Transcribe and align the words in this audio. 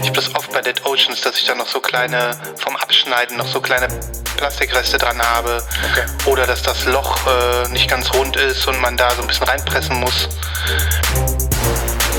Ich 0.00 0.06
habe 0.06 0.12
das 0.14 0.32
oft 0.36 0.52
bei 0.52 0.60
Dead 0.62 0.84
Oceans, 0.84 1.20
dass 1.22 1.36
ich 1.36 1.44
da 1.46 1.56
noch 1.56 1.66
so 1.66 1.80
kleine, 1.80 2.38
vom 2.58 2.76
Abschneiden 2.76 3.36
noch 3.36 3.48
so 3.48 3.60
kleine 3.60 3.88
Plastikreste 4.36 4.98
dran 4.98 5.20
habe. 5.20 5.64
Okay. 5.90 6.04
Oder 6.26 6.46
dass 6.46 6.62
das 6.62 6.84
Loch 6.84 7.18
äh, 7.26 7.68
nicht 7.70 7.90
ganz 7.90 8.12
rund 8.14 8.36
ist 8.36 8.68
und 8.68 8.80
man 8.80 8.96
da 8.96 9.10
so 9.10 9.22
ein 9.22 9.26
bisschen 9.26 9.48
reinpressen 9.48 9.98
muss. 9.98 10.28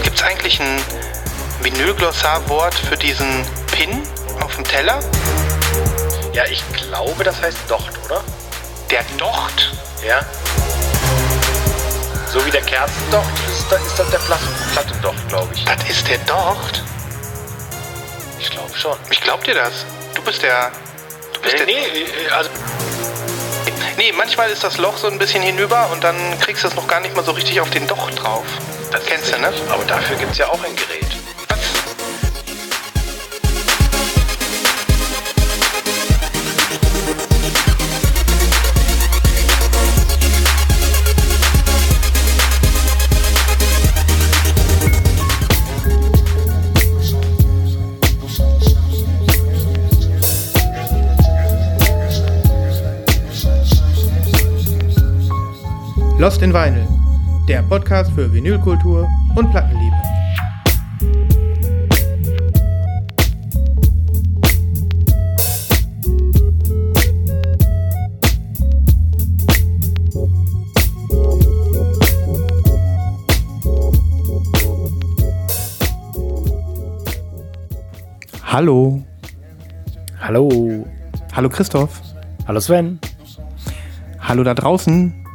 Gibt 0.03 0.17
es 0.17 0.23
eigentlich 0.23 0.59
ein 0.59 0.81
Vinylglossarwort 1.61 2.75
für 2.75 2.97
diesen 2.97 3.45
Pin 3.71 4.03
auf 4.41 4.53
dem 4.55 4.65
Teller? 4.65 4.99
Ja, 6.33 6.43
ich 6.45 6.61
glaube, 6.73 7.23
das 7.23 7.41
heißt 7.41 7.59
Docht, 7.69 7.93
oder? 8.05 8.21
Der 8.91 9.03
Docht. 9.17 9.71
Ja. 10.05 10.25
So 12.31 12.45
wie 12.45 12.51
der 12.51 12.61
Kerzendocht 12.61 13.25
ist, 13.47 13.71
da 13.71 13.77
ist 13.77 13.97
das 13.97 14.09
der 14.09 14.19
Plattendocht, 14.73 15.29
glaube 15.29 15.53
ich. 15.53 15.63
Das 15.65 15.89
ist 15.89 16.07
der 16.07 16.17
Docht? 16.19 16.83
Ich 18.39 18.49
glaube 18.49 18.77
schon. 18.77 18.97
Ich 19.09 19.21
glaub 19.21 19.43
dir 19.43 19.53
das. 19.55 19.85
Du 20.13 20.21
bist 20.21 20.41
der... 20.41 20.71
Du 21.33 21.41
bist 21.41 21.55
Nee, 21.55 21.65
der... 21.65 21.65
nee, 21.65 22.01
äh, 22.01 22.29
also 22.31 22.49
Nee, 23.97 24.11
manchmal 24.11 24.51
ist 24.51 24.63
das 24.63 24.77
Loch 24.77 24.97
so 24.97 25.07
ein 25.07 25.17
bisschen 25.17 25.41
hinüber 25.41 25.89
und 25.91 26.03
dann 26.03 26.15
kriegst 26.39 26.63
du 26.63 26.67
es 26.67 26.75
noch 26.75 26.87
gar 26.87 26.99
nicht 26.99 27.15
mal 27.15 27.25
so 27.25 27.31
richtig 27.31 27.59
auf 27.61 27.69
den 27.71 27.87
Docht 27.87 28.21
drauf. 28.21 28.45
Das 28.91 29.05
kennst 29.05 29.33
du, 29.33 29.39
ne? 29.39 29.51
Aber 29.69 29.83
dafür 29.85 30.17
gibt 30.17 30.33
es 30.33 30.37
ja 30.37 30.47
auch 30.49 30.63
ein 30.63 30.75
Gerät. 30.75 31.07
Lost 56.19 56.41
in 56.41 56.51
Vinyl, 56.51 56.87
der 57.47 57.61
Podcast 57.61 58.11
für 58.11 58.33
Vinylkultur 58.33 59.07
und 59.35 59.51
Plattenliebe. 59.51 59.95
Hallo. 78.43 79.03
Hallo. 80.19 80.87
Hallo 81.35 81.49
Christoph. 81.49 82.01
Hallo 82.47 82.59
Sven. 82.59 82.99
Hallo 84.19 84.43
da 84.43 84.55
draußen. 84.55 85.26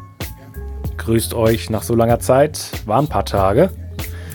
Grüßt 1.04 1.34
euch 1.34 1.68
nach 1.70 1.82
so 1.82 1.94
langer 1.94 2.20
Zeit. 2.20 2.70
War 2.86 3.00
ein 3.00 3.08
paar 3.08 3.24
Tage, 3.24 3.70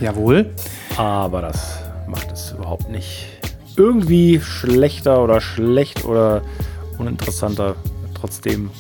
Jawohl. 0.01 0.49
aber 0.97 1.41
das 1.41 1.79
macht 2.07 2.31
es 2.31 2.51
überhaupt 2.51 2.89
nicht 2.89 3.27
irgendwie 3.77 4.41
schlechter 4.41 5.23
oder 5.23 5.39
schlecht 5.41 6.03
oder 6.05 6.41
uninteressanter. 6.97 7.75
Trotzdem 8.19 8.71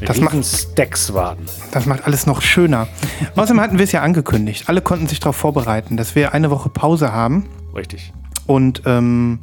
Das 0.00 0.18
macht- 0.20 0.42
Stacks 0.44 1.12
warten. 1.12 1.44
Das 1.72 1.84
macht 1.84 2.04
alles 2.06 2.26
noch 2.26 2.40
schöner. 2.40 2.88
Außerdem 3.36 3.60
hatten 3.60 3.76
wir 3.78 3.84
es 3.84 3.92
ja 3.92 4.00
angekündigt. 4.00 4.68
Alle 4.70 4.80
konnten 4.80 5.06
sich 5.06 5.20
darauf 5.20 5.36
vorbereiten, 5.36 5.98
dass 5.98 6.14
wir 6.14 6.32
eine 6.32 6.50
Woche 6.50 6.70
Pause 6.70 7.12
haben. 7.12 7.46
Richtig. 7.74 8.14
Und 8.46 8.82
ähm, 8.86 9.40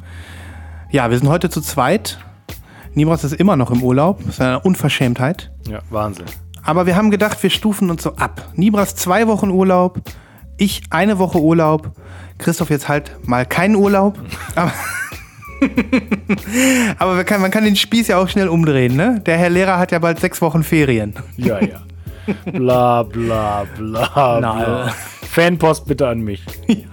ja, 0.90 1.08
wir 1.10 1.18
sind 1.18 1.28
heute 1.28 1.50
zu 1.50 1.60
zweit. 1.60 2.18
Nibras 2.94 3.22
ist 3.22 3.32
immer 3.34 3.54
noch 3.56 3.70
im 3.70 3.82
Urlaub. 3.82 4.18
Das 4.24 4.34
ist 4.34 4.40
eine 4.40 4.58
Unverschämtheit. 4.60 5.52
Ja, 5.68 5.78
Wahnsinn. 5.90 6.26
Aber 6.64 6.86
wir 6.86 6.96
haben 6.96 7.10
gedacht, 7.10 7.42
wir 7.42 7.50
stufen 7.50 7.90
uns 7.90 8.02
so 8.02 8.16
ab. 8.16 8.48
Nibras 8.54 8.96
zwei 8.96 9.26
Wochen 9.26 9.50
Urlaub, 9.50 10.00
ich 10.56 10.82
eine 10.90 11.18
Woche 11.18 11.40
Urlaub, 11.40 11.92
Christoph 12.38 12.70
jetzt 12.70 12.88
halt 12.88 13.12
mal 13.26 13.46
keinen 13.46 13.76
Urlaub. 13.76 14.18
Aber, 14.54 14.72
Aber 16.98 17.14
man, 17.14 17.24
kann, 17.24 17.40
man 17.40 17.50
kann 17.50 17.64
den 17.64 17.76
Spieß 17.76 18.08
ja 18.08 18.18
auch 18.18 18.28
schnell 18.28 18.48
umdrehen, 18.48 18.96
ne? 18.96 19.20
Der 19.24 19.36
Herr 19.36 19.50
Lehrer 19.50 19.78
hat 19.78 19.92
ja 19.92 19.98
bald 19.98 20.20
sechs 20.20 20.40
Wochen 20.40 20.62
Ferien. 20.62 21.14
Ja, 21.36 21.60
ja. 21.60 21.82
Bla 22.50 23.02
bla 23.02 23.66
bla. 23.76 24.38
Bla. 24.38 24.94
Fanpost 25.34 25.86
bitte 25.86 26.08
an 26.08 26.20
mich. 26.20 26.44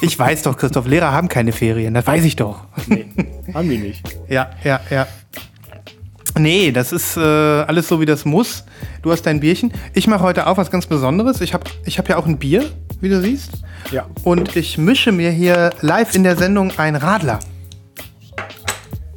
Ich 0.00 0.18
weiß 0.18 0.42
doch, 0.42 0.56
Christoph, 0.56 0.86
Lehrer 0.86 1.12
haben 1.12 1.28
keine 1.28 1.52
Ferien, 1.52 1.94
das 1.94 2.06
weiß 2.06 2.24
ich 2.24 2.36
doch. 2.36 2.64
Nee, 2.86 3.06
haben 3.54 3.68
die 3.68 3.78
nicht. 3.78 4.02
Ja, 4.28 4.50
ja, 4.62 4.80
ja. 4.90 5.06
Nee, 6.38 6.70
das 6.70 6.92
ist 6.92 7.16
äh, 7.16 7.20
alles 7.20 7.88
so, 7.88 8.00
wie 8.00 8.04
das 8.04 8.24
muss. 8.26 8.64
Du 9.02 9.10
hast 9.10 9.22
dein 9.22 9.40
Bierchen. 9.40 9.72
Ich 9.94 10.06
mache 10.06 10.22
heute 10.22 10.46
auch 10.46 10.58
was 10.58 10.70
ganz 10.70 10.86
Besonderes. 10.86 11.40
Ich 11.40 11.54
habe 11.54 11.64
ich 11.84 11.98
hab 11.98 12.08
ja 12.08 12.18
auch 12.18 12.26
ein 12.26 12.38
Bier, 12.38 12.64
wie 13.00 13.08
du 13.08 13.20
siehst. 13.22 13.52
Ja. 13.90 14.06
Und 14.22 14.54
ich 14.54 14.76
mische 14.76 15.12
mir 15.12 15.30
hier 15.30 15.70
live 15.80 16.14
in 16.14 16.24
der 16.24 16.36
Sendung 16.36 16.72
ein 16.76 16.94
Radler. 16.94 17.38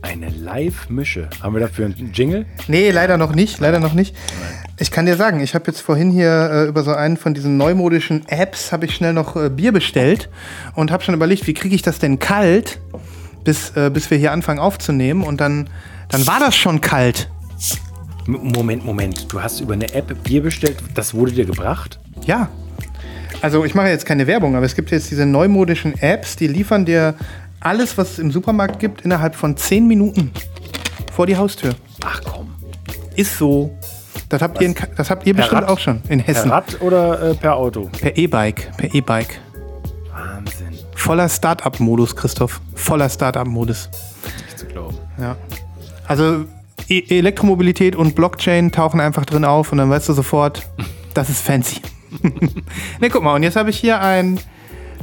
Eine 0.01 0.29
Live-Mische. 0.29 1.29
Haben 1.41 1.55
wir 1.55 1.59
dafür 1.59 1.85
einen 1.85 2.11
Jingle? 2.13 2.45
Nee, 2.67 2.89
leider 2.91 3.17
noch 3.17 3.35
nicht, 3.35 3.59
leider 3.59 3.79
noch 3.79 3.93
nicht. 3.93 4.15
Ich 4.79 4.89
kann 4.89 5.05
dir 5.05 5.17
sagen, 5.17 5.41
ich 5.41 5.55
habe 5.55 5.65
jetzt 5.67 5.81
vorhin 5.81 6.09
hier 6.09 6.49
äh, 6.51 6.67
über 6.67 6.83
so 6.83 6.93
einen 6.93 7.17
von 7.17 7.33
diesen 7.33 7.57
neumodischen 7.57 8.25
Apps 8.29 8.71
habe 8.71 8.85
ich 8.85 8.95
schnell 8.95 9.11
noch 9.11 9.35
äh, 9.35 9.49
Bier 9.49 9.73
bestellt 9.73 10.29
und 10.73 10.89
habe 10.89 11.03
schon 11.03 11.13
überlegt, 11.15 11.47
wie 11.47 11.53
kriege 11.53 11.75
ich 11.75 11.81
das 11.81 11.99
denn 11.99 12.17
kalt, 12.17 12.79
bis, 13.43 13.75
äh, 13.75 13.91
bis 13.93 14.09
wir 14.09 14.17
hier 14.17 14.31
anfangen 14.31 14.59
aufzunehmen 14.59 15.23
und 15.23 15.41
dann, 15.41 15.69
dann 16.09 16.27
war 16.27 16.39
das 16.39 16.55
schon 16.55 16.81
kalt. 16.81 17.29
Moment, 18.27 18.85
Moment. 18.85 19.31
Du 19.31 19.41
hast 19.41 19.59
über 19.59 19.73
eine 19.73 19.91
App 19.93 20.23
Bier 20.23 20.43
bestellt. 20.43 20.77
Das 20.93 21.13
wurde 21.13 21.31
dir 21.31 21.45
gebracht? 21.45 21.99
Ja. 22.25 22.49
Also 23.41 23.63
ich 23.65 23.73
mache 23.73 23.87
jetzt 23.87 24.05
keine 24.05 24.27
Werbung, 24.27 24.55
aber 24.55 24.65
es 24.65 24.75
gibt 24.75 24.91
jetzt 24.91 25.09
diese 25.09 25.25
neumodischen 25.25 25.97
Apps, 26.01 26.35
die 26.35 26.47
liefern 26.47 26.85
dir 26.85 27.15
alles, 27.59 27.97
was 27.97 28.11
es 28.13 28.19
im 28.19 28.31
Supermarkt 28.31 28.79
gibt, 28.79 29.01
innerhalb 29.01 29.35
von 29.35 29.55
10 29.55 29.87
Minuten 29.87 30.31
vor 31.13 31.25
die 31.25 31.37
Haustür. 31.37 31.73
Ach 32.03 32.21
komm. 32.23 32.53
Ist 33.15 33.37
so. 33.37 33.75
Das 34.29 34.41
habt, 34.41 34.61
ihr, 34.61 34.67
in, 34.67 34.75
das 34.95 35.09
habt 35.09 35.25
ihr 35.25 35.33
Per 35.33 35.41
bestimmt 35.41 35.63
Rad? 35.63 35.69
auch 35.69 35.79
schon 35.79 36.01
in 36.07 36.19
Per 36.19 36.27
Hessen. 36.27 36.51
Rad 36.51 36.79
oder 36.81 37.31
äh, 37.31 37.33
per 37.35 37.55
Auto? 37.55 37.89
Per 37.99 38.15
E-Bike. 38.15 38.77
Per 38.77 38.93
E-Bike. 38.93 39.39
Wahnsinn. 40.13 40.77
Voller 40.95 41.27
Start-up-Modus, 41.27 42.15
Christoph. 42.15 42.61
Voller 42.75 43.09
Start-up-Modus. 43.09 43.89
Nicht 44.45 44.59
zu 44.59 44.65
glauben. 44.67 44.97
Ja. 45.17 45.35
Also 46.09 46.45
e 46.89 47.03
Elektromobilität 47.19 47.95
und 47.95 48.15
Blockchain 48.15 48.71
tauchen 48.71 48.99
einfach 48.99 49.25
drin 49.25 49.45
auf 49.45 49.71
und 49.71 49.77
dann 49.77 49.89
weißt 49.91 50.09
du 50.09 50.13
sofort, 50.13 50.67
das 51.13 51.29
ist 51.29 51.41
fancy. 51.41 51.81
ne, 52.99 53.09
guck 53.09 53.21
mal, 53.21 53.35
und 53.35 53.43
jetzt 53.43 53.55
habe 53.55 53.69
ich 53.69 53.77
hier 53.77 54.01
ein 54.01 54.39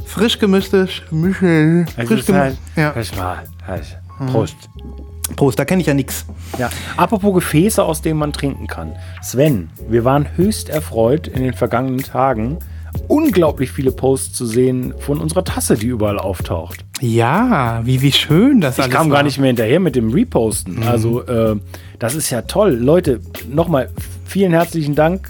frisch 0.05 0.37
gemischtes 0.37 1.01
Michel. 1.09 1.85
Frisch 2.05 2.25
gemi- 2.25 2.57
ja. 2.75 2.91
Das 2.91 3.17
war. 3.17 3.43
halt. 3.65 3.97
Prost. 4.31 4.57
Prost, 5.37 5.57
da 5.59 5.63
kenne 5.65 5.79
ich 5.81 5.87
ja 5.87 5.93
nichts. 5.93 6.25
Ja. 6.57 6.69
Apropos 6.97 7.33
Gefäße, 7.35 7.81
aus 7.83 8.01
denen 8.01 8.19
man 8.19 8.33
trinken 8.33 8.67
kann. 8.67 8.95
Sven, 9.21 9.69
wir 9.87 10.03
waren 10.03 10.27
höchst 10.35 10.67
erfreut 10.67 11.27
in 11.27 11.41
den 11.43 11.53
vergangenen 11.53 12.03
Tagen, 12.03 12.57
unglaublich 13.07 13.71
viele 13.71 13.91
Posts 13.91 14.33
zu 14.33 14.45
sehen 14.45 14.93
von 14.99 15.19
unserer 15.19 15.43
Tasse, 15.43 15.75
die 15.75 15.87
überall 15.87 16.19
auftaucht. 16.19 16.83
Ja, 17.01 17.81
wie, 17.83 18.01
wie 18.01 18.11
schön 18.11 18.61
das 18.61 18.77
Ich 18.77 18.83
alles 18.83 18.95
kam 18.95 19.09
war. 19.09 19.17
gar 19.17 19.23
nicht 19.23 19.37
mehr 19.37 19.47
hinterher 19.47 19.79
mit 19.79 19.95
dem 19.95 20.11
Reposten. 20.11 20.83
Also, 20.83 21.23
äh, 21.23 21.55
das 21.99 22.15
ist 22.15 22.29
ja 22.29 22.43
toll. 22.43 22.71
Leute, 22.73 23.19
nochmal 23.49 23.89
vielen 24.25 24.51
herzlichen 24.51 24.95
Dank. 24.95 25.29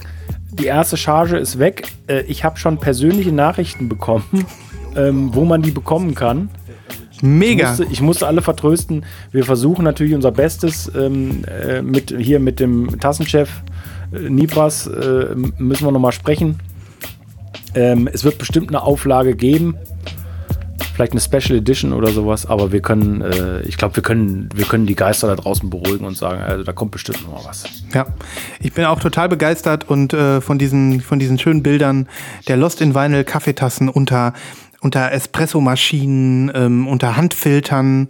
Die 0.50 0.66
erste 0.66 0.96
Charge 0.96 1.36
ist 1.36 1.58
weg. 1.58 1.88
Äh, 2.06 2.22
ich 2.22 2.44
habe 2.44 2.58
schon 2.58 2.78
persönliche 2.78 3.32
Nachrichten 3.32 3.88
bekommen, 3.88 4.46
ähm, 4.96 5.34
wo 5.34 5.44
man 5.44 5.62
die 5.62 5.70
bekommen 5.70 6.14
kann. 6.14 6.50
Ich 7.12 7.22
Mega. 7.22 7.68
musste, 7.68 7.86
ich 7.90 8.00
musste 8.00 8.26
alle 8.26 8.42
vertrösten. 8.42 9.04
Wir 9.32 9.44
versuchen 9.44 9.84
natürlich 9.84 10.14
unser 10.14 10.30
Bestes 10.30 10.90
ähm, 10.96 11.44
äh, 11.44 11.82
mit 11.82 12.14
hier 12.16 12.38
mit 12.38 12.60
dem 12.60 12.98
Tassenchef 13.00 13.50
äh, 14.12 14.30
Nibras 14.30 14.86
äh, 14.86 15.34
müssen 15.58 15.84
wir 15.84 15.92
noch 15.92 16.00
mal 16.00 16.12
sprechen. 16.12 16.60
Ähm, 17.74 18.08
es 18.12 18.24
wird 18.24 18.38
bestimmt 18.38 18.68
eine 18.68 18.82
Auflage 18.82 19.34
geben, 19.36 19.76
vielleicht 20.98 21.12
eine 21.12 21.20
Special 21.20 21.56
Edition 21.56 21.92
oder 21.92 22.08
sowas. 22.08 22.46
Aber 22.46 22.72
wir 22.72 22.82
können, 22.82 23.22
äh, 23.22 23.60
ich 23.62 23.76
glaube, 23.76 23.94
wir 23.94 24.02
können, 24.02 24.48
wir 24.52 24.64
können 24.64 24.86
die 24.86 24.96
Geister 24.96 25.28
da 25.28 25.36
draußen 25.36 25.70
beruhigen 25.70 26.04
und 26.04 26.16
sagen, 26.16 26.42
also 26.42 26.64
da 26.64 26.72
kommt 26.72 26.90
bestimmt 26.90 27.22
noch 27.22 27.34
mal 27.34 27.48
was. 27.48 27.64
Ja, 27.94 28.06
ich 28.58 28.72
bin 28.72 28.84
auch 28.84 28.98
total 28.98 29.28
begeistert 29.28 29.88
und 29.88 30.12
äh, 30.12 30.40
von, 30.40 30.58
diesen, 30.58 31.00
von 31.00 31.20
diesen 31.20 31.38
schönen 31.38 31.62
Bildern 31.62 32.08
der 32.48 32.56
Lost 32.56 32.80
in 32.80 32.96
Vinyl 32.96 33.22
Kaffeetassen 33.22 33.88
unter, 33.88 34.32
unter 34.80 35.12
Espressomaschinen, 35.12 36.50
ähm, 36.52 36.88
unter 36.88 37.16
Handfiltern 37.16 38.08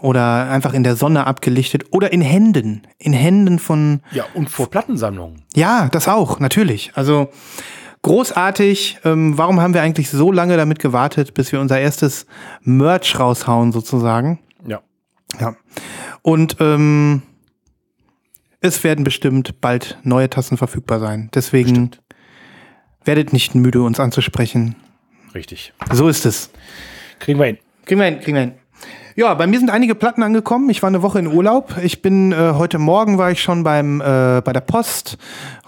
oder 0.00 0.50
einfach 0.50 0.74
in 0.74 0.82
der 0.82 0.96
Sonne 0.96 1.28
abgelichtet 1.28 1.84
oder 1.92 2.12
in 2.12 2.20
Händen. 2.20 2.82
In 2.98 3.12
Händen 3.12 3.60
von, 3.60 4.00
Ja 4.10 4.24
und 4.34 4.50
vor 4.50 4.68
Plattensammlungen. 4.68 5.44
ja, 5.54 5.88
das 5.92 6.08
auch, 6.08 6.40
natürlich. 6.40 6.90
Also 6.96 7.30
großartig. 8.04 8.98
Ähm, 9.04 9.36
warum 9.36 9.60
haben 9.60 9.74
wir 9.74 9.82
eigentlich 9.82 10.10
so 10.10 10.30
lange 10.30 10.56
damit 10.56 10.78
gewartet, 10.78 11.34
bis 11.34 11.50
wir 11.50 11.60
unser 11.60 11.80
erstes 11.80 12.26
Merch 12.62 13.18
raushauen, 13.18 13.72
sozusagen? 13.72 14.38
Ja. 14.64 14.80
Ja. 15.40 15.56
Und 16.22 16.56
ähm, 16.60 17.22
es 18.60 18.84
werden 18.84 19.04
bestimmt 19.04 19.60
bald 19.60 19.98
neue 20.04 20.30
Tassen 20.30 20.56
verfügbar 20.56 21.00
sein. 21.00 21.30
Deswegen 21.34 21.90
werdet 23.04 23.32
nicht 23.32 23.54
müde, 23.54 23.82
uns 23.82 23.98
anzusprechen. 23.98 24.76
Richtig. 25.34 25.72
So 25.92 26.08
ist 26.08 26.24
es. 26.24 26.50
Kriegen 27.18 27.38
wir 27.38 27.46
hin. 27.46 27.58
Kriegen 27.84 28.00
wir 28.00 28.06
hin, 28.06 28.20
kriegen 28.20 28.36
wir 28.36 28.42
hin. 28.42 28.54
Ja, 29.16 29.32
bei 29.34 29.46
mir 29.46 29.60
sind 29.60 29.70
einige 29.70 29.94
Platten 29.94 30.24
angekommen. 30.24 30.68
Ich 30.70 30.82
war 30.82 30.88
eine 30.88 31.00
Woche 31.02 31.20
in 31.20 31.28
Urlaub. 31.28 31.76
Ich 31.82 32.02
bin 32.02 32.32
äh, 32.32 32.54
heute 32.54 32.80
Morgen 32.80 33.16
war 33.16 33.30
ich 33.30 33.40
schon 33.40 33.62
beim 33.62 34.00
äh, 34.00 34.40
bei 34.44 34.52
der 34.52 34.60
Post. 34.60 35.18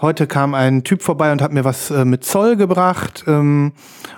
Heute 0.01 0.27
kam 0.27 0.53
ein 0.53 0.83
Typ 0.83 1.01
vorbei 1.01 1.31
und 1.31 1.41
hat 1.41 1.53
mir 1.53 1.63
was 1.63 1.89
äh, 1.89 2.03
mit 2.03 2.25
Zoll 2.25 2.57
gebracht. 2.57 3.23
Ähm, 3.25 3.71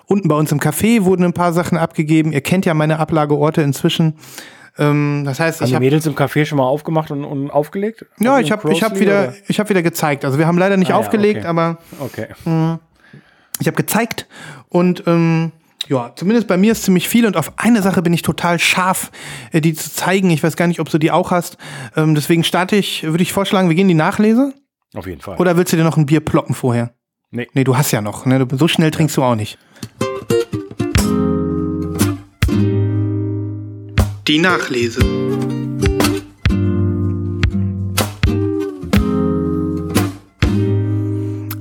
unten 0.08 0.28
bei 0.28 0.36
uns 0.36 0.52
im 0.52 0.60
Café 0.60 1.04
wurden 1.04 1.24
ein 1.26 1.34
paar 1.34 1.54
Sachen 1.54 1.78
abgegeben. 1.78 2.32
Ihr 2.32 2.42
kennt 2.42 2.66
ja 2.66 2.74
meine 2.74 2.98
Ablageorte 2.98 3.62
inzwischen. 3.62 4.16
Ähm, 4.80 5.22
das 5.26 5.40
heißt, 5.40 5.62
Haben 5.62 5.68
ich 5.68 5.76
habe 5.76 5.86
Mädels 5.86 6.08
im 6.08 6.16
Café 6.16 6.46
schon 6.46 6.58
mal 6.58 6.64
aufgemacht 6.66 7.12
und, 7.12 7.24
und 7.24 7.52
aufgelegt? 7.52 8.08
ja, 8.20 8.32
Also 8.38 8.46
ich 8.46 8.52
habe 8.52 8.72
ich 8.72 8.82
habe 8.82 9.00
wieder 9.00 9.24
oder? 9.26 9.34
ich 9.48 9.60
habe 9.60 9.70
wieder 9.70 9.84
gezeigt. 9.84 10.26
Also 10.26 10.40
wir 10.40 10.48
haben 10.48 10.58
leider 10.58 10.76
nicht 10.78 10.90
Ah 10.90 10.94
ja, 10.96 11.00
aufgelegt, 11.00 11.42
okay. 11.42 11.48
aber 11.48 11.78
Okay. 12.00 12.28
ich 13.60 13.68
habe 13.68 13.76
gezeigt 13.78 14.28
und 14.70 15.04
ähm, 15.06 15.52
ja, 15.88 16.14
zumindest 16.16 16.48
bei 16.48 16.58
mir 16.58 16.72
ist 16.74 16.84
ziemlich 16.84 17.08
viel 17.08 17.26
und 17.26 17.38
auf 17.38 17.54
eine 17.58 17.82
Sache 17.82 18.02
bin 18.02 18.14
ich 18.14 18.22
total 18.22 18.60
scharf, 18.60 19.12
äh, 19.52 19.62
die 19.62 19.74
zu 19.74 19.92
zeigen. 19.92 20.30
Ich 20.30 20.44
weiß 20.44 20.56
gar 20.56 20.68
nicht, 20.68 20.80
ob 20.80 20.90
du 20.90 20.98
die 20.98 21.12
auch 21.12 21.32
hast. 21.32 21.58
Ähm, 21.96 22.16
deswegen 22.16 22.44
starte 22.44 22.76
ich, 22.76 23.04
würde 23.04 23.24
ich 23.24 23.34
vorschlagen, 23.34 23.70
wir 23.70 23.76
gehen 23.76 23.84
in 23.84 23.90
die 23.90 23.94
Nachlese. 23.96 24.54
Auf 24.94 25.08
jeden 25.08 25.22
Fall. 25.22 25.38
Oder 25.38 25.58
willst 25.58 25.74
du 25.74 25.78
dir 25.78 25.84
noch 25.84 25.98
ein 25.98 26.06
Bier 26.06 26.20
ploppen 26.20 26.56
vorher? 26.56 26.94
Nee. 27.32 27.48
Nee, 27.54 27.64
du 27.64 27.78
hast 27.78 27.92
ja 27.92 28.02
noch. 28.02 28.26
Ne? 28.26 28.48
So 28.52 28.68
schnell 28.68 28.92
trinkst 28.92 29.16
du 29.18 29.24
auch 29.24 29.36
nicht. 29.36 29.58
Die 34.28 34.38
Nachlese. 34.38 35.00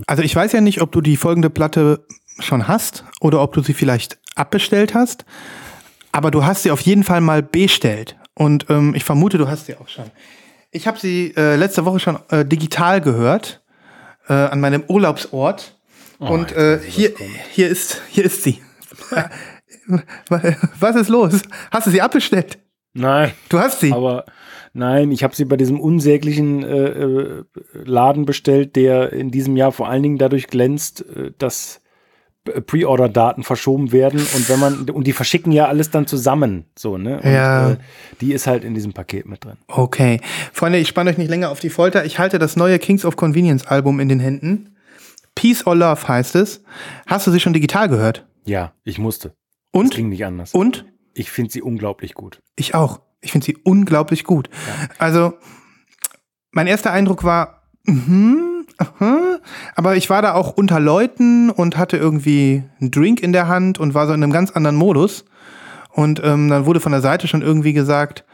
Also 0.07 0.23
ich 0.23 0.35
weiß 0.35 0.53
ja 0.53 0.63
nicht, 0.63 0.81
ob 0.81 0.91
du 0.91 1.03
die 1.03 1.19
folgende 1.19 1.51
Platte 1.51 2.07
schon 2.49 2.67
hast 2.67 3.05
oder 3.21 3.41
ob 3.43 3.53
du 3.53 3.63
sie 3.63 3.75
vielleicht 3.75 4.19
abbestellt 4.35 4.95
hast, 4.95 5.25
aber 6.11 6.31
du 6.31 6.45
hast 6.45 6.65
sie 6.65 6.71
auf 6.71 6.81
jeden 6.81 7.05
Fall 7.05 7.21
mal 7.21 7.43
bestellt. 7.43 8.17
Und 8.35 8.67
ähm, 8.71 8.95
ich 8.95 9.05
vermute, 9.05 9.39
du 9.39 9.49
hast 9.49 9.67
sie 9.67 9.77
auch 9.77 9.89
schon. 9.89 10.11
Ich 10.71 10.87
habe 10.87 10.99
sie 10.99 11.35
äh, 11.37 11.57
letzte 11.57 11.85
Woche 11.85 11.99
schon 11.99 12.19
äh, 12.31 12.45
digital 12.45 13.01
gehört 13.01 13.63
äh, 14.29 14.33
an 14.33 14.61
meinem 14.61 14.85
Urlaubsort. 14.87 15.77
Und 16.19 16.53
äh, 16.53 16.81
hier, 16.85 17.13
hier, 17.53 17.69
ist, 17.69 18.03
hier 18.11 18.25
ist 18.25 18.43
sie. 18.43 18.61
Was 20.81 20.97
ist 20.97 21.09
los? 21.09 21.43
Hast 21.71 21.87
du 21.87 21.91
sie 21.91 22.03
abbestellt? 22.03 22.59
Nein. 22.93 23.33
Du 23.49 23.61
hast 23.61 23.81
sie. 23.81 23.93
Aber 23.93 24.25
nein, 24.73 25.13
ich 25.13 25.23
habe 25.23 25.37
sie 25.37 25.45
bei 25.45 25.57
diesem 25.57 25.81
unsäglichen 25.81 26.65
äh, 26.65 26.89
äh, 26.89 27.45
Laden 27.73 28.25
bestellt, 28.25 28.75
der 28.75 29.13
in 29.13 29.31
diesem 29.31 29.57
Jahr 29.57 29.71
vor 29.71 29.89
allen 29.89 30.03
Dingen 30.03 30.19
dadurch 30.19 30.49
glänzt, 30.49 31.05
äh, 31.15 31.31
dass 31.39 31.81
Pre-Order-Daten 32.49 33.43
verschoben 33.43 33.93
werden 33.93 34.21
und 34.21 34.49
wenn 34.49 34.59
man 34.61 34.91
und 34.91 35.07
die 35.07 35.13
verschicken 35.13 35.53
ja 35.53 35.67
alles 35.67 35.91
dann 35.91 36.07
zusammen, 36.07 36.65
so 36.77 36.99
ne? 36.99 37.21
Und, 37.21 37.31
Ja. 37.31 37.71
Äh, 37.73 37.77
die 38.21 38.33
ist 38.33 38.47
halt 38.47 38.65
in 38.65 38.75
diesem 38.75 38.93
Paket 38.93 39.27
mit 39.27 39.45
drin. 39.45 39.57
Okay. 39.69 40.21
Freunde, 40.53 40.79
ich 40.79 40.89
spanne 40.89 41.11
euch 41.11 41.19
nicht 41.19 41.29
länger 41.31 41.51
auf 41.51 41.61
die 41.61 41.71
Folter. 41.71 42.05
Ich 42.05 42.19
halte 42.19 42.39
das 42.39 42.57
neue 42.57 42.79
Kings 42.79 43.05
of 43.05 43.17
Convenience 43.17 43.67
Album 43.67 44.01
in 44.01 44.09
den 44.09 44.21
Händen. 44.21 44.75
Peace 45.35 45.67
or 45.67 45.77
Love 45.77 46.09
heißt 46.09 46.35
es. 46.35 46.63
Hast 47.07 47.27
du 47.27 47.31
sie 47.31 47.41
schon 47.41 47.53
digital 47.53 47.89
gehört? 47.89 48.27
Ja, 48.45 48.73
ich 48.85 48.99
musste. 48.99 49.35
Und? 49.71 49.95
ging 49.95 50.09
nicht 50.09 50.25
anders. 50.25 50.53
Und? 50.55 50.87
Ich 51.15 51.31
finde 51.31 51.53
sie 51.53 51.63
unglaublich 51.63 52.15
gut. 52.15 52.41
Ich 52.57 52.75
auch. 52.75 53.01
Ich 53.21 53.33
finde 53.33 53.45
sie 53.45 53.57
unglaublich 53.57 54.25
gut. 54.25 54.49
Also, 54.99 55.35
mein 56.51 56.67
erster 56.67 56.93
Eindruck 56.93 57.25
war, 57.25 57.63
mhm, 57.85 58.58
aha, 58.79 59.39
aber 59.75 59.97
ich 59.97 60.09
war 60.09 60.23
da 60.23 60.35
auch 60.35 60.53
unter 60.57 60.81
Leuten 60.81 61.51
und 61.51 61.77
hatte 61.77 61.97
irgendwie 61.97 62.63
einen 62.81 62.91
Drink 62.91 63.21
in 63.23 63.33
der 63.33 63.49
Hand 63.49 63.79
und 63.79 63.95
war 63.95 64.07
so 64.07 64.13
in 64.13 64.23
einem 64.23 64.33
ganz 64.33 64.51
anderen 64.51 64.77
Modus. 64.77 65.25
Und 65.91 66.23
ähm, 66.25 66.49
dann 66.49 66.65
wurde 66.67 66.81
von 66.81 66.93
der 66.93 67.01
Seite 67.01 67.29
schon 67.29 67.43
irgendwie 67.43 67.73
gesagt, 67.73 68.25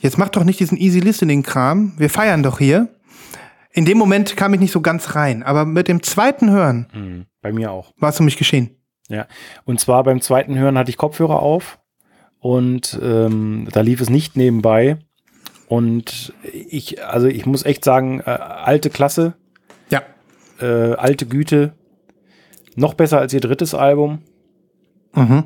jetzt 0.00 0.18
mach 0.18 0.28
doch 0.28 0.44
nicht 0.44 0.60
diesen 0.60 0.76
Easy 0.76 1.00
Listening-Kram, 1.00 1.94
wir 1.98 2.10
feiern 2.10 2.42
doch 2.42 2.58
hier. 2.58 2.88
In 3.72 3.84
dem 3.84 3.98
Moment 3.98 4.36
kam 4.36 4.54
ich 4.54 4.60
nicht 4.60 4.72
so 4.72 4.80
ganz 4.80 5.14
rein, 5.14 5.42
aber 5.42 5.64
mit 5.64 5.88
dem 5.88 6.02
zweiten 6.02 6.50
Hören 6.50 6.86
Mhm. 6.94 7.26
Bei 7.42 7.52
mir 7.52 7.70
auch. 7.70 7.92
war 7.98 8.08
es 8.10 8.16
für 8.16 8.22
mich 8.24 8.36
geschehen. 8.38 8.70
Ja. 9.08 9.26
Und 9.64 9.78
zwar 9.78 10.02
beim 10.02 10.20
zweiten 10.20 10.58
Hören 10.58 10.76
hatte 10.76 10.90
ich 10.90 10.96
Kopfhörer 10.96 11.40
auf 11.40 11.78
und 12.40 12.98
ähm, 13.02 13.68
da 13.70 13.82
lief 13.82 14.00
es 14.00 14.10
nicht 14.10 14.36
nebenbei. 14.36 14.96
Und 15.68 16.32
ich, 16.42 17.04
also 17.04 17.26
ich 17.26 17.44
muss 17.46 17.64
echt 17.64 17.84
sagen, 17.84 18.20
äh, 18.20 18.30
alte 18.30 18.90
Klasse. 18.90 19.34
Äh, 20.60 20.94
alte 20.94 21.26
Güte, 21.26 21.72
noch 22.76 22.94
besser 22.94 23.18
als 23.18 23.32
ihr 23.32 23.40
drittes 23.40 23.74
Album. 23.74 24.18
Mhm. 25.14 25.44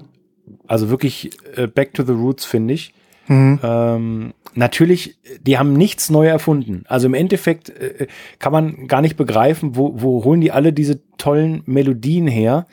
Also 0.66 0.90
wirklich 0.90 1.30
äh, 1.56 1.66
Back 1.66 1.94
to 1.94 2.04
the 2.04 2.12
Roots, 2.12 2.44
finde 2.44 2.74
ich. 2.74 2.92
Mhm. 3.28 3.60
Ähm, 3.62 4.34
natürlich, 4.54 5.16
die 5.40 5.56
haben 5.56 5.72
nichts 5.72 6.10
neu 6.10 6.26
erfunden. 6.26 6.84
Also 6.88 7.06
im 7.06 7.14
Endeffekt 7.14 7.70
äh, 7.70 8.08
kann 8.38 8.52
man 8.52 8.88
gar 8.88 9.00
nicht 9.00 9.16
begreifen, 9.16 9.76
wo, 9.76 9.92
wo 10.02 10.24
holen 10.24 10.40
die 10.40 10.50
alle 10.50 10.72
diese 10.72 11.00
tollen 11.16 11.62
Melodien 11.66 12.26
her. 12.26 12.66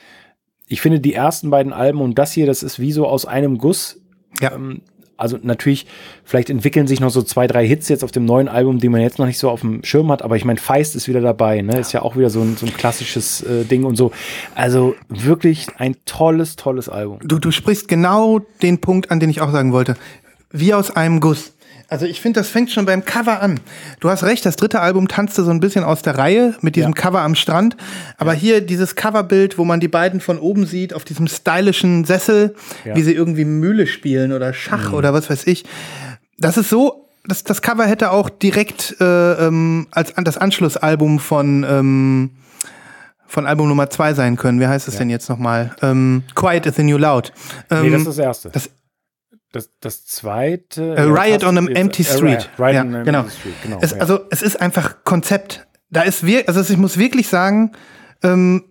Ich 0.67 0.81
finde 0.81 0.99
die 0.99 1.13
ersten 1.13 1.49
beiden 1.49 1.73
Alben 1.73 2.01
und 2.01 2.17
das 2.17 2.31
hier, 2.31 2.47
das 2.47 2.63
ist 2.63 2.79
wie 2.79 2.91
so 2.91 3.07
aus 3.07 3.25
einem 3.25 3.57
Guss. 3.59 4.01
Ja. 4.41 4.53
Ähm, 4.53 4.81
also 5.17 5.37
natürlich, 5.41 5.87
vielleicht 6.23 6.49
entwickeln 6.49 6.87
sich 6.87 6.99
noch 6.99 7.09
so 7.09 7.21
zwei, 7.21 7.47
drei 7.47 7.67
Hits 7.67 7.89
jetzt 7.89 8.03
auf 8.03 8.11
dem 8.11 8.25
neuen 8.25 8.47
Album, 8.47 8.79
die 8.79 8.89
man 8.89 9.01
jetzt 9.01 9.19
noch 9.19 9.25
nicht 9.25 9.39
so 9.39 9.49
auf 9.49 9.61
dem 9.61 9.83
Schirm 9.83 10.11
hat, 10.11 10.21
aber 10.21 10.35
ich 10.35 10.45
meine, 10.45 10.59
Feist 10.59 10.95
ist 10.95 11.07
wieder 11.07 11.21
dabei, 11.21 11.61
ne? 11.61 11.79
Ist 11.79 11.91
ja 11.91 12.01
auch 12.01 12.15
wieder 12.15 12.29
so 12.29 12.41
ein, 12.41 12.55
so 12.55 12.65
ein 12.65 12.73
klassisches 12.73 13.41
äh, 13.41 13.65
Ding 13.65 13.83
und 13.83 13.95
so. 13.95 14.11
Also 14.55 14.95
wirklich 15.09 15.67
ein 15.77 15.95
tolles, 16.05 16.55
tolles 16.55 16.87
Album. 16.87 17.19
Du, 17.23 17.39
du 17.39 17.51
sprichst 17.51 17.87
genau 17.87 18.39
den 18.61 18.79
Punkt 18.79 19.11
an, 19.11 19.19
den 19.19 19.29
ich 19.29 19.41
auch 19.41 19.51
sagen 19.51 19.73
wollte. 19.73 19.95
Wie 20.51 20.73
aus 20.73 20.91
einem 20.91 21.19
Guss. 21.19 21.53
Also 21.89 22.05
ich 22.05 22.19
finde, 22.19 22.41
das 22.41 22.49
fängt 22.49 22.69
schon 22.71 22.85
beim 22.85 23.05
Cover 23.05 23.41
an. 23.41 23.59
Du 24.01 24.09
hast 24.09 24.23
recht, 24.23 24.45
das 24.45 24.57
dritte 24.57 24.81
Album 24.81 25.07
tanzte 25.07 25.43
so 25.43 25.51
ein 25.51 25.61
bisschen 25.61 25.85
aus 25.85 26.01
der 26.01 26.17
Reihe 26.17 26.55
mit 26.61 26.75
diesem 26.75 26.91
Ja. 26.91 27.01
Cover 27.01 27.21
am 27.21 27.33
Strand. 27.35 27.77
Aber 28.17 28.33
hier 28.33 28.59
dieses 28.61 28.95
Coverbild, 28.95 29.57
wo 29.57 29.63
man 29.63 29.79
die 29.79 29.87
beiden 29.87 30.19
von 30.19 30.37
oben 30.37 30.65
sieht, 30.65 30.93
auf 30.93 31.05
diesem 31.05 31.27
stylischen 31.27 32.03
Sessel, 32.03 32.55
Ja. 32.83 32.95
wie 32.95 33.01
sie 33.03 33.13
irgendwie 33.13 33.45
Mühle 33.45 33.87
spielen 33.87 34.33
oder 34.33 34.53
Schach 34.53 34.91
oder 34.91 35.13
was 35.13 35.29
weiß 35.29 35.47
ich. 35.47 35.63
Das 36.37 36.57
ist 36.57 36.69
so, 36.69 37.05
das, 37.25 37.43
das 37.45 37.61
Cover 37.61 37.85
hätte 37.85 38.11
auch 38.11 38.29
direkt 38.29 38.97
äh, 38.99 39.33
ähm, 39.47 39.87
als 39.91 40.17
an 40.17 40.25
das 40.25 40.37
Anschlussalbum 40.37 41.19
von 41.19 41.65
ähm, 41.69 42.31
von 43.29 43.45
Album 43.45 43.67
Nummer 43.67 43.89
zwei 43.89 44.13
sein 44.13 44.37
können. 44.37 44.59
Wie 44.61 44.67
heißt 44.67 44.87
es 44.87 44.95
denn 44.95 45.09
jetzt 45.09 45.27
nochmal? 45.29 45.75
Ähm, 45.81 46.23
Quiet 46.33 46.65
is 46.65 46.75
the 46.77 46.83
New 46.83 46.97
Loud. 46.97 47.33
Ähm, 47.69 47.81
Nee, 47.83 47.89
das 47.91 48.01
ist 48.01 48.07
das 48.07 48.17
erste. 48.19 48.49
das- 48.51 48.69
das, 49.57 49.71
das 49.79 50.05
zweite. 50.05 50.95
Ja, 50.97 51.03
Riot 51.05 51.43
on 51.43 51.57
an 51.57 51.67
Empty 51.67 52.03
Street. 52.03 52.49
Riot 52.59 52.73
ja, 52.73 52.81
on 52.81 52.95
an 52.95 53.03
genau. 53.03 53.19
Empty 53.21 53.35
Street, 53.35 53.55
genau. 53.63 53.79
Es, 53.81 53.91
ja. 53.91 53.97
Also 53.97 54.19
es 54.29 54.41
ist 54.41 54.61
einfach 54.61 55.03
Konzept. 55.03 55.67
Da 55.89 56.01
ist 56.01 56.25
wir, 56.25 56.47
also 56.47 56.61
ich 56.61 56.77
muss 56.77 56.97
wirklich 56.97 57.27
sagen, 57.27 57.71
ähm, 58.23 58.65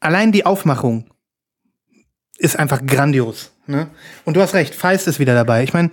allein 0.00 0.32
die 0.32 0.44
Aufmachung 0.44 1.10
ist 2.36 2.58
einfach 2.58 2.84
grandios. 2.84 3.52
Ne? 3.66 3.88
Und 4.24 4.36
du 4.36 4.42
hast 4.42 4.54
recht, 4.54 4.74
Feist 4.74 5.08
ist 5.08 5.18
wieder 5.18 5.34
dabei. 5.34 5.62
Ich 5.62 5.72
meine, 5.72 5.90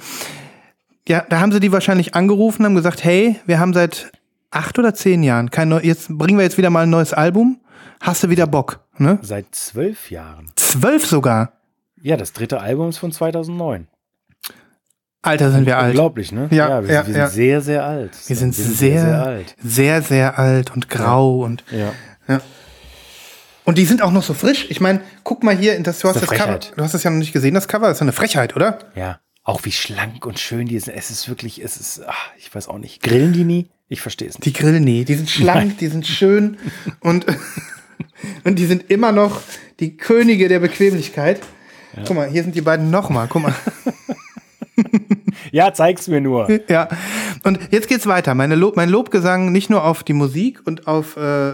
ja, 1.07 1.25
da 1.29 1.39
haben 1.39 1.51
sie 1.51 1.59
die 1.59 1.71
wahrscheinlich 1.71 2.15
angerufen, 2.15 2.65
haben 2.65 2.75
gesagt, 2.75 3.03
hey, 3.03 3.39
wir 3.45 3.59
haben 3.59 3.73
seit 3.73 4.11
acht 4.51 4.77
oder 4.77 4.93
zehn 4.93 5.23
Jahren 5.23 5.51
kein 5.51 5.69
neu, 5.69 5.79
jetzt 5.81 6.09
bringen 6.09 6.37
wir 6.37 6.43
jetzt 6.43 6.57
wieder 6.57 6.69
mal 6.69 6.83
ein 6.83 6.89
neues 6.89 7.13
Album. 7.13 7.61
Hast 8.01 8.23
du 8.23 8.29
wieder 8.29 8.47
Bock? 8.47 8.85
Ne? 8.97 9.19
Seit 9.21 9.53
zwölf 9.55 10.11
Jahren. 10.11 10.51
Zwölf 10.55 11.05
sogar. 11.05 11.53
Ja, 12.05 12.17
das 12.17 12.33
dritte 12.33 12.61
Album 12.61 12.89
ist 12.89 12.99
von 12.99 13.11
2009. 13.11 13.87
Alter, 15.23 15.51
sind 15.51 15.65
wir 15.65 15.79
alt. 15.79 15.87
Unglaublich, 15.87 16.31
ne? 16.31 16.47
Ja, 16.51 16.83
wir, 16.83 16.93
ja, 16.93 17.07
wir 17.07 17.13
sind 17.13 17.15
ja. 17.15 17.29
sehr, 17.29 17.61
sehr 17.61 17.83
alt. 17.83 18.11
Wir 18.27 18.35
sind 18.35 18.53
sehr, 18.53 19.41
sehr, 19.57 20.03
sehr 20.03 20.37
alt 20.37 20.71
und 20.71 20.87
grau 20.87 21.43
und 21.43 21.63
Ja. 21.71 22.41
Und 23.63 23.79
die 23.79 23.85
sind 23.85 24.03
auch 24.03 24.11
noch 24.11 24.21
so 24.21 24.35
frisch. 24.35 24.67
Ich 24.69 24.79
meine, 24.79 25.01
guck 25.23 25.43
mal 25.43 25.57
hier, 25.57 25.75
in 25.75 25.81
das, 25.81 25.97
du 25.97 26.07
hast 26.07 26.17
eine 26.17 26.27
das 26.27 26.37
Cover. 26.37 26.59
Du 26.75 26.83
hast 26.83 26.93
das 26.93 27.01
ja 27.01 27.09
noch 27.09 27.17
nicht 27.17 27.33
gesehen, 27.33 27.55
das 27.55 27.67
Cover. 27.67 27.87
Das 27.87 27.97
ist 27.97 28.01
eine 28.03 28.11
Frechheit, 28.11 28.55
oder? 28.55 28.77
ja. 28.93 29.19
Auch 29.43 29.61
wie 29.63 29.71
schlank 29.71 30.25
und 30.27 30.39
schön 30.39 30.67
die 30.67 30.79
sind. 30.79 30.95
Es 30.95 31.09
ist 31.09 31.27
wirklich, 31.27 31.63
es 31.63 31.77
ist, 31.77 32.03
ach, 32.05 32.31
ich 32.37 32.53
weiß 32.53 32.67
auch 32.67 32.77
nicht. 32.77 33.01
Grillen 33.01 33.33
die 33.33 33.43
nie? 33.43 33.69
Ich 33.87 34.01
verstehe 34.01 34.27
es 34.27 34.35
nicht. 34.35 34.45
Die 34.45 34.53
Grillen, 34.53 34.83
nee. 34.83 35.05
Die 35.05 35.15
sind 35.15 35.29
schlank, 35.29 35.79
die 35.79 35.87
sind 35.87 36.05
schön 36.05 36.57
und, 36.99 37.25
und 38.43 38.59
die 38.59 38.65
sind 38.67 38.91
immer 38.91 39.11
noch 39.11 39.41
die 39.79 39.97
Könige 39.97 40.47
der 40.47 40.59
Bequemlichkeit. 40.59 41.41
Guck 42.05 42.15
mal, 42.15 42.27
hier 42.27 42.43
sind 42.43 42.55
die 42.55 42.61
beiden 42.61 42.89
nochmal. 42.91 43.27
Guck 43.29 43.43
mal. 43.43 43.53
Ja, 45.51 45.73
zeig's 45.73 46.07
mir 46.07 46.19
nur. 46.21 46.49
ja. 46.69 46.89
Und 47.43 47.59
jetzt 47.71 47.87
geht's 47.87 48.07
weiter. 48.07 48.35
Meine 48.35 48.55
Lob, 48.55 48.75
mein 48.75 48.89
Lobgesang 48.89 49.51
nicht 49.51 49.69
nur 49.69 49.83
auf 49.85 50.03
die 50.03 50.13
Musik 50.13 50.61
und 50.65 50.87
auf, 50.87 51.15
äh, 51.17 51.53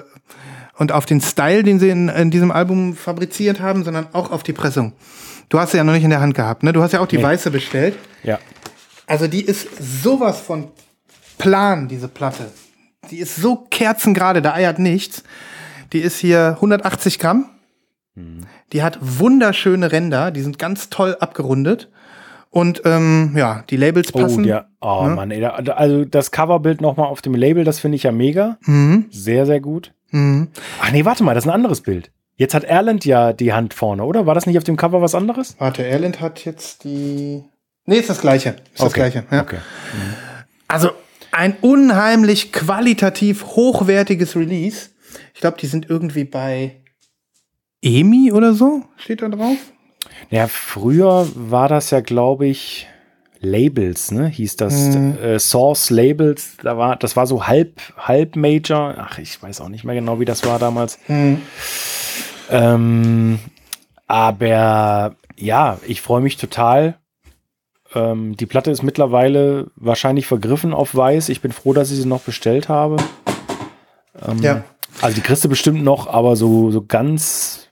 und 0.78 0.92
auf 0.92 1.06
den 1.06 1.22
Style, 1.22 1.64
den 1.64 1.80
sie 1.80 1.90
in, 1.90 2.10
in 2.10 2.32
diesem 2.32 2.52
Album 2.52 2.96
fabriziert 2.96 3.60
haben, 3.60 3.84
sondern 3.84 4.08
auch 4.14 4.32
auf 4.32 4.42
die 4.44 4.54
Pressung. 4.54 4.94
Du 5.50 5.60
hast 5.60 5.72
sie 5.72 5.78
ja 5.78 5.84
noch 5.84 5.94
nicht 5.94 6.04
in 6.04 6.10
der 6.10 6.22
Hand 6.22 6.34
gehabt, 6.34 6.64
ne? 6.64 6.74
Du 6.74 6.82
hast 6.82 6.94
ja 6.94 7.00
auch 7.02 7.08
die 7.08 7.18
Nee. 7.18 7.24
weiße 7.24 7.52
bestellt. 7.52 7.96
Ja. 8.24 8.40
Also 9.06 9.28
die 9.28 9.42
ist 9.44 9.68
sowas 10.04 10.40
von 10.40 10.70
plan, 11.38 11.88
diese 11.88 12.08
Platte. 12.08 12.50
Die 13.12 13.18
ist 13.20 13.36
so 13.36 13.68
kerzengerade, 13.70 14.42
da 14.42 14.54
eiert 14.54 14.80
nichts. 14.80 15.24
Die 15.92 16.00
ist 16.00 16.18
hier 16.18 16.52
180 16.56 17.20
Gramm. 17.20 17.46
Die 18.74 18.84
hat 18.84 18.98
wunderschöne 19.02 19.92
Ränder, 19.92 20.32
die 20.32 20.42
sind 20.42 20.60
ganz 20.60 20.90
toll 20.90 21.16
abgerundet. 21.20 21.90
Und 22.50 22.82
ähm, 22.84 23.34
ja, 23.38 23.64
die 23.70 23.78
Labels 23.78 24.14
Oh, 24.14 24.20
passen. 24.20 24.44
der, 24.44 24.68
oh 24.82 25.06
Ne? 25.08 25.16
Mann, 25.16 25.32
ey, 25.32 25.44
also 25.46 26.04
das 26.04 26.32
Coverbild 26.32 26.82
nochmal 26.82 27.08
auf 27.08 27.22
dem 27.22 27.34
Label, 27.34 27.64
das 27.64 27.80
finde 27.80 27.96
ich 27.96 28.04
ja 28.04 28.12
mega. 28.12 28.58
Mhm. 28.66 29.06
Sehr, 29.10 29.46
sehr 29.46 29.62
gut. 29.62 29.94
Mhm. 30.10 30.50
Ach 30.82 30.92
nee, 30.92 31.06
warte 31.06 31.24
mal, 31.24 31.34
das 31.34 31.46
ist 31.46 31.50
ein 31.50 31.54
anderes 31.56 31.80
Bild. 31.82 32.12
Jetzt 32.36 32.54
hat 32.54 32.66
Erland 32.66 33.06
ja 33.06 33.32
die 33.32 33.54
Hand 33.54 33.74
vorne, 33.74 34.04
oder? 34.04 34.26
War 34.26 34.36
das 34.36 34.46
nicht 34.48 34.58
auf 34.58 34.66
dem 34.66 34.76
Cover 34.76 35.02
was 35.02 35.16
anderes? 35.16 35.56
Warte, 35.60 35.86
Erland 35.86 36.20
hat 36.20 36.44
jetzt 36.44 36.84
die. 36.84 37.44
Nee, 37.86 37.98
ist 37.98 38.10
das 38.10 38.20
gleiche. 38.20 38.50
Ist 38.50 38.80
das 38.82 38.88
Okay, 38.88 39.00
gleiche. 39.00 39.24
Ja. 39.32 39.42
Okay. 39.42 39.58
Also 40.68 40.90
ein 41.32 41.56
unheimlich 41.62 42.52
qualitativ 42.52 43.46
hochwertiges 43.56 44.36
Release. 44.36 44.90
Ich 45.34 45.40
glaube, 45.42 45.58
die 45.60 45.68
sind 45.68 45.90
irgendwie 45.90 46.26
bei 46.26 46.81
EMI 47.82 48.32
oder 48.32 48.54
so, 48.54 48.84
steht 48.98 49.22
da 49.22 49.30
drauf. 49.30 49.58
Ja, 50.30 50.48
früher 50.48 51.28
war 51.36 51.68
das 51.68 51.90
ja, 51.92 52.00
glaube 52.02 52.48
ich, 52.48 52.88
Labels, 53.40 54.12
ne? 54.12 54.28
Hieß 54.28 54.56
das 54.58 54.74
Mhm. 54.96 55.18
äh, 55.18 55.40
Source 55.40 55.90
Labels. 55.90 56.58
Da 56.62 56.78
war, 56.78 56.96
das 56.96 57.16
war 57.16 57.26
so 57.26 57.48
halb, 57.48 57.82
halb 57.98 58.36
Major. 58.36 58.94
Ach, 58.98 59.18
ich 59.18 59.42
weiß 59.42 59.62
auch 59.62 59.70
nicht 59.70 59.84
mehr 59.84 59.96
genau, 59.96 60.20
wie 60.20 60.26
das 60.26 60.46
war 60.46 60.60
damals. 60.60 61.00
Ähm, 62.50 63.40
aber 64.08 65.16
ja, 65.38 65.80
ich 65.88 66.02
freue 66.02 66.22
mich 66.22 66.38
total. 66.38 66.98
Ähm, 67.96 68.38
die 68.38 68.46
Platte 68.46 68.70
ist 68.72 68.84
mittlerweile 68.84 69.72
wahrscheinlich 69.76 70.28
vergriffen 70.28 70.74
auf 70.74 70.94
weiß. 70.96 71.30
Ich 71.30 71.42
bin 71.42 71.52
froh, 71.52 71.74
dass 71.74 71.92
ich 71.92 71.98
sie 71.98 72.08
noch 72.08 72.22
bestellt 72.22 72.70
habe. 72.70 72.98
Ähm, 74.28 74.38
Ja. 74.42 74.64
Also 75.02 75.16
die 75.16 75.22
kriegst 75.22 75.44
du 75.44 75.50
bestimmt 75.50 75.84
noch, 75.84 76.08
aber 76.08 76.36
so, 76.36 76.70
so 76.70 76.86
ganz 76.86 77.70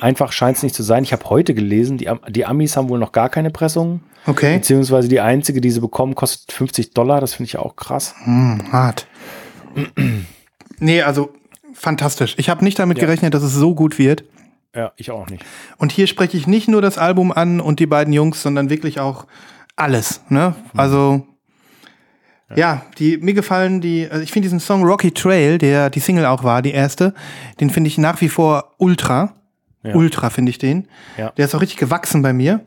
einfach 0.00 0.32
scheint 0.32 0.56
es 0.56 0.62
nicht 0.62 0.74
zu 0.74 0.82
sein. 0.82 1.02
Ich 1.02 1.12
habe 1.12 1.24
heute 1.30 1.54
gelesen, 1.54 1.98
die, 1.98 2.10
die 2.28 2.46
Amis 2.46 2.76
haben 2.76 2.88
wohl 2.88 2.98
noch 2.98 3.12
gar 3.12 3.28
keine 3.28 3.50
Pressung. 3.50 4.00
Okay. 4.26 4.56
Beziehungsweise 4.56 5.08
die 5.08 5.20
einzige, 5.20 5.60
die 5.60 5.70
sie 5.70 5.80
bekommen, 5.80 6.14
kostet 6.14 6.52
50 6.52 6.92
Dollar. 6.92 7.20
Das 7.20 7.34
finde 7.34 7.48
ich 7.48 7.56
auch 7.58 7.76
krass. 7.76 8.14
Hm, 8.24 8.72
hart. 8.72 9.06
nee, 10.78 11.02
also 11.02 11.30
fantastisch. 11.72 12.34
Ich 12.38 12.48
habe 12.50 12.64
nicht 12.64 12.78
damit 12.78 12.98
Ja. 12.98 13.04
gerechnet, 13.04 13.34
dass 13.34 13.42
es 13.42 13.54
so 13.54 13.74
gut 13.74 13.98
wird. 13.98 14.24
Ja, 14.74 14.92
ich 14.96 15.10
auch 15.10 15.28
nicht. 15.28 15.44
Und 15.78 15.92
hier 15.92 16.06
spreche 16.06 16.36
ich 16.36 16.46
nicht 16.46 16.68
nur 16.68 16.82
das 16.82 16.98
Album 16.98 17.32
an 17.32 17.60
und 17.60 17.80
die 17.80 17.86
beiden 17.86 18.12
Jungs, 18.12 18.42
sondern 18.42 18.70
wirklich 18.70 19.00
auch 19.00 19.26
alles. 19.76 20.20
Ne? 20.28 20.54
Also 20.76 21.26
ja, 22.54 22.82
die 22.98 23.18
mir 23.18 23.34
gefallen 23.34 23.80
die. 23.80 24.08
Also 24.10 24.22
ich 24.22 24.32
finde 24.32 24.46
diesen 24.46 24.60
Song 24.60 24.82
Rocky 24.84 25.10
Trail, 25.12 25.58
der 25.58 25.90
die 25.90 26.00
Single 26.00 26.26
auch 26.26 26.44
war, 26.44 26.62
die 26.62 26.70
erste, 26.72 27.14
den 27.60 27.70
finde 27.70 27.88
ich 27.88 27.98
nach 27.98 28.20
wie 28.20 28.28
vor 28.28 28.74
ultra. 28.78 29.34
Ja. 29.82 29.94
Ultra 29.94 30.30
finde 30.30 30.50
ich 30.50 30.58
den. 30.58 30.88
Ja. 31.16 31.30
Der 31.30 31.44
ist 31.44 31.54
auch 31.54 31.60
richtig 31.60 31.78
gewachsen 31.78 32.22
bei 32.22 32.32
mir. 32.32 32.66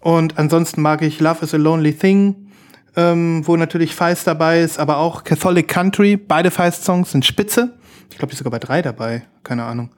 Und 0.00 0.38
ansonsten 0.38 0.82
mag 0.82 1.02
ich 1.02 1.20
Love 1.20 1.44
is 1.44 1.54
a 1.54 1.56
Lonely 1.56 1.94
Thing, 1.94 2.50
ähm, 2.96 3.46
wo 3.46 3.56
natürlich 3.56 3.94
Feist 3.94 4.26
dabei 4.26 4.60
ist, 4.60 4.78
aber 4.78 4.98
auch 4.98 5.24
Catholic 5.24 5.68
Country. 5.68 6.16
Beide 6.16 6.50
Feist-Songs 6.50 7.12
sind 7.12 7.24
spitze. 7.24 7.78
Ich 8.10 8.18
glaube, 8.18 8.30
die 8.30 8.32
ist 8.34 8.38
sogar 8.38 8.50
bei 8.50 8.58
drei 8.58 8.82
dabei. 8.82 9.22
Keine 9.42 9.64
Ahnung. 9.64 9.90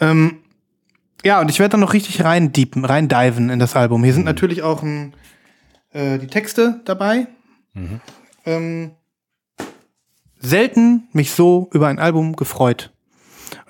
Ähm, 0.00 0.38
ja, 1.24 1.40
und 1.40 1.50
ich 1.50 1.58
werde 1.58 1.72
dann 1.72 1.80
noch 1.80 1.92
richtig 1.92 2.24
rein 2.24 2.52
deepen, 2.52 2.84
rein 2.84 3.08
diven 3.08 3.50
in 3.50 3.58
das 3.58 3.76
Album. 3.76 4.02
Hier 4.02 4.14
sind 4.14 4.24
natürlich 4.24 4.62
auch 4.62 4.82
ähm, 4.82 5.12
äh, 5.92 6.18
die 6.18 6.26
Texte 6.26 6.80
dabei. 6.84 7.28
Ähm, 8.44 8.92
selten 10.38 11.08
mich 11.12 11.32
so 11.32 11.70
über 11.72 11.88
ein 11.88 11.98
Album 11.98 12.34
gefreut. 12.34 12.91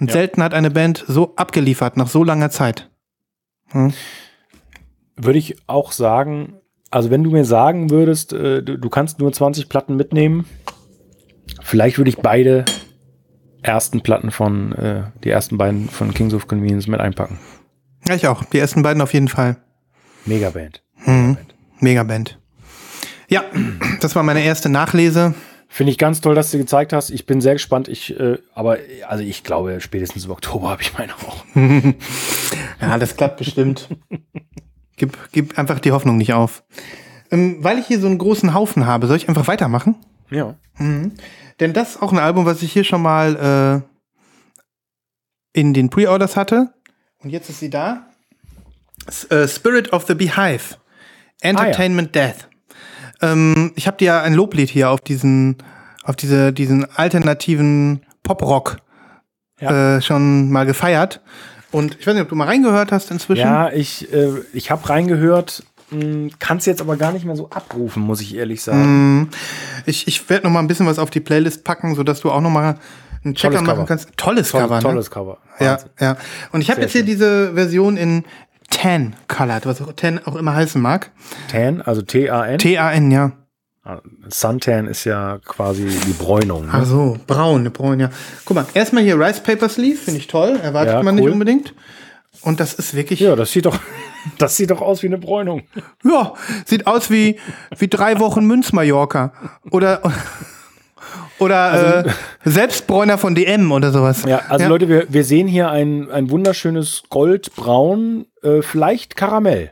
Und 0.03 0.09
Ja. 0.09 0.15
selten 0.15 0.43
hat 0.43 0.53
eine 0.53 0.73
Band 0.73 1.05
so 1.07 1.37
abgeliefert 1.37 1.97
nach 1.97 2.09
so 2.09 2.25
langer 2.25 2.51
Zeit. 2.51 2.91
Würde 3.73 5.39
ich 5.39 5.57
auch 5.69 5.93
sagen, 5.93 6.55
also 6.91 7.13
wenn 7.13 7.23
du 7.23 7.31
mir 7.31 7.45
sagen 7.45 7.89
würdest, 7.89 8.33
äh, 8.33 8.65
du, 8.65 8.79
du 8.79 8.89
kannst 8.91 9.21
nur 9.21 9.33
20 9.33 9.69
Platten 9.69 9.95
mitnehmen, 9.95 10.45
vielleicht 11.63 11.99
würde 11.99 12.09
ich 12.09 12.17
beide 12.19 12.65
ersten 13.63 14.01
Platten 14.01 14.33
von, 14.33 14.73
äh, 14.73 15.05
die 15.23 15.31
ersten 15.31 15.57
beiden 15.57 15.89
von 15.89 16.13
Kings 16.13 16.35
of 16.35 16.49
Convenience 16.49 16.89
mit 16.89 16.99
einpacken. 16.99 17.39
Ja, 18.09 18.17
ich 18.17 18.27
auch. 18.27 18.43
Die 18.43 18.59
ersten 18.59 18.83
beiden 18.83 19.01
auf 19.03 19.15
jeden 19.15 19.29
Fall. 19.29 19.59
Megaband. 20.27 20.83
Megaband. 21.79 22.41
Ja, 23.29 23.45
das 24.01 24.17
war 24.17 24.25
meine 24.25 24.43
erste 24.43 24.69
Nachlese. 24.69 25.35
Finde 25.73 25.91
ich 25.91 25.97
ganz 25.97 26.21
toll, 26.21 26.35
dass 26.35 26.51
du 26.51 26.59
gezeigt 26.59 26.93
hast. 26.93 27.09
Ich 27.09 27.25
bin 27.25 27.41
sehr 27.41 27.55
gespannt. 27.55 27.89
Ich, 27.89 28.15
äh, 28.21 28.37
aber 28.55 28.77
also 29.09 29.25
ich 29.25 29.43
glaube, 29.43 29.81
spätestens 29.81 30.27
im 30.27 30.31
Oktober 30.31 30.69
habe 30.69 30.83
ich 30.83 30.93
meine 30.99 31.15
auch. 31.15 31.47
Ja, 32.79 32.99
das 32.99 33.17
klappt 33.17 33.39
bestimmt. 33.39 33.89
gib, 34.97 35.17
gib 35.33 35.59
einfach 35.59 35.81
die 35.81 35.93
Hoffnung 35.93 36.19
nicht 36.19 36.35
auf. 36.35 36.63
Ähm, 37.31 37.65
weil 37.65 37.79
ich 37.79 37.87
hier 37.87 38.01
so 38.01 38.07
einen 38.07 38.19
großen 38.19 38.53
Haufen 38.53 38.85
habe, 38.85 39.07
soll 39.07 39.17
ich 39.17 39.31
einfach 39.31 39.47
weitermachen? 39.47 39.95
Ja. 40.29 40.57
Denn 40.79 41.73
das 41.73 41.93
ist 41.93 42.03
auch 42.03 42.13
ein 42.13 42.19
Album, 42.19 42.45
was 42.45 42.63
ich 42.63 42.71
hier 42.71 42.85
schon 42.85 43.01
mal 43.01 43.83
äh, 45.55 45.59
in 45.59 45.73
den 45.73 45.89
Pre-Orders 45.89 46.37
hatte. 46.37 46.75
Und 47.21 47.31
jetzt 47.31 47.49
ist 47.49 47.61
sie 47.61 47.71
da. 47.71 48.11
S 49.07 49.25
äh, 49.25 49.49
Spirit 49.49 49.91
of 49.95 50.07
the 50.07 50.15
Beehive. 50.15 50.77
Entertainment 51.41 52.15
Death. 52.15 52.47
Ähm, 53.23 53.73
ich 53.77 53.87
habe 53.87 53.97
dir 53.97 54.05
ja 54.07 54.23
ein 54.23 54.35
Loblied 54.35 54.69
hier 54.69 54.91
auf 54.91 55.01
diesen, 55.01 55.57
auf 56.05 56.17
diese, 56.17 56.53
diesen 56.53 56.87
alternativen 56.97 58.03
Pop-Rock 58.23 58.79
Ja. 59.61 59.97
äh, 59.97 60.03
schon 60.03 60.51
mal 60.51 60.67
gefeiert. 60.67 61.21
Und 61.71 61.97
ich 61.99 62.07
weiß 62.07 62.15
nicht, 62.15 62.23
ob 62.25 62.29
du 62.29 62.35
mal 62.35 62.47
reingehört 62.49 62.93
hast 62.93 63.11
inzwischen. 63.11 63.41
Ja, 63.43 63.71
ich, 63.71 64.13
äh, 64.13 64.29
ich 64.53 64.71
habe 64.71 64.87
reingehört, 64.89 65.63
kann 66.39 66.57
es 66.57 66.67
jetzt 66.67 66.81
aber 66.81 66.97
gar 66.97 67.13
nicht 67.13 67.25
mehr 67.27 67.37
so 67.37 67.51
abrufen, 67.51 68.03
muss 68.03 68.21
ich 68.23 68.35
ehrlich 68.35 68.63
sagen. 68.63 69.29
Ich, 69.85 70.07
ich 70.09 70.29
werde 70.31 70.47
noch 70.47 70.53
mal 70.53 70.61
ein 70.61 70.67
bisschen 70.67 70.87
was 70.87 70.99
auf 70.99 71.11
die 71.11 71.21
Playlist 71.21 71.65
packen, 71.65 71.95
sodass 71.95 72.21
du 72.21 72.31
auch 72.31 72.41
noch 72.41 72.51
mal 72.51 72.77
einen 73.25 73.35
Checker 73.35 73.55
Tolles 73.57 73.67
machen 73.67 73.77
Cover. 73.77 73.87
kannst. 73.87 74.09
Tolles 74.17 74.51
Toll, 74.51 74.63
Cover, 74.63 74.77
ne? 74.77 74.83
tolles 74.83 75.11
Cover. 75.11 75.39
Ja, 75.61 75.73
Wahnsinn. 75.73 75.89
ja. 76.01 76.17
Und 76.53 76.61
ich 76.63 76.71
habe 76.71 76.81
jetzt 76.81 76.93
hier 76.93 77.03
schön. 77.03 77.07
diese 77.07 77.53
Version 77.55 77.97
in 77.97 78.25
Tan 78.73 79.15
Colored, 79.29 79.67
was 79.67 79.81
auch 79.83 79.93
Tan 79.93 80.21
auch 80.27 80.37
immer 80.37 80.55
heißen 80.55 80.81
mag. 80.81 81.11
Tan, 81.51 81.81
also 81.83 82.03
T-A-N. 82.03 82.59
T-A-N, 82.59 83.11
ja. 83.11 83.33
Ah, 83.85 83.99
Suntan 84.29 84.87
ist 84.87 85.05
ja 85.05 85.39
quasi 85.45 85.87
die 86.07 86.13
Bräunung. 86.13 86.67
Ne? 86.67 86.73
Ach 86.73 86.85
so, 86.85 87.17
braun, 87.27 87.65
braun, 87.73 87.99
ja. 87.99 88.11
Guck 88.45 88.55
mal, 88.55 88.67
erstmal 88.75 89.03
hier 89.03 89.19
Rice 89.19 89.41
Paper 89.41 89.69
Sleeve, 89.69 89.97
finde 89.99 90.21
ich 90.21 90.29
toll. 90.29 90.59
Erwartet 90.63 90.95
Ja, 90.95 91.03
man 91.03 91.17
nicht 91.17 91.25
cool. 91.25 91.33
unbedingt. 91.33 91.75
Und 92.43 92.61
das 92.61 92.75
ist 92.75 92.95
wirklich, 92.95 93.19
Ja, 93.21 93.31
ja, 93.31 93.37
das 93.37 93.51
sieht 93.53 93.67
doch, 93.67 93.79
das 94.39 94.57
sieht 94.57 94.71
doch 94.71 94.81
aus 94.81 95.03
wie 95.03 95.09
eine 95.09 95.19
Bräunung. 95.19 95.63
sieht 96.65 96.87
aus 96.87 97.11
wie, 97.11 97.39
wie 97.77 97.89
drei 97.89 98.21
Wochen 98.21 98.47
Münz-Mallorca. 98.47 99.33
Oder, 99.73 100.01
oder 101.43 102.05
äh, 102.07 102.11
Selbstbräuner 102.45 103.19
von 103.19 103.35
DM 103.35 103.71
oder 103.73 103.93
sowas. 103.93 104.23
Ja, 104.27 104.43
also 104.49 104.69
Leute, 104.69 104.89
wir, 104.89 105.07
wir 105.09 105.25
sehen 105.25 105.49
hier 105.49 105.71
ein, 105.71 106.11
ein 106.11 106.31
wunderschönes 106.31 107.03
Goldbraun, 107.11 108.27
äh, 108.43 108.63
vielleicht 108.63 109.17
Karamell. 109.17 109.71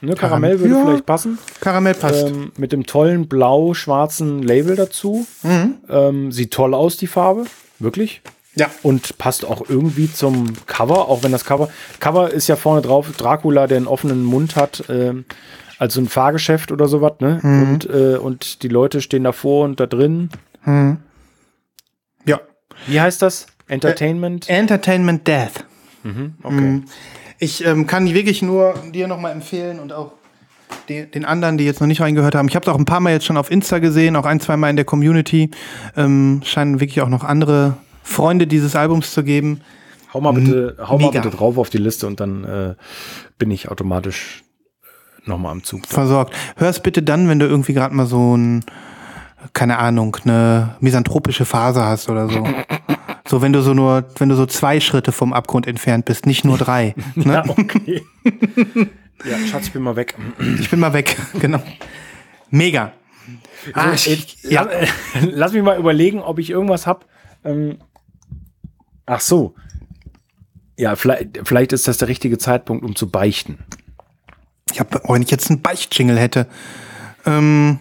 Ne, 0.00 0.14
Karamell 0.14 0.58
würde 0.58 0.74
Ja. 0.74 0.84
vielleicht 0.84 1.06
passen. 1.06 1.38
Karamell 1.60 1.94
passt. 1.94 2.26
Ähm, 2.26 2.50
mit 2.56 2.72
dem 2.72 2.86
tollen 2.86 3.28
blau-schwarzen 3.28 4.42
Label 4.42 4.74
dazu. 4.74 5.26
Mhm. 5.44 5.74
Ähm, 5.88 6.32
sieht 6.32 6.52
toll 6.52 6.74
aus, 6.74 6.96
die 6.96 7.06
Farbe. 7.06 7.44
Wirklich. 7.78 8.20
ja. 8.56 8.68
Und 8.82 9.16
passt 9.18 9.44
auch 9.44 9.68
irgendwie 9.68 10.12
zum 10.12 10.52
Cover, 10.66 11.08
auch 11.08 11.22
wenn 11.22 11.30
das 11.32 11.44
Cover. 11.44 11.68
Cover 12.00 12.30
ist 12.30 12.48
ja 12.48 12.56
vorne 12.56 12.82
drauf 12.82 13.08
Dracula, 13.16 13.66
der 13.68 13.76
einen 13.78 13.86
offenen 13.86 14.24
Mund 14.24 14.56
hat, 14.56 14.84
ähm, 14.88 15.24
also 15.78 16.00
ein 16.00 16.08
Fahrgeschäft 16.08 16.70
oder 16.72 16.86
sowas, 16.88 17.14
ne? 17.20 17.38
Mhm. 17.42 17.62
Und, 17.62 17.90
äh, 17.90 18.16
und 18.16 18.62
die 18.64 18.68
Leute 18.68 19.00
stehen 19.02 19.24
davor 19.24 19.64
und 19.64 19.78
da 19.80 19.86
drin. 19.86 20.30
Ja. 22.24 22.40
Wie 22.86 23.00
heißt 23.00 23.22
das? 23.22 23.46
Entertainment? 23.68 24.48
Entertainment 24.48 25.26
Death. 25.26 25.64
okay. 26.42 26.82
Ich 27.38 27.64
ähm, 27.64 27.86
kann 27.86 28.06
die 28.06 28.14
wirklich 28.14 28.42
nur 28.42 28.74
dir 28.92 29.08
nochmal 29.08 29.32
empfehlen 29.32 29.80
und 29.80 29.92
auch 29.92 30.12
de 30.88 31.06
den 31.06 31.24
anderen, 31.24 31.58
die 31.58 31.64
jetzt 31.64 31.80
noch 31.80 31.88
nicht 31.88 32.00
reingehört 32.00 32.34
haben. 32.34 32.48
Ich 32.48 32.54
habe 32.54 32.64
es 32.64 32.72
auch 32.72 32.78
ein 32.78 32.84
paar 32.84 33.00
Mal 33.00 33.12
jetzt 33.12 33.24
schon 33.24 33.36
auf 33.36 33.50
Insta 33.50 33.78
gesehen, 33.78 34.14
auch 34.16 34.26
ein, 34.26 34.40
zwei 34.40 34.56
Mal 34.56 34.70
in 34.70 34.76
der 34.76 34.84
Community. 34.84 35.50
Ähm, 35.96 36.42
scheinen 36.44 36.80
wirklich 36.80 37.00
auch 37.00 37.08
noch 37.08 37.24
andere 37.24 37.76
Freunde 38.02 38.46
dieses 38.46 38.76
Albums 38.76 39.12
zu 39.12 39.24
geben. 39.24 39.60
Hau 40.12 40.20
mal 40.20 40.32
bitte, 40.32 40.76
hau 40.78 40.98
mal 40.98 41.10
bitte 41.10 41.30
drauf 41.30 41.56
auf 41.56 41.70
die 41.70 41.78
Liste 41.78 42.06
und 42.06 42.20
dann 42.20 42.44
äh, 42.44 42.74
bin 43.38 43.50
ich 43.50 43.70
automatisch 43.70 44.44
nochmal 45.24 45.52
am 45.52 45.64
Zug. 45.64 45.86
Versorgt. 45.86 46.34
Hör's 46.56 46.80
bitte 46.80 47.02
dann, 47.02 47.28
wenn 47.28 47.38
du 47.38 47.46
irgendwie 47.46 47.72
gerade 47.72 47.94
mal 47.94 48.06
so 48.06 48.36
ein, 48.36 48.64
keine 49.52 49.78
Ahnung, 49.78 50.16
eine 50.24 50.76
misanthropische 50.80 51.44
Phase 51.44 51.84
hast 51.84 52.08
oder 52.08 52.28
so. 52.28 52.46
So, 53.28 53.40
wenn 53.40 53.52
du 53.52 53.62
so 53.62 53.72
nur, 53.72 54.04
wenn 54.18 54.28
du 54.28 54.34
so 54.34 54.46
zwei 54.46 54.80
Schritte 54.80 55.12
vom 55.12 55.32
Abgrund 55.32 55.66
entfernt 55.66 56.04
bist, 56.04 56.26
nicht 56.26 56.44
nur 56.44 56.58
drei. 56.58 56.94
Ne? 57.14 57.34
Ja, 57.34 57.44
okay. 57.48 58.02
ja, 59.24 59.38
Schatz, 59.46 59.66
ich 59.66 59.72
bin 59.72 59.82
mal 59.82 59.96
weg. 59.96 60.16
Ich 60.60 60.70
bin 60.70 60.80
mal 60.80 60.92
weg, 60.92 61.16
genau. 61.40 61.62
Mega. 62.50 62.92
Ah, 63.74 63.96
So, 63.96 64.10
ich, 64.10 64.42
ja. 64.42 64.68
lass, 65.20 65.52
mich 65.52 65.62
mal 65.62 65.78
überlegen, 65.78 66.20
ob 66.20 66.38
ich 66.38 66.50
irgendwas 66.50 66.86
hab. 66.86 67.06
Ähm, 67.44 67.78
ach 69.06 69.20
so. 69.20 69.54
Ja, 70.76 70.96
vielleicht, 70.96 71.40
vielleicht 71.44 71.72
ist 71.72 71.86
das 71.86 71.98
der 71.98 72.08
richtige 72.08 72.38
Zeitpunkt, 72.38 72.84
um 72.84 72.96
zu 72.96 73.10
beichten. 73.10 73.58
Ich 74.72 74.80
hab, 74.80 75.08
oh, 75.08 75.14
wenn 75.14 75.22
ich 75.22 75.30
jetzt 75.30 75.50
einen 75.50 75.62
Beichtjingle 75.62 76.18
hätte. 76.18 76.48
Ähm, 77.24 77.78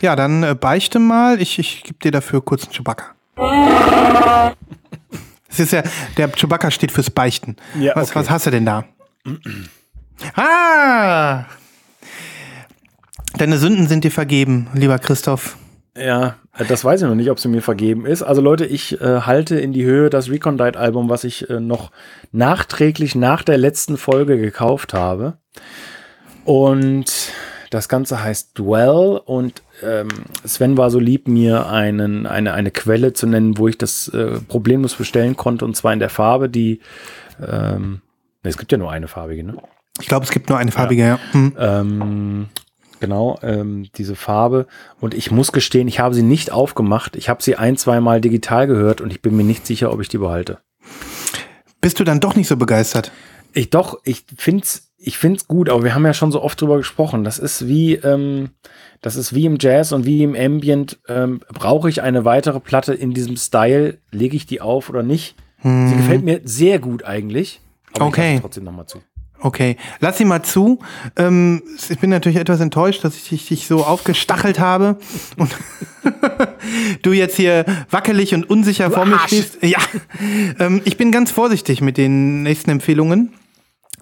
ja, 0.00 0.16
dann 0.16 0.42
äh, 0.42 0.54
beichte 0.54 0.98
mal. 0.98 1.40
Ich, 1.40 1.58
ich 1.58 1.82
gebe 1.82 1.98
dir 1.98 2.10
dafür 2.10 2.44
kurz 2.44 2.64
einen 2.64 2.72
Chewbacca. 2.72 3.14
Es 5.52 5.58
ist 5.58 5.72
ja, 5.72 5.82
der 6.16 6.28
Chewbacca 6.28 6.70
steht 6.70 6.92
fürs 6.92 7.10
Beichten. 7.10 7.56
Ja, 7.78 7.96
was, 7.96 8.10
okay. 8.10 8.20
was 8.20 8.30
hast 8.30 8.46
du 8.46 8.50
denn 8.52 8.66
da? 8.66 8.84
ah! 10.36 11.44
Deine 13.36 13.58
Sünden 13.58 13.88
sind 13.88 14.04
dir 14.04 14.12
vergeben, 14.12 14.68
lieber 14.74 14.98
Christoph. 15.00 15.56
Ja, 15.96 16.36
äh, 16.56 16.64
das 16.64 16.84
weiß 16.84 17.02
ich 17.02 17.08
noch 17.08 17.14
nicht, 17.14 17.30
ob 17.30 17.40
sie 17.40 17.48
mir 17.48 17.62
vergeben 17.62 18.06
ist. 18.06 18.22
Also 18.22 18.40
Leute, 18.40 18.64
ich 18.64 19.00
äh, 19.00 19.22
halte 19.22 19.58
in 19.58 19.72
die 19.72 19.84
Höhe 19.84 20.10
das 20.10 20.30
Recondite-Album, 20.30 21.08
was 21.08 21.24
ich 21.24 21.50
äh, 21.50 21.60
noch 21.60 21.90
nachträglich 22.32 23.14
nach 23.14 23.42
der 23.42 23.58
letzten 23.58 23.96
Folge 23.96 24.38
gekauft 24.38 24.94
habe. 24.94 25.38
Und 26.44 27.32
das 27.70 27.88
Ganze 27.88 28.22
heißt 28.22 28.58
Dwell 28.58 29.20
und 29.24 29.62
ähm, 29.82 30.08
Sven 30.44 30.76
war 30.76 30.90
so 30.90 30.98
lieb, 30.98 31.28
mir 31.28 31.68
einen, 31.68 32.26
eine, 32.26 32.54
eine 32.54 32.70
Quelle 32.70 33.12
zu 33.12 33.26
nennen, 33.26 33.58
wo 33.58 33.68
ich 33.68 33.78
das 33.78 34.08
äh, 34.08 34.40
problemlos 34.48 34.94
bestellen 34.94 35.36
konnte, 35.36 35.64
und 35.64 35.76
zwar 35.76 35.92
in 35.92 35.98
der 35.98 36.10
Farbe, 36.10 36.48
die 36.48 36.80
ähm, 37.40 38.00
ne, 38.42 38.50
es 38.50 38.58
gibt 38.58 38.72
ja 38.72 38.78
nur 38.78 38.90
eine 38.90 39.08
farbige, 39.08 39.44
ne? 39.44 39.56
Ich 40.00 40.08
glaube, 40.08 40.24
es 40.24 40.30
gibt 40.30 40.48
nur 40.48 40.58
eine 40.58 40.72
farbige, 40.72 41.02
ja. 41.02 41.18
Hm. 41.32 41.52
Ähm, 41.58 42.46
genau, 43.00 43.38
ähm, 43.42 43.88
diese 43.96 44.16
Farbe. 44.16 44.66
Und 44.98 45.14
ich 45.14 45.30
muss 45.30 45.52
gestehen, 45.52 45.88
ich 45.88 46.00
habe 46.00 46.14
sie 46.14 46.22
nicht 46.22 46.52
aufgemacht. 46.52 47.16
Ich 47.16 47.28
habe 47.28 47.42
sie 47.42 47.56
ein, 47.56 47.76
zweimal 47.76 48.20
digital 48.20 48.66
gehört 48.66 49.00
und 49.00 49.10
ich 49.10 49.20
bin 49.20 49.36
mir 49.36 49.44
nicht 49.44 49.66
sicher, 49.66 49.92
ob 49.92 50.00
ich 50.00 50.08
die 50.08 50.18
behalte. 50.18 50.58
Bist 51.80 52.00
du 52.00 52.04
dann 52.04 52.20
doch 52.20 52.34
nicht 52.34 52.48
so 52.48 52.56
begeistert? 52.56 53.12
Ich 53.52 53.70
doch, 53.70 53.98
ich 54.04 54.24
find's, 54.36 54.90
ich 54.98 55.18
find's 55.18 55.46
gut, 55.48 55.68
aber 55.68 55.82
wir 55.84 55.94
haben 55.94 56.04
ja 56.04 56.14
schon 56.14 56.32
so 56.32 56.42
oft 56.42 56.60
drüber 56.60 56.76
gesprochen. 56.76 57.24
Das 57.24 57.38
ist 57.38 57.66
wie, 57.66 57.94
ähm, 57.94 58.50
das 59.00 59.16
ist 59.16 59.34
wie 59.34 59.46
im 59.46 59.56
Jazz 59.60 59.92
und 59.92 60.04
wie 60.06 60.22
im 60.22 60.34
Ambient. 60.36 60.98
Ähm, 61.08 61.40
Brauche 61.52 61.88
ich 61.88 62.02
eine 62.02 62.24
weitere 62.24 62.60
Platte 62.60 62.92
in 62.94 63.12
diesem 63.14 63.36
Style? 63.36 63.98
Lege 64.10 64.36
ich 64.36 64.46
die 64.46 64.60
auf 64.60 64.88
oder 64.90 65.02
nicht? 65.02 65.36
Sie 65.62 65.94
gefällt 65.94 66.24
mir 66.24 66.40
sehr 66.44 66.78
gut 66.78 67.04
eigentlich. 67.04 67.60
Aber 67.94 68.06
Okay. 68.06 68.36
ich 68.36 68.40
trotzdem 68.40 68.64
nochmal 68.64 68.86
zu. 68.86 69.02
Okay, 69.42 69.76
lass 70.00 70.16
sie 70.18 70.24
mal 70.26 70.42
zu. 70.42 70.78
Ähm, 71.16 71.62
ich 71.88 71.98
bin 71.98 72.08
natürlich 72.10 72.38
etwas 72.38 72.60
enttäuscht, 72.60 73.04
dass 73.04 73.16
ich 73.30 73.46
dich, 73.48 73.66
so 73.66 73.84
aufgestachelt 73.84 74.58
habe 74.58 74.98
und 75.38 75.50
du 77.02 77.12
jetzt 77.12 77.36
hier 77.36 77.64
wackelig 77.90 78.34
und 78.34 78.48
unsicher 78.48 78.90
vor 78.90 79.06
mir 79.06 79.14
Arsch. 79.16 79.28
stehst. 79.28 79.58
Ja, 79.62 79.78
ähm, 80.58 80.82
ich 80.84 80.96
bin 80.96 81.10
ganz 81.12 81.30
vorsichtig 81.30 81.80
mit 81.80 81.96
den 81.96 82.42
nächsten 82.42 82.70
Empfehlungen. 82.70 83.32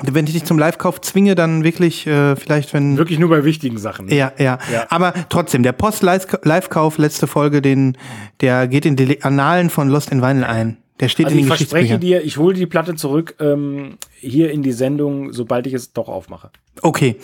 Wenn 0.03 0.27
ich 0.27 0.33
dich 0.33 0.45
zum 0.45 0.59
Live-Kauf 0.59 1.01
zwinge, 1.01 1.35
dann 1.35 1.65
wirklich 1.65 2.07
äh, 2.07 2.37
vielleicht, 2.37 2.73
wenn 2.73 2.97
Wirklich 2.97 3.19
nur 3.19 3.29
bei 3.31 3.45
wichtigen 3.45 3.79
Sachen. 3.79 4.07
ne? 4.07 4.15
ja, 4.15 4.33
ja, 4.39 4.59
Ja. 4.73 4.87
Aber 4.91 5.13
trotzdem, 5.29 5.63
der 5.63 5.73
Post-Live-Kauf, 5.73 6.99
letzte 6.99 7.27
Folge, 7.27 7.61
den, 7.63 7.97
der 8.41 8.69
geht 8.69 8.87
in 8.87 8.97
die 8.97 9.23
Annalen 9.23 9.71
von 9.71 9.89
Lost 9.89 10.11
in 10.13 10.23
Vinyl 10.23 10.45
ein. 10.45 10.77
Der 11.01 11.09
steht 11.09 11.27
Also 11.27 11.35
in 11.37 11.41
ich 11.41 11.47
den 11.47 11.49
verspreche 11.57 11.99
Geschichtsbüchern. 11.99 12.01
dir, 12.01 12.25
ich 12.25 12.39
hole 12.39 12.55
die 12.55 12.67
Platte 12.67 12.95
zurück 12.97 13.37
ähm, 13.41 13.99
hier 14.19 14.51
in 14.51 14.63
die 14.63 14.73
Sendung, 14.73 15.33
sobald 15.33 15.67
ich 15.69 15.75
es 15.75 15.93
doch 15.93 16.09
aufmache. 16.09 16.51
Okay, 16.83 17.17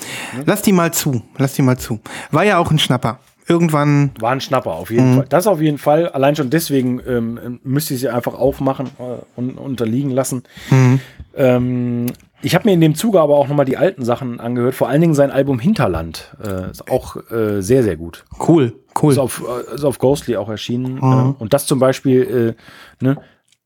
lass 0.46 0.62
die 0.62 0.72
mal 0.72 0.92
zu. 0.92 1.22
Lass 1.38 1.54
die 1.54 1.62
mal 1.62 1.76
zu. 1.78 2.00
War 2.30 2.44
ja 2.44 2.58
auch 2.58 2.70
ein 2.70 2.78
Schnapper. 2.78 3.18
Irgendwann, 3.46 4.12
War 4.20 4.30
ein 4.32 4.40
Schnapper, 4.40 4.72
auf 4.72 4.90
jeden 4.90 5.16
Fall. 5.16 5.26
Das 5.28 5.46
auf 5.46 5.60
jeden 5.60 5.76
Fall. 5.76 6.08
Allein 6.08 6.34
schon 6.34 6.48
deswegen 6.50 7.00
ähm, 7.06 7.60
müsste 7.62 7.92
ich 7.94 8.00
sie 8.00 8.08
einfach 8.08 8.32
aufmachen 8.34 8.86
äh, 8.98 9.22
und 9.36 9.58
unterliegen 9.58 10.10
lassen. 10.10 10.44
Ähm, 11.36 12.06
ich 12.44 12.54
habe 12.54 12.68
mir 12.68 12.74
in 12.74 12.80
dem 12.80 12.94
Zuge 12.94 13.20
aber 13.20 13.36
auch 13.36 13.48
nochmal 13.48 13.64
die 13.64 13.76
alten 13.76 14.04
Sachen 14.04 14.38
angehört. 14.38 14.74
Vor 14.74 14.88
allen 14.88 15.00
Dingen 15.00 15.14
sein 15.14 15.30
Album 15.30 15.58
Hinterland. 15.58 16.36
Äh, 16.42 16.70
ist 16.70 16.90
auch 16.90 17.16
äh, 17.30 17.62
sehr, 17.62 17.82
sehr 17.82 17.96
gut. 17.96 18.24
cool, 18.46 18.74
cool. 19.00 19.12
Ist 19.12 19.18
auf, 19.18 19.42
äh, 19.42 19.74
ist 19.74 19.84
auf 19.84 19.98
Ghostly 19.98 20.36
auch 20.36 20.48
erschienen. 20.48 20.98
Äh, 20.98 21.42
und 21.42 21.54
das 21.54 21.66
zum 21.66 21.78
Beispiel 21.78 22.56
äh, 23.00 23.04
ne, 23.04 23.16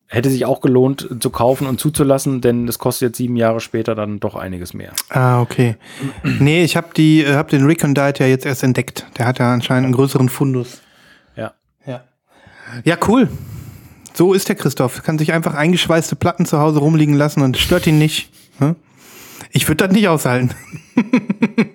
hätte 0.07 0.31
sich 0.31 0.47
auch 0.47 0.61
gelohnt 0.61 1.09
zu 1.21 1.31
kaufen 1.31 1.67
und 1.67 1.81
zuzulassen, 1.81 2.41
denn 2.41 2.67
das 2.67 2.79
kostet 2.79 3.09
jetzt 3.09 3.19
sieben 3.19 3.37
Jahre 3.37 3.61
später 3.61 3.97
dann 3.97 4.21
doch 4.21 4.37
einiges 4.37 4.75
mehr. 4.75 4.93
Ah, 5.11 5.41
okay. 5.41 5.77
nee, 6.23 6.63
ich 6.63 6.77
habe 6.77 6.89
die, 6.97 7.25
äh, 7.25 7.35
hab 7.35 7.49
den 7.49 7.67
Recondite 7.67 8.23
ja 8.23 8.31
jetzt 8.31 8.47
erst 8.47 8.63
entdeckt. 8.63 9.07
Der 9.19 9.27
hat 9.27 9.41
ja 9.41 9.53
anscheinend 9.53 9.87
einen 9.87 9.95
größeren 9.95 10.29
Fundus. 10.29 10.83
Ja. 11.37 11.53
Ja. 11.85 12.05
Ja, 12.85 12.97
cool. 13.09 13.29
So 14.15 14.35
ist 14.35 14.49
der 14.49 14.57
Christoph. 14.57 15.03
Kann 15.03 15.19
sich 15.19 15.33
einfach 15.33 15.55
eingeschweißte 15.55 16.17
Platten 16.17 16.47
zu 16.47 16.59
Hause 16.59 16.79
rumliegen 16.79 17.15
lassen 17.15 17.43
und 17.43 17.57
stört 17.57 17.87
ihn 17.87 17.99
nicht. 17.99 18.31
Hm? 18.59 18.77
Ich 19.53 19.67
würde 19.69 19.87
das 19.87 19.95
nicht 19.95 20.09
aushalten. 20.09 20.51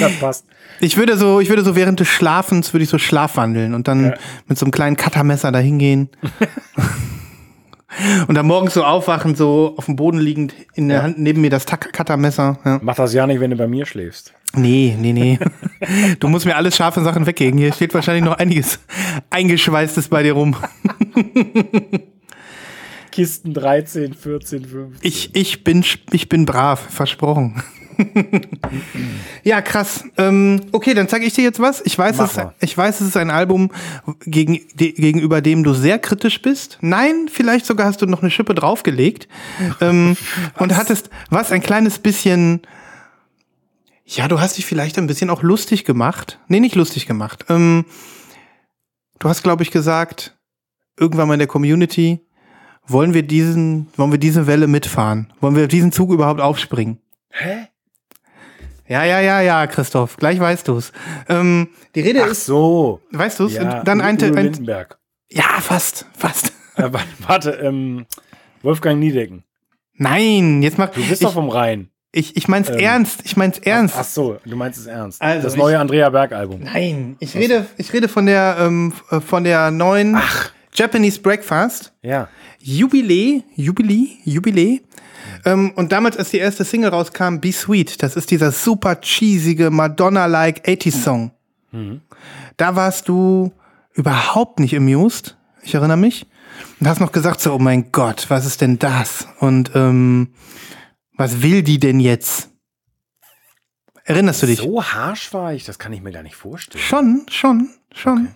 Das 0.00 0.12
passt. 0.18 0.44
Ich 0.80 0.96
würde 0.96 1.16
so, 1.16 1.38
ich 1.40 1.50
würde 1.50 1.62
so 1.62 1.76
während 1.76 2.00
des 2.00 2.08
Schlafens 2.08 2.72
würde 2.72 2.82
ich 2.84 2.90
so 2.90 2.98
schlafwandeln 2.98 3.74
und 3.74 3.86
dann 3.86 4.06
Ja. 4.06 4.14
mit 4.48 4.58
so 4.58 4.64
einem 4.64 4.72
kleinen 4.72 4.96
Cuttermesser 4.96 5.52
da 5.52 5.58
hingehen. 5.60 6.08
und 8.26 8.34
dann 8.34 8.46
morgens 8.46 8.74
so 8.74 8.82
aufwachen, 8.82 9.36
so 9.36 9.74
auf 9.76 9.84
dem 9.84 9.94
Boden 9.94 10.18
liegend, 10.18 10.54
in 10.74 10.88
der 10.88 11.02
Hand 11.02 11.18
neben 11.18 11.42
mir 11.42 11.50
das 11.50 11.66
Cuttermesser. 11.66 12.58
Ja. 12.64 12.80
Mach 12.82 12.96
das 12.96 13.12
ja 13.14 13.26
nicht, 13.26 13.40
wenn 13.40 13.50
du 13.50 13.56
bei 13.56 13.68
mir 13.68 13.86
schläfst. 13.86 14.32
Nee, 14.54 14.96
nee, 14.98 15.12
nee. 15.12 15.38
Du 16.18 16.26
musst 16.28 16.44
mir 16.46 16.56
alles 16.56 16.74
scharfe 16.74 17.02
Sachen 17.04 17.26
weggeben. 17.26 17.58
Hier 17.58 17.72
steht 17.72 17.94
wahrscheinlich 17.94 18.24
noch 18.24 18.38
einiges 18.38 18.80
eingeschweißtes 19.30 20.08
bei 20.08 20.24
dir 20.24 20.32
rum. 20.32 20.56
Kisten 23.18 23.52
13, 23.52 24.14
14, 24.14 24.64
15. 24.64 24.98
Ich, 25.00 25.34
ich 25.34 25.64
bin, 25.64 25.84
ich 26.12 26.28
bin 26.28 26.46
brav, 26.46 26.78
versprochen. 26.88 27.60
ja, 29.42 29.60
krass. 29.60 30.04
Ähm, 30.16 30.60
okay, 30.70 30.94
dann 30.94 31.08
zeige 31.08 31.26
ich 31.26 31.32
dir 31.32 31.42
jetzt 31.42 31.58
was. 31.58 31.82
Ich 31.84 31.98
weiß, 31.98 32.20
es, 32.20 32.38
ich 32.60 32.78
weiß, 32.78 33.00
es 33.00 33.08
ist 33.08 33.16
ein 33.16 33.32
Album, 33.32 33.72
gegen, 34.24 34.60
de, 34.74 34.92
gegenüber 34.92 35.40
dem 35.40 35.64
du 35.64 35.74
sehr 35.74 35.98
kritisch 35.98 36.40
bist. 36.42 36.78
Nein, 36.80 37.26
vielleicht 37.28 37.66
sogar 37.66 37.88
hast 37.88 38.00
du 38.02 38.06
noch 38.06 38.22
eine 38.22 38.30
Schippe 38.30 38.54
draufgelegt. 38.54 39.26
ähm, 39.80 40.16
und 40.56 40.76
hattest 40.76 41.10
was 41.28 41.50
ein 41.50 41.60
kleines 41.60 41.98
bisschen. 41.98 42.62
Ja, 44.04 44.28
du 44.28 44.38
hast 44.38 44.58
dich 44.58 44.64
vielleicht 44.64 44.96
ein 44.96 45.08
bisschen 45.08 45.28
auch 45.28 45.42
lustig 45.42 45.84
gemacht. 45.84 46.38
Nee, 46.46 46.60
nicht 46.60 46.76
lustig 46.76 47.06
gemacht. 47.06 47.46
Ähm, 47.48 47.84
du 49.18 49.28
hast, 49.28 49.42
glaube 49.42 49.64
ich, 49.64 49.72
gesagt, 49.72 50.38
irgendwann 50.96 51.26
mal 51.26 51.34
in 51.34 51.40
der 51.40 51.48
Community, 51.48 52.20
wollen 52.88 53.14
wir 53.14 53.22
diesen, 53.22 53.86
wollen 53.96 54.10
wir 54.10 54.18
diese 54.18 54.46
Welle 54.46 54.66
mitfahren? 54.66 55.32
Wollen 55.40 55.54
wir 55.56 55.68
diesen 55.68 55.92
Zug 55.92 56.10
überhaupt 56.10 56.40
aufspringen? 56.40 56.98
Hä? 57.30 57.68
Ja, 58.88 59.04
ja, 59.04 59.20
ja, 59.20 59.40
ja, 59.42 59.66
Christoph, 59.66 60.16
gleich 60.16 60.40
weißt 60.40 60.66
du's. 60.66 60.92
Ähm, 61.28 61.68
die 61.94 62.00
Rede 62.00 62.22
Ach 62.24 62.30
ist, 62.30 62.46
so. 62.46 63.00
weißt 63.12 63.38
du's? 63.38 63.52
Ja, 63.52 63.82
dann 63.84 64.00
ein, 64.00 64.20
ein 64.22 64.34
Lindenberg. 64.34 64.98
ja, 65.30 65.44
fast, 65.60 66.06
fast. 66.16 66.52
Äh, 66.76 66.90
warte, 67.26 67.50
ähm, 67.50 68.06
Wolfgang 68.62 68.98
Niedecken. 68.98 69.44
Nein, 69.94 70.62
jetzt 70.62 70.78
mach 70.78 70.88
Du 70.90 71.00
bist 71.00 71.20
ich, 71.20 71.26
doch 71.26 71.34
vom 71.34 71.50
Rhein. 71.50 71.90
ich, 72.12 72.36
ich 72.36 72.48
mein's 72.48 72.70
ernst, 72.70 73.20
ich 73.24 73.36
mein's 73.36 73.58
ernst. 73.58 73.96
Ach 73.98 74.04
so, 74.04 74.38
du 74.46 74.56
meinst 74.56 74.78
es 74.78 74.86
ernst. 74.86 75.20
Also, 75.20 75.42
das 75.42 75.52
ich- 75.54 75.58
neue 75.58 75.78
Andrea 75.78 76.08
Berg-Album. 76.08 76.60
Nein, 76.62 77.16
ich 77.20 77.34
rede, 77.34 77.66
ich 77.76 77.92
rede 77.92 78.08
von 78.08 78.24
der, 78.26 78.56
ähm, 78.60 78.92
von 79.26 79.44
der 79.44 79.70
neuen 79.70 80.16
Japanese 80.72 81.20
Breakfast. 81.20 81.92
Ja. 82.00 82.28
Jubiläe, 82.58 83.42
Jubiläe, 83.54 84.18
Jubiläe. 84.24 84.80
Ähm, 85.44 85.72
und 85.76 85.92
damals, 85.92 86.16
als 86.16 86.30
die 86.30 86.38
erste 86.38 86.64
Single 86.64 86.90
rauskam, 86.90 87.38
Be 87.38 87.52
Sweet, 87.52 88.02
das 88.02 88.16
ist 88.16 88.30
dieser 88.30 88.52
super 88.52 89.00
cheesige, 89.00 89.70
Madonna-like 89.70 90.66
80s-Song. 90.66 91.30
Da 92.56 92.76
warst 92.76 93.08
du 93.08 93.52
überhaupt 93.94 94.58
nicht 94.58 94.74
amused, 94.76 95.36
ich 95.62 95.74
erinnere 95.74 95.98
mich. 95.98 96.26
Und 96.80 96.88
hast 96.88 97.00
noch 97.00 97.12
gesagt 97.12 97.40
so, 97.40 97.52
oh 97.52 97.58
mein 97.58 97.92
Gott, 97.92 98.26
was 98.30 98.46
ist 98.46 98.60
denn 98.60 98.78
das? 98.78 99.28
Und 99.38 99.72
ähm, 99.74 100.32
was 101.16 101.42
will 101.42 101.62
die 101.62 101.78
denn 101.78 102.00
jetzt? 102.00 102.50
Erinnerst 104.04 104.42
du 104.42 104.46
dich? 104.46 104.60
So 104.60 104.82
harsch 104.82 105.34
war 105.34 105.52
ich, 105.52 105.64
das 105.64 105.78
kann 105.78 105.92
ich 105.92 106.00
mir 106.00 106.12
gar 106.12 106.22
nicht 106.22 106.36
vorstellen. 106.36 106.82
Schon, 106.82 107.26
schon, 107.30 107.68
schon. 107.94 108.34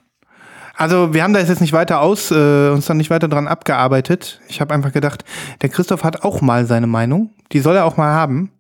Also 0.74 1.12
wir 1.12 1.22
haben 1.22 1.34
da 1.34 1.40
jetzt 1.40 1.60
nicht 1.60 1.72
weiter 1.72 2.00
aus, 2.00 2.30
äh, 2.30 2.70
uns 2.70 2.86
dann 2.86 2.96
nicht 2.96 3.10
weiter 3.10 3.28
dran 3.28 3.46
abgearbeitet. 3.46 4.40
Ich 4.48 4.60
habe 4.60 4.72
einfach 4.74 4.92
gedacht, 4.92 5.24
der 5.60 5.68
Christoph 5.68 6.04
hat 6.04 6.22
auch 6.24 6.40
mal 6.40 6.66
seine 6.66 6.86
Meinung. 6.86 7.30
Die 7.52 7.60
soll 7.60 7.76
er 7.76 7.84
auch 7.84 7.96
mal 7.96 8.12
haben. 8.12 8.50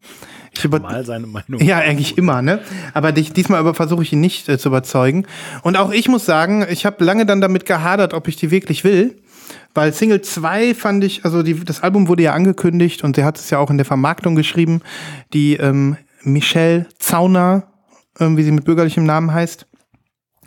Ich 0.54 0.64
über 0.64 0.80
Mal 0.80 1.04
seine 1.04 1.26
Meinung. 1.26 1.60
ja, 1.62 1.78
eigentlich 1.78 2.18
immer, 2.18 2.42
ne? 2.42 2.60
Aber 2.92 3.12
dich, 3.12 3.32
diesmal 3.32 3.60
aber 3.60 3.74
versuche 3.74 4.02
ich 4.02 4.12
ihn 4.12 4.20
nicht 4.20 4.48
äh, 4.48 4.58
zu 4.58 4.68
überzeugen. 4.68 5.26
Und 5.62 5.76
auch 5.76 5.90
ich 5.92 6.08
muss 6.08 6.26
sagen, 6.26 6.66
ich 6.68 6.84
habe 6.84 7.02
lange 7.02 7.24
dann 7.24 7.40
damit 7.40 7.64
gehadert, 7.64 8.12
ob 8.12 8.28
ich 8.28 8.36
die 8.36 8.50
wirklich 8.50 8.84
will. 8.84 9.16
Weil 9.74 9.92
Single 9.94 10.20
2 10.20 10.74
fand 10.74 11.02
ich, 11.04 11.24
also 11.24 11.42
die, 11.42 11.64
das 11.64 11.82
Album 11.82 12.08
wurde 12.08 12.22
ja 12.22 12.34
angekündigt 12.34 13.04
und 13.04 13.16
sie 13.16 13.24
hat 13.24 13.38
es 13.38 13.48
ja 13.48 13.58
auch 13.58 13.70
in 13.70 13.78
der 13.78 13.86
Vermarktung 13.86 14.34
geschrieben, 14.34 14.82
die 15.32 15.54
ähm, 15.56 15.96
Michelle 16.22 16.86
Zauner, 16.98 17.64
ähm, 18.20 18.36
wie 18.36 18.42
sie 18.42 18.52
mit 18.52 18.64
bürgerlichem 18.64 19.04
Namen 19.04 19.32
heißt, 19.32 19.66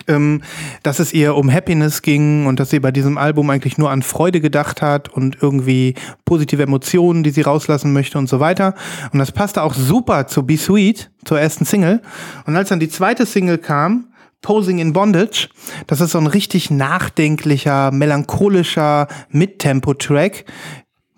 ähm, 0.07 0.41
dass 0.83 0.99
es 0.99 1.13
ihr 1.13 1.35
um 1.35 1.51
Happiness 1.51 2.01
ging 2.01 2.45
und 2.45 2.59
dass 2.59 2.69
sie 2.69 2.79
bei 2.79 2.91
diesem 2.91 3.17
Album 3.17 3.49
eigentlich 3.49 3.77
nur 3.77 3.91
an 3.91 4.01
Freude 4.01 4.41
gedacht 4.41 4.81
hat 4.81 5.09
und 5.09 5.37
irgendwie 5.41 5.95
positive 6.25 6.63
Emotionen, 6.63 7.23
die 7.23 7.31
sie 7.31 7.41
rauslassen 7.41 7.93
möchte 7.93 8.17
und 8.17 8.27
so 8.27 8.39
weiter. 8.39 8.75
Und 9.11 9.19
das 9.19 9.31
passte 9.31 9.63
auch 9.63 9.73
super 9.73 10.27
zu 10.27 10.45
Be 10.45 10.57
Sweet, 10.57 11.11
zur 11.23 11.39
ersten 11.39 11.65
Single. 11.65 12.01
Und 12.45 12.55
als 12.55 12.69
dann 12.69 12.79
die 12.79 12.89
zweite 12.89 13.25
Single 13.25 13.57
kam, 13.57 14.07
Posing 14.41 14.77
in 14.77 14.93
Bondage, 14.93 15.49
das 15.87 16.01
ist 16.01 16.11
so 16.11 16.19
ein 16.19 16.27
richtig 16.27 16.69
nachdenklicher, 16.69 17.91
melancholischer 17.91 19.07
Mittempo-Track, 19.31 20.45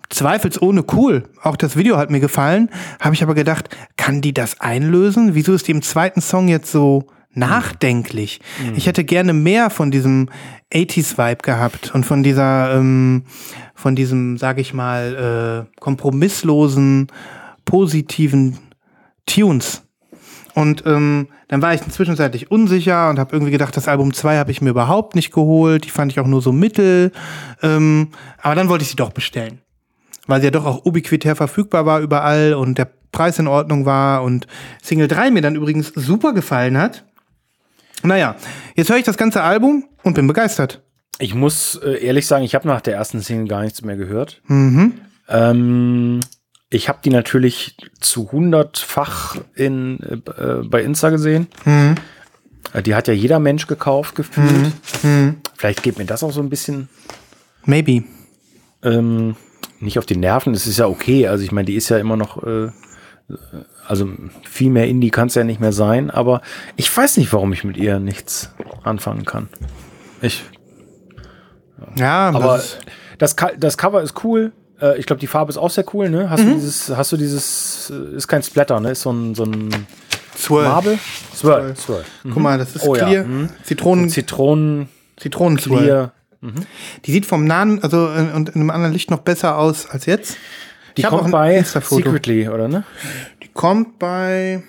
zweifelsohne 0.08 0.84
cool. 0.94 1.24
Auch 1.42 1.56
das 1.56 1.76
Video 1.76 1.98
hat 1.98 2.10
mir 2.10 2.20
gefallen. 2.20 2.70
Habe 3.00 3.14
ich 3.14 3.22
aber 3.22 3.34
gedacht, 3.34 3.68
kann 3.98 4.22
die 4.22 4.32
das 4.32 4.60
einlösen? 4.60 5.34
Wieso 5.34 5.52
ist 5.52 5.68
die 5.68 5.72
im 5.72 5.82
zweiten 5.82 6.22
Song 6.22 6.48
jetzt 6.48 6.72
so 6.72 7.08
nachdenklich? 7.32 8.40
Mhm. 8.62 8.74
Ich 8.76 8.86
hätte 8.86 9.04
gerne 9.04 9.32
mehr 9.32 9.70
von 9.70 9.90
diesem 9.90 10.28
80s-Vibe 10.72 11.42
gehabt 11.42 11.94
und 11.94 12.04
von 12.04 12.22
dieser, 12.22 12.74
ähm, 12.74 13.24
von 13.74 13.96
diesem, 13.96 14.38
sag 14.38 14.58
ich 14.58 14.74
mal, 14.74 15.66
äh, 15.66 15.80
kompromisslosen, 15.80 17.08
positiven 17.64 18.58
Tunes. 19.26 19.82
Und 20.54 20.84
ähm, 20.86 21.28
dann 21.46 21.62
war 21.62 21.72
ich 21.72 21.82
zwischenzeitlich 21.88 22.50
unsicher 22.50 23.10
und 23.10 23.18
habe 23.18 23.34
irgendwie 23.34 23.52
gedacht, 23.52 23.76
das 23.76 23.86
Album 23.86 24.12
2 24.12 24.38
habe 24.38 24.50
ich 24.50 24.60
mir 24.60 24.70
überhaupt 24.70 25.14
nicht 25.14 25.32
geholt. 25.32 25.84
Die 25.84 25.90
fand 25.90 26.10
ich 26.10 26.18
auch 26.18 26.26
nur 26.26 26.42
so 26.42 26.52
mittel. 26.52 27.12
Ähm, 27.62 28.08
aber 28.42 28.54
dann 28.54 28.68
wollte 28.68 28.82
ich 28.82 28.90
sie 28.90 28.96
doch 28.96 29.12
bestellen. 29.12 29.60
Weil 30.26 30.40
sie 30.40 30.48
ja 30.48 30.50
doch 30.50 30.66
auch 30.66 30.84
ubiquitär 30.84 31.36
verfügbar 31.36 31.86
war 31.86 32.00
überall 32.00 32.54
und 32.54 32.76
der 32.76 32.90
Preis 33.12 33.38
in 33.38 33.46
Ordnung 33.46 33.86
war 33.86 34.22
und 34.22 34.46
Single 34.82 35.08
3 35.08 35.30
mir 35.30 35.40
dann 35.40 35.54
übrigens 35.54 35.92
super 35.94 36.34
gefallen 36.34 36.76
hat. 36.76 37.04
Naja, 38.02 38.36
jetzt 38.74 38.90
höre 38.90 38.98
ich 38.98 39.04
das 39.04 39.16
ganze 39.16 39.42
Album 39.42 39.84
und 40.02 40.14
bin 40.14 40.26
begeistert. 40.26 40.82
Ich 41.18 41.34
muss 41.34 41.74
äh, 41.76 42.04
ehrlich 42.04 42.26
sagen, 42.26 42.44
ich 42.44 42.54
habe 42.54 42.68
nach 42.68 42.80
der 42.80 42.94
ersten 42.94 43.20
Single 43.20 43.48
gar 43.48 43.62
nichts 43.62 43.82
mehr 43.82 43.96
gehört. 43.96 44.40
Mhm. 44.46 44.94
Ähm, 45.28 46.20
ich 46.70 46.88
habe 46.88 46.98
die 47.04 47.10
natürlich 47.10 47.76
zu 48.00 48.30
hundertfach 48.30 49.36
in, 49.54 49.98
äh, 50.00 50.62
bei 50.64 50.82
Insta 50.82 51.10
gesehen. 51.10 51.48
Mhm. 51.64 51.96
Die 52.84 52.94
hat 52.94 53.08
ja 53.08 53.14
jeder 53.14 53.38
Mensch 53.38 53.66
gekauft, 53.66 54.14
gefühlt. 54.14 54.72
Mhm. 55.02 55.10
mhm. 55.10 55.36
Vielleicht 55.56 55.82
geht 55.82 55.98
mir 55.98 56.04
das 56.04 56.22
auch 56.22 56.32
so 56.32 56.40
ein 56.40 56.50
bisschen. 56.50 56.88
Maybe. 57.64 58.04
Ähm, 58.82 59.34
nicht 59.80 59.98
auf 59.98 60.06
die 60.06 60.16
Nerven, 60.16 60.52
das 60.52 60.66
ist 60.66 60.78
ja 60.78 60.86
okay. 60.86 61.26
Also 61.28 61.44
ich 61.44 61.52
meine, 61.52 61.66
die 61.66 61.74
ist 61.74 61.88
ja 61.88 61.98
immer 61.98 62.16
noch, 62.16 62.42
äh, 62.42 62.68
also 63.86 64.08
viel 64.42 64.70
mehr 64.70 64.86
Indie 64.86 65.10
kann 65.10 65.28
es 65.28 65.34
ja 65.34 65.44
nicht 65.44 65.60
mehr 65.60 65.72
sein, 65.72 66.10
aber 66.10 66.40
ich 66.76 66.94
weiß 66.94 67.16
nicht, 67.18 67.32
warum 67.32 67.52
ich 67.52 67.64
mit 67.64 67.76
ihr 67.76 67.98
nichts 67.98 68.50
anfangen 68.84 69.24
kann. 69.24 69.48
Ich. 70.22 70.44
Ja, 71.96 72.30
aber 72.30 72.56
das, 72.56 72.78
das, 73.18 73.36
das 73.58 73.78
Cover 73.78 74.02
ist 74.02 74.24
cool. 74.24 74.52
Äh, 74.80 74.98
ich 74.98 75.06
glaube, 75.06 75.20
die 75.20 75.26
Farbe 75.26 75.50
ist 75.50 75.58
auch 75.58 75.70
sehr 75.70 75.84
cool, 75.94 76.10
ne? 76.10 76.30
Hast 76.30 76.44
mhm. 76.44 76.50
du 76.50 76.54
dieses, 76.54 76.96
hast 76.96 77.12
du 77.12 77.16
dieses, 77.16 77.90
äh, 77.90 78.16
ist 78.16 78.28
kein 78.28 78.42
Splatter, 78.42 78.80
ne? 78.80 78.92
Ist 78.92 79.02
so 79.02 79.12
ein, 79.12 79.34
so 79.34 79.44
ein 79.44 79.68
Swirl. 80.36 80.68
Marble? 80.68 80.98
Swirl. 81.34 81.76
Swirl. 81.76 82.04
Mhm. 82.24 82.30
Guck 82.30 82.42
mal, 82.42 82.58
das 82.58 82.76
ist 82.76 82.86
oh, 82.86 82.92
clear. 82.92 83.10
Ja. 83.10 83.24
Mhm. 83.24 83.48
Zitronen. 83.64 84.08
Zitronen. 84.08 84.88
Zitronen 85.16 85.58
clear. 85.58 86.12
Mhm. 86.40 86.54
Die 87.04 87.12
sieht 87.12 87.26
vom 87.26 87.44
nahen, 87.44 87.82
also 87.82 88.06
und 88.06 88.50
in 88.50 88.54
einem 88.54 88.70
anderen 88.70 88.92
Licht 88.92 89.10
noch 89.10 89.20
besser 89.20 89.58
aus 89.58 89.90
als 89.90 90.06
jetzt. 90.06 90.36
Die 90.96 91.02
kommt 91.02 91.30
bei 91.30 91.62
Secretly, 91.62 92.48
oder 92.48 92.68
ne? 92.68 92.84
Die 93.42 93.48
kommt 93.48 93.98
bei 93.98 94.62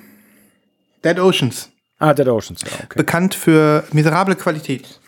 Dead 1.03 1.19
Oceans. 1.19 1.69
Ah, 1.99 2.13
Dead 2.13 2.27
Oceans, 2.27 2.62
ja, 2.62 2.71
okay. 2.84 2.97
Bekannt 2.97 3.36
für 3.36 3.84
miserable 3.91 4.36
Qualität. 4.36 4.99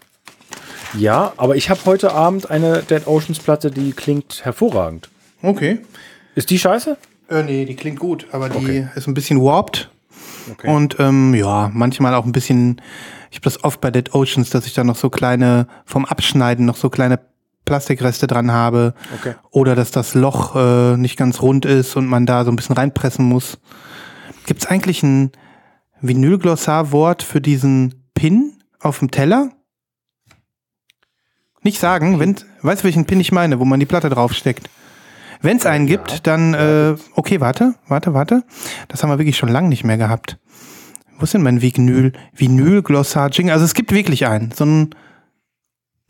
Ja, 0.93 1.34
aber 1.38 1.56
ich 1.56 1.69
habe 1.69 1.80
heute 1.86 2.12
Abend 2.13 2.50
eine 2.50 2.84
Dead 2.84 3.08
Oceans 3.08 3.39
Platte, 3.39 3.71
die 3.71 3.93
klingt 3.93 4.43
hervorragend. 4.43 5.10
Okay. 5.41 5.80
Ist 6.36 6.50
die 6.50 6.60
scheiße? 6.60 6.97
Äh, 7.30 7.43
nee, 7.43 7.65
die 7.65 7.76
klingt 7.76 8.00
gut, 8.00 8.28
aber 8.32 8.50
die 8.50 8.58
okay. 8.58 8.88
ist 8.95 9.08
ein 9.08 9.13
bisschen 9.13 9.41
warped. 9.41 9.89
Okay. 10.52 10.69
Und 10.69 10.97
ähm, 11.00 11.34
ja, 11.34 11.71
manchmal 11.74 12.13
auch 12.13 12.26
ein 12.26 12.32
bisschen, 12.32 12.82
ich 13.30 13.38
habe 13.38 13.43
das 13.43 13.63
oft 13.63 13.80
bei 13.80 13.91
Dead 13.91 14.13
Oceans, 14.13 14.50
dass 14.50 14.65
ich 14.65 14.74
da 14.74 14.84
noch 14.84 14.97
so 14.97 15.10
kleine, 15.10 15.67
vom 15.86 16.06
Abschneiden 16.06 16.65
noch 16.65 16.76
so 16.76 16.89
kleine 16.89 17.19
Plastikreste 17.65 18.28
dran 18.28 18.52
habe. 18.52 18.93
Okay. 19.19 19.36
Oder 19.52 19.76
dass 19.76 19.91
das 19.91 20.13
Loch 20.13 20.56
äh, 20.56 20.97
nicht 20.97 21.17
ganz 21.17 21.41
rund 21.41 21.65
ist 21.65 21.95
und 21.95 22.08
man 22.08 22.26
da 22.26 22.43
so 22.43 22.52
ein 22.52 22.56
bisschen 22.56 22.76
reinpressen 22.76 23.26
muss. 23.26 23.60
Gibt 24.45 24.62
es 24.62 24.67
eigentlich 24.67 25.04
ein 25.04 25.32
Vinylglossar-Wort 26.02 27.24
für 27.24 27.41
diesen 27.41 28.06
Pin 28.13 28.54
auf 28.80 29.00
dem 29.00 29.12
Teller? 29.12 29.52
Nicht 31.63 31.80
sagen, 31.80 32.19
wenn, 32.19 32.36
weißt 32.63 32.82
du, 32.82 32.86
welchen 32.86 33.06
Pin 33.06 33.19
ich 33.19 33.32
meine, 33.32 33.60
wo 33.60 33.65
man 33.65 33.80
die 33.80 33.86
Platte 33.86 34.10
draufsteckt? 34.10 34.69
Wenn 35.41 35.58
es 35.58 35.65
einen 35.65 35.88
gibt, 35.88 36.28
dann, 36.28 36.54
äh, 36.54 36.95
okay, 37.15 37.39
warte, 37.39 37.76
warte, 37.88 38.13
warte. 38.13 38.43
Das 38.88 39.02
haben 39.02 39.10
wir 39.10 39.17
wirklich 39.19 39.38
schon 39.38 39.50
lange 39.50 39.69
nicht 39.69 39.84
mehr 39.84 39.97
gehabt. 39.97 40.38
Wo 41.17 41.24
ist 41.24 41.34
denn 41.34 41.43
mein 41.43 41.62
Vinyl, 41.62 42.13
Vinyl 42.34 42.82
Glossar 42.82 43.30
Jingle? 43.30 43.54
Also 43.54 43.65
es 43.65 43.74
gibt 43.74 43.91
wirklich 43.91 44.26
einen, 44.26 44.52
so 44.52 44.63
einen, 44.63 44.95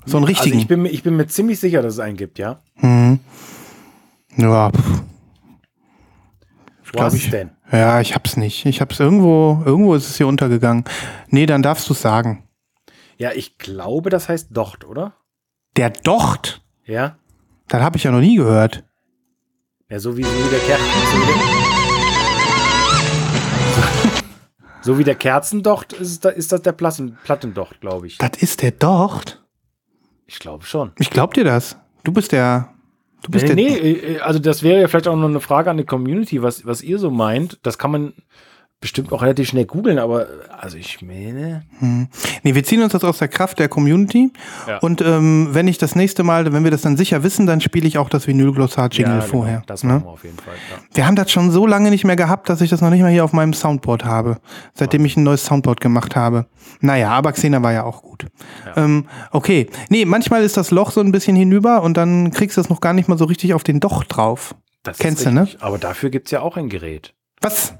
so 0.05 0.17
einen 0.17 0.25
richtigen. 0.25 0.55
Also 0.55 0.61
ich 0.61 0.67
bin, 0.67 0.85
ich 0.85 1.03
bin 1.03 1.15
mir 1.15 1.27
ziemlich 1.27 1.59
sicher, 1.59 1.81
dass 1.81 1.93
es 1.93 1.99
einen 1.99 2.17
gibt, 2.17 2.39
ja. 2.39 2.61
Mhm. 2.75 3.19
Ja. 4.37 4.71
Was 6.93 7.13
ich, 7.13 7.29
denn? 7.29 7.51
Ja, 7.71 8.01
ich 8.01 8.15
hab's 8.15 8.35
nicht. 8.35 8.65
Ich 8.65 8.81
hab's 8.81 8.99
irgendwo, 8.99 9.61
irgendwo 9.65 9.95
ist 9.95 10.09
es 10.09 10.17
hier 10.17 10.27
untergegangen. 10.27 10.83
Nee, 11.29 11.45
dann 11.45 11.61
darfst 11.61 11.89
du 11.89 11.93
sagen. 11.93 12.43
Ja, 13.17 13.31
ich 13.33 13.57
glaube, 13.57 14.09
das 14.09 14.27
heißt 14.27 14.49
Docht, 14.51 14.83
oder? 14.83 15.13
Der 15.77 15.89
Docht? 15.89 16.61
Ja. 16.85 17.17
Das 17.69 17.81
habe 17.81 17.95
ich 17.97 18.03
ja 18.03 18.11
noch 18.11 18.19
nie 18.19 18.35
gehört. 18.35 18.83
Ja, 19.89 19.99
so 19.99 20.17
wie, 20.17 20.23
so 20.23 20.29
wie 20.29 20.49
der 20.49 20.59
Kerzen. 20.59 20.85
So 21.11 21.21
wie 21.21 21.25
der, 21.25 21.35
so 24.81 24.97
wie 24.97 25.03
der 25.03 25.15
Kerzendocht 25.15 25.93
ist, 25.93 26.25
ist 26.25 26.51
das 26.51 26.61
der 26.61 26.71
Platten, 26.73 27.17
Plattendocht, 27.23 27.79
glaube 27.79 28.07
ich. 28.07 28.17
Das 28.17 28.31
ist 28.41 28.61
der 28.61 28.71
Docht? 28.71 29.40
Ich 30.31 30.39
glaube 30.39 30.65
schon. 30.65 30.93
Ich 30.97 31.09
glaube 31.09 31.33
dir 31.33 31.43
das. 31.43 31.75
Du 32.05 32.13
bist 32.13 32.31
der. 32.31 32.73
Du 33.21 33.31
bist 33.31 33.45
nee, 33.49 33.53
der. 33.53 33.83
Nee, 33.83 34.19
also 34.19 34.39
das 34.39 34.63
wäre 34.63 34.79
ja 34.79 34.87
vielleicht 34.87 35.09
auch 35.09 35.15
noch 35.17 35.27
eine 35.27 35.41
Frage 35.41 35.69
an 35.69 35.75
die 35.75 35.83
Community, 35.83 36.41
was, 36.41 36.65
was 36.65 36.81
ihr 36.81 36.99
so 36.99 37.11
meint. 37.11 37.59
Das 37.63 37.77
kann 37.77 37.91
man 37.91 38.13
bestimmt 38.81 39.13
auch 39.13 39.21
relativ 39.21 39.47
schnell 39.47 39.65
googeln, 39.65 39.99
aber 39.99 40.27
also 40.59 40.75
ich 40.75 41.03
meine. 41.03 41.61
Hm. 41.79 42.07
Nee, 42.41 42.55
wir 42.55 42.63
ziehen 42.63 42.81
uns 42.81 42.93
das 42.93 43.03
aus 43.03 43.19
der 43.19 43.27
Kraft 43.27 43.59
der 43.59 43.69
Community. 43.69 44.33
Ja. 44.67 44.79
Und 44.79 45.01
ähm, 45.01 45.49
wenn 45.51 45.67
ich 45.67 45.77
das 45.77 45.95
nächste 45.95 46.23
Mal, 46.23 46.51
wenn 46.51 46.63
wir 46.63 46.71
das 46.71 46.81
dann 46.81 46.97
sicher 46.97 47.21
wissen, 47.21 47.45
dann 47.45 47.61
spiele 47.61 47.87
ich 47.87 47.99
auch 47.99 48.09
das 48.09 48.27
Vinylglossar-Jingle 48.27 49.13
ja, 49.13 49.19
genau. 49.19 49.31
vorher. 49.31 49.63
Das 49.67 49.83
machen 49.83 49.99
ne? 49.99 50.05
wir 50.05 50.09
auf 50.09 50.23
jeden 50.23 50.37
Fall. 50.37 50.55
Ja. 50.55 50.83
Wir 50.95 51.05
haben 51.05 51.15
das 51.15 51.31
schon 51.31 51.51
so 51.51 51.67
lange 51.67 51.91
nicht 51.91 52.05
mehr 52.05 52.15
gehabt, 52.15 52.49
dass 52.49 52.59
ich 52.59 52.71
das 52.71 52.81
noch 52.81 52.89
nicht 52.89 53.01
mal 53.01 53.11
hier 53.11 53.23
auf 53.23 53.33
meinem 53.33 53.53
Soundboard 53.53 54.03
habe. 54.03 54.39
Seitdem 54.73 55.05
ich 55.05 55.15
ein 55.15 55.23
neues 55.23 55.45
Soundboard 55.45 55.79
gemacht 55.79 56.15
habe. 56.15 56.47
Naja, 56.79 57.11
aber 57.11 57.33
Xena 57.33 57.61
war 57.61 57.73
ja 57.73 57.83
auch 57.83 58.01
gut. 58.01 58.25
Ähm, 58.75 59.05
okay. 59.29 59.67
Nee, 59.89 60.05
manchmal 60.05 60.43
ist 60.43 60.57
das 60.57 60.71
Loch 60.71 60.89
so 60.89 61.01
ein 61.01 61.11
bisschen 61.11 61.35
hinüber 61.35 61.83
und 61.83 61.97
dann 61.97 62.31
kriegst 62.31 62.57
du 62.57 62.61
es 62.61 62.69
noch 62.69 62.81
gar 62.81 62.93
nicht 62.93 63.07
mal 63.07 63.17
so 63.19 63.25
richtig 63.25 63.53
auf 63.53 63.63
den 63.63 63.79
Docht 63.79 64.15
drauf. 64.15 64.55
Das 64.81 64.97
Kennst 64.97 65.27
du, 65.27 65.31
ne? 65.31 65.47
Aber 65.59 65.77
dafür 65.77 66.09
gibt 66.09 66.27
es 66.27 66.31
ja 66.31 66.41
auch 66.41 66.57
ein 66.57 66.67
Gerät. 66.67 67.13
Was? 67.41 67.75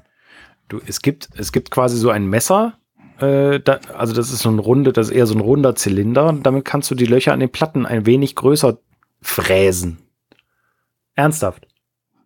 Du, 0.72 0.80
es 0.86 1.02
gibt, 1.02 1.28
es 1.36 1.52
gibt 1.52 1.70
quasi 1.70 1.98
so 1.98 2.08
ein 2.08 2.24
Messer, 2.24 2.78
äh, 3.20 3.60
da, 3.60 3.78
also 3.94 4.14
das 4.14 4.32
ist 4.32 4.38
so 4.38 4.48
ein 4.48 4.58
runde, 4.58 4.94
das 4.94 5.08
ist 5.10 5.14
eher 5.14 5.26
so 5.26 5.34
ein 5.34 5.40
runder 5.40 5.74
Zylinder 5.74 6.30
und 6.30 6.46
damit 6.46 6.64
kannst 6.64 6.90
du 6.90 6.94
die 6.94 7.04
Löcher 7.04 7.34
an 7.34 7.40
den 7.40 7.52
Platten 7.52 7.84
ein 7.84 8.06
wenig 8.06 8.34
größer 8.36 8.78
fräsen. 9.20 9.98
Ernsthaft. 11.14 11.68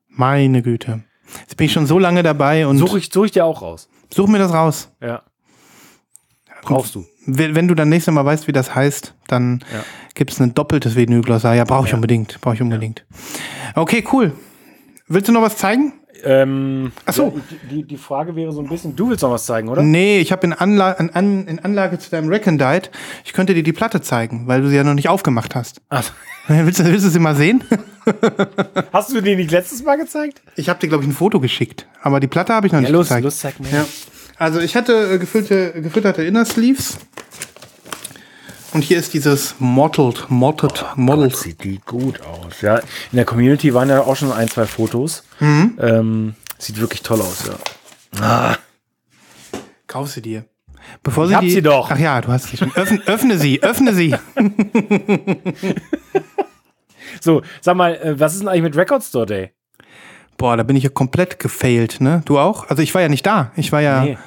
Meine 0.07 0.63
Güte. 0.63 1.03
Jetzt 1.41 1.57
bin 1.57 1.65
ich 1.65 1.73
schon 1.73 1.89
so 1.89 1.99
lange 1.99 2.23
dabei 2.23 2.69
und. 2.69 2.79
Suche 2.79 2.99
ich, 2.99 3.11
such 3.13 3.25
ich 3.25 3.33
dir 3.33 3.45
auch 3.45 3.63
raus. 3.63 3.89
Such 4.15 4.29
mir 4.29 4.39
das 4.39 4.53
raus. 4.53 4.93
Ja. 5.01 5.25
Brauchst 6.63 6.95
du. 6.95 7.05
Wenn 7.27 7.67
du 7.67 7.75
dann 7.75 7.89
nächstes 7.89 8.15
Mal 8.15 8.25
weißt, 8.25 8.47
wie 8.47 8.53
das 8.53 8.77
heißt, 8.77 9.13
dann 9.27 9.65
ja. 9.73 9.83
gibt 10.15 10.31
es 10.31 10.41
ein 10.41 10.55
doppeltes 10.55 10.95
Vinylglossar. 10.95 11.57
Ja, 11.57 11.65
brauche 11.65 11.87
ich 11.87 11.91
ja. 11.91 11.97
unbedingt. 11.97 12.41
Brauche 12.41 12.55
ich 12.55 12.63
unbedingt. 12.63 13.05
Ja. 13.75 13.83
Okay, 13.83 14.05
cool. 14.13 14.35
Willst 15.09 15.29
du 15.29 15.33
noch 15.33 15.43
was 15.43 15.57
zeigen? 15.57 15.93
Ähm, 16.25 16.93
Achso. 17.05 17.35
Ja, 17.37 17.59
die, 17.71 17.83
die 17.85 17.97
Frage 17.97 18.35
wäre 18.35 18.51
so 18.51 18.61
ein 18.61 18.69
bisschen, 18.69 18.97
du 18.97 19.11
willst 19.11 19.23
noch 19.23 19.31
was 19.31 19.47
zeigen, 19.47 19.69
oder? 19.69 19.83
Nee, 19.83 20.19
ich 20.19 20.33
habe 20.33 20.47
in, 20.47 20.53
Anla 20.53 20.93
in, 20.93 21.11
An 21.11 21.47
in 21.47 21.59
Anlage 21.61 21.99
zu 21.99 22.11
deinem 22.11 22.29
Recondite, 22.29 22.91
ich 23.25 23.33
könnte 23.33 23.55
dir 23.55 23.63
die 23.63 23.73
Platte 23.73 24.01
zeigen, 24.01 24.49
weil 24.49 24.63
du 24.63 24.69
sie 24.69 24.77
ja 24.77 24.85
noch 24.85 24.95
nicht 24.95 25.09
aufgemacht 25.09 25.55
hast. 25.55 25.81
Ach. 25.91 26.11
Willst, 26.49 26.85
willst 26.85 27.05
du 27.05 27.11
sie 27.11 27.19
mal 27.19 27.35
sehen? 27.35 27.65
Hast 28.93 29.13
du 29.13 29.21
die 29.21 29.35
nicht 29.35 29.51
letztes 29.51 29.83
Mal 29.83 29.97
gezeigt? 29.97 30.43
Ich 30.55 30.69
habe 30.69 30.79
dir, 30.79 30.87
glaube 30.87 31.03
ich, 31.03 31.11
ein 31.11 31.13
Foto 31.13 31.41
geschickt, 31.41 31.89
aber 32.03 32.21
die 32.21 32.29
Platte 32.29 32.55
habe 32.55 32.69
ich 32.69 32.73
noch 32.73 32.79
ja, 32.79 32.83
nicht 32.83 32.93
los, 32.93 33.09
gezeigt. 33.09 33.25
Los, 33.25 33.39
zeig 33.39 33.59
mir. 33.59 33.69
Ja. 33.69 33.85
Also 34.39 34.61
ich 34.61 34.77
hatte 34.77 35.15
äh, 35.15 35.19
gefüllte, 35.19 35.73
gefütterte 35.83 36.23
Inner 36.23 36.45
Sleeves. 36.45 36.99
Und 38.73 38.83
hier 38.83 38.99
ist 38.99 39.15
dieses 39.15 39.55
Mottled, 39.59 40.29
Mottled, 40.29 40.85
Mottled. 40.97 41.33
Gott, 41.33 41.41
sieht 41.41 41.65
die 41.65 41.81
gut 41.85 42.21
aus. 42.23 42.61
Ja, 42.61 42.77
in 42.79 43.17
der 43.17 43.25
Community 43.25 43.73
waren 43.73 43.89
ja 43.89 44.01
auch 44.01 44.17
schon 44.17 44.33
ein, 44.33 44.49
zwei 44.49 44.67
Fotos. 44.67 45.23
Ähm, 45.41 46.35
sieht 46.59 46.81
wirklich 46.81 47.03
toll 47.03 47.21
aus, 47.21 47.45
ja. 48.21 48.57
Kauf 49.87 50.11
sie 50.11 50.23
dir. 50.23 50.45
Bevor 51.03 51.27
sie 51.27 51.35
hab 51.35 51.43
die, 51.43 51.51
sie 51.51 51.63
doch. 51.63 51.91
Ach 51.91 51.99
ja, 51.99 52.21
du 52.21 52.29
hast 52.29 52.49
sie 52.49 52.57
schon. 52.57 52.73
Öffne, 52.75 53.01
öffne 53.07 53.39
sie, 53.39 53.63
öffne 53.63 53.95
sie. 53.95 54.15
So, 57.21 57.43
sag 57.61 57.77
mal, 57.77 57.95
äh, 57.97 58.19
was 58.19 58.35
ist 58.35 58.41
denn 58.41 58.49
eigentlich 58.49 58.63
mit 58.63 58.77
Record 58.77 59.03
Store 59.03 59.27
Day? 59.27 59.53
Boah, 60.37 60.57
da 60.57 60.63
bin 60.63 60.77
ich 60.77 60.85
ja 60.85 60.91
komplett 60.91 61.39
gefailt, 61.39 62.01
ne? 62.01 62.23
Du 62.25 62.39
auch? 62.39 62.69
Also 62.69 62.83
ich 62.83 62.95
war 62.95 63.03
ja 63.03 63.09
nicht 63.09 63.25
da. 63.25 63.53
Ich 63.57 63.73
war 63.73 63.81
ja. 63.81 64.03
Nee. 64.03 64.19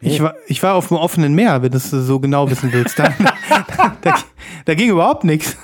Ich, 0.00 0.22
war, 0.22 0.34
ich 0.46 0.62
war 0.62 0.74
auf 0.74 0.88
dem 0.88 0.96
offenen 0.96 1.34
Meer, 1.34 1.62
wenn 1.62 1.72
du 1.72 1.76
es 1.76 1.90
so 1.90 2.20
genau 2.20 2.48
wissen 2.50 2.72
willst. 2.72 2.98
Da, 2.98 3.12
da, 4.02 4.14
da 4.64 4.74
ging 4.74 4.90
überhaupt 4.90 5.24
nichts. 5.24 5.56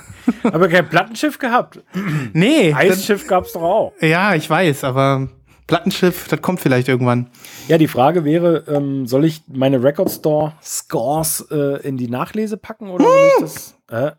Aber 0.43 0.67
kein 0.67 0.89
Plattenschiff 0.89 1.39
gehabt. 1.39 1.79
Nee. 2.33 2.73
Eisschiff 2.73 3.27
gab's 3.27 3.53
doch 3.53 3.61
auch. 3.61 3.93
ja, 4.01 4.35
ich 4.35 4.49
weiß, 4.49 4.83
aber 4.83 5.29
Plattenschiff, 5.67 6.27
das 6.27 6.41
kommt 6.41 6.59
vielleicht 6.59 6.87
irgendwann. 6.89 7.29
Ja, 7.67 7.77
die 7.77 7.87
Frage 7.87 8.25
wäre, 8.25 8.65
ähm, 8.67 9.07
soll 9.07 9.23
ich 9.25 9.43
meine 9.47 9.81
Record 9.81 10.11
Store 10.11 10.53
Scores 10.61 11.47
äh, 11.49 11.81
in 11.87 11.97
die 11.97 12.09
Nachlese 12.09 12.57
packen 12.57 12.89
oder 12.89 13.05
ich 13.05 13.41
das? 13.41 13.75
Äh, 13.89 14.11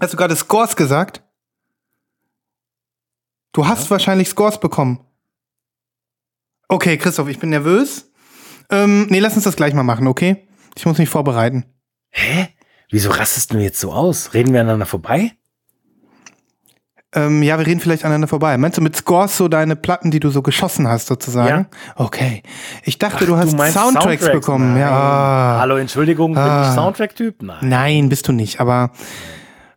Hast 0.00 0.12
du 0.12 0.16
gerade 0.16 0.34
Scores 0.34 0.74
gesagt? 0.74 1.22
Du 3.52 3.66
hast 3.66 3.90
wahrscheinlich 3.90 4.28
Scores 4.28 4.58
bekommen. 4.58 5.00
Okay, 6.68 6.96
Christoph, 6.96 7.28
ich 7.28 7.38
bin 7.38 7.50
nervös. 7.50 8.10
Ähm, 8.72 9.06
nee, 9.10 9.18
lass 9.20 9.34
uns 9.34 9.44
das 9.44 9.56
gleich 9.56 9.74
mal 9.74 9.82
machen, 9.82 10.06
okay? 10.06 10.48
Ich 10.76 10.86
muss 10.86 10.98
mich 10.98 11.08
vorbereiten. 11.08 11.64
hä? 12.10 12.48
Wieso 12.90 13.10
rastest 13.10 13.52
du 13.52 13.58
jetzt 13.58 13.80
so 13.80 13.92
aus? 13.92 14.34
Reden 14.34 14.52
wir 14.52 14.60
aneinander 14.60 14.86
vorbei? 14.86 15.32
Ähm, 17.14 17.42
ja, 17.42 17.58
wir 17.58 17.66
reden 17.66 17.80
vielleicht 17.80 18.04
aneinander 18.04 18.28
vorbei. 18.28 18.56
Meinst 18.58 18.78
du 18.78 18.82
mit 18.82 18.96
Scores 18.96 19.36
so 19.36 19.48
deine 19.48 19.76
Platten, 19.76 20.10
die 20.10 20.20
du 20.20 20.30
so 20.30 20.40
geschossen 20.42 20.88
hast, 20.88 21.06
sozusagen? 21.08 21.66
Okay. 21.96 22.42
Ich 22.84 22.98
dachte, 22.98 23.26
du 23.26 23.36
hast 23.36 23.54
meinst 23.56 23.78
Soundtracks, 23.78 24.30
bekommen. 24.30 24.72
Nein. 24.72 24.80
Ja. 24.82 24.90
ah. 24.90 25.60
Hallo, 25.60 25.76
Entschuldigung, 25.76 26.32
bin 26.34 26.42
Ah. 26.42 26.68
ich 26.68 26.74
Soundtrack-Typ? 26.74 27.42
Nein. 27.42 27.68
Nein, 27.68 28.08
bist 28.08 28.28
du 28.28 28.32
nicht, 28.32 28.60
aber. 28.60 28.90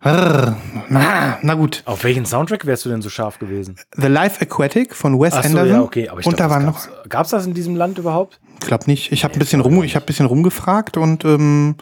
Na, 0.02 1.40
na 1.42 1.54
gut. 1.56 1.82
Auf 1.86 2.04
welchen 2.04 2.26
Soundtrack 2.26 2.66
wärst 2.66 2.86
du 2.86 2.90
denn 2.90 3.02
so 3.02 3.10
scharf 3.10 3.40
gewesen? 3.40 3.76
The 3.98 4.08
Life 4.08 4.40
Aquatic 4.42 4.94
von 4.96 5.20
Wes 5.20 5.34
Ach 5.34 5.42
so, 5.44 5.50
Anderson. 5.50 5.76
ja, 5.76 5.82
okay. 5.82 6.10
Aber 6.10 6.20
ich 6.20 6.28
und 6.28 6.36
glaub, 6.38 6.50
da 6.50 6.54
waren 6.54 6.66
noch. 6.66 6.88
gab's 7.10 7.32
das 7.32 7.46
in 7.48 7.54
diesem 7.56 7.76
Land 7.76 7.98
überhaupt? 7.98 8.40
Ich 8.66 8.68
glaube 8.68 8.86
nicht. 8.88 9.12
Ich 9.12 9.24
habe 9.24 9.36
ein 9.36 9.40
bisschen 9.40 9.62
rum, 9.62 9.84
ich 9.84 9.96
habe 9.96 10.06
ein 10.06 10.08
bisschen 10.08 10.26
rumgefragt 10.26 10.98
und 10.98 11.24
ähm, 11.24 11.76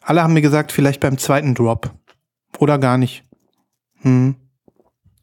alle 0.00 0.22
haben 0.22 0.32
mir 0.32 0.40
gesagt, 0.40 0.72
vielleicht 0.72 0.98
beim 0.98 1.18
zweiten 1.18 1.54
Drop 1.54 1.90
oder 2.58 2.78
gar 2.78 2.96
nicht. 2.96 3.24
Hm. 4.00 4.36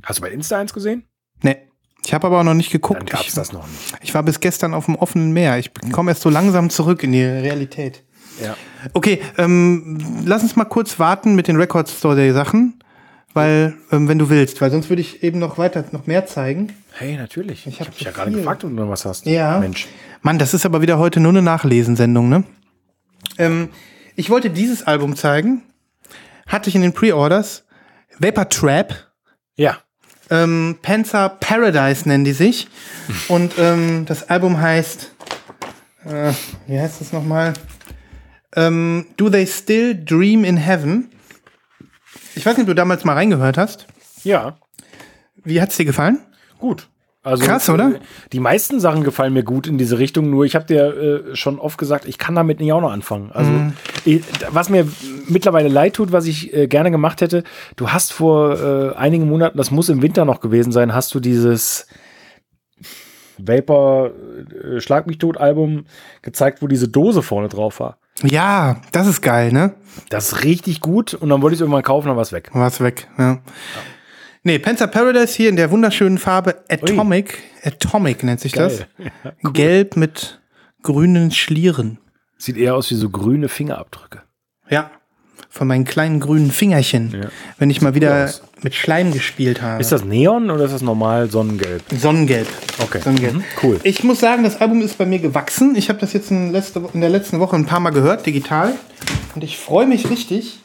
Hast 0.03 0.19
du 0.19 0.21
bei 0.21 0.29
Insta 0.29 0.59
eins 0.59 0.75
gesehen? 0.75 1.05
Nee. 1.41 1.57
Ich 2.05 2.13
habe 2.13 2.27
aber 2.27 2.39
auch 2.39 2.43
noch 2.43 2.53
nicht 2.53 2.69
Dann 2.71 2.81
geguckt. 2.81 3.09
gab's 3.09 3.29
Ich, 3.29 3.33
das 3.33 3.51
noch 3.51 3.67
nicht. 3.67 3.97
ich 4.03 4.13
war 4.13 4.21
bis 4.21 4.39
gestern 4.39 4.75
auf 4.75 4.85
dem 4.85 4.95
offenen 4.95 5.31
Meer. 5.31 5.57
Ich 5.57 5.71
komme 5.91 6.11
erst 6.11 6.21
so 6.21 6.29
langsam 6.29 6.69
zurück 6.69 7.01
in 7.01 7.13
die 7.13 7.23
Realität. 7.23 8.03
Ja. 8.39 8.55
Okay, 8.93 9.19
ähm, 9.39 9.97
lass 10.23 10.43
uns 10.43 10.55
mal 10.55 10.65
kurz 10.65 10.99
warten 10.99 11.33
mit 11.33 11.47
den 11.47 11.55
Record 11.55 11.89
Store 11.89 12.15
Day 12.15 12.31
Sachen, 12.31 12.79
weil 13.33 13.73
ähm, 13.91 14.07
wenn 14.07 14.19
du 14.19 14.29
willst, 14.29 14.61
weil 14.61 14.69
sonst 14.69 14.89
würde 14.89 15.01
ich 15.01 15.23
eben 15.23 15.39
noch 15.39 15.57
weiter 15.57 15.83
noch 15.91 16.05
mehr 16.05 16.27
zeigen. 16.27 16.73
Hey, 16.93 17.17
natürlich. 17.17 17.65
Ich, 17.65 17.79
hab 17.79 17.87
habe 17.87 17.97
dich 17.97 17.99
so 18.01 18.05
ja 18.05 18.11
gerade 18.11 18.31
gefragt, 18.31 18.63
ob 18.63 18.69
du 18.69 18.75
noch 18.75 18.89
was 18.89 19.03
hast. 19.03 19.25
Ja. 19.25 19.57
Mensch. 19.59 19.87
Mann, 20.21 20.39
das 20.39 20.53
ist 20.53 20.65
aber 20.65 20.81
wieder 20.81 20.97
heute 20.97 21.19
nur 21.19 21.31
eine 21.31 21.41
Nachlesensendung, 21.41 22.29
ne? 22.29 22.43
Ähm, 23.37 23.69
ich 24.15 24.29
wollte 24.29 24.49
dieses 24.49 24.83
Album 24.83 25.15
zeigen, 25.15 25.63
hatte 26.47 26.69
ich 26.69 26.75
in 26.75 26.81
den 26.81 26.93
Pre-Orders. 26.93 27.65
Vapor 28.19 28.49
Trap, 28.49 28.95
Ja. 29.55 29.77
ähm, 30.31 30.79
Panzer 30.81 31.29
Paradise 31.29 32.07
nennen 32.07 32.23
die 32.25 32.33
sich. 32.33 32.67
Und 33.27 33.53
ähm, 33.59 34.05
das 34.05 34.29
Album 34.29 34.59
heißt, 34.59 35.11
äh, 36.05 36.33
wie 36.67 36.79
heißt 36.79 36.99
das 37.01 37.13
nochmal? 37.13 37.53
Ähm, 38.55 39.05
Do 39.17 39.29
They 39.29 39.45
Still 39.45 40.03
Dream 40.03 40.43
in 40.43 40.57
Heaven? 40.57 41.11
Ich 42.35 42.45
weiß 42.45 42.57
nicht, 42.57 42.63
ob 42.63 42.67
du 42.69 42.75
damals 42.75 43.03
mal 43.03 43.13
reingehört 43.13 43.57
hast. 43.57 43.85
Ja. 44.23 44.57
Wie 45.43 45.61
hat's 45.61 45.77
dir 45.77 45.85
gefallen? 45.85 46.19
Gut. 46.57 46.89
Also, 47.27 47.45
Krass, 47.45 47.69
oder? 47.69 47.95
äh, 47.95 47.99
Die 48.31 48.39
meisten 48.39 48.79
Sachen 48.79 49.03
gefallen 49.03 49.33
mir 49.33 49.43
gut 49.43 49.67
in 49.67 49.77
diese 49.77 49.99
Richtung, 49.99 50.29
nur 50.29 50.45
ich 50.45 50.55
habe 50.55 50.65
dir 50.65 50.83
äh, 51.31 51.35
schon 51.35 51.59
oft 51.59 51.77
gesagt, 51.77 52.05
ich 52.07 52.17
kann 52.17 52.35
damit 52.35 52.59
nicht 52.59 52.71
auch 52.73 52.81
noch 52.81 52.91
anfangen. 52.91 53.31
Also, 53.33 53.51
Mhm. 53.51 53.73
ich, 54.05 54.21
was 54.49 54.69
mir 54.69 54.87
mittlerweile 55.27 55.67
leid 55.67 55.93
tut, 55.93 56.11
was 56.11 56.25
ich 56.25 56.53
äh, 56.53 56.67
gerne 56.67 56.89
gemacht 56.91 57.21
hätte, 57.21 57.43
du 57.75 57.89
hast 57.89 58.13
vor 58.13 58.59
äh, 58.59 58.95
einigen 58.95 59.27
Monaten, 59.27 59.57
das 59.57 59.71
muss 59.71 59.89
im 59.89 60.01
Winter 60.01 60.25
noch 60.25 60.39
gewesen 60.39 60.71
sein, 60.71 60.93
hast 60.93 61.13
du 61.13 61.19
dieses 61.19 61.87
Vapor 63.37 64.11
äh, 64.63 64.79
Schlag 64.79 65.05
mich 65.07 65.17
tot 65.19 65.37
Album 65.37 65.85
gezeigt, 66.21 66.61
wo 66.61 66.67
diese 66.67 66.87
Dose 66.87 67.21
vorne 67.21 67.49
drauf 67.49 67.79
war. 67.79 67.97
Ja, 68.23 68.77
das 68.93 69.05
ist 69.05 69.21
geil, 69.21 69.51
ne? 69.51 69.75
Das 70.09 70.31
ist 70.31 70.43
richtig 70.43 70.81
gut 70.81 71.13
und 71.13 71.29
dann 71.29 71.41
wollte 71.43 71.53
ich 71.53 71.57
es 71.57 71.61
irgendwann 71.61 71.83
kaufen, 71.83 72.07
dann 72.07 72.15
war 72.15 72.23
es 72.23 72.31
weg. 72.31 72.49
War 72.53 72.67
es 72.67 72.81
weg, 72.81 73.07
ja. 73.19 73.39
Nee, 74.43 74.59
Panzer 74.59 74.87
Paradise 74.87 75.35
hier 75.35 75.49
in 75.49 75.55
der 75.55 75.71
wunderschönen 75.71 76.17
Farbe 76.17 76.63
Atomic. 76.69 77.39
Atomic 77.63 78.23
nennt 78.23 78.39
sich 78.39 78.51
das. 78.51 78.79
Geil. 78.79 79.33
Gelb 79.53 79.97
mit 79.97 80.39
grünen 80.83 81.31
Schlieren. 81.31 81.99
Sieht 82.37 82.57
eher 82.57 82.75
aus 82.75 82.91
wie 82.91 82.95
so 82.95 83.09
grüne 83.09 83.49
Fingerabdrücke. 83.49 84.21
Ja. 84.69 84.91
Von 85.49 85.67
meinen 85.67 85.85
kleinen 85.85 86.19
grünen 86.19 86.51
Fingerchen. 86.51 87.11
Ja. 87.11 87.29
Wenn 87.57 87.69
ich 87.69 87.81
mal 87.81 87.95
wieder 87.95 88.29
mit 88.61 88.75
Schleim 88.75 89.11
gespielt 89.11 89.61
habe. 89.61 89.81
Ist 89.81 89.91
das 89.91 90.03
Neon 90.03 90.51
oder 90.51 90.65
ist 90.65 90.73
das 90.73 90.81
normal 90.81 91.29
Sonnengelb? 91.31 91.83
Sonnengelb. 91.97 92.47
Okay. 92.79 93.01
Sonnengelb. 93.01 93.35
Mhm, 93.35 93.43
cool. 93.63 93.79
Ich 93.83 94.03
muss 94.03 94.19
sagen, 94.19 94.43
das 94.43 94.61
Album 94.61 94.81
ist 94.81 94.97
bei 94.97 95.05
mir 95.05 95.19
gewachsen. 95.19 95.75
Ich 95.75 95.89
habe 95.89 95.99
das 95.99 96.13
jetzt 96.13 96.31
in, 96.31 96.51
letzte, 96.51 96.87
in 96.93 97.01
der 97.01 97.09
letzten 97.09 97.39
Woche 97.39 97.55
ein 97.55 97.65
paar 97.65 97.79
Mal 97.79 97.89
gehört, 97.89 98.25
digital. 98.25 98.73
Und 99.35 99.43
ich 99.43 99.57
freue 99.57 99.87
mich 99.87 100.09
richtig, 100.09 100.59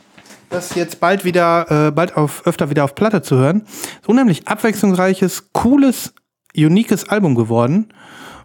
das 0.52 0.74
jetzt 0.74 1.00
bald 1.00 1.24
wieder, 1.24 1.88
äh, 1.88 1.90
bald 1.90 2.16
auf, 2.16 2.46
öfter 2.46 2.70
wieder 2.70 2.84
auf 2.84 2.94
Platte 2.94 3.22
zu 3.22 3.36
hören. 3.36 3.62
So 4.04 4.12
unheimlich 4.12 4.46
abwechslungsreiches, 4.46 5.52
cooles, 5.52 6.14
uniques 6.56 7.08
Album 7.08 7.34
geworden. 7.34 7.92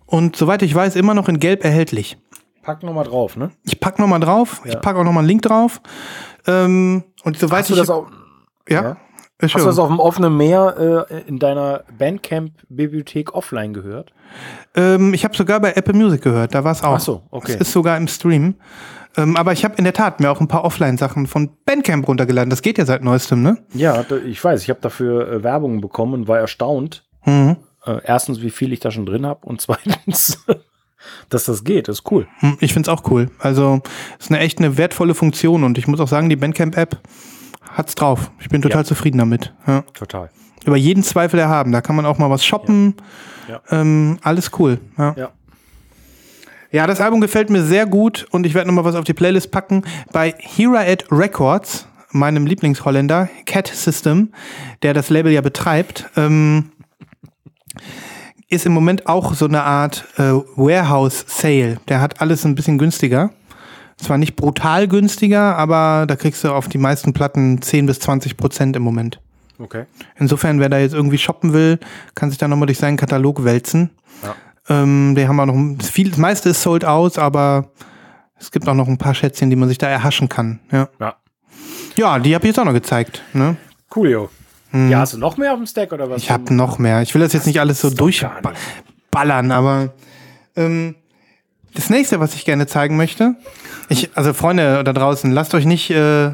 Und 0.05 0.35
soweit 0.35 0.61
ich 0.61 0.73
weiß, 0.73 0.95
immer 0.95 1.13
noch 1.13 1.27
in 1.27 1.39
Gelb 1.39 1.63
erhältlich. 1.63 2.17
Pack 2.63 2.83
nochmal 2.83 3.05
drauf, 3.05 3.35
ne? 3.37 3.51
Ich 3.63 3.79
pack 3.79 3.99
noch 3.99 4.07
mal 4.07 4.19
drauf. 4.19 4.61
Ich 4.65 4.73
Ja. 4.73 4.79
pack 4.79 4.95
auch 4.95 5.03
noch 5.03 5.11
mal 5.11 5.19
einen 5.19 5.27
Link 5.27 5.41
drauf. 5.41 5.81
Ähm, 6.45 7.03
und 7.23 7.37
soweit 7.37 7.59
Hast 7.61 7.69
du 7.69 7.73
ich 7.73 7.79
das, 7.81 7.89
auch, 7.89 8.07
ja, 8.67 8.81
ja? 8.83 8.97
Hast 9.41 9.53
du 9.53 9.59
das 9.65 9.77
auf 9.77 9.89
dem 9.89 9.99
offenen 9.99 10.35
Meer 10.35 11.05
äh, 11.09 11.21
in 11.27 11.37
deiner 11.37 11.83
Bandcamp-Bibliothek 11.97 13.33
offline 13.35 13.73
gehört? 13.73 14.11
Ähm, 14.75 15.13
ich 15.13 15.23
habe 15.23 15.35
sogar 15.37 15.59
bei 15.59 15.73
Apple 15.73 15.93
Music 15.93 16.21
gehört, 16.23 16.55
da 16.55 16.63
war 16.63 16.71
es 16.71 16.83
auch. 16.83 16.95
Ach 16.95 16.99
so, 16.99 17.21
okay. 17.29 17.53
Es 17.53 17.61
ist 17.67 17.71
sogar 17.71 17.97
im 17.97 18.07
Stream. 18.07 18.55
Ähm, 19.17 19.35
aber 19.35 19.51
ich 19.51 19.63
habe 19.65 19.75
in 19.75 19.83
der 19.83 19.93
Tat 19.93 20.19
mir 20.19 20.29
auch 20.31 20.39
ein 20.39 20.47
paar 20.47 20.63
Offline-Sachen 20.63 21.27
von 21.27 21.49
Bandcamp 21.65 22.07
runtergeladen. 22.07 22.49
Das 22.49 22.61
geht 22.61 22.77
ja 22.77 22.85
seit 22.85 23.03
neuestem, 23.03 23.41
ne? 23.41 23.57
Ja, 23.73 24.05
ich 24.25 24.43
weiß. 24.43 24.61
Ich 24.63 24.69
habe 24.69 24.79
dafür 24.81 25.29
äh, 25.31 25.43
Werbung 25.43 25.81
bekommen 25.81 26.13
und 26.13 26.27
war 26.27 26.37
erstaunt. 26.39 27.03
Mhm. 27.25 27.57
Äh, 27.85 27.99
erstens, 28.03 28.41
wie 28.41 28.49
viel 28.51 28.71
ich 28.73 28.79
da 28.79 28.91
schon 28.91 29.05
drin 29.05 29.25
habe 29.25 29.45
und 29.45 29.59
zweitens, 29.61 30.45
dass 31.29 31.45
das 31.45 31.63
geht. 31.63 31.87
Das 31.87 31.99
ist 31.99 32.11
cool. 32.11 32.27
Hm, 32.39 32.57
Ich 32.59 32.73
find's 32.73 32.89
auch 32.89 33.09
cool. 33.09 33.29
Also 33.39 33.81
ist 34.19 34.29
eine 34.31 34.39
echt 34.39 34.59
eine 34.59 34.77
wertvolle 34.77 35.15
Funktion 35.15 35.63
und 35.63 35.77
ich 35.77 35.87
muss 35.87 35.99
auch 35.99 36.07
sagen, 36.07 36.29
die 36.29 36.35
Bandcamp-App 36.35 36.97
hat's 37.71 37.95
drauf. 37.95 38.31
Ich 38.39 38.49
bin 38.49 38.61
total 38.61 38.81
Ja. 38.81 38.85
zufrieden 38.85 39.17
damit. 39.17 39.53
Ja. 39.65 39.81
Total. 39.93 40.29
Über 40.65 40.77
jeden 40.77 41.01
Zweifel 41.03 41.39
erhaben. 41.39 41.71
Da 41.71 41.81
kann 41.81 41.95
man 41.95 42.05
auch 42.05 42.17
mal 42.17 42.29
was 42.29 42.43
shoppen. 42.45 42.95
Ja. 43.47 43.61
Ähm, 43.71 44.17
alles 44.21 44.51
cool. 44.59 44.79
Ja. 44.97 45.29
Ja. 46.77 46.85
Das 46.85 47.01
Album 47.01 47.21
gefällt 47.21 47.49
mir 47.49 47.63
sehr 47.63 47.87
gut 47.87 48.27
und 48.29 48.45
ich 48.45 48.53
werde 48.53 48.67
nochmal 48.67 48.85
was 48.85 48.93
auf 48.93 49.03
die 49.03 49.15
Playlist 49.15 49.49
packen. 49.49 49.83
Bei 50.11 50.35
Heraed 50.37 51.05
Records, 51.11 51.87
meinem 52.11 52.45
Lieblingsholländer, 52.45 53.29
Cat 53.47 53.67
System, 53.67 54.31
der 54.83 54.93
das 54.93 55.09
Label 55.09 55.31
ja 55.31 55.41
betreibt, 55.41 56.05
ähm, 56.15 56.69
ist 58.47 58.67
im 58.67 58.73
Moment 58.73 59.07
auch 59.07 59.33
so 59.33 59.45
eine 59.45 59.63
Art 59.63 60.05
äh, 60.17 60.33
Warehouse 60.55 61.25
Sale. 61.27 61.79
Der 61.87 61.99
hat 61.99 62.21
alles 62.21 62.45
ein 62.45 62.53
bisschen 62.53 62.77
günstiger. 62.77 63.31
Zwar 63.97 64.19
nicht 64.19 64.35
brutal 64.35 64.87
günstiger, 64.87 65.57
aber 65.57 66.05
da 66.07 66.15
kriegst 66.15 66.43
du 66.43 66.51
auf 66.51 66.67
die 66.67 66.77
meisten 66.77 67.11
Platten 67.11 67.59
10 67.59 67.87
bis 67.87 67.99
20 68.01 68.37
Prozent 68.37 68.75
im 68.75 68.83
Moment. 68.83 69.19
Okay. 69.57 69.85
Insofern, 70.19 70.59
wer 70.59 70.69
da 70.69 70.77
jetzt 70.77 70.93
irgendwie 70.93 71.17
shoppen 71.17 71.53
will, 71.53 71.79
kann 72.13 72.29
sich 72.29 72.37
da 72.37 72.47
nochmal 72.47 72.67
durch 72.67 72.77
seinen 72.77 72.97
Katalog 72.97 73.43
wälzen. 73.43 73.89
Ja. 74.21 74.35
Ähm, 74.69 75.15
die 75.15 75.27
haben 75.27 75.39
auch 75.39 75.45
noch 75.45 75.83
viel, 75.83 76.09
das 76.09 76.17
meiste 76.17 76.49
ist 76.49 76.61
sold 76.61 76.83
out, 76.85 77.17
aber 77.17 77.71
es 78.39 78.51
gibt 78.51 78.67
auch 78.67 78.73
noch 78.73 78.87
ein 78.87 78.97
paar 78.97 79.13
Schätzchen, 79.13 79.49
die 79.49 79.55
man 79.55 79.69
sich 79.69 79.77
da 79.77 79.87
erhaschen 79.87 80.29
kann. 80.29 80.59
Ja, 80.71 80.89
Ja. 80.99 81.15
ja 81.95 82.19
die 82.19 82.35
habe 82.35 82.45
ich 82.45 82.49
jetzt 82.49 82.59
auch 82.59 82.65
noch 82.65 82.73
gezeigt. 82.73 83.23
Ne? 83.33 83.55
Cool, 83.95 84.09
jo. 84.09 84.29
Ja, 84.73 84.99
hast 84.99 85.13
du 85.13 85.17
noch 85.17 85.37
mehr 85.37 85.53
auf 85.53 85.59
dem 85.59 85.65
Stack 85.65 85.93
oder 85.93 86.09
was? 86.09 86.21
Ich 86.21 86.29
habe 86.29 86.53
noch 86.53 86.77
mehr. 86.77 87.01
Ich 87.01 87.13
will 87.15 87.21
das 87.21 87.31
jetzt 87.33 87.47
nicht 87.47 87.59
alles 87.59 87.79
so 87.79 87.89
durchballern, 87.89 89.51
aber 89.51 89.93
ähm, 90.57 90.95
das 91.73 91.89
nächste, 91.89 92.19
was 92.19 92.35
ich 92.35 92.43
gerne 92.43 92.67
zeigen 92.67 92.97
möchte, 92.97 93.35
ich, 93.89 94.09
also 94.15 94.33
Freunde 94.33 94.83
da 94.83 94.93
draußen, 94.93 95.31
lasst 95.31 95.53
euch 95.55 95.65
nicht, 95.65 95.89
äh, 95.89 96.31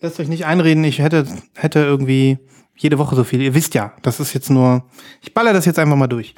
lasst 0.00 0.18
euch 0.18 0.28
nicht 0.28 0.46
einreden, 0.46 0.82
ich 0.82 0.98
hätte, 0.98 1.26
hätte 1.54 1.78
irgendwie 1.78 2.38
jede 2.76 2.98
Woche 2.98 3.14
so 3.14 3.24
viel. 3.24 3.40
Ihr 3.40 3.54
wisst 3.54 3.74
ja, 3.74 3.92
das 4.02 4.18
ist 4.20 4.34
jetzt 4.34 4.50
nur, 4.50 4.84
ich 5.22 5.32
baller 5.32 5.52
das 5.52 5.64
jetzt 5.64 5.78
einfach 5.78 5.96
mal 5.96 6.06
durch. 6.08 6.34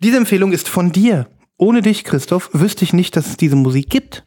Diese 0.00 0.16
Empfehlung 0.16 0.52
ist 0.52 0.68
von 0.68 0.92
dir. 0.92 1.28
Ohne 1.56 1.82
dich, 1.82 2.04
Christoph, 2.04 2.50
wüsste 2.52 2.84
ich 2.84 2.92
nicht, 2.92 3.16
dass 3.16 3.26
es 3.26 3.36
diese 3.36 3.56
Musik 3.56 3.90
gibt. 3.90 4.24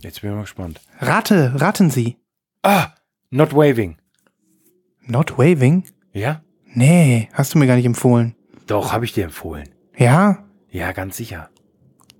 Jetzt 0.00 0.20
bin 0.20 0.30
ich 0.30 0.36
mal 0.36 0.42
gespannt. 0.42 0.80
Rate, 0.98 1.52
raten 1.60 1.90
Sie. 1.90 2.16
Ah, 2.62 2.88
Not 3.30 3.54
Waving. 3.54 3.96
Not 5.06 5.38
Waving? 5.38 5.84
Ja? 6.12 6.42
Nee, 6.66 7.28
hast 7.32 7.54
du 7.54 7.58
mir 7.58 7.66
gar 7.66 7.76
nicht 7.76 7.84
empfohlen. 7.86 8.34
Doch, 8.66 8.92
habe 8.92 9.04
ich 9.04 9.12
dir 9.12 9.24
empfohlen. 9.24 9.68
Ja? 9.96 10.44
Ja, 10.70 10.92
ganz 10.92 11.16
sicher. 11.16 11.50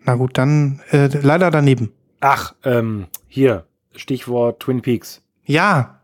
Na 0.03 0.15
gut, 0.15 0.39
dann 0.39 0.81
äh, 0.91 1.07
leider 1.23 1.51
daneben. 1.51 1.93
Ach, 2.21 2.55
ähm, 2.65 3.07
hier, 3.27 3.67
Stichwort 3.97 4.61
Twin 4.61 4.81
Peaks. 4.83 5.23
Ja, 5.45 6.01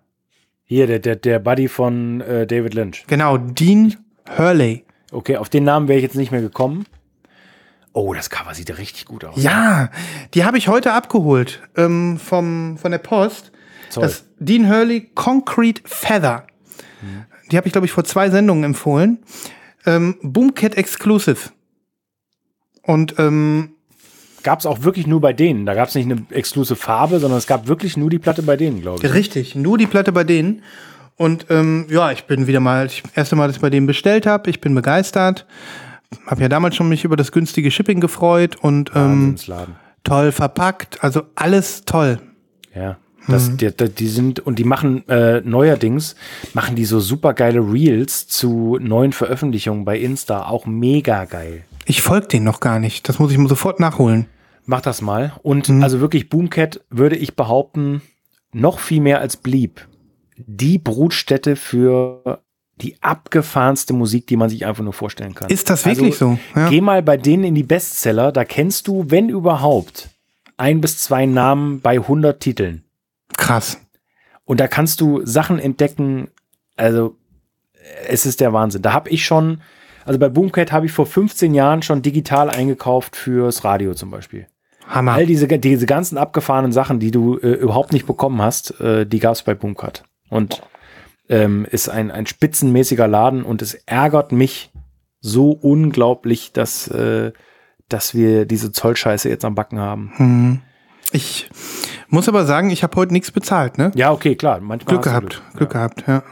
Hier, 0.64 0.86
der, 0.86 0.98
der, 1.00 1.16
der 1.16 1.38
Buddy 1.38 1.68
von 1.68 2.20
äh, 2.20 2.46
David 2.46 2.74
Lynch. 2.74 3.04
genau, 3.06 3.36
Dean 3.38 3.96
Hurley. 4.38 4.84
Okay, 5.10 5.36
auf 5.36 5.48
den 5.48 5.64
Namen 5.64 5.88
wäre 5.88 5.98
ich 5.98 6.02
jetzt 6.02 6.16
nicht 6.16 6.30
mehr 6.30 6.40
gekommen. 6.40 6.86
Oh, 7.92 8.14
das 8.14 8.30
Cover 8.30 8.54
sieht 8.54 8.68
ja 8.68 8.76
richtig 8.76 9.06
gut 9.06 9.24
aus. 9.24 9.42
Ja, 9.42 9.90
die 10.34 10.44
habe 10.44 10.58
ich 10.58 10.68
heute 10.68 10.92
abgeholt 10.92 11.60
ähm, 11.76 12.18
vom, 12.18 12.78
von 12.78 12.92
der 12.92 12.98
Post. 12.98 13.50
Toll. 13.92 14.04
Das 14.04 14.24
Dean 14.38 14.68
Hurley 14.68 15.10
Concrete 15.14 15.82
Feather. 15.84 16.46
Die 17.50 17.56
habe 17.56 17.66
ich, 17.66 17.72
glaube 17.72 17.86
ich, 17.86 17.92
vor 17.92 18.04
zwei 18.04 18.30
Sendungen 18.30 18.62
empfohlen. 18.62 19.18
Ähm, 19.86 20.16
Boomcat 20.22 20.76
Exclusive. 20.76 21.50
Und 22.82 23.18
ähm, 23.18 23.74
Gab 24.42 24.60
es 24.60 24.66
auch 24.66 24.82
wirklich 24.82 25.06
nur 25.06 25.20
bei 25.20 25.32
denen. 25.32 25.66
Da 25.66 25.74
gab 25.74 25.88
es 25.88 25.94
nicht 25.94 26.10
eine 26.10 26.24
exklusive 26.30 26.76
Farbe, 26.76 27.20
sondern 27.20 27.38
es 27.38 27.46
gab 27.46 27.66
wirklich 27.66 27.96
nur 27.96 28.08
die 28.08 28.18
Platte 28.18 28.42
bei 28.42 28.56
denen, 28.56 28.80
glaube 28.80 29.04
ich. 29.04 29.12
richtig, 29.12 29.54
nur 29.54 29.76
die 29.76 29.86
Platte 29.86 30.12
bei 30.12 30.24
denen. 30.24 30.62
Und 31.20 31.48
ähm, 31.50 31.84
ja, 31.90 32.12
ich 32.12 32.24
bin 32.24 32.46
wieder 32.46 32.60
mal, 32.60 32.86
ich 32.86 33.02
erste 33.14 33.36
Mal, 33.36 33.46
dass 33.46 33.56
ich 33.56 33.60
bei 33.60 33.68
denen 33.68 33.86
bestellt 33.86 34.24
habe. 34.24 34.48
Ich 34.48 34.62
bin 34.62 34.74
begeistert. 34.74 35.44
Habe 36.26 36.40
ja 36.40 36.48
damals 36.48 36.76
schon 36.76 36.88
mich 36.88 37.04
über 37.04 37.14
das 37.14 37.30
günstige 37.30 37.70
Shipping 37.70 38.00
gefreut 38.00 38.56
und 38.56 38.92
ähm, 38.94 39.36
toll 40.02 40.32
verpackt. 40.32 41.04
Also 41.04 41.24
alles 41.34 41.84
toll. 41.84 42.20
Ja. 42.74 42.96
Das, 43.28 43.54
die, 43.54 43.70
die, 43.70 43.90
die 43.90 44.08
sind 44.08 44.40
und 44.40 44.58
die 44.58 44.64
machen 44.64 45.06
äh, 45.10 45.42
neuerdings 45.42 46.16
machen 46.54 46.74
die 46.74 46.86
so 46.86 47.00
super 47.00 47.34
geile 47.34 47.60
Reels 47.60 48.26
zu 48.26 48.78
neuen 48.80 49.12
Veröffentlichungen 49.12 49.84
bei 49.84 49.98
Insta 49.98 50.46
auch 50.46 50.64
mega 50.64 51.26
geil. 51.26 51.64
Ich 51.84 52.00
folge 52.00 52.28
denen 52.28 52.46
noch 52.46 52.60
gar 52.60 52.78
nicht. 52.78 53.10
Das 53.10 53.18
muss 53.18 53.30
ich 53.30 53.36
mir 53.36 53.46
sofort 53.46 53.78
nachholen. 53.78 54.24
Mach 54.64 54.80
das 54.80 55.02
mal 55.02 55.34
und 55.42 55.68
also 55.82 56.00
wirklich 56.00 56.30
Boomcat 56.30 56.80
würde 56.88 57.16
ich 57.16 57.36
behaupten 57.36 58.00
noch 58.52 58.78
viel 58.78 59.02
mehr 59.02 59.20
als 59.20 59.36
Bleep 59.36 59.82
die 60.46 60.78
Brutstätte 60.78 61.56
für 61.56 62.42
die 62.80 62.96
abgefahrenste 63.02 63.92
Musik, 63.92 64.26
die 64.26 64.36
man 64.36 64.48
sich 64.48 64.66
einfach 64.66 64.82
nur 64.82 64.92
vorstellen 64.92 65.34
kann. 65.34 65.50
Ist 65.50 65.70
das 65.70 65.84
wirklich 65.84 66.16
so? 66.16 66.38
Ja. 66.54 66.68
Geh 66.68 66.80
mal 66.80 67.02
bei 67.02 67.16
denen 67.16 67.44
in 67.44 67.54
die 67.54 67.62
Bestseller, 67.62 68.32
da 68.32 68.44
kennst 68.44 68.88
du, 68.88 69.04
wenn 69.08 69.28
überhaupt, 69.28 70.08
ein 70.56 70.80
bis 70.80 70.98
zwei 70.98 71.26
Namen 71.26 71.80
bei 71.80 71.96
100 71.96 72.40
Titeln. 72.40 72.84
Krass. 73.36 73.80
Und 74.44 74.60
da 74.60 74.68
kannst 74.68 75.00
du 75.00 75.24
Sachen 75.24 75.58
entdecken, 75.58 76.28
also 76.76 77.16
es 78.08 78.26
ist 78.26 78.40
der 78.40 78.52
Wahnsinn. 78.52 78.82
Da 78.82 78.92
habe 78.92 79.08
ich 79.10 79.24
schon, 79.24 79.62
also 80.04 80.18
bei 80.18 80.28
Boomcat 80.28 80.72
habe 80.72 80.86
ich 80.86 80.92
vor 80.92 81.06
15 81.06 81.54
Jahren 81.54 81.82
schon 81.82 82.02
digital 82.02 82.50
eingekauft 82.50 83.16
fürs 83.16 83.64
Radio 83.64 83.94
zum 83.94 84.10
Beispiel. 84.10 84.46
Hammer. 84.86 85.12
All 85.12 85.26
diese, 85.26 85.46
diese 85.46 85.86
ganzen 85.86 86.18
abgefahrenen 86.18 86.72
Sachen, 86.72 86.98
die 86.98 87.10
du 87.10 87.38
äh, 87.38 87.52
überhaupt 87.52 87.92
nicht 87.92 88.06
bekommen 88.06 88.42
hast, 88.42 88.80
äh, 88.80 89.06
die 89.06 89.20
gab 89.20 89.32
es 89.34 89.42
bei 89.42 89.54
Boomcat. 89.54 90.02
Und 90.30 90.62
ähm, 91.28 91.66
ist 91.70 91.88
ein, 91.88 92.10
ein 92.10 92.26
spitzenmäßiger 92.26 93.06
Laden 93.06 93.42
und 93.44 93.62
es 93.62 93.74
ärgert 93.74 94.32
mich 94.32 94.72
so 95.20 95.50
unglaublich, 95.50 96.52
dass, 96.52 96.88
äh, 96.88 97.32
dass 97.88 98.14
wir 98.14 98.46
diese 98.46 98.72
Zollscheiße 98.72 99.28
jetzt 99.28 99.44
am 99.44 99.54
Backen 99.54 99.78
haben. 99.78 100.62
Ich 101.12 101.50
muss 102.08 102.28
aber 102.28 102.46
sagen, 102.46 102.70
ich 102.70 102.82
habe 102.82 102.96
heute 102.96 103.12
nichts 103.12 103.30
bezahlt, 103.30 103.78
ne? 103.78 103.92
Ja, 103.94 104.12
okay, 104.12 104.34
klar. 104.36 104.60
Manchmal 104.60 104.94
Glück 104.94 105.02
gehabt. 105.02 105.42
Glück 105.54 105.70
gehabt, 105.70 106.04
ja. 106.06 106.22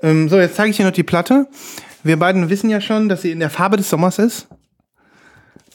Ähm, 0.00 0.28
so, 0.28 0.38
jetzt 0.38 0.56
zeige 0.56 0.70
ich 0.70 0.76
dir 0.76 0.86
noch 0.86 0.92
die 0.92 1.02
Platte. 1.02 1.48
Wir 2.02 2.18
beiden 2.18 2.48
wissen 2.48 2.70
ja 2.70 2.80
schon, 2.80 3.08
dass 3.08 3.22
sie 3.22 3.32
in 3.32 3.40
der 3.40 3.50
Farbe 3.50 3.76
des 3.76 3.90
Sommers 3.90 4.18
ist. 4.18 4.48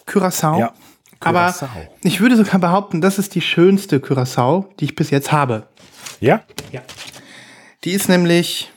Curaçao. 0.07 0.59
Ja. 0.59 0.73
Aber 1.19 1.49
Curaçao. 1.49 1.67
ich 2.03 2.21
würde 2.21 2.37
sogar 2.37 2.59
behaupten, 2.59 3.01
das 3.01 3.19
ist 3.19 3.35
die 3.35 3.41
schönste 3.41 3.99
Curaçao, 3.99 4.65
die 4.79 4.85
ich 4.85 4.95
bis 4.95 5.09
jetzt 5.09 5.31
habe. 5.31 5.67
Ja? 6.19 6.41
Die 7.83 7.91
ist 7.91 8.07
nämlich 8.09 8.71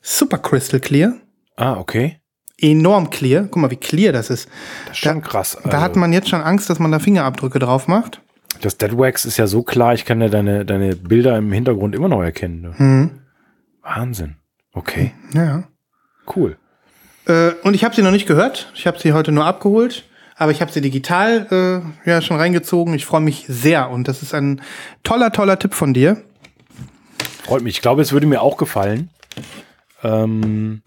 super 0.00 0.38
crystal 0.38 0.80
clear. 0.80 1.14
Ah, 1.56 1.74
okay. 1.74 2.20
Enorm 2.58 3.10
clear. 3.10 3.42
Guck 3.44 3.56
mal, 3.56 3.70
wie 3.70 3.76
clear 3.76 4.12
das 4.12 4.30
ist. 4.30 4.48
Das 4.86 4.96
ist 4.96 4.98
schon 5.02 5.22
krass. 5.22 5.58
Da 5.64 5.80
hat 5.80 5.96
man 5.96 6.12
jetzt 6.12 6.28
schon 6.28 6.40
Angst, 6.40 6.70
dass 6.70 6.78
man 6.78 6.92
da 6.92 6.98
Fingerabdrücke 6.98 7.58
drauf 7.58 7.88
macht. 7.88 8.20
Das 8.60 8.78
Dead 8.78 8.96
Wax 8.96 9.24
ist 9.24 9.36
ja 9.36 9.46
so 9.48 9.62
klar, 9.62 9.94
ich 9.94 10.04
kann 10.04 10.20
ja 10.20 10.28
deine, 10.28 10.64
deine 10.64 10.94
Bilder 10.94 11.36
im 11.36 11.50
Hintergrund 11.50 11.94
immer 11.94 12.08
noch 12.08 12.22
erkennen. 12.22 12.60
Ne? 12.60 12.74
Mhm. 12.78 13.10
Wahnsinn. 13.82 14.36
Okay, 14.72 15.12
Ja. 15.34 15.64
cool. 16.34 16.56
Äh, 17.26 17.50
und 17.62 17.74
ich 17.74 17.84
habe 17.84 17.94
sie 17.94 18.02
noch 18.02 18.10
nicht 18.10 18.26
gehört. 18.26 18.70
Ich 18.74 18.86
habe 18.86 18.98
sie 18.98 19.12
heute 19.12 19.32
nur 19.32 19.44
abgeholt. 19.44 20.04
Aber 20.36 20.50
ich 20.50 20.60
habe 20.60 20.72
sie 20.72 20.80
digital 20.80 21.82
äh, 22.04 22.08
ja 22.10 22.20
schon 22.20 22.36
reingezogen. 22.36 22.92
Ich 22.94 23.06
freue 23.06 23.20
mich 23.20 23.44
sehr. 23.48 23.90
Und 23.90 24.08
das 24.08 24.22
ist 24.22 24.34
ein 24.34 24.60
toller, 25.04 25.30
toller 25.30 25.58
Tipp 25.58 25.74
von 25.74 25.94
dir. 25.94 26.22
Freut 27.44 27.62
mich. 27.62 27.76
Ich 27.76 27.82
glaube, 27.82 28.02
es 28.02 28.12
würde 28.12 28.26
mir 28.26 28.40
auch 28.42 28.56
gefallen. 28.56 29.10
Ähm, 30.02 30.82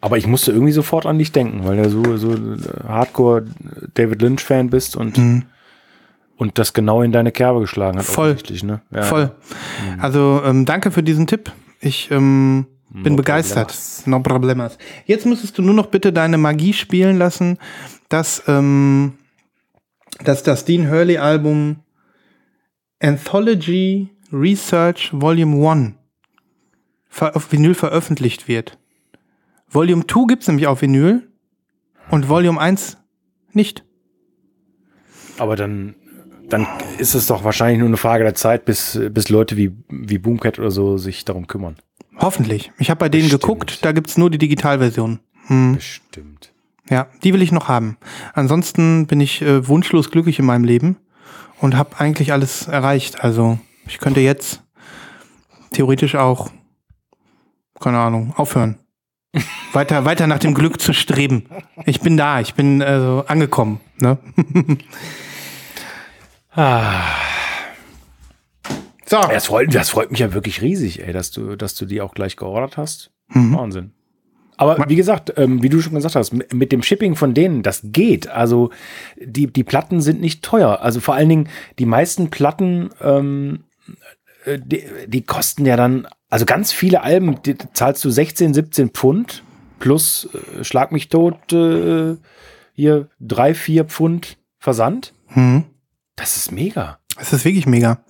aber 0.00 0.16
ich 0.16 0.26
musste 0.26 0.52
irgendwie 0.52 0.72
sofort 0.72 1.04
an 1.06 1.18
dich 1.18 1.32
denken, 1.32 1.64
weil 1.64 1.76
du 1.76 1.90
so, 1.90 2.16
so 2.16 2.34
Hardcore 2.88 3.46
David 3.94 4.22
Lynch-Fan 4.22 4.70
bist 4.70 4.96
und, 4.96 5.44
und 6.36 6.58
das 6.58 6.72
genau 6.72 7.02
in 7.02 7.12
deine 7.12 7.32
Kerbe 7.32 7.60
geschlagen 7.60 7.98
hat. 7.98 8.08
Mhm. 8.08 8.12
Voll. 8.12 8.36
Ne? 8.62 8.80
Ja. 8.90 9.02
Voll. 9.02 9.32
Also 9.98 10.42
ähm, 10.44 10.64
danke 10.64 10.90
für 10.90 11.02
diesen 11.02 11.26
Tipp. 11.26 11.52
Ich 11.80 12.10
ähm, 12.10 12.66
bin 12.88 13.12
No 13.12 13.16
begeistert. 13.18 13.68
problemas. 13.68 14.06
No 14.06 14.20
problemas. 14.20 14.78
Jetzt 15.04 15.26
müsstest 15.26 15.58
du 15.58 15.62
nur 15.62 15.74
noch 15.74 15.86
bitte 15.86 16.12
deine 16.12 16.38
Magie 16.38 16.72
spielen 16.72 17.18
lassen, 17.18 17.58
dass, 18.08 18.42
ähm, 18.48 19.18
dass 20.24 20.42
das 20.42 20.64
Dean 20.64 20.90
Hurley 20.90 21.18
Album 21.18 21.80
Anthology 23.02 24.08
Research 24.32 25.10
Volume 25.12 25.70
1 25.70 25.94
ver 27.08 27.34
auf 27.36 27.52
Vinyl 27.52 27.74
veröffentlicht 27.74 28.48
wird. 28.48 28.78
Volume 29.68 30.06
2 30.06 30.26
gibt's 30.28 30.46
nämlich 30.48 30.66
auf 30.66 30.82
Vinyl 30.82 31.28
und 32.10 32.28
Volume 32.28 32.60
1 32.60 32.98
nicht. 33.52 33.84
Aber 35.38 35.56
dann, 35.56 35.94
dann 36.48 36.66
ist 36.98 37.14
es 37.14 37.26
doch 37.26 37.44
wahrscheinlich 37.44 37.78
nur 37.78 37.88
eine 37.88 37.96
Frage 37.96 38.24
der 38.24 38.34
Zeit, 38.34 38.64
bis, 38.64 38.98
bis 39.10 39.28
Leute 39.28 39.56
wie, 39.56 39.72
wie 39.88 40.18
Boomcat 40.18 40.58
oder 40.58 40.70
so 40.70 40.98
sich 40.98 41.24
darum 41.24 41.46
kümmern. 41.46 41.76
Hoffentlich. 42.18 42.70
Ich 42.78 42.90
habe 42.90 42.98
bei 42.98 43.08
denen 43.08 43.24
Bestimmt. 43.24 43.42
geguckt, 43.42 43.84
da 43.84 43.92
gibt's 43.92 44.18
nur 44.18 44.30
die 44.30 44.38
Digitalversion. 44.38 45.20
Bestimmt. 45.74 46.52
Ja, 46.88 47.08
die 47.24 47.32
will 47.32 47.42
ich 47.42 47.52
noch 47.52 47.68
haben. 47.68 47.96
Ansonsten 48.34 49.06
bin 49.06 49.20
ich 49.20 49.42
äh, 49.42 49.66
wunschlos 49.66 50.10
glücklich 50.10 50.38
in 50.38 50.44
meinem 50.44 50.64
Leben 50.64 50.96
und 51.60 51.76
habe 51.76 51.98
eigentlich 51.98 52.32
alles 52.32 52.68
erreicht. 52.68 53.22
Also 53.24 53.58
ich 53.90 53.98
könnte 53.98 54.20
jetzt 54.20 54.62
theoretisch 55.72 56.14
auch, 56.14 56.50
keine 57.80 57.98
Ahnung, 57.98 58.32
aufhören. 58.36 58.78
weiter, 59.72 60.04
weiter 60.04 60.28
nach 60.28 60.38
dem 60.38 60.54
Glück 60.54 60.80
zu 60.80 60.92
streben. 60.92 61.46
Ich 61.86 62.00
bin 62.00 62.16
da, 62.16 62.40
ich 62.40 62.54
bin 62.54 62.82
also 62.82 63.24
angekommen. 63.26 63.80
Ne? 63.98 64.18
so, 69.06 69.20
Das 69.20 69.46
freut, 69.46 69.74
das 69.74 69.90
freut 69.90 70.12
mich 70.12 70.20
ja 70.20 70.32
wirklich 70.32 70.62
riesig, 70.62 71.02
ey, 71.02 71.12
dass 71.12 71.32
du, 71.32 71.56
dass 71.56 71.74
du 71.74 71.84
die 71.84 72.00
auch 72.00 72.14
gleich 72.14 72.36
geordert 72.36 72.76
hast. 72.76 73.10
Mhm. 73.28 73.56
Wahnsinn. 73.56 73.92
Aber 74.60 74.84
wie 74.88 74.96
gesagt, 74.96 75.32
ähm, 75.38 75.62
wie 75.62 75.70
du 75.70 75.80
schon 75.80 75.94
gesagt 75.94 76.16
hast, 76.16 76.34
mit, 76.34 76.70
dem 76.70 76.82
Shipping 76.82 77.16
von 77.16 77.32
denen, 77.32 77.62
das 77.62 77.80
geht. 77.82 78.28
Also 78.28 78.68
die, 79.18 79.46
die 79.46 79.64
Platten 79.64 80.02
sind 80.02 80.20
nicht 80.20 80.44
teuer. 80.44 80.82
Also 80.82 81.00
vor 81.00 81.14
allen 81.14 81.30
Dingen 81.30 81.48
die 81.78 81.86
meisten 81.86 82.28
Platten, 82.28 82.90
ähm, 83.00 83.64
äh, 83.69 83.69
die, 84.46 84.84
die 85.06 85.22
kosten 85.22 85.66
ja 85.66 85.76
dann, 85.76 86.06
also 86.28 86.46
ganz 86.46 86.72
viele 86.72 87.02
Alben, 87.02 87.42
die 87.42 87.56
zahlst 87.72 88.04
du 88.04 88.10
16, 88.10 88.54
17 88.54 88.90
Pfund 88.90 89.42
plus 89.78 90.28
äh, 90.58 90.64
Schlag 90.64 90.92
mich 90.92 91.08
tot, 91.08 91.52
äh, 91.52 92.16
hier 92.74 93.08
drei, 93.18 93.54
vier 93.54 93.84
Pfund 93.84 94.38
Versand. 94.58 95.14
Mhm. 95.34 95.64
Das 96.16 96.36
ist 96.36 96.52
mega. 96.52 96.98
es 97.18 97.32
ist 97.32 97.44
wirklich 97.44 97.66
mega. 97.66 98.04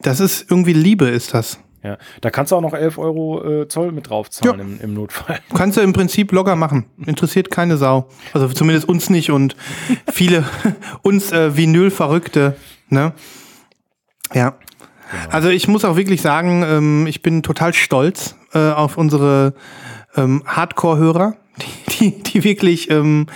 Das 0.00 0.18
ist 0.18 0.50
irgendwie 0.50 0.72
Liebe, 0.72 1.08
ist 1.08 1.34
das. 1.34 1.58
Ja, 1.82 1.96
da 2.20 2.30
kannst 2.30 2.52
du 2.52 2.56
auch 2.56 2.60
noch 2.60 2.74
11 2.74 2.98
Euro 2.98 3.62
äh, 3.62 3.68
Zoll 3.68 3.92
mit 3.92 4.10
draufzahlen 4.10 4.60
im, 4.60 4.80
im 4.80 4.94
Notfall. 4.94 5.40
Kannst 5.54 5.78
du 5.78 5.80
im 5.80 5.94
Prinzip 5.94 6.30
locker 6.32 6.54
machen. 6.54 6.84
Interessiert 7.06 7.50
keine 7.50 7.78
Sau. 7.78 8.08
Also 8.34 8.48
zumindest 8.48 8.86
uns 8.86 9.08
nicht 9.08 9.30
und 9.30 9.56
viele 10.12 10.44
uns 11.00 11.32
äh, 11.32 11.56
Vinyl-Verrückte. 11.56 12.54
Ne? 12.90 13.14
Ja. 14.34 14.58
Also 15.30 15.48
ich 15.48 15.68
muss 15.68 15.84
auch 15.84 15.96
wirklich 15.96 16.22
sagen, 16.22 16.62
ähm, 16.66 17.06
ich 17.06 17.22
bin 17.22 17.42
total 17.42 17.74
stolz 17.74 18.36
äh, 18.52 18.70
auf 18.70 18.96
unsere 18.96 19.54
ähm, 20.16 20.42
Hardcore-Hörer, 20.46 21.36
die, 21.58 21.92
die, 21.92 22.22
die 22.22 22.44
wirklich 22.44 22.90
ähm, 22.90 23.26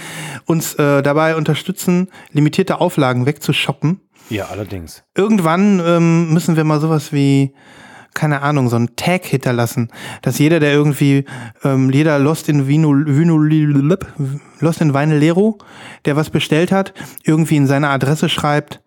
uns 0.46 0.74
äh, 0.74 1.02
dabei 1.02 1.36
unterstützen, 1.36 2.08
limitierte 2.32 2.80
Auflagen 2.80 3.26
wegzushoppen. 3.26 4.00
Ja, 4.30 4.46
allerdings. 4.46 5.04
Irgendwann 5.14 5.82
ähm, 5.84 6.32
müssen 6.32 6.56
wir 6.56 6.64
mal 6.64 6.80
sowas 6.80 7.12
wie, 7.12 7.52
keine 8.14 8.40
Ahnung, 8.40 8.68
so 8.70 8.76
einen 8.76 8.96
Tag 8.96 9.26
hinterlassen, 9.26 9.90
dass 10.22 10.38
jeder, 10.38 10.60
der 10.60 10.72
irgendwie, 10.72 11.26
ähm, 11.62 11.90
jeder 11.90 12.18
Lost 12.18 12.48
in 12.48 12.66
Vinul, 12.66 13.04
Vinul, 13.06 13.98
Lost 14.60 14.80
in 14.80 14.94
Vinylero, 14.94 15.58
der 16.06 16.16
was 16.16 16.30
bestellt 16.30 16.72
hat, 16.72 16.94
irgendwie 17.24 17.56
in 17.56 17.66
seine 17.66 17.90
Adresse 17.90 18.30
schreibt, 18.30 18.80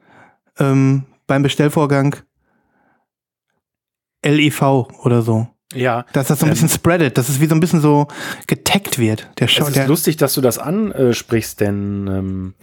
ähm, 0.57 1.03
beim 1.27 1.43
Bestellvorgang 1.43 2.15
LEV 4.27 4.87
oder 5.03 5.21
so. 5.21 5.47
Ja. 5.73 6.05
Dass 6.13 6.27
das 6.27 6.39
so 6.39 6.45
ein 6.45 6.51
bisschen 6.51 6.69
spreadet, 6.69 7.17
dass 7.17 7.29
es 7.29 7.41
wie 7.41 7.45
so 7.45 7.55
ein 7.55 7.59
bisschen 7.59 7.81
so 7.81 8.07
getaggt 8.47 8.99
wird. 8.99 9.29
Der 9.39 9.47
Show, 9.47 9.65
Es 9.67 9.75
ist 9.75 9.87
lustig, 9.87 10.17
dass 10.17 10.33
du 10.33 10.41
das 10.41 10.57
ansprichst, 10.59 11.59
denn 11.59 12.07
ähm, 12.07 12.53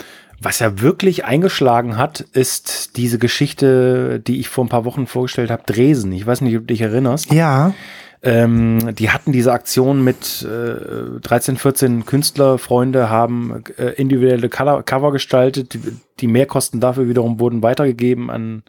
was 0.41 0.59
ja 0.59 0.81
wirklich 0.81 1.25
eingeschlagen 1.25 1.97
hat, 1.97 2.21
ist 2.33 2.97
diese 2.97 3.19
Geschichte, 3.19 4.21
die 4.21 4.41
ich 4.41 4.49
vor 4.49 4.65
ein 4.65 4.69
paar 4.69 4.85
Wochen 4.85 5.07
vorgestellt 5.07 5.51
habe, 5.51 5.63
Dresden. 5.67 6.13
Ich 6.13 6.27
weiß 6.27 6.41
nicht, 6.41 6.57
ob 6.57 6.63
du 6.63 6.67
dich 6.67 6.81
erinnerst. 6.81 7.33
ja, 7.33 7.75
Ähm, 8.23 8.95
die 8.95 9.11
hatten 9.11 9.33
diese 9.33 9.53
Aktion 9.53 10.03
mit 10.03 10.43
äh, 10.43 11.21
13, 11.21 11.59
14 11.59 12.07
Künstlerfreunde, 12.07 13.11
haben 13.11 13.65
äh, 13.77 13.91
individuelle 13.91 14.49
Color 14.49 14.83
Cover 14.83 15.13
gestaltet. 15.13 15.75
Die, 15.75 15.81
die 16.21 16.27
Mehrkosten 16.27 16.81
dafür 16.81 17.07
wiederum 17.07 17.39
wurden 17.39 17.63
weitergegeben 17.63 18.31
an 18.31 18.63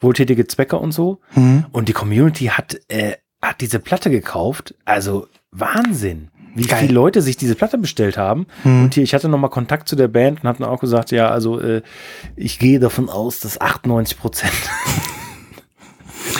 wohltätige 0.00 0.46
Zwecke 0.46 0.78
und 0.78 0.92
so. 0.92 1.20
Mhm. 1.34 1.66
Und 1.72 1.88
die 1.88 1.92
Community 1.92 2.46
hat, 2.46 2.80
äh, 2.88 3.12
hat 3.42 3.60
diese 3.60 3.78
Platte 3.78 4.10
gekauft. 4.10 4.74
Also 4.84 5.26
Wahnsinn. 5.52 6.28
Wie 6.54 6.64
Geil. 6.66 6.80
viele 6.80 6.94
Leute 6.94 7.22
sich 7.22 7.36
diese 7.36 7.54
Platte 7.54 7.78
bestellt 7.78 8.16
haben. 8.18 8.46
Mhm. 8.64 8.84
Und 8.84 8.94
hier, 8.94 9.04
ich 9.04 9.14
hatte 9.14 9.28
noch 9.28 9.38
mal 9.38 9.48
Kontakt 9.48 9.88
zu 9.88 9.94
der 9.94 10.08
Band 10.08 10.42
und 10.42 10.48
hatten 10.48 10.64
auch 10.64 10.80
gesagt, 10.80 11.12
ja, 11.12 11.28
also 11.28 11.60
äh, 11.60 11.82
ich 12.34 12.58
gehe 12.58 12.80
davon 12.80 13.08
aus, 13.08 13.38
dass 13.40 13.60
98 13.60 14.18
Prozent 14.18 14.52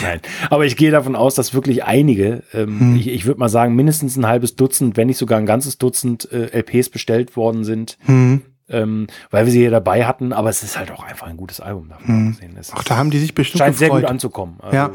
Nein, 0.03 0.19
aber 0.49 0.65
ich 0.65 0.77
gehe 0.77 0.91
davon 0.91 1.15
aus, 1.15 1.35
dass 1.35 1.53
wirklich 1.53 1.83
einige, 1.83 2.43
ähm, 2.53 2.95
ich, 2.95 3.07
ich 3.07 3.25
würde 3.25 3.39
mal 3.39 3.49
sagen, 3.49 3.75
mindestens 3.75 4.15
ein 4.17 4.25
halbes 4.25 4.55
Dutzend, 4.55 4.97
wenn 4.97 5.07
nicht 5.07 5.17
sogar 5.17 5.37
ein 5.37 5.45
ganzes 5.45 5.77
Dutzend 5.77 6.31
äh, 6.31 6.57
LPs 6.59 6.89
bestellt 6.89 7.35
worden 7.35 7.63
sind, 7.63 7.97
Mhm. 8.07 8.41
Ähm, 8.71 9.07
weil 9.29 9.45
wir 9.45 9.51
sie 9.51 9.59
hier 9.59 9.71
dabei 9.71 10.05
hatten. 10.05 10.33
Aber 10.33 10.49
es 10.49 10.63
ist 10.63 10.77
halt 10.77 10.91
auch 10.91 11.03
einfach 11.03 11.27
ein 11.27 11.37
gutes 11.37 11.59
Album. 11.59 11.89
Davon. 11.89 12.37
Es 12.59 12.71
Ach, 12.73 12.83
da 12.83 12.97
haben 12.97 13.11
die 13.11 13.19
sich 13.19 13.33
bestimmt 13.33 13.59
scheint 13.59 13.77
sehr 13.77 13.87
gefreut. 13.89 14.03
gut 14.03 14.09
anzukommen. 14.09 14.57
Also, 14.61 14.75
Ja, 14.75 14.89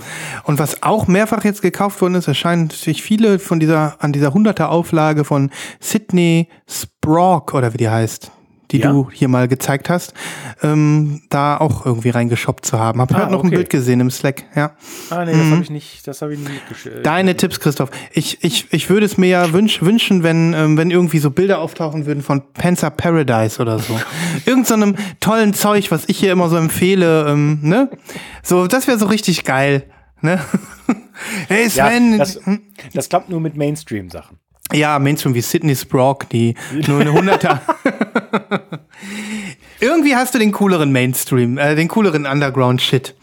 und 0.45 0.59
was 0.59 0.83
auch 0.83 1.07
mehrfach 1.07 1.45
jetzt 1.45 1.63
gekauft 1.63 2.01
worden 2.01 2.15
ist, 2.15 2.29
erscheint 2.29 2.73
sich 2.73 3.03
viele 3.03 3.39
von 3.39 3.61
dieser, 3.61 3.97
an 4.03 4.13
dieser 4.13 4.29
100er 4.29 4.67
Auflage 4.67 5.25
von 5.25 5.51
Sydney 5.81 6.49
Sprague 6.69 7.57
oder 7.57 7.73
wie 7.73 7.79
die 7.79 7.89
heißt, 7.89 8.31
die 8.71 8.79
Ja. 8.79 8.91
du 8.91 9.09
hier 9.13 9.29
mal 9.29 9.49
gezeigt 9.49 9.89
hast, 9.91 10.13
ähm, 10.63 11.23
da 11.31 11.57
auch 11.57 11.87
irgendwie 11.87 12.11
reingeshoppt 12.11 12.67
zu 12.67 12.79
haben. 12.79 13.01
Hab 13.01 13.13
Ah, 13.15 13.19
heute 13.23 13.33
noch 13.33 13.41
ein 13.43 13.47
okay. 13.47 13.57
Bild 13.57 13.71
gesehen 13.71 14.01
im 14.01 14.11
Slack, 14.11 14.45
ja. 14.55 14.73
Ah, 15.11 15.25
nee, 15.25 15.33
das 15.33 15.51
habe 15.51 15.63
ich 15.63 15.71
nicht, 15.71 16.07
das 16.07 16.23
habe 16.23 16.35
ich 16.35 16.41
nicht 16.41 16.63
gesch- 16.73 16.91
äh, 16.91 17.03
Deine 17.03 17.37
Tipps, 17.37 17.61
Christoph. 17.61 17.91
Ich, 18.13 18.43
ich, 18.45 18.67
ich 18.73 18.91
würde 18.91 19.07
es 19.07 19.17
mir 19.19 19.29
ja 19.29 19.53
wünsch, 19.53 19.83
wünschen, 19.83 20.23
wenn, 20.23 20.53
ähm, 20.55 20.77
wenn 20.77 20.91
irgendwie 20.91 21.19
so 21.19 21.31
Bilder 21.31 21.61
auftauchen 21.61 22.07
würden 22.07 22.23
von 22.23 22.43
Panzer 22.55 22.91
Paradise 22.91 23.61
oder 23.61 23.79
so. 23.79 23.99
Irgend 24.47 24.67
so 24.67 24.75
einem 24.75 24.97
tollen 25.21 25.55
Zeug, 25.55 25.91
was 25.91 26.05
ich 26.09 26.19
hier 26.19 26.33
immer 26.33 26.49
so 26.49 26.57
empfehle, 26.57 27.27
ähm, 27.29 27.59
ne? 27.63 27.91
So, 28.43 28.67
das 28.67 28.87
wäre 28.87 28.99
so 28.99 29.07
richtig 29.07 29.45
geil, 29.45 29.85
ne? 30.21 30.41
hey 31.49 31.65
Ja, 31.69 31.89
Sven, 31.89 32.19
das, 32.19 32.41
das 32.95 33.09
klappt 33.09 33.29
nur 33.31 33.41
mit 33.41 33.57
Mainstream-Sachen. 33.57 34.39
ja, 34.73 34.99
Mainstream 34.99 35.35
wie 35.35 35.41
Sydney 35.41 35.77
Sprague, 35.77 36.27
die 36.31 36.55
nur 36.89 37.01
eine 37.01 37.13
Hunderter. 37.13 37.61
Irgendwie 39.81 40.17
hast 40.17 40.35
du 40.35 40.39
den 40.39 40.53
cooleren 40.53 40.93
Mainstream, 40.93 41.59
äh, 41.59 41.75
den 41.75 41.89
cooleren 41.89 42.27
Underground-Shit. 42.27 43.15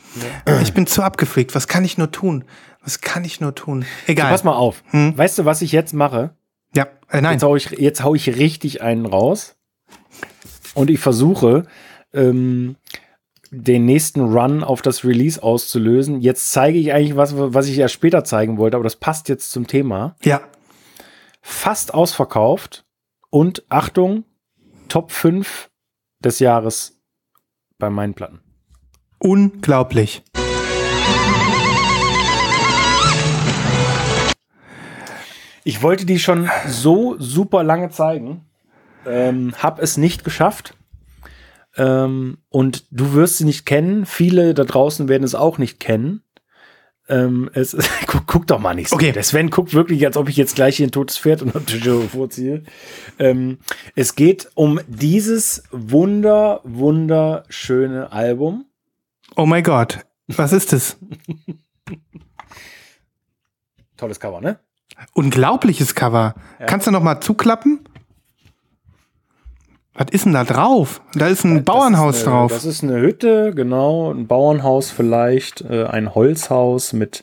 Ich 0.62 0.74
bin 0.74 0.86
zu 0.86 1.02
abgefreakt. 1.02 1.56
Was 1.56 1.68
kann 1.68 1.84
ich 1.84 1.98
nur 1.98 2.12
tun? 2.12 2.46
Was 2.84 3.02
kann 3.02 3.24
ich 3.26 3.42
nur 3.42 3.56
tun? 3.56 3.86
Egal. 4.06 4.30
Pass 4.30 4.44
mal 4.44 4.54
auf. 4.54 4.84
Weißt 4.92 5.40
du, 5.40 5.46
was 5.46 5.62
ich 5.62 5.72
jetzt 5.72 5.94
mache? 5.94 6.36
Ja, 6.76 6.88
äh, 7.10 7.22
nein. 7.22 7.34
Jetzt 7.34 7.44
hau 7.44 7.56
ich, 7.56 7.72
jetzt 7.72 8.04
hau 8.04 8.14
ich 8.14 8.28
richtig 8.38 8.82
einen 8.82 9.06
raus. 9.06 9.56
Und 10.76 10.90
ich 10.90 11.00
versuche, 11.00 11.66
ähm, 12.14 12.76
den 13.52 13.86
nächsten 13.86 14.22
Run 14.22 14.64
auf 14.64 14.82
das 14.82 15.06
Release 15.06 15.42
auszulösen. 15.42 16.22
Jetzt 16.22 16.52
zeige 16.52 16.80
ich 16.80 16.92
eigentlich 16.94 17.16
was, 17.16 17.34
was 17.36 17.68
ich 17.68 17.76
ja 17.78 17.88
später 17.88 18.24
zeigen 18.24 18.58
wollte, 18.58 18.78
aber 18.78 18.84
das 18.84 18.96
passt 18.96 19.30
jetzt 19.30 19.52
zum 19.52 19.68
Thema. 19.68 20.16
Ja. 20.24 20.42
Fast 21.42 21.94
ausverkauft 21.94 22.86
und 23.30 23.64
Achtung, 23.70 24.24
Top 24.88 25.12
5 25.12 25.70
des 26.20 26.40
Jahres 26.40 27.00
bei 27.78 27.90
meinen 27.90 28.14
Platten. 28.14 28.42
Unglaublich. 29.20 30.24
Ich 35.64 35.82
wollte 35.82 36.06
die 36.06 36.20
schon 36.20 36.50
so 36.68 37.16
super 37.20 37.64
lange 37.64 37.90
zeigen, 37.90 38.46
ähm, 39.06 39.54
hab 39.58 39.80
es 39.80 39.98
nicht 39.98 40.24
geschafft. 40.24 40.76
Ähm, 41.76 42.38
und 42.50 42.86
du 42.92 43.14
wirst 43.14 43.38
sie 43.38 43.46
nicht 43.46 43.66
kennen. 43.66 44.06
Viele 44.06 44.54
da 44.54 44.64
draußen 44.64 45.08
werden 45.08 45.24
es 45.24 45.36
auch 45.36 45.58
nicht 45.58 45.80
kennen. 45.80 46.22
Ähm, 47.10 47.50
es, 47.54 47.76
guck, 48.08 48.28
guck 48.28 48.48
doch 48.48 48.60
mal 48.60 48.74
nicht 48.74 48.90
so. 48.90 48.96
Okay. 48.96 49.12
Der 49.12 49.24
Sven 49.24 49.50
guckt 49.50 49.74
wirklich, 49.74 50.06
als 50.06 50.18
ob 50.18 50.30
ich 50.30 50.38
jetzt 50.38 50.56
gleich 50.56 50.78
hier 50.78 50.88
ein 50.88 50.92
totes 50.92 51.18
Pferd 51.18 51.42
unter 51.42 51.60
den 51.60 51.66
Tisch 51.66 51.88
vorziehe. 52.12 52.64
Ähm, 53.20 53.60
es 53.96 54.16
geht 54.16 54.50
um 54.56 54.80
dieses 54.88 55.64
wunder, 55.72 56.62
wunderschöne 56.64 58.12
Album. 58.12 58.66
Oh 59.36 59.46
mein 59.46 59.64
Gott. 59.64 60.00
Was 60.28 60.54
ist 60.54 60.74
das? 60.74 60.98
Tolles 63.98 64.20
Cover, 64.20 64.42
ne? 64.42 64.60
Unglaubliches 65.14 65.96
Cover. 65.96 66.36
Kannst 66.66 66.88
du 66.88 66.92
noch 66.92 67.04
mal 67.04 67.20
zuklappen? 67.20 67.82
Was 69.96 70.08
ist 70.10 70.26
denn 70.26 70.34
da 70.34 70.44
drauf? 70.44 71.02
Da 71.14 71.28
ist 71.28 71.44
ein 71.44 71.64
Bauernhaus 71.64 72.16
das 72.16 72.22
ist 72.22 72.28
eine, 72.28 72.36
drauf. 72.36 72.52
Das 72.52 72.66
ist 72.66 72.84
eine 72.84 73.00
Hütte, 73.00 73.54
genau, 73.54 74.12
ein 74.12 74.26
Bauernhaus 74.26 74.90
vielleicht, 74.90 75.62
äh, 75.62 75.86
ein 75.86 76.16
Holzhaus 76.16 76.94
mit, 76.94 77.22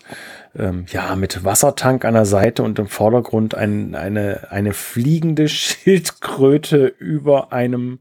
ähm, 0.54 0.86
ja, 0.88 1.16
mit 1.16 1.44
Wassertank 1.44 2.04
an 2.04 2.14
der 2.14 2.26
Seite 2.26 2.62
und 2.62 2.78
im 2.78 2.86
Vordergrund 2.86 3.56
ein, 3.56 3.96
eine, 3.96 4.48
eine 4.50 4.72
fliegende 4.72 5.48
Schildkröte 5.50 6.86
über 6.86 7.52
einem 7.52 7.98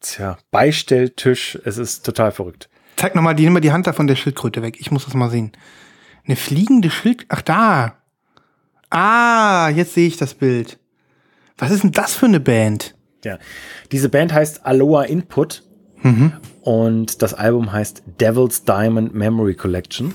tja, 0.00 0.36
Beistelltisch. 0.50 1.56
Es 1.64 1.78
ist 1.78 2.04
total 2.04 2.32
verrückt. 2.32 2.68
Zeig 2.96 3.14
noch 3.14 3.22
mal, 3.22 3.34
die, 3.34 3.44
nimm 3.44 3.52
mal 3.52 3.60
die 3.60 3.72
Hand 3.72 3.86
da 3.86 3.92
von 3.92 4.08
der 4.08 4.16
Schildkröte 4.16 4.62
weg. 4.62 4.78
Ich 4.80 4.90
muss 4.90 5.04
das 5.04 5.14
mal 5.14 5.30
sehen. 5.30 5.52
Eine 6.26 6.36
fliegende 6.36 6.90
Schild... 6.90 7.26
Ach, 7.28 7.42
da. 7.42 7.98
Ah, 8.90 9.68
jetzt 9.68 9.94
sehe 9.94 10.08
ich 10.08 10.16
das 10.16 10.34
Bild. 10.34 10.78
Was 11.56 11.70
ist 11.70 11.84
denn 11.84 11.92
das 11.92 12.14
für 12.14 12.26
eine 12.26 12.40
Band? 12.40 12.94
Ja. 13.24 13.38
Diese 13.92 14.08
Band 14.08 14.32
heißt 14.32 14.64
Aloha 14.64 15.02
Input 15.02 15.62
und 16.60 17.22
das 17.22 17.34
Album 17.34 17.72
heißt 17.72 18.02
Devil's 18.20 18.64
Diamond 18.64 19.14
Memory 19.14 19.54
Collection. 19.54 20.14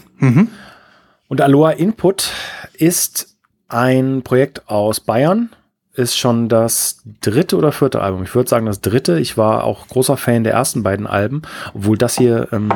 Und 1.27 1.41
Aloha 1.41 1.71
Input 1.71 2.31
ist 2.77 3.35
ein 3.67 4.21
Projekt 4.23 4.69
aus 4.69 4.99
Bayern, 4.99 5.49
ist 5.93 6.17
schon 6.17 6.47
das 6.47 7.01
dritte 7.21 7.57
oder 7.57 7.71
vierte 7.71 8.01
Album. 8.01 8.23
Ich 8.23 8.33
würde 8.35 8.49
sagen 8.49 8.67
das 8.67 8.81
dritte. 8.81 9.19
Ich 9.19 9.37
war 9.37 9.63
auch 9.63 9.87
großer 9.87 10.15
Fan 10.17 10.43
der 10.43 10.53
ersten 10.53 10.83
beiden 10.83 11.07
Alben, 11.07 11.41
obwohl 11.73 11.97
das 11.97 12.17
hier, 12.17 12.47
ähm, 12.51 12.71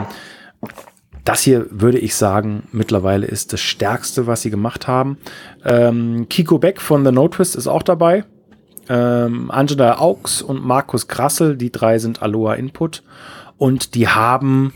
das 1.23 1.41
hier 1.41 1.67
würde 1.69 1.99
ich 1.99 2.15
sagen, 2.15 2.63
mittlerweile 2.71 3.25
ist 3.25 3.53
das 3.53 3.61
stärkste, 3.61 4.27
was 4.27 4.41
sie 4.41 4.49
gemacht 4.49 4.87
haben. 4.87 5.17
Ähm, 5.63 6.27
Kiko 6.29 6.57
Beck 6.57 6.81
von 6.81 7.05
The 7.05 7.11
No 7.11 7.27
Twist 7.27 7.55
ist 7.55 7.67
auch 7.67 7.83
dabei. 7.83 8.25
Ähm, 8.89 9.51
Angela 9.51 9.99
Augs 9.99 10.41
und 10.41 10.63
Markus 10.63 11.07
Grassel, 11.07 11.57
die 11.57 11.71
drei 11.71 11.99
sind 11.99 12.21
Aloha 12.21 12.55
Input. 12.55 13.03
Und 13.57 13.95
die 13.95 14.07
haben, 14.07 14.73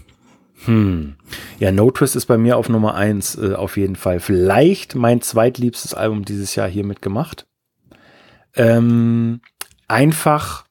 hm, 0.65 1.15
ja, 1.59 1.71
No 1.71 1.91
Twist 1.91 2.15
ist 2.15 2.27
bei 2.27 2.37
mir 2.37 2.57
auf 2.57 2.69
Nummer 2.69 2.95
eins 2.95 3.37
äh, 3.37 3.53
auf 3.53 3.77
jeden 3.77 3.95
Fall. 3.95 4.19
Vielleicht 4.19 4.95
mein 4.95 5.21
zweitliebstes 5.21 5.93
Album 5.93 6.25
dieses 6.25 6.55
Jahr 6.55 6.69
hier 6.69 6.85
mitgemacht. 6.85 7.47
Ähm, 8.55 9.41
einfach 9.87 10.65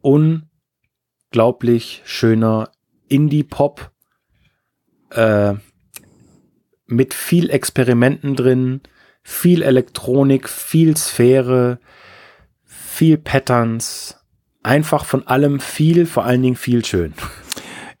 unglaublich 0.00 2.02
schöner 2.04 2.70
Indie-Pop 3.08 3.90
äh, 5.10 5.54
mit 6.86 7.14
viel 7.14 7.50
Experimenten 7.50 8.34
drin, 8.34 8.80
viel 9.22 9.62
Elektronik, 9.62 10.48
viel 10.48 10.96
Sphäre, 10.96 11.78
viel 12.98 13.16
Patterns, 13.16 14.16
einfach 14.64 15.04
von 15.04 15.24
allem 15.28 15.60
viel, 15.60 16.04
vor 16.04 16.24
allen 16.24 16.42
Dingen 16.42 16.56
viel 16.56 16.84
schön. 16.84 17.14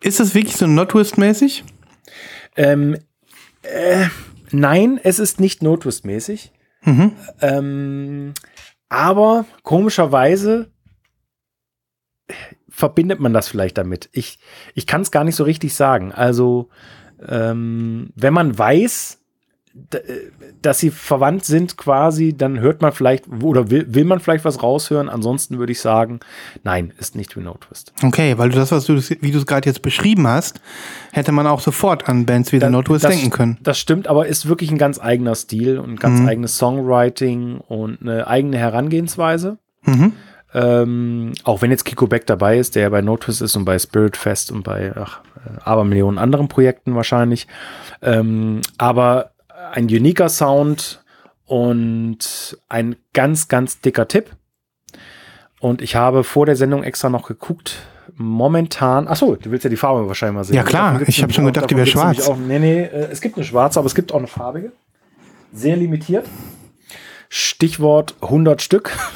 Ist 0.00 0.18
das 0.18 0.34
wirklich 0.34 0.56
so 0.56 0.66
Notwist-mäßig? 0.66 1.62
Ähm, 2.56 2.96
Äh, 3.62 4.08
nein, 4.50 4.98
es 5.02 5.20
ist 5.20 5.38
nicht 5.38 5.62
Notwist-mäßig. 5.62 6.50
Mhm. 6.82 7.12
Ähm, 7.40 8.34
aber 8.88 9.44
komischerweise 9.62 10.72
verbindet 12.68 13.20
man 13.20 13.32
das 13.32 13.48
vielleicht 13.48 13.78
damit. 13.78 14.08
Ich, 14.12 14.40
ich 14.74 14.86
kann 14.86 15.02
es 15.02 15.12
gar 15.12 15.22
nicht 15.22 15.36
so 15.36 15.44
richtig 15.44 15.74
sagen. 15.74 16.12
Also, 16.12 16.70
ähm, 17.24 18.10
wenn 18.16 18.34
man 18.34 18.58
weiß, 18.58 19.17
dass 20.62 20.78
sie 20.78 20.90
verwandt 20.90 21.44
sind 21.44 21.76
quasi, 21.76 22.36
dann 22.36 22.60
hört 22.60 22.82
man 22.82 22.92
vielleicht 22.92 23.28
oder 23.42 23.70
will, 23.70 23.86
will 23.94 24.04
man 24.04 24.20
vielleicht 24.20 24.44
was 24.44 24.62
raushören. 24.62 25.08
Ansonsten 25.08 25.58
würde 25.58 25.72
ich 25.72 25.80
sagen, 25.80 26.20
nein, 26.64 26.92
ist 26.98 27.14
nicht 27.14 27.36
wie 27.36 27.40
No 27.40 27.54
Twist. 27.54 27.92
Okay, 28.02 28.38
weil 28.38 28.50
du 28.50 28.56
das, 28.56 28.72
was 28.72 28.86
du, 28.86 28.96
wie 28.96 29.30
du 29.30 29.38
es 29.38 29.46
gerade 29.46 29.68
jetzt 29.68 29.82
beschrieben 29.82 30.26
hast, 30.26 30.60
hätte 31.12 31.32
man 31.32 31.46
auch 31.46 31.60
sofort 31.60 32.08
an 32.08 32.26
Bands 32.26 32.52
wie 32.52 32.60
The 32.60 32.68
Notwist 32.68 33.04
das, 33.04 33.12
denken 33.12 33.30
können. 33.30 33.58
Das 33.62 33.78
stimmt, 33.78 34.08
aber 34.08 34.26
ist 34.26 34.48
wirklich 34.48 34.70
ein 34.70 34.78
ganz 34.78 35.00
eigener 35.00 35.34
Stil 35.34 35.78
und 35.78 35.90
ein 35.90 35.96
ganz 35.96 36.26
eigenes 36.26 36.58
Songwriting 36.58 37.58
und 37.58 38.02
eine 38.02 38.26
eigene 38.26 38.58
Herangehensweise. 38.58 39.58
Mhm. 39.84 40.12
Ähm, 40.54 41.34
auch 41.44 41.60
wenn 41.60 41.70
jetzt 41.70 41.84
Kiko 41.84 42.06
Beck 42.06 42.26
dabei 42.26 42.58
ist, 42.58 42.74
der 42.74 42.82
ja 42.84 42.88
bei 42.88 43.02
Notus 43.02 43.40
ist 43.42 43.54
und 43.56 43.64
bei 43.64 43.78
Spirit 43.78 44.16
Fest 44.16 44.50
und 44.50 44.62
bei 44.62 44.92
ach, 44.96 45.20
äh, 45.36 45.60
Abermillionen 45.62 46.18
anderen 46.18 46.48
Projekten 46.48 46.94
wahrscheinlich. 46.94 47.46
Ähm, 48.00 48.62
aber 48.78 49.32
ein 49.72 49.84
uniker 49.84 50.28
Sound 50.28 51.02
und 51.44 52.58
ein 52.68 52.96
ganz, 53.12 53.48
ganz 53.48 53.80
dicker 53.80 54.08
Tipp. 54.08 54.30
Und 55.60 55.82
ich 55.82 55.96
habe 55.96 56.24
vor 56.24 56.46
der 56.46 56.56
Sendung 56.56 56.82
extra 56.84 57.08
noch 57.08 57.26
geguckt. 57.26 57.76
Momentan, 58.14 59.06
ach 59.08 59.16
so, 59.16 59.36
du 59.36 59.50
willst 59.50 59.64
ja 59.64 59.70
die 59.70 59.76
Farbe 59.76 60.06
wahrscheinlich 60.08 60.34
mal 60.34 60.44
sehen. 60.44 60.56
Ja, 60.56 60.62
klar. 60.64 61.00
Ich 61.06 61.18
hab 61.18 61.28
nämlich 61.28 61.36
schon 61.36 61.44
auch- 61.44 61.48
gedacht, 61.48 61.70
die 61.70 61.74
davon 61.74 61.78
wär 61.78 61.84
gibt's 61.84 61.96
nämlich 61.96 62.16
schwarz. 62.24 62.28
Auch, 62.28 62.36
nee, 62.36 62.58
nee, 62.58 62.82
äh, 62.82 63.08
es 63.10 63.20
gibt 63.20 63.36
eine 63.36 63.44
schwarze, 63.44 63.78
aber 63.78 63.86
es 63.86 63.94
gibt 63.94 64.12
auch 64.12 64.18
eine 64.18 64.26
farbige. 64.26 64.72
Sehr 65.52 65.76
limitiert. 65.76 66.26
Stichwort 67.28 68.14
100 68.20 68.62
Stück. 68.62 68.96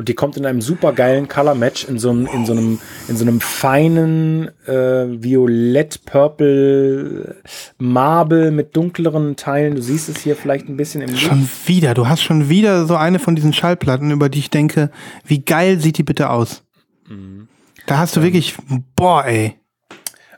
Und 0.00 0.08
die 0.08 0.14
kommt 0.14 0.38
in 0.38 0.46
einem 0.46 0.62
super 0.62 0.94
geilen 0.94 1.28
Color 1.28 1.54
Match 1.54 1.84
in 1.84 1.98
so 1.98 2.08
einem, 2.08 2.26
in 2.32 2.46
so 2.46 2.52
einem, 2.52 2.78
in 3.08 3.16
so 3.18 3.24
einem 3.26 3.38
feinen 3.38 4.48
äh, 4.66 5.22
Violett-Purple 5.22 7.36
Marble 7.76 8.50
mit 8.50 8.74
dunkleren 8.74 9.36
Teilen. 9.36 9.76
Du 9.76 9.82
siehst 9.82 10.08
es 10.08 10.22
hier 10.22 10.36
vielleicht 10.36 10.70
ein 10.70 10.78
bisschen 10.78 11.02
im 11.02 11.10
Licht. 11.10 11.20
Schon 11.20 11.46
wieder, 11.66 11.92
du 11.92 12.08
hast 12.08 12.22
schon 12.22 12.48
wieder 12.48 12.86
so 12.86 12.96
eine 12.96 13.18
von 13.18 13.36
diesen 13.36 13.52
Schallplatten, 13.52 14.10
über 14.10 14.30
die 14.30 14.38
ich 14.38 14.48
denke, 14.48 14.90
wie 15.26 15.44
geil 15.44 15.78
sieht 15.80 15.98
die 15.98 16.02
bitte 16.02 16.30
aus? 16.30 16.62
Mhm. 17.06 17.48
Da 17.84 17.98
hast 17.98 18.16
du 18.16 18.22
wirklich, 18.22 18.54
boah, 18.96 19.26
ey. 19.26 19.56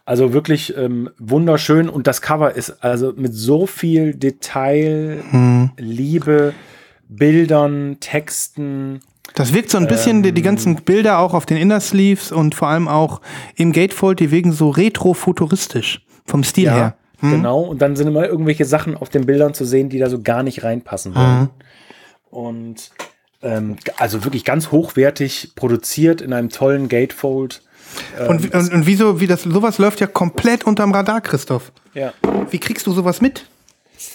Also 0.04 0.32
wirklich 0.32 0.76
ähm, 0.76 1.08
wunderschön 1.20 1.88
und 1.88 2.08
das 2.08 2.20
Cover 2.20 2.52
ist 2.56 2.82
also 2.82 3.12
mit 3.14 3.32
so 3.32 3.68
viel 3.68 4.12
Detail, 4.14 5.22
Hm. 5.30 5.70
Liebe, 5.78 6.52
Bildern, 7.08 7.98
Texten. 8.00 9.02
Das 9.34 9.52
wirkt 9.52 9.70
so 9.70 9.78
ein 9.78 9.86
bisschen, 9.86 10.22
die, 10.22 10.32
die 10.32 10.42
ganzen 10.42 10.76
Bilder 10.76 11.18
auch 11.18 11.34
auf 11.34 11.46
den 11.46 11.56
Inner 11.56 11.80
Sleeves 11.80 12.32
und 12.32 12.54
vor 12.54 12.68
allem 12.68 12.88
auch 12.88 13.20
im 13.56 13.72
Gatefold, 13.72 14.20
die 14.20 14.30
wirken 14.30 14.52
so 14.52 14.70
retro-futuristisch 14.70 16.04
vom 16.26 16.44
Stil 16.44 16.70
her. 16.70 16.96
Genau, 17.20 17.60
und 17.60 17.80
dann 17.80 17.94
sind 17.94 18.08
immer 18.08 18.26
irgendwelche 18.26 18.64
Sachen 18.64 18.96
auf 18.96 19.08
den 19.08 19.26
Bildern 19.26 19.54
zu 19.54 19.64
sehen, 19.64 19.88
die 19.88 19.98
da 19.98 20.10
so 20.10 20.20
gar 20.20 20.42
nicht 20.42 20.64
reinpassen 20.64 21.14
wollen. 21.14 21.50
Und 22.30 22.90
ähm, 23.42 23.76
also 23.96 24.24
wirklich 24.24 24.44
ganz 24.44 24.72
hochwertig 24.72 25.52
produziert 25.54 26.20
in 26.20 26.32
einem 26.32 26.48
tollen 26.48 26.88
Gatefold. 26.88 27.62
Und, 28.26 28.42
wie- 28.42 28.56
und, 28.56 28.72
und 28.72 28.86
wieso, 28.86 29.20
wie 29.20 29.26
das, 29.28 29.42
sowas 29.42 29.78
läuft 29.78 30.00
ja 30.00 30.08
komplett 30.08 30.64
unterm 30.64 30.92
Radar, 30.92 31.20
Christoph. 31.20 31.72
Ja. 31.94 32.12
Wie 32.50 32.58
kriegst 32.58 32.86
du 32.86 32.92
sowas 32.92 33.20
mit? 33.20 33.46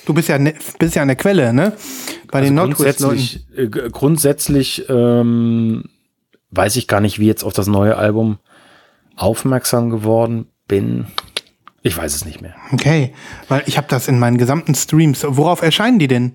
Du 0.06 0.14
bist 0.14 0.30
ja, 0.30 0.40
ne, 0.40 0.54
bist 0.80 0.96
ja 0.96 1.02
an 1.02 1.08
der 1.08 1.18
Quelle, 1.18 1.54
ne? 1.54 1.74
Bei 2.32 2.42
den 2.42 2.56
Nordwest-Leuten. 2.56 3.18
grundsätzlich, 3.18 3.58
äh, 3.58 3.90
grundsätzlich 3.90 4.86
ähm, 4.90 5.86
weiß 6.52 6.76
ich 6.76 6.88
gar 6.88 7.02
nicht, 7.02 7.20
wie 7.20 7.28
jetzt 7.28 7.44
auf 7.44 7.54
das 7.54 7.68
neue 7.68 7.98
Album 7.98 8.40
aufmerksam 9.16 9.90
geworden 9.90 10.48
bin. 10.68 11.08
Ich 11.82 11.98
weiß 11.98 12.16
es 12.16 12.26
nicht 12.26 12.42
mehr. 12.42 12.56
Okay, 12.72 13.14
weil 13.48 13.64
ich 13.66 13.78
habe 13.78 13.88
das 13.90 14.08
in 14.08 14.20
meinen 14.20 14.38
gesamten 14.38 14.76
Streams. 14.76 15.24
Worauf 15.28 15.62
erscheinen 15.62 16.00
die 16.00 16.08
denn? 16.08 16.34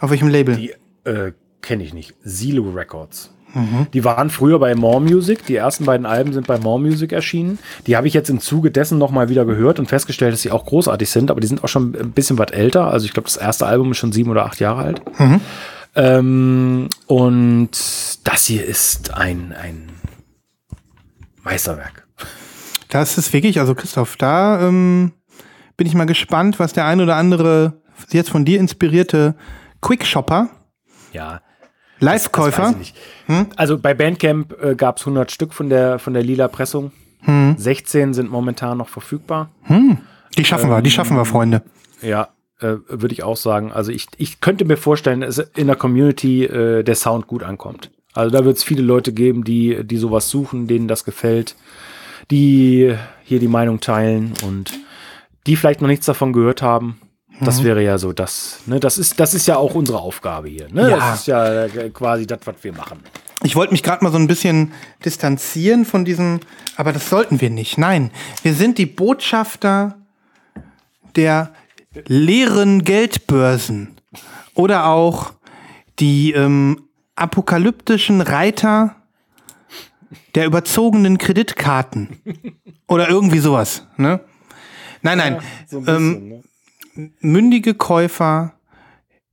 Auf 0.00 0.10
welchem 0.10 0.28
Label? 0.28 0.56
Die 0.56 0.74
äh, 1.04 1.32
kenne 1.62 1.82
ich 1.82 1.92
nicht. 1.92 2.14
Silo 2.22 2.70
Records. 2.70 3.30
Die 3.92 4.04
waren 4.04 4.30
früher 4.30 4.58
bei 4.58 4.74
More 4.74 5.00
Music. 5.00 5.46
Die 5.46 5.56
ersten 5.56 5.84
beiden 5.86 6.06
Alben 6.06 6.32
sind 6.32 6.46
bei 6.46 6.58
More 6.58 6.78
Music 6.80 7.12
erschienen. 7.12 7.58
Die 7.86 7.96
habe 7.96 8.06
ich 8.06 8.14
jetzt 8.14 8.28
im 8.30 8.40
Zuge 8.40 8.70
dessen 8.70 8.98
nochmal 8.98 9.28
wieder 9.30 9.44
gehört 9.44 9.78
und 9.78 9.86
festgestellt, 9.86 10.32
dass 10.32 10.42
sie 10.42 10.50
auch 10.50 10.66
großartig 10.66 11.08
sind, 11.08 11.30
aber 11.30 11.40
die 11.40 11.46
sind 11.46 11.64
auch 11.64 11.68
schon 11.68 11.94
ein 11.94 12.12
bisschen 12.12 12.38
was 12.38 12.50
älter. 12.52 12.90
Also 12.90 13.06
ich 13.06 13.12
glaube, 13.12 13.26
das 13.26 13.36
erste 13.36 13.66
Album 13.66 13.90
ist 13.92 13.98
schon 13.98 14.12
sieben 14.12 14.30
oder 14.30 14.44
acht 14.44 14.60
Jahre 14.60 14.82
alt. 14.82 15.02
Ähm, 15.96 16.88
und 17.06 17.70
das 18.24 18.44
hier 18.44 18.64
ist 18.64 19.14
ein, 19.14 19.54
ein 19.60 19.88
Meisterwerk. 21.42 22.06
Das 22.90 23.18
ist 23.18 23.32
wirklich, 23.32 23.60
also 23.60 23.74
Christoph, 23.74 24.16
da 24.16 24.66
ähm, 24.66 25.12
bin 25.76 25.86
ich 25.86 25.94
mal 25.94 26.04
gespannt, 26.04 26.58
was 26.58 26.72
der 26.72 26.84
ein 26.86 27.00
oder 27.00 27.16
andere 27.16 27.80
jetzt 28.10 28.30
von 28.30 28.44
dir 28.44 28.60
inspirierte 28.60 29.34
Quickshopper, 29.80 30.48
Ja. 31.12 31.40
Live-Käufer, 32.00 32.72
nicht. 32.72 32.96
Also 33.56 33.78
bei 33.78 33.94
Bandcamp 33.94 34.54
äh, 34.62 34.74
gab 34.74 34.98
es 34.98 35.02
100 35.02 35.30
Stück 35.32 35.52
von 35.52 35.68
der, 35.68 35.98
von 35.98 36.14
der 36.14 36.22
lila 36.22 36.48
Pressung. 36.48 36.92
16 37.26 38.14
sind 38.14 38.30
momentan 38.30 38.78
noch 38.78 38.88
verfügbar. 38.88 39.50
die 40.36 40.44
schaffen 40.44 40.70
wir, 40.70 40.80
die 40.82 40.90
schaffen 40.90 41.16
wir, 41.16 41.24
Freunde. 41.24 41.62
Ja, 42.00 42.28
äh, 42.60 42.76
würde 42.88 43.12
ich 43.12 43.22
auch 43.22 43.36
sagen. 43.36 43.72
Also 43.72 43.90
ich, 43.90 44.06
ich 44.16 44.40
könnte 44.40 44.64
mir 44.64 44.76
vorstellen, 44.76 45.22
dass 45.22 45.38
in 45.38 45.66
der 45.66 45.76
Community 45.76 46.44
äh, 46.44 46.84
der 46.84 46.94
Sound 46.94 47.26
gut 47.26 47.42
ankommt. 47.42 47.90
Also 48.14 48.36
da 48.36 48.44
wird 48.44 48.56
es 48.56 48.64
viele 48.64 48.82
Leute 48.82 49.12
geben, 49.12 49.44
die, 49.44 49.84
die 49.84 49.96
sowas 49.96 50.30
suchen, 50.30 50.66
denen 50.66 50.88
das 50.88 51.04
gefällt, 51.04 51.56
die 52.30 52.94
hier 53.24 53.40
die 53.40 53.48
Meinung 53.48 53.80
teilen 53.80 54.32
und 54.44 54.72
die 55.46 55.56
vielleicht 55.56 55.80
noch 55.80 55.88
nichts 55.88 56.06
davon 56.06 56.32
gehört 56.32 56.62
haben. 56.62 57.00
Das 57.40 57.62
wäre 57.62 57.82
ja 57.82 57.98
so 57.98 58.12
das, 58.12 58.60
ne, 58.66 58.80
das 58.80 58.98
ist, 58.98 59.20
das 59.20 59.34
ist 59.34 59.46
ja 59.46 59.56
auch 59.56 59.74
unsere 59.74 60.00
Aufgabe 60.00 60.48
hier, 60.48 60.68
ne? 60.72 60.90
Ja. 60.90 60.96
Das 60.96 61.20
ist 61.20 61.26
ja 61.26 61.64
äh, 61.64 61.90
quasi 61.90 62.26
das, 62.26 62.40
was 62.44 62.56
wir 62.62 62.72
machen. 62.72 63.00
Ich 63.44 63.54
wollte 63.54 63.72
mich 63.72 63.84
gerade 63.84 64.02
mal 64.02 64.10
so 64.10 64.18
ein 64.18 64.26
bisschen 64.26 64.72
distanzieren 65.04 65.84
von 65.84 66.04
diesem, 66.04 66.40
aber 66.76 66.92
das 66.92 67.08
sollten 67.08 67.40
wir 67.40 67.50
nicht. 67.50 67.78
Nein, 67.78 68.10
wir 68.42 68.54
sind 68.54 68.78
die 68.78 68.86
Botschafter 68.86 69.96
der 71.14 71.52
leeren 72.06 72.82
Geldbörsen 72.82 73.96
oder 74.54 74.86
auch 74.86 75.32
die 76.00 76.32
ähm, 76.32 76.88
apokalyptischen 77.14 78.20
Reiter 78.20 78.96
der 80.34 80.46
überzogenen 80.46 81.18
Kreditkarten 81.18 82.20
oder 82.88 83.08
irgendwie 83.08 83.38
sowas. 83.38 83.86
Ne? 83.96 84.20
Nein, 85.02 85.18
nein. 85.18 85.40
So 85.66 85.78
ein 85.78 85.84
ähm, 85.86 85.86
bisschen, 85.86 86.28
ne? 86.28 86.42
Mündige 87.20 87.74
Käufer 87.74 88.54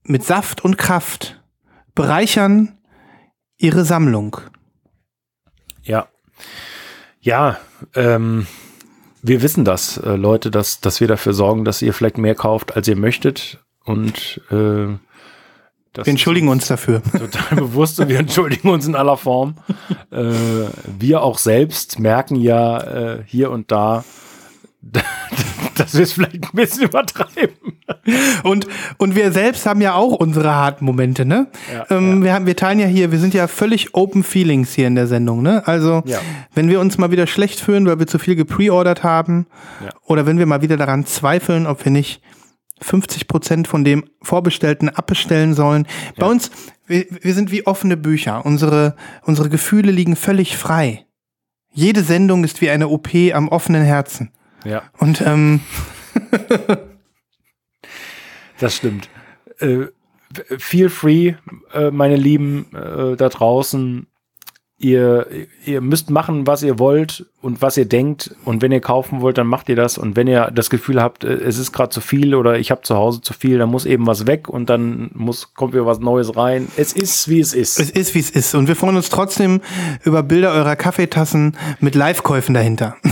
mit 0.04 0.24
Saft 0.24 0.64
und 0.64 0.78
Kraft 0.78 1.42
bereichern 1.96 2.78
ihre 3.58 3.86
Sammlung. 3.86 4.38
Ja. 5.84 6.08
Ja, 7.22 7.58
ähm, 7.96 8.46
wir 9.24 9.42
wissen 9.42 9.66
das, 9.66 9.98
äh, 9.98 10.16
Leute, 10.16 10.52
dass, 10.52 10.82
dass 10.82 11.02
wir 11.02 11.08
dafür 11.08 11.34
sorgen, 11.34 11.66
dass 11.66 11.82
ihr 11.82 11.94
vielleicht 11.94 12.20
mehr 12.20 12.36
kauft, 12.36 12.76
als 12.76 12.88
ihr 12.88 12.96
möchtet. 12.96 13.60
Und 13.84 14.42
äh, 14.52 14.98
das 15.94 16.06
Wir 16.06 16.12
entschuldigen 16.12 16.50
uns 16.50 16.68
dafür. 16.68 17.02
total 17.12 17.58
bewusst 17.58 18.00
und 18.00 18.10
wir 18.10 18.20
entschuldigen 18.20 18.70
uns 18.70 18.86
in 18.86 18.96
aller 18.96 19.18
Form. 19.18 19.56
äh, 20.12 20.34
wir 21.00 21.24
auch 21.24 21.40
selbst 21.40 21.98
merken 21.98 22.36
ja 22.36 22.82
äh, 22.82 23.24
hier 23.26 23.50
und 23.50 23.72
da, 23.72 24.04
wir 25.92 26.04
es 26.04 26.14
vielleicht 26.14 26.36
ein 26.36 26.50
bisschen 26.54 26.84
übertreiben. 26.84 27.56
Und, 28.44 28.68
und 28.98 29.16
wir 29.16 29.32
selbst 29.32 29.66
haben 29.66 29.82
ja 29.82 29.94
auch 29.96 30.14
unsere 30.14 30.54
harten 30.54 30.86
Momente, 30.86 31.26
ne? 31.26 31.48
Ja, 31.74 31.86
ähm, 31.90 32.24
Wir, 32.24 32.34
haben, 32.34 32.46
wir 32.46 32.56
teilen 32.56 32.80
ja 32.80 32.86
hier, 32.88 33.12
wir 33.12 33.20
sind 33.20 33.34
ja 33.34 33.48
völlig 33.48 33.94
Open 33.96 34.24
Feelings 34.24 34.74
hier 34.74 34.88
in 34.88 34.96
der 34.96 35.08
Sendung, 35.08 35.42
ne? 35.42 35.64
Also, 35.68 36.04
Ja. 36.06 36.20
wenn 36.54 36.70
wir 36.70 36.80
uns 36.80 36.98
mal 36.98 37.12
wieder 37.12 37.28
schlecht 37.28 37.60
fühlen, 37.60 37.86
weil 37.88 38.00
wir 38.00 38.08
zu 38.08 38.20
viel 38.20 38.36
gepreordert 38.36 39.04
haben, 39.04 39.48
Ja. 39.84 39.90
oder 40.06 40.26
wenn 40.26 40.38
wir 40.38 40.46
mal 40.46 40.62
wieder 40.62 40.78
daran 40.78 41.06
zweifeln, 41.06 41.66
ob 41.68 41.84
wir 41.84 41.92
nicht 41.92 42.22
50 42.82 43.28
Prozent 43.28 43.68
von 43.68 43.84
dem 43.84 44.04
Vorbestellten 44.22 44.90
abbestellen 44.90 45.54
sollen. 45.54 45.88
Bei 46.18 46.28
uns, 46.28 46.52
wir, 46.88 47.06
wir 47.22 47.34
sind 47.34 47.50
wie 47.52 47.66
offene 47.66 47.96
Bücher. 47.96 48.46
Unsere, 48.46 48.96
unsere 49.24 49.50
Gefühle 49.50 49.92
liegen 49.92 50.16
völlig 50.18 50.58
frei. 50.58 51.06
Jede 51.72 52.04
Sendung 52.04 52.44
ist 52.44 52.60
wie 52.62 52.70
eine 52.70 52.90
OP 52.90 53.10
am 53.34 53.48
offenen 53.48 53.84
Herzen. 53.84 54.32
Ja. 54.66 54.84
Und 54.98 55.22
ähm, 55.22 55.62
Das 58.60 58.76
stimmt. 58.76 59.10
Äh, 59.60 59.88
feel 60.58 60.90
free, 60.90 61.34
äh, 61.74 61.92
meine 61.92 62.16
Lieben 62.16 62.68
äh, 62.74 63.16
da 63.16 63.30
draußen. 63.30 64.08
ihr, 64.78 65.28
ihr 65.66 65.80
müsst 65.80 66.10
machen, 66.10 66.48
was 66.48 66.62
ihr 66.62 66.80
wollt 66.80 67.26
und 67.42 67.62
was 67.62 67.78
ihr 67.78 67.86
denkt. 67.86 68.36
Und 68.44 68.62
wenn 68.62 68.72
ihr 68.72 68.82
kaufen 68.82 69.22
wollt, 69.22 69.38
dann 69.38 69.48
macht 69.48 69.70
ihr 69.70 69.76
das. 69.76 69.98
Und 69.98 70.16
wenn 70.16 70.28
ihr 70.28 70.52
das 70.54 70.70
Gefühl 70.70 71.02
habt, 71.02 71.24
äh, 71.24 71.34
es 71.34 71.58
ist 71.58 71.72
gerade 71.72 71.90
zu 71.90 72.02
viel 72.02 72.36
oder 72.36 72.60
ich 72.60 72.72
habe 72.72 72.82
zu 72.82 72.96
Hause 72.96 73.22
zu 73.22 73.34
viel, 73.34 73.58
dann 73.58 73.70
muss 73.70 73.86
eben 73.86 74.08
was 74.08 74.28
weg 74.28 74.50
und 74.50 74.70
dann 74.70 75.12
muss, 75.14 75.54
kommt 75.54 75.74
wieder 75.74 75.86
was 75.86 76.00
Neues 76.00 76.36
rein. 76.36 76.68
Es 76.78 76.94
ist, 76.94 77.30
wie 77.30 77.40
es 77.40 77.54
ist. 77.54 77.80
Es 77.80 77.90
ist, 77.90 78.16
wie 78.16 78.20
es 78.20 78.30
ist. 78.30 78.56
Und 78.56 78.68
wir 78.68 78.76
freuen 78.76 78.96
uns 78.96 79.10
trotzdem 79.10 79.62
über 80.04 80.24
Bilder 80.24 80.52
eurer 80.52 80.76
Kaffeetassen 80.76 81.58
mit 81.80 81.96
Live-Käufen 81.96 82.54
dahinter. 82.54 82.96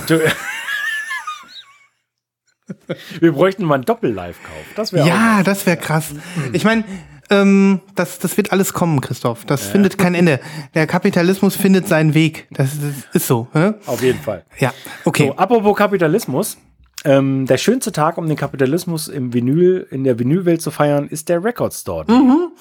Wir 3.20 3.32
bräuchten 3.32 3.66
mal 3.66 3.76
einen 3.76 3.86
Doppel-Live-Kauf. 3.86 4.66
Das 4.76 4.94
wäre 4.94 5.08
Ja, 5.08 5.44
das 5.44 5.66
wäre 5.66 5.78
krass. 5.78 6.12
Ich 6.54 6.64
meine, 6.64 6.84
ähm, 7.30 7.82
das, 7.96 8.20
das 8.20 8.38
wird 8.38 8.52
alles 8.52 8.74
kommen, 8.74 9.02
Christoph. 9.02 9.46
Das 9.46 9.66
ja. 9.66 9.72
findet 9.72 9.98
kein 9.98 10.16
Ende. 10.16 10.40
Der 10.74 10.88
Kapitalismus 10.88 11.56
findet 11.56 11.88
seinen 11.88 12.14
Weg. 12.14 12.48
Das, 12.52 12.72
das 12.80 12.94
ist 13.14 13.28
so. 13.28 13.48
Hä? 13.54 13.74
Auf 13.86 14.02
jeden 14.02 14.20
Fall. 14.20 14.44
Ja, 14.60 14.74
okay. 15.06 15.28
So, 15.28 15.36
apropos 15.36 15.76
Kapitalismus. 15.76 16.58
Ähm, 17.06 17.46
der 17.48 17.58
schönste 17.58 17.92
Tag, 17.92 18.18
um 18.18 18.28
den 18.28 18.38
Kapitalismus 18.38 19.10
im 19.10 19.34
Vinyl, 19.34 19.86
in 19.92 20.06
der 20.06 20.20
Vinylwelt 20.20 20.62
zu 20.62 20.72
feiern, 20.72 21.08
ist 21.08 21.28
der 21.28 21.44
Record 21.44 21.74
Store 21.74 22.06
Day. 22.06 22.16
Mhm. 22.16 22.52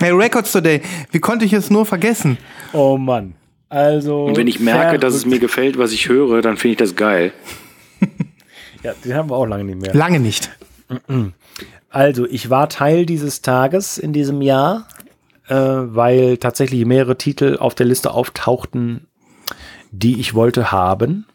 hey, 0.00 0.10
Record 0.10 0.48
Store 0.48 0.62
Day. 0.62 0.82
Wie 1.12 1.20
konnte 1.20 1.44
ich 1.44 1.52
es 1.52 1.70
nur 1.70 1.86
vergessen? 1.86 2.38
Oh 2.72 2.98
Mann. 2.98 3.34
Also. 3.68 4.24
Und 4.24 4.36
wenn 4.36 4.48
ich 4.48 4.58
merke, 4.58 4.98
dass 4.98 5.14
es 5.14 5.26
mir 5.26 5.38
gefällt, 5.38 5.78
was 5.78 5.92
ich 5.92 6.08
höre, 6.08 6.42
dann 6.42 6.56
finde 6.56 6.72
ich 6.72 6.78
das 6.78 6.96
geil. 6.96 7.32
Ja, 8.88 8.94
den 9.04 9.14
haben 9.14 9.30
wir 9.30 9.36
auch 9.36 9.46
lange 9.46 9.64
nicht 9.64 9.80
mehr. 9.80 9.94
Lange 9.94 10.18
nicht. 10.18 10.50
Also, 11.90 12.26
ich 12.26 12.48
war 12.48 12.70
Teil 12.70 13.04
dieses 13.04 13.42
Tages 13.42 13.98
in 13.98 14.14
diesem 14.14 14.40
Jahr, 14.40 14.88
äh, 15.48 15.54
weil 15.54 16.38
tatsächlich 16.38 16.86
mehrere 16.86 17.18
Titel 17.18 17.58
auf 17.58 17.74
der 17.74 17.84
Liste 17.84 18.12
auftauchten, 18.12 19.06
die 19.90 20.18
ich 20.20 20.34
wollte 20.34 20.72
haben 20.72 21.26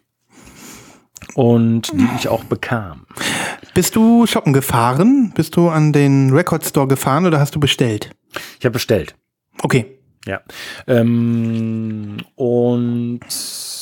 und 1.35 1.91
die 1.93 2.07
ich 2.17 2.27
auch 2.27 2.43
bekam. 2.43 3.05
Bist 3.75 3.95
du 3.95 4.25
shoppen 4.25 4.53
gefahren? 4.53 5.31
Bist 5.35 5.55
du 5.55 5.69
an 5.69 5.93
den 5.93 6.31
Record 6.31 6.65
Store 6.65 6.87
gefahren 6.87 7.25
oder 7.27 7.39
hast 7.39 7.55
du 7.55 7.59
bestellt? 7.59 8.09
Ich 8.59 8.65
habe 8.65 8.73
bestellt. 8.73 9.15
Okay. 9.61 9.99
Ja. 10.25 10.41
Ähm, 10.87 12.17
und 12.35 13.19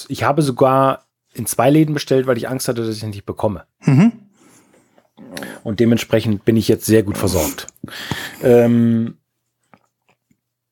ich 0.09 0.23
habe 0.23 0.41
sogar 0.41 1.05
in 1.33 1.45
zwei 1.45 1.69
Läden 1.69 1.93
bestellt, 1.93 2.27
weil 2.27 2.37
ich 2.37 2.49
Angst 2.49 2.67
hatte, 2.67 2.85
dass 2.85 2.95
ich 2.95 3.03
ihn 3.03 3.09
nicht 3.09 3.25
bekomme. 3.25 3.65
Mhm. 3.85 4.13
Und 5.63 5.79
dementsprechend 5.79 6.45
bin 6.45 6.57
ich 6.57 6.67
jetzt 6.67 6.85
sehr 6.85 7.03
gut 7.03 7.17
versorgt. 7.17 7.67
Ähm, 8.43 9.17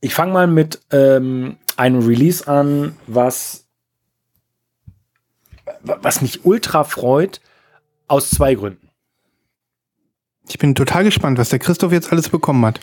ich 0.01 0.13
fange 0.13 0.33
mal 0.33 0.47
mit 0.47 0.81
ähm, 0.91 1.57
einem 1.77 2.05
Release 2.05 2.47
an, 2.47 2.97
was, 3.07 3.65
was 5.81 6.21
mich 6.21 6.45
ultra 6.45 6.83
freut, 6.83 7.41
aus 8.07 8.29
zwei 8.29 8.55
Gründen. 8.55 8.89
Ich 10.47 10.57
bin 10.57 10.73
total 10.73 11.03
gespannt, 11.03 11.37
was 11.37 11.49
der 11.49 11.59
Christoph 11.59 11.91
jetzt 11.91 12.11
alles 12.11 12.29
bekommen 12.29 12.65
hat. 12.65 12.79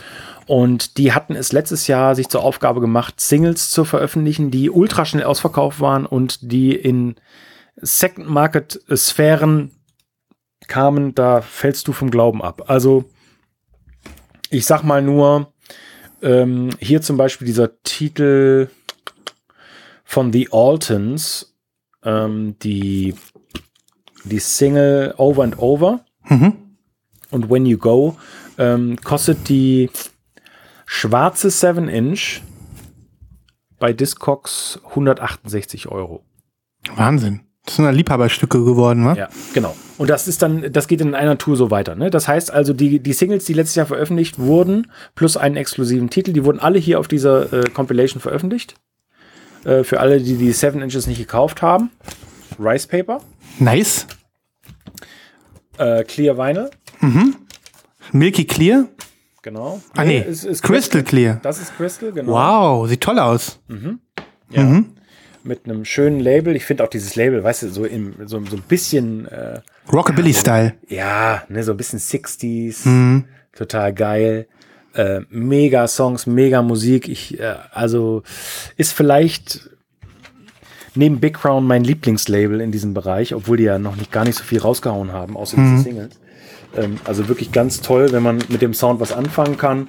Und 0.48 0.98
die 0.98 1.14
hatten 1.14 1.36
es 1.36 1.52
letztes 1.52 1.86
Jahr 1.86 2.16
sich 2.16 2.28
zur 2.28 2.42
Aufgabe 2.42 2.82
gemacht, 2.82 3.20
Singles 3.20 3.70
zu 3.70 3.86
veröffentlichen, 3.86 4.50
die 4.50 4.72
ultra 4.72 5.06
schnell 5.06 5.26
ausverkauft 5.26 5.80
waren 5.80 6.08
und 6.08 6.52
die 6.52 6.74
in 6.74 7.18
Second-Market-Sphären 7.76 9.70
kamen. 10.68 11.14
Da 11.14 11.42
fällst 11.42 11.88
du 11.88 11.94
vom 11.94 12.10
Glauben 12.10 12.42
ab. 12.42 12.64
Also, 12.66 13.06
ich 14.50 14.66
sag 14.66 14.82
mal 14.82 15.04
nur, 15.04 15.53
ähm, 16.24 16.70
hier 16.80 17.02
zum 17.02 17.18
Beispiel 17.18 17.46
dieser 17.46 17.82
Titel 17.84 18.70
von 20.04 20.32
The 20.32 20.50
Altons, 20.52 21.56
ähm, 22.04 22.56
die, 22.60 23.16
die 24.24 24.40
Single 24.40 25.14
Over 25.18 25.44
and 25.44 25.60
Over 25.60 26.06
mhm. 26.24 26.76
und 27.32 27.50
When 27.50 27.66
You 27.66 27.78
Go, 27.78 28.18
ähm, 28.58 28.98
kostet 29.04 29.50
die 29.50 29.90
schwarze 30.86 31.50
7-Inch 31.50 32.42
bei 33.80 33.92
Discogs 33.94 34.80
168 34.90 35.90
Euro. 35.90 36.24
Wahnsinn. 36.96 37.42
Das 37.66 37.78
sind 37.78 37.86
ja 37.86 37.92
Liebhaberstücke 37.92 38.64
geworden, 38.64 39.06
wa? 39.06 39.14
Ja, 39.14 39.30
genau. 39.54 39.76
Und 39.98 40.10
das 40.10 40.28
ist 40.28 40.42
dann, 40.42 40.72
das 40.74 40.88
geht 40.88 41.00
in 41.00 41.16
einer 41.16 41.38
Tour 41.38 41.56
so 41.56 41.72
weiter. 41.72 41.96
Ne? 41.96 42.10
Das 42.10 42.28
heißt 42.28 42.52
also, 42.52 42.74
die, 42.74 43.00
die 43.00 43.14
Singles, 43.14 43.46
die 43.46 43.54
letztes 43.54 43.76
Jahr 43.76 43.86
veröffentlicht 43.86 44.38
wurden, 44.38 44.92
plus 45.16 45.38
einen 45.38 45.56
exklusiven 45.56 46.10
Titel, 46.10 46.34
die 46.34 46.44
wurden 46.44 46.60
alle 46.60 46.78
hier 46.78 47.00
auf 47.00 47.08
dieser 47.08 47.54
äh, 47.54 47.70
Compilation 47.70 48.22
veröffentlicht. 48.22 48.76
Äh, 49.64 49.86
für 49.86 50.02
alle, 50.02 50.20
die 50.20 50.36
die 50.36 50.52
Seven 50.52 50.82
Inches 50.82 51.08
nicht 51.08 51.20
gekauft 51.20 51.62
haben. 51.62 51.90
Rice 52.60 52.86
Paper. 52.86 53.22
Nice. 53.60 54.08
Äh, 55.78 56.04
Clear 56.04 56.38
Vinyl. 56.38 56.70
Mhm. 57.00 57.36
Milky 58.12 58.44
Clear. 58.44 58.88
Genau. 59.42 59.82
Ah, 59.96 60.04
nee. 60.04 60.20
Ist, 60.20 60.44
ist 60.44 60.64
Crystal, 60.64 61.02
Crystal 61.02 61.04
Clear. 61.04 61.40
Das 61.42 61.60
ist 61.60 61.76
Crystal, 61.78 62.12
genau. 62.12 62.34
Wow, 62.34 62.90
sieht 62.90 63.02
toll 63.02 63.20
aus. 63.20 63.60
Mhm. 63.70 64.00
Ja. 64.50 64.64
Mhm 64.64 64.93
mit 65.44 65.66
einem 65.66 65.86
schönen 65.86 66.20
Label. 66.20 66.56
Ich 66.56 66.66
finde 66.66 66.84
auch 66.84 66.90
dieses 66.90 67.16
Label, 67.16 67.44
weißt 67.44 67.64
du, 67.64 67.70
so, 67.70 67.86
im, 67.86 68.16
so, 68.26 68.44
so 68.46 68.56
ein 68.56 68.64
bisschen 68.68 69.28
äh, 69.28 69.62
Rockabilly-Style. 69.92 70.74
Ja, 70.88 71.44
ne, 71.50 71.64
so 71.64 71.72
ein 71.72 71.78
bisschen 71.78 72.00
60s. 72.00 72.88
Mhm. 72.88 73.26
Total 73.56 73.94
geil. 73.94 74.48
Äh, 74.96 75.22
mega 75.30 75.88
Songs, 75.88 76.26
mega 76.28 76.62
Musik. 76.62 77.08
Ich, 77.08 77.40
äh, 77.40 77.56
also 77.72 78.24
ist 78.78 78.94
vielleicht 78.94 79.70
neben 80.96 81.20
Big 81.20 81.36
Crown 81.36 81.66
mein 81.66 81.84
Lieblingslabel 81.84 82.62
in 82.62 82.72
diesem 82.72 82.94
Bereich, 82.94 83.34
obwohl 83.34 83.58
die 83.58 83.64
ja 83.64 83.80
noch 83.80 83.96
nicht 83.96 84.12
gar 84.12 84.26
nicht 84.26 84.38
so 84.38 84.44
viel 84.44 84.60
rausgehauen 84.60 85.12
haben, 85.12 85.36
außer 85.36 85.58
mhm. 85.58 85.72
diese 85.72 85.84
Singles. 85.84 86.20
Ähm, 86.76 86.98
also 87.04 87.28
wirklich 87.28 87.52
ganz 87.52 87.82
toll, 87.82 88.12
wenn 88.12 88.24
man 88.24 88.40
mit 88.50 88.62
dem 88.62 88.74
Sound 88.74 89.00
was 89.00 89.12
anfangen 89.12 89.58
kann. 89.58 89.88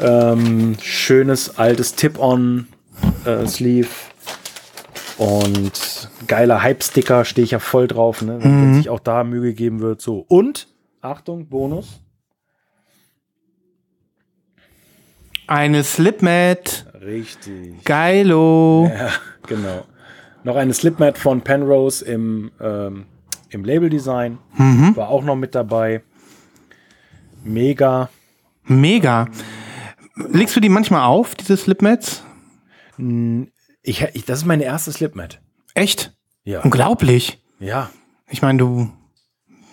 Ähm, 0.00 0.76
schönes 0.80 1.58
altes 1.58 1.94
Tip-on-Sleeve. 1.94 3.86
Äh, 3.86 4.13
und 5.18 6.10
geiler 6.26 6.62
Hype-Sticker 6.62 7.24
stehe 7.24 7.44
ich 7.44 7.52
ja 7.52 7.58
voll 7.58 7.86
drauf, 7.86 8.22
ne? 8.22 8.42
wenn 8.42 8.70
mhm. 8.70 8.74
sich 8.74 8.88
auch 8.88 9.00
da 9.00 9.24
Mühe 9.24 9.42
gegeben 9.42 9.80
wird. 9.80 10.00
So. 10.00 10.24
Und, 10.28 10.68
Achtung, 11.00 11.48
Bonus. 11.48 12.00
Eine 15.46 15.84
Slipmat. 15.84 16.86
Richtig. 17.00 17.84
Geilo. 17.84 18.90
Ja, 18.94 19.10
genau. 19.46 19.84
Noch 20.42 20.56
eine 20.56 20.74
Slipmat 20.74 21.18
von 21.18 21.42
Penrose 21.42 22.04
im, 22.04 22.50
ähm, 22.60 23.04
im 23.50 23.64
Label-Design. 23.64 24.38
Mhm. 24.56 24.96
War 24.96 25.08
auch 25.08 25.22
noch 25.22 25.36
mit 25.36 25.54
dabei. 25.54 26.02
Mega. 27.44 28.08
Mega. 28.64 29.28
Legst 30.16 30.56
du 30.56 30.60
die 30.60 30.68
manchmal 30.68 31.02
auf, 31.02 31.34
diese 31.34 31.56
Slipmats? 31.56 32.24
Ich, 33.86 34.02
ich, 34.14 34.24
das 34.24 34.38
ist 34.38 34.44
meine 34.46 34.64
erste 34.64 34.90
Slipmat. 34.90 35.40
Echt? 35.74 36.14
Ja. 36.42 36.62
Unglaublich. 36.62 37.38
Ja. 37.60 37.90
Ich 38.30 38.40
meine, 38.40 38.58
du. 38.58 38.90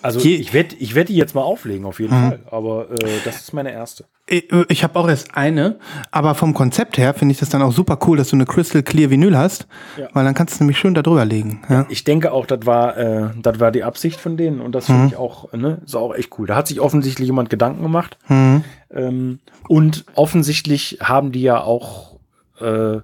Also 0.03 0.19
ich 0.19 0.51
werde 0.51 0.75
ich 0.79 0.95
werd 0.95 1.09
die 1.09 1.15
jetzt 1.15 1.35
mal 1.35 1.43
auflegen, 1.43 1.85
auf 1.85 1.99
jeden 1.99 2.17
mhm. 2.17 2.29
Fall. 2.29 2.39
Aber 2.49 2.91
äh, 2.91 3.19
das 3.23 3.41
ist 3.41 3.53
meine 3.53 3.71
erste. 3.71 4.05
Ich, 4.27 4.51
ich 4.67 4.83
habe 4.83 4.99
auch 4.99 5.07
erst 5.07 5.37
eine, 5.37 5.77
aber 6.09 6.35
vom 6.35 6.53
Konzept 6.53 6.97
her 6.97 7.13
finde 7.13 7.33
ich 7.33 7.39
das 7.39 7.49
dann 7.49 7.61
auch 7.61 7.71
super 7.71 7.99
cool, 8.05 8.17
dass 8.17 8.29
du 8.29 8.35
eine 8.35 8.45
Crystal 8.45 8.81
Clear 8.81 9.11
Vinyl 9.11 9.37
hast, 9.37 9.67
ja. 9.97 10.09
weil 10.13 10.25
dann 10.25 10.33
kannst 10.33 10.59
du 10.59 10.63
nämlich 10.63 10.79
schön 10.79 10.93
da 10.93 11.03
drüber 11.03 11.23
legen. 11.23 11.61
Ja? 11.69 11.85
Ich 11.89 12.03
denke 12.03 12.31
auch, 12.31 12.47
das 12.47 12.65
war, 12.65 12.97
äh, 12.97 13.29
das 13.41 13.59
war 13.59 13.71
die 13.71 13.83
Absicht 13.83 14.19
von 14.19 14.37
denen 14.37 14.59
und 14.59 14.73
das 14.73 14.87
finde 14.87 15.01
mhm. 15.01 15.07
ich 15.09 15.15
auch, 15.17 15.53
ne, 15.53 15.81
ist 15.85 15.95
auch 15.95 16.15
echt 16.15 16.37
cool. 16.39 16.47
Da 16.47 16.55
hat 16.55 16.67
sich 16.67 16.79
offensichtlich 16.79 17.27
jemand 17.27 17.49
Gedanken 17.49 17.83
gemacht 17.83 18.17
mhm. 18.27 18.63
ähm, 18.89 19.39
und 19.67 20.05
offensichtlich 20.15 20.97
haben 21.01 21.31
die 21.31 21.43
ja 21.43 21.61
auch 21.61 22.19
äh, 22.59 23.01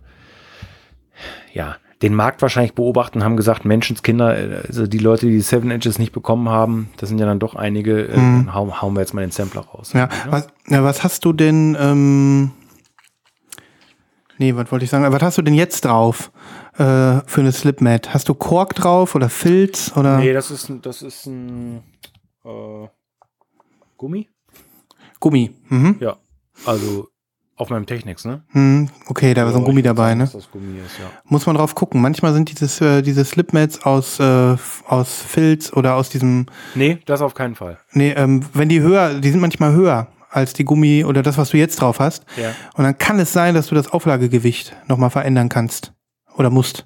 ja, 1.57 1.77
den 2.03 2.13
Markt 2.13 2.43
wahrscheinlich 2.43 2.75
beobachten, 2.75 3.23
haben 3.23 3.35
gesagt, 3.35 3.65
Menschenskinder, 3.65 4.61
also 4.67 4.85
die 4.85 4.99
Leute, 4.99 5.25
die 5.25 5.41
Seven 5.41 5.71
Inches 5.71 5.97
nicht 5.97 6.11
bekommen 6.11 6.49
haben, 6.49 6.91
das 6.97 7.09
sind 7.09 7.17
ja 7.17 7.25
dann 7.25 7.39
doch 7.39 7.55
einige, 7.55 8.07
äh, 8.07 8.17
mhm. 8.17 8.53
hauen, 8.53 8.79
hauen, 8.79 8.93
wir 8.93 8.99
jetzt 8.99 9.15
mal 9.15 9.21
den 9.21 9.31
Sampler 9.31 9.61
raus. 9.61 9.93
Ja, 9.93 10.07
was, 10.29 10.47
ja, 10.67 10.83
was 10.83 11.03
hast 11.03 11.25
du 11.25 11.33
denn, 11.33 11.75
ähm, 11.79 12.51
nee, 14.37 14.55
was 14.55 14.71
wollte 14.71 14.85
ich 14.85 14.91
sagen, 14.91 15.11
was 15.11 15.21
hast 15.23 15.39
du 15.39 15.41
denn 15.41 15.55
jetzt 15.55 15.85
drauf 15.85 16.31
äh, 16.73 17.21
für 17.25 17.41
eine 17.41 17.51
Slipmat? 17.51 18.13
Hast 18.13 18.29
du 18.29 18.35
Kork 18.35 18.75
drauf 18.75 19.15
oder 19.15 19.29
Filz 19.29 19.91
oder? 19.95 20.19
Nee, 20.19 20.33
das 20.33 20.51
ist, 20.51 20.71
das 20.83 21.01
ist 21.01 21.25
ein 21.25 21.81
äh, 22.45 22.87
Gummi. 23.97 24.29
Gummi, 25.19 25.55
mhm. 25.69 25.95
Ja, 25.99 26.17
Also 26.63 27.07
auf 27.57 27.69
meinem 27.69 27.85
Technics, 27.85 28.23
ne? 28.23 28.43
Hm, 28.51 28.89
okay, 29.07 29.33
da 29.33 29.43
war 29.45 29.51
so 29.51 29.57
ein 29.57 29.63
Gummi 29.65 29.81
dabei, 29.81 30.09
sagen, 30.09 30.19
ne? 30.19 30.29
Das 30.31 30.49
Gummi 30.51 30.77
ist, 30.79 30.99
ja. 30.99 31.05
Muss 31.25 31.45
man 31.47 31.55
drauf 31.55 31.75
gucken. 31.75 32.01
Manchmal 32.01 32.33
sind 32.33 32.49
dieses, 32.51 32.79
äh, 32.81 33.01
diese 33.01 33.25
Slipmats 33.25 33.83
aus, 33.83 34.19
äh, 34.19 34.55
aus 34.87 35.21
Filz 35.27 35.73
oder 35.73 35.95
aus 35.95 36.09
diesem, 36.09 36.45
Nee, 36.75 36.99
das 37.05 37.21
auf 37.21 37.33
keinen 37.33 37.55
Fall. 37.55 37.79
nee, 37.93 38.11
ähm, 38.11 38.45
wenn 38.53 38.69
die 38.69 38.81
höher, 38.81 39.15
die 39.15 39.29
sind 39.31 39.41
manchmal 39.41 39.73
höher 39.73 40.07
als 40.29 40.53
die 40.53 40.65
Gummi 40.65 41.03
oder 41.03 41.23
das, 41.23 41.37
was 41.37 41.49
du 41.49 41.57
jetzt 41.57 41.81
drauf 41.81 41.99
hast. 41.99 42.25
Ja. 42.35 42.49
Und 42.75 42.83
dann 42.83 42.97
kann 42.97 43.17
es 43.19 43.33
sein, 43.33 43.55
dass 43.55 43.67
du 43.67 43.75
das 43.75 43.91
Auflagegewicht 43.91 44.75
nochmal 44.87 45.09
verändern 45.09 45.49
kannst. 45.49 45.93
Oder 46.35 46.49
musst. 46.51 46.85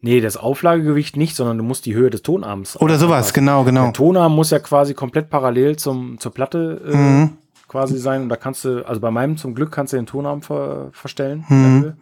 Nee, 0.00 0.20
das 0.20 0.36
Auflagegewicht 0.36 1.16
nicht, 1.16 1.36
sondern 1.36 1.58
du 1.58 1.64
musst 1.64 1.84
die 1.86 1.94
Höhe 1.94 2.08
des 2.10 2.22
Tonarms. 2.22 2.80
Oder 2.80 2.98
sowas, 2.98 3.16
anpassen. 3.28 3.34
genau, 3.34 3.64
genau. 3.64 3.82
Der 3.84 3.92
Tonarm 3.92 4.34
muss 4.34 4.50
ja 4.50 4.58
quasi 4.58 4.94
komplett 4.94 5.28
parallel 5.28 5.76
zum, 5.76 6.18
zur 6.18 6.32
Platte 6.32 6.80
äh, 6.86 6.96
Mhm. 6.96 7.30
Quasi 7.68 7.98
sein. 7.98 8.22
Und 8.22 8.28
da 8.28 8.36
kannst 8.36 8.64
du, 8.64 8.86
also 8.86 9.00
bei 9.00 9.10
meinem 9.10 9.36
zum 9.36 9.54
Glück 9.54 9.72
kannst 9.72 9.92
du 9.92 9.96
den 9.96 10.06
Tonarm 10.06 10.42
ver, 10.42 10.90
verstellen. 10.92 11.44
Mhm. 11.48 11.92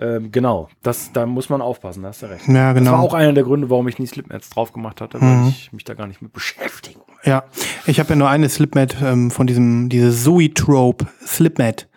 Ähm, 0.00 0.30
genau, 0.30 0.68
das, 0.82 1.12
da 1.12 1.26
muss 1.26 1.48
man 1.48 1.60
aufpassen, 1.60 2.02
da 2.02 2.10
hast 2.10 2.22
du 2.22 2.26
recht. 2.26 2.46
Ja, 2.46 2.72
Das 2.72 2.84
war 2.84 2.92
genau. 2.92 2.96
auch 2.98 3.14
einer 3.14 3.32
der 3.32 3.42
Gründe, 3.42 3.68
warum 3.68 3.88
ich 3.88 3.98
nie 3.98 4.06
Slipmats 4.06 4.48
drauf 4.48 4.72
gemacht 4.72 5.00
hatte, 5.00 5.20
weil 5.20 5.48
ich 5.48 5.72
mich 5.72 5.82
da 5.82 5.94
gar 5.94 6.06
nicht 6.06 6.22
mit 6.22 6.32
beschäftigen. 6.32 7.00
Ja, 7.24 7.42
ich 7.84 7.98
habe 7.98 8.10
ja 8.10 8.16
nur 8.16 8.28
eine 8.28 8.48
Slipmat 8.48 8.96
ähm, 9.02 9.32
von 9.32 9.48
diesem, 9.48 9.88
diese 9.88 10.12
Zoetrope 10.12 11.06
Slipmat 11.26 11.88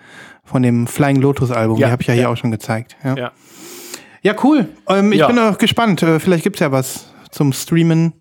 von 0.43 0.63
dem 0.63 0.87
Flying 0.87 1.17
Lotus 1.17 1.51
Album. 1.51 1.77
Ja, 1.77 1.87
die 1.87 1.91
habe 1.91 2.01
ich 2.01 2.07
ja 2.07 2.13
hier 2.15 2.23
ja. 2.23 2.29
auch 2.29 2.37
schon 2.37 2.49
gezeigt. 2.49 2.97
Ja, 3.03 3.15
ja. 3.15 3.31
Ja. 4.23 4.35
cool. 4.43 4.67
Ähm, 4.87 5.11
ich 5.11 5.25
bin 5.25 5.37
auch 5.37 5.59
gespannt. 5.59 6.01
Äh, 6.01 6.19
vielleicht 6.19 6.43
gibt's 6.43 6.59
ja 6.59 6.71
was 6.71 7.05
zum 7.29 7.53
Streamen. 7.53 8.13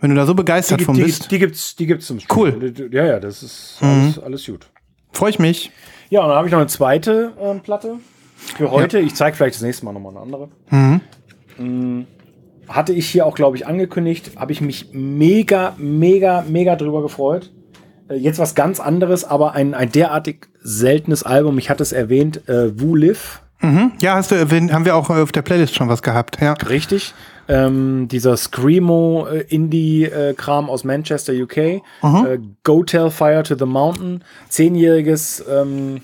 Wenn 0.00 0.10
du 0.10 0.16
da 0.16 0.26
so 0.26 0.34
begeistert 0.34 0.80
Die, 0.80 0.84
von 0.84 0.94
die, 0.94 1.02
bist, 1.04 1.30
die 1.30 1.38
gibt's, 1.38 1.76
die 1.76 1.86
gibt's 1.86 2.06
zum 2.06 2.18
Cool. 2.34 2.52
Streamen. 2.52 2.92
Ja, 2.92 3.04
ja, 3.06 3.20
das 3.20 3.42
ist 3.42 3.78
alles, 3.80 4.18
alles 4.18 4.46
gut. 4.46 4.66
freue 5.12 5.30
ich 5.30 5.38
mich. 5.38 5.70
Ja, 6.08 6.20
und 6.22 6.28
dann 6.28 6.36
habe 6.38 6.46
ich 6.48 6.52
noch 6.52 6.58
eine 6.60 6.68
zweite 6.68 7.32
ähm, 7.40 7.60
Platte 7.60 7.96
für 8.56 8.70
heute. 8.70 8.98
Ich 8.98 9.14
zeige 9.14 9.36
vielleicht 9.36 9.56
das 9.56 9.62
nächste 9.62 9.84
Mal 9.84 9.92
nochmal 9.92 10.12
eine 10.16 10.20
andere. 10.22 10.48
Mm, 11.58 12.02
Hatte 12.68 12.92
ich 12.92 13.08
hier 13.08 13.26
auch, 13.26 13.34
glaube 13.34 13.56
ich, 13.56 13.66
angekündigt. 13.66 14.32
Habe 14.36 14.52
ich 14.52 14.60
mich 14.60 14.88
mega, 14.92 15.74
mega, 15.76 16.44
mega 16.48 16.76
drüber 16.76 17.02
gefreut. 17.02 17.52
Äh, 18.08 18.14
Jetzt 18.16 18.38
was 18.38 18.54
ganz 18.54 18.80
anderes, 18.80 19.24
aber 19.24 19.52
ein, 19.52 19.74
ein 19.74 19.92
derartig 19.92 20.48
seltenes 20.62 21.22
Album. 21.22 21.58
Ich 21.58 21.68
hatte 21.70 21.82
es 21.82 21.92
erwähnt, 21.92 22.48
äh, 22.48 22.78
Wu 22.80 22.96
Live. 22.96 23.42
Mhm. 23.60 23.92
Ja, 24.00 24.14
hast 24.14 24.30
du 24.30 24.34
erwähnt, 24.36 24.72
haben 24.72 24.86
wir 24.86 24.96
auch 24.96 25.10
auf 25.10 25.32
der 25.32 25.42
Playlist 25.42 25.74
schon 25.74 25.88
was 25.88 26.02
gehabt. 26.02 26.40
Ja. 26.40 26.54
Richtig. 26.54 27.12
Ähm, 27.50 28.08
dieser 28.08 28.36
Screamo 28.36 29.26
äh, 29.26 29.40
Indie-Kram 29.48 30.70
aus 30.70 30.84
Manchester, 30.84 31.32
UK. 31.32 31.56
Äh, 31.56 31.80
Go 32.62 32.84
Tell 32.84 33.10
Fire 33.10 33.42
to 33.42 33.56
the 33.56 33.66
Mountain. 33.66 34.22
Zehnjähriges 34.48 35.44
ähm, 35.50 36.00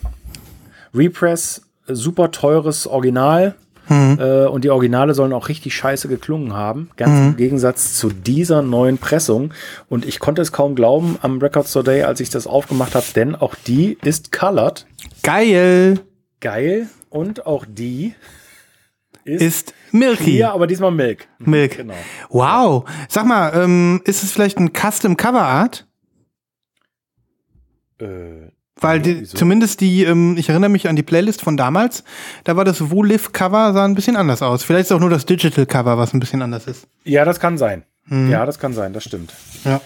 Repress, 0.95 1.63
äh, 1.87 1.95
super 1.95 2.31
teures 2.31 2.87
Original. 2.87 3.55
Äh, 3.89 4.47
und 4.47 4.65
die 4.65 4.71
Originale 4.71 5.15
sollen 5.15 5.33
auch 5.33 5.49
richtig 5.49 5.75
scheiße 5.77 6.09
geklungen 6.09 6.55
haben. 6.55 6.91
Ganz 6.97 7.21
im 7.21 7.37
Gegensatz 7.37 7.95
zu 7.95 8.09
dieser 8.09 8.63
neuen 8.63 8.99
Pressung. 8.99 9.55
Und 9.89 10.05
ich 10.05 10.19
konnte 10.19 10.43
es 10.43 10.51
kaum 10.51 10.75
glauben 10.75 11.19
am 11.23 11.39
Record 11.39 11.69
Store 11.69 11.85
Day, 11.85 12.03
als 12.03 12.19
ich 12.19 12.29
das 12.29 12.49
aufgemacht 12.49 12.97
habe, 12.97 13.07
denn 13.15 13.37
auch 13.37 13.55
die 13.55 13.97
ist 14.03 14.33
colored. 14.33 14.87
Geil 15.23 16.01
Geil. 16.41 16.89
Und 17.09 17.47
auch 17.47 17.65
die 17.67 18.15
ist, 19.27 19.43
ist 19.43 19.75
Milky. 19.93 20.33
hier, 20.33 20.53
aber 20.53 20.67
diesmal 20.67 20.91
Milk. 20.91 21.29
Milk. 21.39 21.77
Genau. 21.77 21.95
Wow. 22.31 22.89
Sag 23.09 23.27
mal, 23.27 23.53
ähm, 23.55 24.01
ist 24.05 24.23
es 24.23 24.33
vielleicht 24.33 24.59
ein 24.59 24.73
Custom 24.73 25.17
Cover 25.17 25.43
Art? 25.43 25.87
Äh, 28.01 28.51
Weil 28.81 29.01
die, 29.01 29.25
zumindest 29.25 29.81
die, 29.81 30.05
ähm, 30.05 30.37
ich 30.39 30.49
erinnere 30.49 30.71
mich 30.71 30.89
an 30.89 30.97
die 30.97 31.03
Playlist 31.03 31.43
von 31.43 31.57
damals, 31.57 32.05
da 32.45 32.57
war 32.57 32.65
das 32.65 32.91
Wo-Live 32.91 33.33
Cover, 33.33 33.73
sah 33.73 33.85
ein 33.85 33.95
bisschen 33.95 34.17
anders 34.17 34.43
aus. 34.43 34.63
Vielleicht 34.63 34.87
ist 34.87 34.93
auch 34.93 35.01
nur 35.01 35.11
das 35.11 35.27
Digital 35.27 35.67
Cover, 35.67 35.99
was 35.99 36.13
ein 36.15 36.21
bisschen 36.21 36.43
anders 36.43 36.67
ist. 36.67 36.87
Ja, 37.05 37.25
das 37.25 37.41
kann 37.41 37.59
sein. 37.59 37.85
Ja, 38.09 38.47
das 38.47 38.61
kann 38.61 38.73
sein, 38.73 38.93
das 38.93 39.03
stimmt. 39.03 39.33
Ja. 39.65 39.81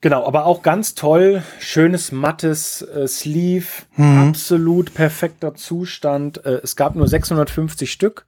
Genau, 0.00 0.24
aber 0.26 0.44
auch 0.44 0.62
ganz 0.62 0.94
toll, 0.94 1.42
schönes 1.58 2.12
mattes 2.12 2.82
äh, 2.82 3.08
Sleeve, 3.08 3.66
absolut 3.96 4.94
perfekter 4.94 5.54
Zustand. 5.54 6.44
Äh, 6.44 6.60
es 6.62 6.76
gab 6.76 6.94
nur 6.94 7.08
650 7.08 7.90
Stück. 7.90 8.26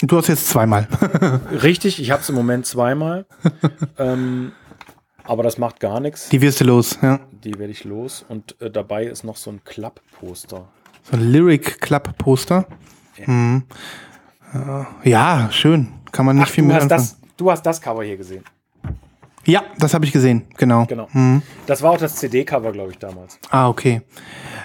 Du 0.00 0.16
hast 0.16 0.28
jetzt 0.28 0.48
zweimal. 0.48 0.88
Richtig, 1.62 2.00
ich 2.00 2.10
habe 2.10 2.22
es 2.22 2.28
im 2.28 2.34
Moment 2.34 2.66
zweimal. 2.66 3.26
ähm, 3.98 4.52
aber 5.24 5.42
das 5.42 5.56
macht 5.58 5.80
gar 5.80 6.00
nichts. 6.00 6.28
Die 6.28 6.40
wirst 6.42 6.60
du 6.60 6.64
los, 6.64 6.98
ja. 7.00 7.20
Die 7.32 7.58
werde 7.58 7.72
ich 7.72 7.84
los. 7.84 8.24
Und 8.28 8.60
äh, 8.60 8.70
dabei 8.70 9.04
ist 9.04 9.24
noch 9.24 9.36
so 9.36 9.50
ein 9.50 9.62
Klappposter. 9.64 10.68
So 11.02 11.12
ein 11.16 11.32
Lyric 11.32 11.80
Club 11.80 12.16
Poster. 12.18 12.66
Mhm. 13.24 13.64
Äh, 14.52 15.08
Ja, 15.10 15.48
schön. 15.52 15.92
Kann 16.12 16.26
man 16.26 16.36
nicht 16.36 16.46
Ach, 16.48 16.50
viel 16.50 16.64
mit 16.64 16.74
hast, 16.76 16.82
anfangen. 16.84 17.00
das, 17.00 17.16
du 17.36 17.50
hast 17.50 17.62
das 17.62 17.80
Cover 17.80 18.02
hier 18.04 18.16
gesehen. 18.16 18.44
Ja, 19.46 19.62
das 19.78 19.94
habe 19.94 20.04
ich 20.04 20.12
gesehen, 20.12 20.42
genau. 20.56 20.86
Genau. 20.86 21.08
Das 21.66 21.82
war 21.82 21.90
auch 21.92 21.98
das 21.98 22.16
CD-Cover, 22.16 22.72
glaube 22.72 22.92
ich, 22.92 22.98
damals. 22.98 23.38
Ah, 23.50 23.68
okay. 23.68 24.02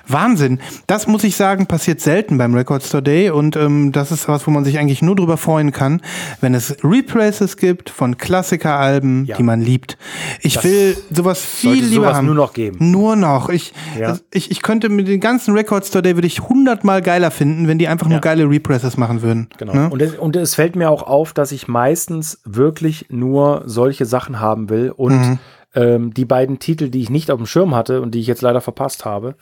Wahnsinn. 0.08 0.60
Das 0.88 1.06
muss 1.08 1.24
ich 1.24 1.36
sagen, 1.36 1.68
passiert 1.68 2.02
selten 2.02 2.38
beim 2.38 2.56
Record 2.56 2.82
Store 2.84 3.04
Day 3.04 3.30
und 3.30 3.56
ähm, 3.56 3.92
das 3.92 4.12
ist 4.12 4.28
was, 4.28 4.48
wo 4.48 4.52
man 4.52 4.64
sich 4.66 4.80
eigentlich 4.80 5.02
nur 5.02 5.16
drüber 5.16 5.38
freuen 5.38 5.72
kann, 5.72 6.02
wenn 6.42 6.56
es 6.56 6.78
Represses 6.84 7.58
gibt 7.58 7.90
von 7.90 8.18
Klassikeralben, 8.18 9.26
Ja. 9.26 9.38
die 9.38 9.44
man 9.44 9.62
liebt. 9.62 9.98
Ich 10.42 10.56
Das 10.56 10.64
will 10.64 10.98
sowas 11.12 11.40
viel 11.44 11.74
lieber 11.84 12.06
sowas 12.06 12.16
haben. 12.18 12.26
nur 12.26 12.36
noch 12.36 12.54
geben. 12.54 12.92
Nur 12.92 13.16
noch. 13.16 13.50
Ich, 13.50 13.74
Ja. 14.00 14.18
ich, 14.34 14.50
ich 14.50 14.62
könnte 14.62 14.90
mit 14.90 15.08
den 15.08 15.20
ganzen 15.20 15.54
Record 15.56 15.86
Store 15.86 16.02
Day 16.02 16.16
würde 16.16 16.28
ich 16.28 16.42
hundertmal 16.42 17.02
geiler 17.02 17.30
finden, 17.32 17.68
wenn 17.68 17.78
die 17.78 17.88
einfach 17.88 18.08
nur 18.08 18.16
Ja. 18.16 18.22
geile 18.22 18.50
Represses 18.50 18.98
machen 18.98 19.22
würden. 19.22 19.48
Genau. 19.58 19.74
Ne? 19.74 19.90
Und, 19.90 20.02
es, 20.02 20.16
und 20.16 20.36
es 20.36 20.56
fällt 20.56 20.76
mir 20.76 20.90
auch 20.90 21.04
auf, 21.04 21.34
dass 21.34 21.52
ich 21.52 21.68
meistens 21.68 22.40
wirklich 22.46 23.06
nur 23.10 23.62
solche 23.66 24.06
Sachen 24.06 24.40
haben 24.40 24.69
will. 24.70 24.92
Und 24.96 25.14
Mhm. 25.20 25.40
ähm, 25.76 26.14
die 26.14 26.26
beiden 26.26 26.60
Titel, 26.60 26.90
die 26.90 27.02
ich 27.02 27.10
nicht 27.10 27.30
auf 27.32 27.38
dem 27.38 27.46
Schirm 27.46 27.76
hatte 27.76 28.02
und 28.02 28.16
die 28.16 28.20
ich 28.20 28.28
jetzt 28.28 28.42
leider 28.42 28.60
verpasst 28.62 29.06
habe, 29.06 29.36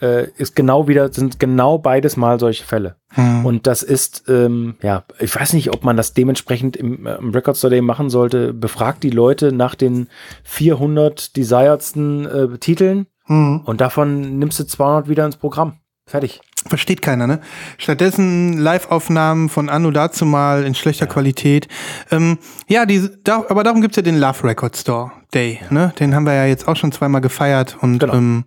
äh, 0.00 0.28
ist 0.38 0.56
genau 0.56 0.88
wieder, 0.88 1.12
sind 1.12 1.38
genau 1.38 1.78
beides 1.78 2.16
mal 2.16 2.40
solche 2.40 2.64
Fälle. 2.64 2.96
Mhm. 3.16 3.44
Und 3.46 3.66
das 3.66 3.82
ist, 3.82 4.24
ähm, 4.28 4.76
ja, 4.82 5.04
ich 5.20 5.34
weiß 5.34 5.52
nicht, 5.52 5.72
ob 5.72 5.84
man 5.84 5.96
das 5.96 6.14
dementsprechend 6.14 6.76
im, 6.76 7.06
äh, 7.06 7.16
im 7.16 7.30
Record 7.30 7.56
Store 7.56 7.70
Day 7.70 7.80
machen 7.82 8.08
sollte. 8.10 8.52
Befragt 8.54 9.02
die 9.02 9.10
Leute 9.10 9.52
nach 9.52 9.74
den 9.74 10.08
400 10.42 11.36
desiredsten 11.36 12.26
äh, 12.26 12.58
Titeln 12.58 13.06
Mhm. 13.26 13.62
und 13.64 13.80
davon 13.80 14.38
nimmst 14.38 14.58
du 14.60 14.64
200 14.64 15.08
wieder 15.08 15.24
ins 15.26 15.36
Programm. 15.36 15.74
Fertig. 16.06 16.40
Versteht 16.66 17.02
keiner, 17.02 17.26
ne? 17.26 17.40
Stattdessen 17.78 18.58
Live-Aufnahmen 18.58 19.48
von 19.48 19.68
Anno 19.68 19.90
dazu 19.90 20.24
mal 20.24 20.64
in 20.64 20.74
schlechter 20.74 21.06
Qualität. 21.06 21.68
Ähm, 22.10 22.38
ja, 22.68 22.86
die, 22.86 23.08
da, 23.22 23.44
aber 23.48 23.64
darum 23.64 23.82
gibt's 23.82 23.96
ja 23.96 24.02
den 24.02 24.18
Love 24.18 24.44
Record 24.44 24.76
Store 24.76 25.12
Day, 25.34 25.60
ne? 25.70 25.92
Den 25.98 26.14
haben 26.14 26.24
wir 26.24 26.34
ja 26.34 26.46
jetzt 26.46 26.68
auch 26.68 26.76
schon 26.76 26.92
zweimal 26.92 27.20
gefeiert 27.20 27.76
und 27.80 27.98
Genau. 27.98 28.14
ähm, 28.14 28.44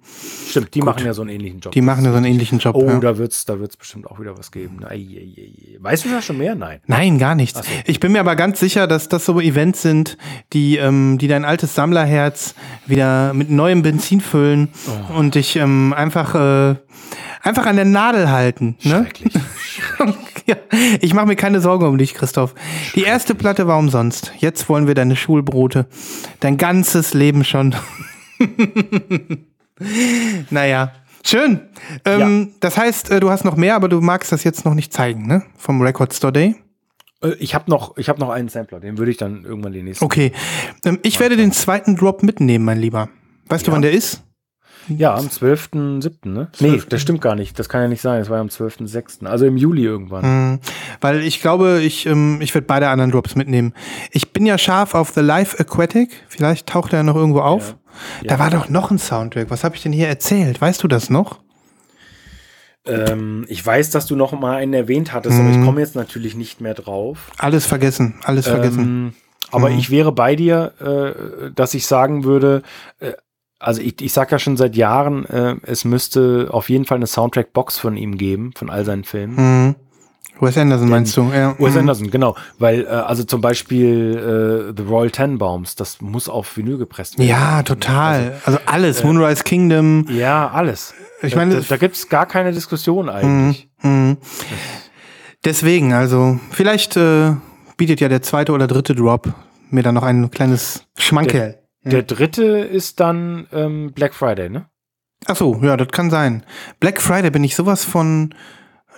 Stimmt, 0.49 0.73
die 0.73 0.81
machen 0.81 1.05
ja 1.05 1.13
so 1.13 1.21
einen 1.21 1.31
ähnlichen 1.31 1.59
Job. 1.59 1.73
die 1.73 1.81
machen 1.81 2.05
ja 2.05 2.11
so 2.11 2.17
einen 2.17 2.25
ähnlichen 2.25 2.59
Job. 2.59 2.75
Oh, 2.75 2.87
ja. 2.87 2.99
da 2.99 3.17
wird's, 3.17 3.45
da 3.45 3.59
wird's 3.59 3.75
bestimmt 3.77 4.07
auch 4.07 4.19
wieder 4.19 4.37
was 4.37 4.51
geben. 4.51 4.79
Ei, 4.85 4.95
ei, 4.95 5.41
ei. 5.41 5.77
Weißt 5.79 6.05
du 6.05 6.09
da 6.09 6.21
schon 6.21 6.37
mehr? 6.37 6.55
Nein. 6.55 6.79
Nein, 6.87 7.17
gar 7.19 7.35
nichts. 7.35 7.59
so. 7.59 7.65
Ich 7.85 7.99
bin 7.99 8.11
mir 8.13 8.19
aber 8.21 8.35
ganz 8.35 8.59
sicher, 8.59 8.87
dass 8.87 9.09
das 9.09 9.25
so 9.25 9.39
Events 9.39 9.81
sind, 9.81 10.17
die, 10.53 10.77
ähm, 10.77 11.17
die 11.19 11.27
dein 11.27 11.45
altes 11.45 11.75
Sammlerherz 11.75 12.55
wieder 12.85 13.33
mit 13.33 13.49
neuem 13.49 13.81
Benzin 13.81 14.21
füllen 14.21 14.69
Oh. 15.11 15.17
und 15.19 15.35
dich 15.35 15.55
ähm, 15.57 15.93
einfach, 15.93 16.33
äh, 16.35 16.75
einfach 17.43 17.65
an 17.65 17.75
der 17.75 17.85
Nadel 17.85 18.29
halten. 18.29 18.77
Ne? 18.83 19.05
Schrecklich. 19.05 19.33
ja, 20.45 20.55
ich 21.01 21.13
mache 21.13 21.27
mir 21.27 21.35
keine 21.35 21.59
Sorgen 21.59 21.85
um 21.85 21.97
dich, 21.97 22.13
Christoph. 22.13 22.53
Die 22.95 23.03
erste 23.03 23.35
Platte 23.35 23.67
war 23.67 23.77
umsonst. 23.77 24.33
Jetzt 24.37 24.69
wollen 24.69 24.87
wir 24.87 24.95
deine 24.95 25.15
Schulbrote. 25.15 25.87
Dein 26.39 26.57
ganzes 26.57 27.13
Leben 27.13 27.43
schon. 27.43 27.75
naja, 30.49 30.91
schön. 31.25 31.61
Ähm, 32.05 32.53
Das 32.59 32.77
heißt, 32.77 33.11
äh, 33.11 33.19
du 33.19 33.29
hast 33.29 33.45
noch 33.45 33.55
mehr, 33.55 33.75
aber 33.75 33.89
du 33.89 34.01
magst 34.01 34.31
das 34.31 34.43
jetzt 34.43 34.65
noch 34.65 34.73
nicht 34.73 34.93
zeigen, 34.93 35.27
ne? 35.27 35.43
Vom 35.57 35.81
Record 35.81 36.13
Store 36.13 36.33
Day. 36.33 36.55
Äh, 37.23 37.33
ich 37.39 37.55
habe 37.55 37.69
noch, 37.69 37.97
ich 37.97 38.09
hab 38.09 38.19
noch 38.19 38.29
einen 38.29 38.49
Sampler, 38.49 38.79
den 38.79 38.97
würde 38.97 39.11
ich 39.11 39.17
dann 39.17 39.43
irgendwann 39.43 39.73
den 39.73 39.85
nächsten. 39.85 40.05
Okay. 40.05 40.31
Ähm, 40.85 40.99
ich 41.03 41.19
werde 41.19 41.37
den 41.37 41.51
zweiten 41.51 41.95
Drop 41.95 42.23
mitnehmen, 42.23 42.65
mein 42.65 42.79
Lieber. 42.79 43.09
Weißt 43.47 43.67
du, 43.67 43.71
wann 43.71 43.81
der 43.81 43.91
ist? 43.91 44.23
Ja, 44.89 45.15
am 45.15 45.27
12.07., 45.27 46.29
ne? 46.29 46.47
Nee, 46.59 46.81
das 46.87 47.01
stimmt 47.01 47.21
gar 47.21 47.35
nicht. 47.35 47.57
Das 47.59 47.69
kann 47.69 47.81
ja 47.81 47.87
nicht 47.87 48.01
sein. 48.01 48.19
Das 48.19 48.29
war 48.29 48.37
ja 48.37 48.41
am 48.41 48.47
12.06., 48.47 49.25
also 49.25 49.45
im 49.45 49.57
Juli 49.57 49.83
irgendwann. 49.83 50.51
Mhm. 50.51 50.59
Weil 51.01 51.23
ich 51.23 51.41
glaube, 51.41 51.81
ich, 51.81 52.05
ähm, 52.05 52.39
ich 52.41 52.53
werde 52.53 52.67
beide 52.67 52.89
anderen 52.89 53.11
Drops 53.11 53.35
mitnehmen. 53.35 53.73
Ich 54.11 54.31
bin 54.33 54.45
ja 54.45 54.57
scharf 54.57 54.95
auf 54.95 55.11
The 55.11 55.21
Life 55.21 55.59
Aquatic. 55.59 56.11
Vielleicht 56.27 56.67
taucht 56.67 56.93
er 56.93 57.03
noch 57.03 57.15
irgendwo 57.15 57.41
auf. 57.41 57.75
Ja. 58.21 58.29
Da 58.29 58.39
war 58.39 58.49
doch 58.49 58.69
noch 58.69 58.91
ein 58.91 58.99
Soundtrack. 58.99 59.49
Was 59.49 59.63
habe 59.63 59.75
ich 59.75 59.83
denn 59.83 59.91
hier 59.91 60.07
erzählt? 60.07 60.61
Weißt 60.61 60.83
du 60.83 60.87
das 60.87 61.09
noch? 61.09 61.39
Ähm, 62.85 63.45
ich 63.49 63.65
weiß, 63.65 63.89
dass 63.89 64.05
du 64.05 64.15
noch 64.15 64.31
mal 64.31 64.57
einen 64.57 64.73
erwähnt 64.73 65.13
hattest, 65.13 65.39
aber 65.39 65.49
ich 65.49 65.61
komme 65.63 65.81
jetzt 65.81 65.95
natürlich 65.95 66.35
nicht 66.35 66.61
mehr 66.61 66.73
drauf. 66.73 67.31
Alles 67.37 67.65
vergessen. 67.65 68.15
Alles 68.23 68.47
vergessen. 68.47 68.79
Ähm, 68.79 69.13
aber 69.51 69.71
ich 69.71 69.89
wäre 69.89 70.11
bei 70.11 70.35
dir, 70.35 70.73
äh, 70.79 71.51
dass 71.51 71.73
ich 71.73 71.85
sagen 71.87 72.23
würde, 72.23 72.63
äh, 72.99 73.13
also 73.59 73.81
ich, 73.81 74.01
ich 74.01 74.13
sag 74.13 74.31
ja 74.31 74.39
schon 74.39 74.57
seit 74.57 74.75
Jahren, 74.75 75.25
äh, 75.25 75.55
es 75.63 75.85
müsste 75.85 76.47
auf 76.51 76.69
jeden 76.69 76.85
Fall 76.85 76.97
eine 76.97 77.07
Soundtrack-Box 77.07 77.79
von 77.79 77.97
ihm 77.97 78.17
geben, 78.17 78.51
von 78.55 78.69
all 78.69 78.85
seinen 78.85 79.03
Filmen. 79.03 79.35
Mhm. 79.35 79.75
Wes 80.39 80.55
Anderson 80.55 80.89
meinst 80.89 81.17
du? 81.17 81.31
Ja. 81.33 81.55
Wes 81.57 81.73
Mhm. 81.73 81.79
Anderson, 81.79 82.11
genau. 82.11 82.35
Weil, 82.59 82.83
äh, 82.85 82.89
also 82.89 83.23
zum 83.23 83.41
Beispiel 83.41 84.69
äh, 84.69 84.73
The 84.77 84.87
Royal 84.87 85.09
Tenenbaums, 85.09 85.75
das 85.75 85.99
muss 85.99 86.29
auf 86.29 86.55
Vinyl 86.55 86.77
gepresst 86.77 87.17
werden. 87.17 87.27
Ja, 87.29 87.63
total. 87.63 88.39
Also 88.45 88.59
alles. 88.67 89.03
Moonrise 89.03 89.43
Kingdom. 89.43 90.05
Ja, 90.09 90.49
alles. 90.49 90.93
Ich 91.23 91.35
meine, 91.35 91.55
da, 91.55 91.61
da 91.67 91.77
gibt's 91.77 92.07
gar 92.09 92.27
keine 92.27 92.51
Diskussion 92.51 93.09
eigentlich. 93.09 93.67
Mhm. 93.81 94.17
Deswegen, 95.43 95.93
also 95.93 96.39
vielleicht 96.51 96.97
äh, 96.97 97.31
bietet 97.77 97.99
ja 98.01 98.09
der 98.09 98.21
zweite 98.21 98.51
oder 98.51 98.67
dritte 98.67 98.93
Drop 98.93 99.33
mir 99.69 99.81
dann 99.83 99.95
noch 99.95 100.03
ein 100.03 100.29
kleines 100.29 100.83
Schmankerl. 100.97 101.51
Der 101.53 101.66
dritte 102.03 102.43
ist 102.45 102.99
dann 102.99 103.47
ähm, 103.51 103.91
Black 103.93 104.13
Friday, 104.13 104.49
ne? 104.49 104.65
Ach 105.25 105.35
so, 105.35 105.59
ja, 105.63 105.75
das 105.77 105.87
kann 105.89 106.09
sein. 106.09 106.43
Black 106.79 107.01
Friday 107.01 107.31
bin 107.31 107.43
ich 107.43 107.55
sowas 107.55 107.83
von 107.83 108.33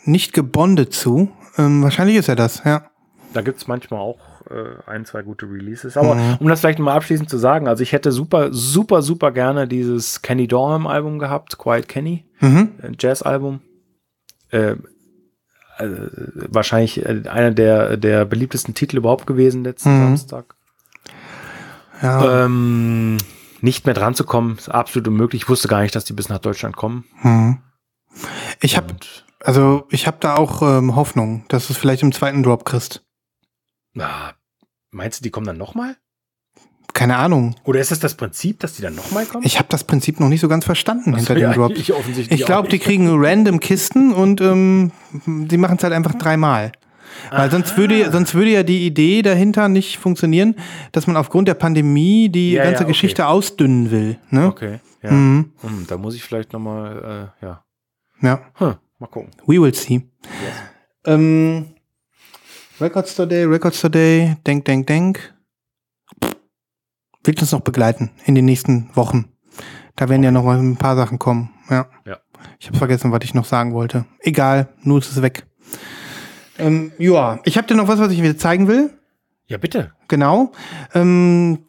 nicht 0.03 0.33
gebondet 0.33 0.93
zu. 0.93 1.31
Ähm, 1.57 1.81
wahrscheinlich 1.83 2.17
ist 2.17 2.29
er 2.29 2.35
das, 2.35 2.63
ja. 2.65 2.89
Da 3.33 3.41
gibt's 3.41 3.67
manchmal 3.67 3.99
auch 3.99 4.19
äh, 4.49 4.89
ein, 4.89 5.05
zwei 5.05 5.21
gute 5.21 5.45
Releases. 5.45 5.97
Aber 5.97 6.37
um 6.39 6.47
das 6.47 6.59
vielleicht 6.61 6.79
mal 6.79 6.93
abschließend 6.95 7.29
zu 7.29 7.37
sagen, 7.37 7.67
also 7.67 7.83
ich 7.83 7.91
hätte 7.93 8.11
super, 8.11 8.49
super, 8.51 9.01
super 9.01 9.31
gerne 9.31 9.67
dieses 9.67 10.21
Kenny 10.21 10.47
Dorham-Album 10.47 11.19
gehabt, 11.19 11.57
Quiet 11.57 11.87
Kenny, 11.87 12.25
Mhm. 12.41 12.71
ein 12.81 12.95
Jazz-Album. 12.99 13.61
Äh, 14.51 14.75
also, 15.77 15.95
wahrscheinlich 16.49 17.05
äh, 17.05 17.23
einer 17.29 17.51
der, 17.51 17.97
der 17.97 18.25
beliebtesten 18.25 18.73
Titel 18.73 18.97
überhaupt 18.97 19.25
gewesen 19.27 19.63
letzten 19.63 19.95
Mhm. 19.95 20.01
Samstag. 20.03 20.55
Ja. 22.01 22.45
Ähm, 22.45 23.17
nicht 23.61 23.85
mehr 23.85 23.95
dran 23.95 24.15
zu 24.15 24.23
kommen, 24.23 24.57
ist 24.57 24.69
absolut 24.69 25.07
unmöglich. 25.09 25.43
Ich 25.43 25.49
wusste 25.49 25.67
gar 25.67 25.81
nicht, 25.81 25.95
dass 25.95 26.05
die 26.05 26.13
bis 26.13 26.29
nach 26.29 26.39
Deutschland 26.39 26.75
kommen. 26.75 27.05
Mhm. 27.21 27.59
Ich 28.61 28.77
habe 28.77 28.95
also 29.43 29.85
ich 29.89 30.07
habe 30.07 30.17
da 30.19 30.35
auch 30.35 30.61
ähm, 30.61 30.95
Hoffnung, 30.95 31.45
dass 31.47 31.67
du 31.67 31.73
es 31.73 31.79
vielleicht 31.79 32.03
im 32.03 32.11
zweiten 32.11 32.43
Drop 32.43 32.65
kriegst. 32.65 33.03
na, 33.93 34.33
meinst 34.91 35.19
du, 35.19 35.23
die 35.23 35.29
kommen 35.29 35.47
dann 35.47 35.57
nochmal? 35.57 35.95
Keine 36.93 37.17
Ahnung. 37.17 37.55
Oder 37.63 37.79
ist 37.79 37.91
das 37.91 37.99
das 37.99 38.15
Prinzip, 38.15 38.59
dass 38.59 38.73
die 38.73 38.81
dann 38.81 38.95
nochmal 38.95 39.25
kommen? 39.25 39.45
Ich 39.45 39.57
habe 39.57 39.69
das 39.69 39.83
Prinzip 39.83 40.19
noch 40.19 40.27
nicht 40.27 40.41
so 40.41 40.49
ganz 40.49 40.65
verstanden 40.65 41.15
hinter 41.15 41.37
ja, 41.37 41.51
dem 41.51 41.55
Drop. 41.55 41.71
Ich, 41.77 41.91
Ich 42.31 42.45
glaube, 42.45 42.67
die 42.67 42.79
kriegen 42.79 43.07
random 43.11 43.59
Kisten 43.59 44.11
und 44.11 44.41
ähm, 44.41 44.91
die 45.25 45.57
machen 45.57 45.77
es 45.77 45.83
halt 45.83 45.93
einfach 45.93 46.15
dreimal. 46.15 46.71
Weil 47.31 47.51
sonst 47.51 47.77
würde, 47.77 48.11
sonst 48.11 48.33
würde 48.35 48.51
ja 48.51 48.63
die 48.63 48.85
Idee 48.85 49.21
dahinter 49.21 49.69
nicht 49.69 49.97
funktionieren, 49.97 50.55
dass 50.91 51.07
man 51.07 51.15
aufgrund 51.17 51.47
der 51.47 51.53
Pandemie 51.53 52.29
die 52.29 52.53
Ja, 52.53 52.63
ganze 52.63 52.75
ja, 52.75 52.81
okay. 52.81 52.91
Geschichte 52.91 53.27
ausdünnen 53.27 53.91
will. 53.91 54.17
Ne? 54.29 54.47
Okay, 54.47 54.79
ja. 55.03 55.11
Mhm. 55.11 55.51
Hm, 55.61 55.85
da 55.87 55.97
muss 55.97 56.15
ich 56.15 56.23
vielleicht 56.23 56.53
nochmal, 56.53 57.31
äh, 57.41 57.45
ja. 57.45 57.63
Ja, 58.21 58.41
Hm, 58.55 58.75
mal 58.99 59.07
gucken. 59.07 59.31
we 59.47 59.61
will 59.61 59.73
see. 59.73 60.01
Ähm, 61.05 61.67
Records 62.81 63.15
Today, 63.15 63.45
Records 63.45 63.79
Today, 63.81 64.35
denk, 64.45 64.65
denk, 64.65 64.87
denk. 64.87 65.33
Wird 67.23 67.41
uns 67.41 67.51
noch 67.51 67.61
begleiten 67.61 68.11
in 68.25 68.35
den 68.35 68.45
nächsten 68.45 68.89
Wochen. 68.95 69.25
Da 69.95 70.07
werden 70.07 70.23
ja 70.23 70.31
noch 70.31 70.43
mal 70.43 70.57
ein 70.57 70.77
paar 70.77 70.95
Sachen 70.95 71.19
kommen. 71.19 71.49
Ja. 71.69 71.87
Ja. 72.05 72.17
Ich 72.59 72.67
habe 72.67 72.77
vergessen, 72.77 73.11
was 73.11 73.19
ich 73.23 73.33
noch 73.33 73.43
sagen 73.45 73.73
wollte. 73.73 74.05
Egal, 74.19 74.69
nur 74.81 74.99
ist 74.99 75.11
es 75.11 75.21
weg. 75.21 75.45
Ähm, 76.59 76.91
ja, 76.97 77.39
ich 77.45 77.57
habe 77.57 77.67
dir 77.67 77.75
noch 77.75 77.87
was, 77.87 77.99
was 77.99 78.11
ich 78.11 78.21
dir 78.21 78.37
zeigen 78.37 78.67
will. 78.67 78.91
Ja, 79.47 79.57
bitte. 79.57 79.93
Genau. 80.07 80.51
Ähm, 80.93 81.59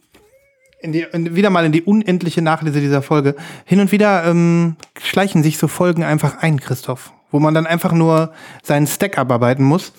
in 0.80 0.92
die, 0.92 1.06
in, 1.12 1.34
wieder 1.34 1.50
mal 1.50 1.64
in 1.64 1.72
die 1.72 1.82
unendliche 1.82 2.42
Nachlese 2.42 2.80
dieser 2.80 3.02
Folge. 3.02 3.36
Hin 3.64 3.80
und 3.80 3.92
wieder 3.92 4.24
ähm, 4.24 4.76
schleichen 5.00 5.42
sich 5.42 5.58
so 5.58 5.68
Folgen 5.68 6.02
einfach 6.02 6.38
ein, 6.38 6.60
Christoph, 6.60 7.12
wo 7.30 7.38
man 7.38 7.54
dann 7.54 7.66
einfach 7.66 7.92
nur 7.92 8.32
seinen 8.62 8.86
Stack 8.86 9.18
abarbeiten 9.18 9.64
muss. 9.64 9.92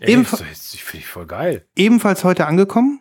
Ey, 0.00 0.12
Ebenf 0.12 0.30
das, 0.30 0.40
das 0.40 0.74
finde 0.80 0.98
ich 1.04 1.06
voll 1.06 1.26
geil. 1.26 1.64
ebenfalls 1.74 2.22
heute 2.24 2.46
angekommen, 2.46 3.00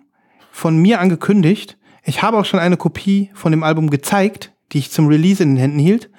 von 0.52 0.78
mir 0.78 1.00
angekündigt. 1.00 1.78
Ich 2.04 2.22
habe 2.22 2.38
auch 2.38 2.46
schon 2.46 2.60
eine 2.60 2.78
Kopie 2.78 3.32
von 3.34 3.52
dem 3.52 3.64
Album 3.64 3.89
gezeigt, 3.89 4.54
die 4.72 4.80
ich 4.80 4.91
zum 4.91 5.08
Release 5.08 5.43
in 5.43 5.52
den 5.52 5.58
Händen 5.58 5.80
hielt. 5.80 6.10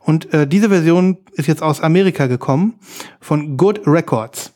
Und 0.00 0.32
äh, 0.32 0.46
diese 0.46 0.68
Version 0.68 1.18
ist 1.32 1.46
jetzt 1.48 1.62
aus 1.62 1.80
Amerika 1.80 2.26
gekommen, 2.26 2.78
von 3.20 3.56
Good 3.56 3.86
Records. 3.86 4.52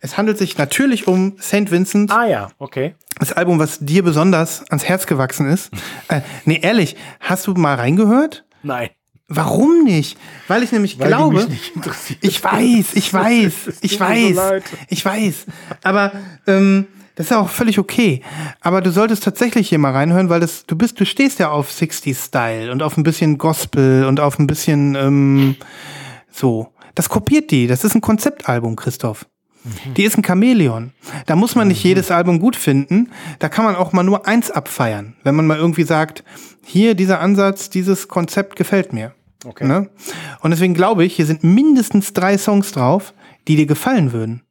Es 0.00 0.16
handelt 0.16 0.38
sich 0.38 0.56
natürlich 0.58 1.08
um 1.08 1.36
St. 1.40 1.70
Vincent, 1.70 2.10
Ah 2.12 2.26
ja, 2.26 2.48
okay. 2.58 2.94
das 3.18 3.32
Album, 3.32 3.58
was 3.58 3.78
dir 3.80 4.04
besonders 4.04 4.64
ans 4.70 4.84
Herz 4.84 5.06
gewachsen 5.06 5.48
ist. 5.48 5.70
Äh, 6.08 6.22
nee, 6.46 6.58
ehrlich, 6.62 6.96
hast 7.20 7.46
du 7.46 7.52
mal 7.52 7.74
reingehört? 7.74 8.46
Nein. 8.62 8.88
Warum 9.28 9.84
nicht? 9.84 10.16
Weil 10.46 10.62
ich 10.62 10.72
nämlich 10.72 10.98
Weil 10.98 11.08
glaube. 11.08 11.46
Ich 12.22 12.42
weiß, 12.42 12.94
ich 12.94 13.12
weiß, 13.12 13.54
ich 13.82 13.92
so 13.92 14.00
weiß, 14.00 14.62
ich 14.88 15.04
weiß. 15.04 15.46
Aber 15.82 16.12
ähm, 16.46 16.86
das 17.14 17.26
ist 17.26 17.30
ja 17.30 17.40
auch 17.40 17.50
völlig 17.50 17.78
okay. 17.78 18.22
Aber 18.62 18.80
du 18.80 18.90
solltest 18.90 19.24
tatsächlich 19.24 19.68
hier 19.68 19.78
mal 19.78 19.92
reinhören, 19.92 20.30
weil 20.30 20.40
das, 20.40 20.64
du 20.64 20.76
bist, 20.76 20.98
du 20.98 21.04
stehst 21.04 21.40
ja 21.40 21.50
auf 21.50 21.70
60s 21.70 22.28
Style 22.28 22.72
und 22.72 22.82
auf 22.82 22.96
ein 22.96 23.02
bisschen 23.02 23.36
Gospel 23.36 24.06
und 24.06 24.18
auf 24.18 24.38
ein 24.38 24.46
bisschen 24.46 24.94
ähm, 24.94 25.56
so. 26.30 26.72
Das 26.94 27.10
kopiert 27.10 27.50
die. 27.50 27.66
Das 27.66 27.84
ist 27.84 27.94
ein 27.94 28.00
Konzeptalbum, 28.00 28.76
Christoph. 28.76 29.26
Die 29.96 30.04
ist 30.04 30.16
ein 30.16 30.24
Chamäleon. 30.24 30.92
Da 31.26 31.36
muss 31.36 31.54
man 31.54 31.68
nicht 31.68 31.82
jedes 31.82 32.10
Album 32.10 32.38
gut 32.38 32.56
finden. 32.56 33.10
Da 33.38 33.48
kann 33.48 33.64
man 33.64 33.76
auch 33.76 33.92
mal 33.92 34.02
nur 34.02 34.26
eins 34.26 34.50
abfeiern. 34.50 35.14
Wenn 35.22 35.34
man 35.34 35.46
mal 35.46 35.58
irgendwie 35.58 35.82
sagt, 35.82 36.24
hier 36.64 36.94
dieser 36.94 37.20
Ansatz, 37.20 37.70
dieses 37.70 38.08
Konzept 38.08 38.56
gefällt 38.56 38.92
mir. 38.92 39.14
Okay. 39.44 39.66
Ne? 39.66 39.90
Und 40.40 40.50
deswegen 40.50 40.74
glaube 40.74 41.04
ich, 41.04 41.14
hier 41.14 41.26
sind 41.26 41.44
mindestens 41.44 42.12
drei 42.12 42.38
Songs 42.38 42.72
drauf, 42.72 43.14
die 43.46 43.56
dir 43.56 43.66
gefallen 43.66 44.12
würden. 44.12 44.42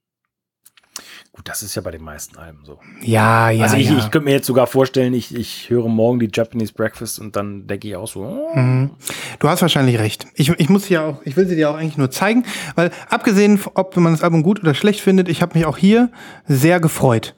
Gut, 1.38 1.48
das 1.48 1.62
ist 1.62 1.76
ja 1.76 1.84
bei 1.84 1.92
den 1.92 2.02
meisten 2.02 2.36
Alben 2.36 2.66
so. 2.66 2.80
Ja, 3.00 3.52
ja. 3.52 3.64
also 3.64 3.78
ich, 3.78 3.88
ja. 3.88 3.98
ich 4.00 4.10
könnte 4.10 4.22
mir 4.22 4.32
jetzt 4.32 4.48
sogar 4.48 4.66
vorstellen, 4.66 5.14
ich, 5.14 5.36
ich 5.36 5.70
höre 5.70 5.88
morgen 5.88 6.20
die 6.20 6.32
Japanese 6.34 6.74
Breakfast 6.74 7.20
und 7.20 7.36
dann 7.36 7.68
denke 7.68 7.88
ich 7.88 7.96
auch 7.96 8.08
so, 8.08 8.22
oh, 8.22 8.58
Mhm. 8.58 8.90
Du 9.38 9.48
hast 9.48 9.62
wahrscheinlich 9.62 10.00
recht. 10.00 10.26
Ich, 10.34 10.50
ich 10.50 10.68
muss 10.68 10.90
ja 10.90 11.06
auch, 11.06 11.22
ich 11.26 11.38
will 11.38 11.48
sie 11.48 11.56
dir 11.56 11.70
auch 11.70 11.76
eigentlich 11.76 11.98
nur 11.98 12.10
zeigen, 12.10 12.44
weil 12.74 12.90
abgesehen, 13.08 13.60
ob 13.76 13.96
man 13.98 14.14
das 14.14 14.24
Album 14.24 14.42
gut 14.42 14.62
oder 14.62 14.74
schlecht 14.74 15.00
findet, 15.00 15.30
ich 15.30 15.44
habe 15.44 15.56
mich 15.56 15.68
auch 15.68 15.78
hier 15.78 16.10
sehr 16.48 16.80
gefreut. 16.80 17.36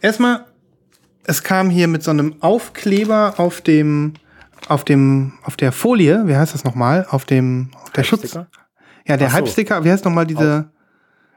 Erstmal, 0.00 0.44
es 1.22 1.44
kam 1.44 1.70
hier 1.70 1.86
mit 1.86 2.02
so 2.02 2.10
einem 2.10 2.34
Aufkleber 2.40 3.34
auf 3.36 3.60
dem, 3.60 4.14
auf 4.66 4.82
dem, 4.84 5.34
auf 5.44 5.56
der 5.56 5.70
Folie, 5.70 6.26
wie 6.26 6.34
heißt 6.34 6.52
das 6.52 6.64
nochmal? 6.64 7.06
Auf 7.10 7.24
dem, 7.24 7.70
auf 7.80 7.90
der 7.90 8.02
Schutz. 8.02 8.34
Ja, 9.06 9.16
der 9.16 9.28
so. 9.28 9.34
Halbsticker, 9.34 9.84
wie 9.84 9.92
heißt 9.92 10.04
nochmal 10.04 10.26
diese 10.26 10.68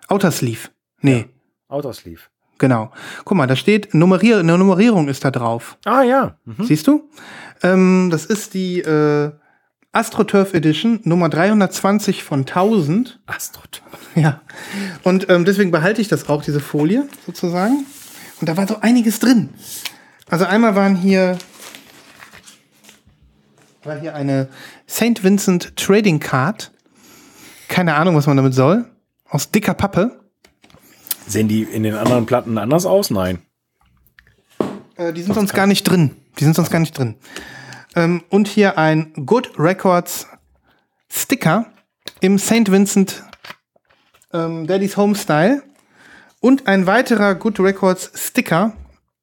Outer 0.07 0.31
Sleeve? 0.31 0.69
Nee, 1.01 1.17
Outer 1.19 1.38
Sleeve. 1.93 2.21
genau. 2.57 2.91
Guck 3.25 3.37
mal, 3.37 3.47
da 3.47 3.55
steht, 3.55 3.93
Nummerier 3.93 4.39
eine 4.39 4.57
Nummerierung 4.57 5.07
ist 5.07 5.23
da 5.23 5.31
drauf. 5.31 5.77
Ah 5.85 6.03
ja. 6.03 6.35
Mhm. 6.45 6.65
Siehst 6.65 6.87
du? 6.87 7.09
Ähm, 7.63 8.09
das 8.11 8.25
ist 8.25 8.53
die 8.53 8.79
äh, 8.81 9.31
AstroTurf 9.91 10.53
Edition 10.53 10.99
Nummer 11.03 11.29
320 11.29 12.23
von 12.23 12.41
1000. 12.41 13.19
Astroturf. 13.25 13.85
Ja. 14.15 14.41
Und 15.03 15.29
ähm, 15.29 15.45
deswegen 15.45 15.71
behalte 15.71 16.01
ich 16.01 16.07
das 16.07 16.27
auch, 16.29 16.41
diese 16.43 16.59
Folie 16.59 17.07
sozusagen. 17.25 17.85
Und 18.41 18.49
da 18.49 18.57
war 18.57 18.67
so 18.67 18.77
einiges 18.81 19.19
drin. 19.19 19.49
Also 20.29 20.45
einmal 20.45 20.75
waren 20.75 20.95
hier 20.95 21.37
war 23.83 23.99
hier 23.99 24.13
eine 24.15 24.49
St. 24.89 25.23
Vincent 25.23 25.75
Trading 25.77 26.19
Card. 26.19 26.71
Keine 27.69 27.95
Ahnung, 27.95 28.15
was 28.15 28.27
man 28.27 28.35
damit 28.35 28.53
soll. 28.53 28.85
Aus 29.29 29.51
dicker 29.51 29.73
Pappe. 29.73 30.18
Sehen 31.29 31.47
die 31.47 31.61
in 31.61 31.83
den 31.83 31.93
anderen 31.93 32.25
Platten 32.25 32.57
anders 32.57 32.87
aus? 32.87 33.11
Nein. 33.11 33.39
Äh, 34.95 35.13
die 35.13 35.21
sind 35.21 35.35
sonst 35.35 35.53
gar 35.53 35.67
nicht 35.67 35.83
drin. 35.83 36.15
Die 36.39 36.43
sind 36.43 36.55
sonst 36.55 36.71
gar 36.71 36.79
nicht 36.79 36.97
drin. 36.97 37.15
Ähm, 37.95 38.23
und 38.29 38.47
hier 38.47 38.79
ein 38.79 39.13
Good 39.25 39.51
Records 39.59 40.27
Sticker 41.07 41.67
im 42.19 42.39
St. 42.39 42.71
Vincent 42.71 43.23
ähm, 44.33 44.65
Daddy's 44.65 44.97
Home 44.97 45.15
Style. 45.15 45.61
Und 46.41 46.67
ein 46.67 46.87
weiterer 46.87 47.35
Good 47.35 47.59
Records 47.59 48.11
Sticker 48.15 48.73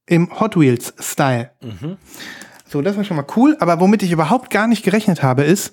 im 0.07 0.39
Hot 0.39 0.57
Wheels 0.57 0.95
Style. 1.01 1.51
So, 2.69 2.83
das 2.83 2.97
war 2.97 3.03
schon 3.03 3.17
mal 3.17 3.27
cool. 3.37 3.57
Aber 3.59 3.81
womit 3.81 4.05
ich 4.05 4.13
überhaupt 4.13 4.51
gar 4.51 4.69
nicht 4.69 4.85
gerechnet 4.85 5.25
habe, 5.25 5.43
ist, 5.43 5.73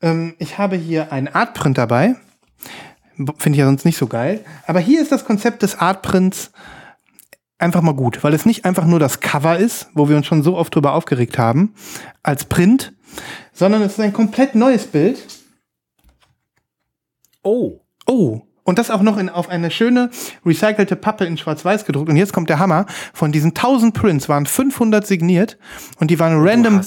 ähm, 0.00 0.36
ich 0.38 0.56
habe 0.56 0.76
hier 0.76 1.12
einen 1.12 1.28
Artprint 1.28 1.76
dabei. 1.76 2.16
Finde 3.38 3.56
ich 3.56 3.58
ja 3.58 3.66
sonst 3.66 3.84
nicht 3.84 3.98
so 3.98 4.06
geil. 4.06 4.44
Aber 4.66 4.80
hier 4.80 5.00
ist 5.02 5.12
das 5.12 5.24
Konzept 5.24 5.62
des 5.62 5.78
Artprints 5.78 6.52
einfach 7.58 7.82
mal 7.82 7.94
gut, 7.94 8.24
weil 8.24 8.34
es 8.34 8.46
nicht 8.46 8.64
einfach 8.64 8.86
nur 8.86 8.98
das 8.98 9.20
Cover 9.20 9.58
ist, 9.58 9.88
wo 9.94 10.08
wir 10.08 10.16
uns 10.16 10.26
schon 10.26 10.42
so 10.42 10.56
oft 10.56 10.74
drüber 10.74 10.94
aufgeregt 10.94 11.38
haben, 11.38 11.74
als 12.22 12.44
Print, 12.46 12.94
sondern 13.52 13.82
es 13.82 13.92
ist 13.92 14.00
ein 14.00 14.12
komplett 14.12 14.54
neues 14.54 14.86
Bild. 14.86 15.18
Oh. 17.42 17.80
Oh, 18.06 18.42
Und 18.64 18.78
das 18.78 18.90
auch 18.90 19.02
noch 19.02 19.18
in, 19.18 19.28
auf 19.28 19.48
eine 19.48 19.70
schöne 19.70 20.10
recycelte 20.44 20.96
Pappe 20.96 21.24
in 21.24 21.36
Schwarz-Weiß 21.36 21.84
gedruckt. 21.84 22.08
Und 22.08 22.16
jetzt 22.16 22.32
kommt 22.32 22.48
der 22.48 22.58
Hammer. 22.58 22.86
Von 23.12 23.32
diesen 23.32 23.50
1000 23.50 23.94
Prints 23.94 24.28
waren 24.28 24.46
500 24.46 25.06
signiert 25.06 25.58
und 25.98 26.10
die 26.10 26.18
waren 26.18 26.46
random, 26.46 26.80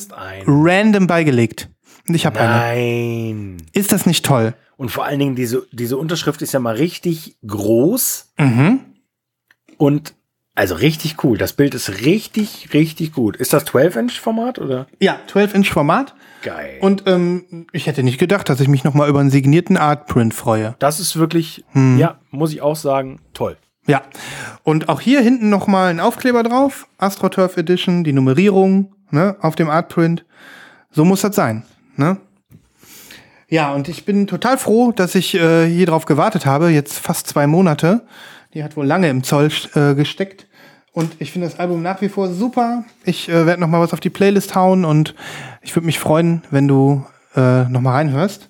random 0.45 1.07
beigelegt. 1.07 1.69
Und 2.07 2.15
ich 2.15 2.25
habe 2.25 2.39
eine. 2.39 2.51
Nein. 2.51 3.57
Ist 3.71 3.93
das 3.93 4.05
nicht 4.05 4.25
toll? 4.25 4.53
Und 4.77 4.89
vor 4.89 5.05
allen 5.05 5.19
Dingen, 5.19 5.35
diese, 5.35 5.65
diese 5.71 5.97
Unterschrift 5.97 6.41
ist 6.41 6.51
ja 6.53 6.59
mal 6.59 6.75
richtig 6.75 7.37
groß 7.45 8.33
Mhm. 8.39 8.79
und 9.77 10.13
also 10.55 10.75
richtig 10.75 11.23
cool. 11.23 11.37
Das 11.39 11.53
Bild 11.53 11.73
ist 11.73 12.01
richtig, 12.05 12.73
richtig 12.73 13.11
gut. 13.13 13.35
Ist 13.37 13.53
das 13.53 13.65
12-Inch-Format 13.65 14.59
oder? 14.59 14.85
Ja, 14.99 15.17
12-Inch 15.27 15.71
Format. 15.71 16.13
Geil. 16.43 16.77
Und 16.79 17.03
ähm, 17.07 17.65
ich 17.71 17.87
hätte 17.87 18.03
nicht 18.03 18.19
gedacht, 18.19 18.49
dass 18.49 18.59
ich 18.59 18.67
mich 18.67 18.83
noch 18.83 18.93
mal 18.93 19.09
über 19.09 19.19
einen 19.19 19.31
signierten 19.31 19.77
Artprint 19.77 20.33
freue. 20.35 20.75
das 20.77 20.99
ist 20.99 21.15
wirklich, 21.17 21.63
Hm. 21.71 21.97
ja, 21.97 22.19
muss 22.29 22.51
ich 22.53 22.61
auch 22.61 22.75
sagen, 22.75 23.19
toll. 23.33 23.57
Ja. 23.87 24.03
Und 24.63 24.89
auch 24.89 25.01
hier 25.01 25.21
hinten 25.21 25.49
noch 25.49 25.65
mal 25.67 25.89
ein 25.89 25.99
Aufkleber 25.99 26.43
drauf. 26.43 26.87
AstroTurf 26.99 27.57
Edition, 27.57 28.03
die 28.03 28.13
Nummerierung 28.13 28.93
ne, 29.09 29.35
auf 29.41 29.55
dem 29.55 29.69
Artprint. 29.69 30.23
So 30.91 31.03
muss 31.03 31.21
das 31.21 31.35
sein. 31.35 31.63
Ne? 31.97 32.17
Ja, 33.53 33.71
und 33.71 33.87
ich 33.87 34.03
bin 34.03 34.25
total 34.25 34.57
froh, 34.57 34.91
dass 34.91 35.13
ich 35.13 35.35
äh, 35.35 35.67
hier 35.67 35.85
drauf 35.85 36.05
gewartet 36.05 36.47
habe. 36.47 36.69
Jetzt 36.69 36.97
fast 36.97 37.27
zwei 37.27 37.45
Monate. 37.45 38.01
Die 38.55 38.63
hat 38.63 38.75
wohl 38.75 38.87
lange 38.87 39.11
im 39.11 39.21
Zoll 39.21 39.51
äh, 39.75 39.93
gesteckt. 39.93 40.47
Und 40.91 41.11
ich 41.19 41.31
finde 41.31 41.45
das 41.45 41.59
Album 41.59 41.83
nach 41.83 42.01
wie 42.01 42.09
vor 42.09 42.29
super. 42.29 42.83
Ich 43.05 43.29
äh, 43.29 43.45
werde 43.45 43.61
noch 43.61 43.67
mal 43.67 43.79
was 43.79 43.93
auf 43.93 43.99
die 43.99 44.09
Playlist 44.09 44.55
hauen 44.55 44.85
und 44.85 45.13
ich 45.61 45.75
würde 45.75 45.85
mich 45.85 45.99
freuen, 45.99 46.41
wenn 46.49 46.67
du 46.67 47.05
äh, 47.35 47.65
noch 47.65 47.81
mal 47.81 47.91
reinhörst. 47.91 48.49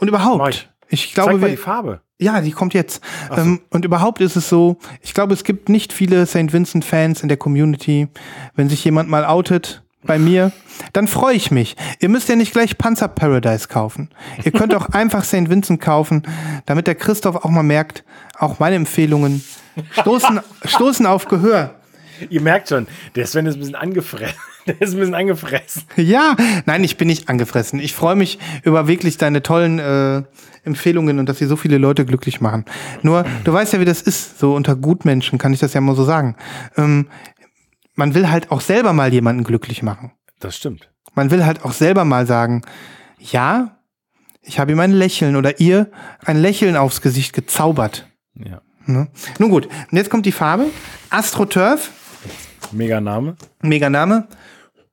Und 0.00 0.08
überhaupt, 0.08 0.50
ich. 0.50 0.68
ich 1.06 1.14
glaube, 1.14 1.30
Zeig 1.30 1.40
mal 1.40 1.50
die 1.50 1.56
Farbe. 1.56 2.02
ja, 2.18 2.42
die 2.42 2.52
kommt 2.52 2.74
jetzt. 2.74 3.02
Ähm, 3.34 3.62
und 3.70 3.86
überhaupt 3.86 4.20
ist 4.20 4.36
es 4.36 4.50
so, 4.50 4.76
ich 5.00 5.14
glaube, 5.14 5.32
es 5.32 5.44
gibt 5.44 5.70
nicht 5.70 5.94
viele 5.94 6.26
St. 6.26 6.52
Vincent-Fans 6.52 7.22
in 7.22 7.28
der 7.28 7.38
Community. 7.38 8.08
Wenn 8.54 8.68
sich 8.68 8.84
jemand 8.84 9.08
mal 9.08 9.24
outet 9.24 9.82
bei 10.06 10.18
mir, 10.18 10.52
dann 10.92 11.08
freue 11.08 11.34
ich 11.34 11.50
mich. 11.50 11.76
Ihr 12.00 12.08
müsst 12.08 12.28
ja 12.28 12.36
nicht 12.36 12.52
gleich 12.52 12.78
Panzer 12.78 13.08
Paradise 13.08 13.68
kaufen. 13.68 14.08
Ihr 14.44 14.52
könnt 14.52 14.74
auch 14.74 14.88
einfach 14.92 15.24
St. 15.24 15.50
Vincent 15.50 15.80
kaufen, 15.80 16.22
damit 16.66 16.86
der 16.86 16.94
Christoph 16.94 17.36
auch 17.36 17.50
mal 17.50 17.62
merkt, 17.62 18.04
auch 18.38 18.58
meine 18.58 18.76
Empfehlungen 18.76 19.44
stoßen, 19.92 20.40
stoßen 20.64 21.06
auf 21.06 21.26
Gehör. 21.26 21.74
Ihr 22.30 22.40
merkt 22.40 22.70
schon, 22.70 22.86
der 23.14 23.26
Sven 23.26 23.46
ist 23.46 23.54
ein 23.54 23.60
bisschen 23.60 23.74
angefressen. 23.74 24.36
Der 24.66 24.80
ist 24.80 24.94
ein 24.94 24.98
bisschen 24.98 25.14
angefressen. 25.14 25.84
Ja, 25.94 26.34
nein, 26.64 26.82
ich 26.82 26.96
bin 26.96 27.06
nicht 27.06 27.28
angefressen. 27.28 27.78
Ich 27.78 27.94
freue 27.94 28.16
mich 28.16 28.40
über 28.64 28.88
wirklich 28.88 29.16
deine 29.16 29.40
tollen 29.40 29.78
äh, 29.78 30.24
Empfehlungen 30.64 31.20
und 31.20 31.28
dass 31.28 31.38
sie 31.38 31.46
so 31.46 31.54
viele 31.54 31.78
Leute 31.78 32.04
glücklich 32.04 32.40
machen. 32.40 32.64
Nur, 33.02 33.24
du 33.44 33.52
weißt 33.52 33.74
ja, 33.74 33.80
wie 33.80 33.84
das 33.84 34.02
ist. 34.02 34.40
So 34.40 34.56
unter 34.56 34.74
Gutmenschen 34.74 35.38
kann 35.38 35.52
ich 35.52 35.60
das 35.60 35.72
ja 35.72 35.80
mal 35.80 35.94
so 35.94 36.02
sagen. 36.02 36.34
Ähm, 36.76 37.06
man 37.96 38.14
will 38.14 38.30
halt 38.30 38.50
auch 38.52 38.60
selber 38.60 38.92
mal 38.92 39.12
jemanden 39.12 39.42
glücklich 39.42 39.82
machen. 39.82 40.12
Das 40.38 40.56
stimmt. 40.56 40.90
Man 41.14 41.30
will 41.30 41.44
halt 41.44 41.64
auch 41.64 41.72
selber 41.72 42.04
mal 42.04 42.26
sagen, 42.26 42.62
ja, 43.18 43.78
ich 44.42 44.58
habe 44.60 44.72
ihm 44.72 44.80
ein 44.80 44.92
Lächeln 44.92 45.34
oder 45.34 45.58
ihr 45.60 45.90
ein 46.24 46.40
Lächeln 46.40 46.76
aufs 46.76 47.00
Gesicht 47.00 47.32
gezaubert. 47.32 48.06
Ja. 48.34 48.60
Ne? 48.84 49.08
Nun 49.38 49.50
gut, 49.50 49.66
und 49.66 49.96
jetzt 49.96 50.10
kommt 50.10 50.26
die 50.26 50.32
Farbe. 50.32 50.66
AstroTurf, 51.10 51.90
Mega 52.70 53.00
Name. 53.00 53.36
mega 53.60 53.90
Name. 53.90 54.28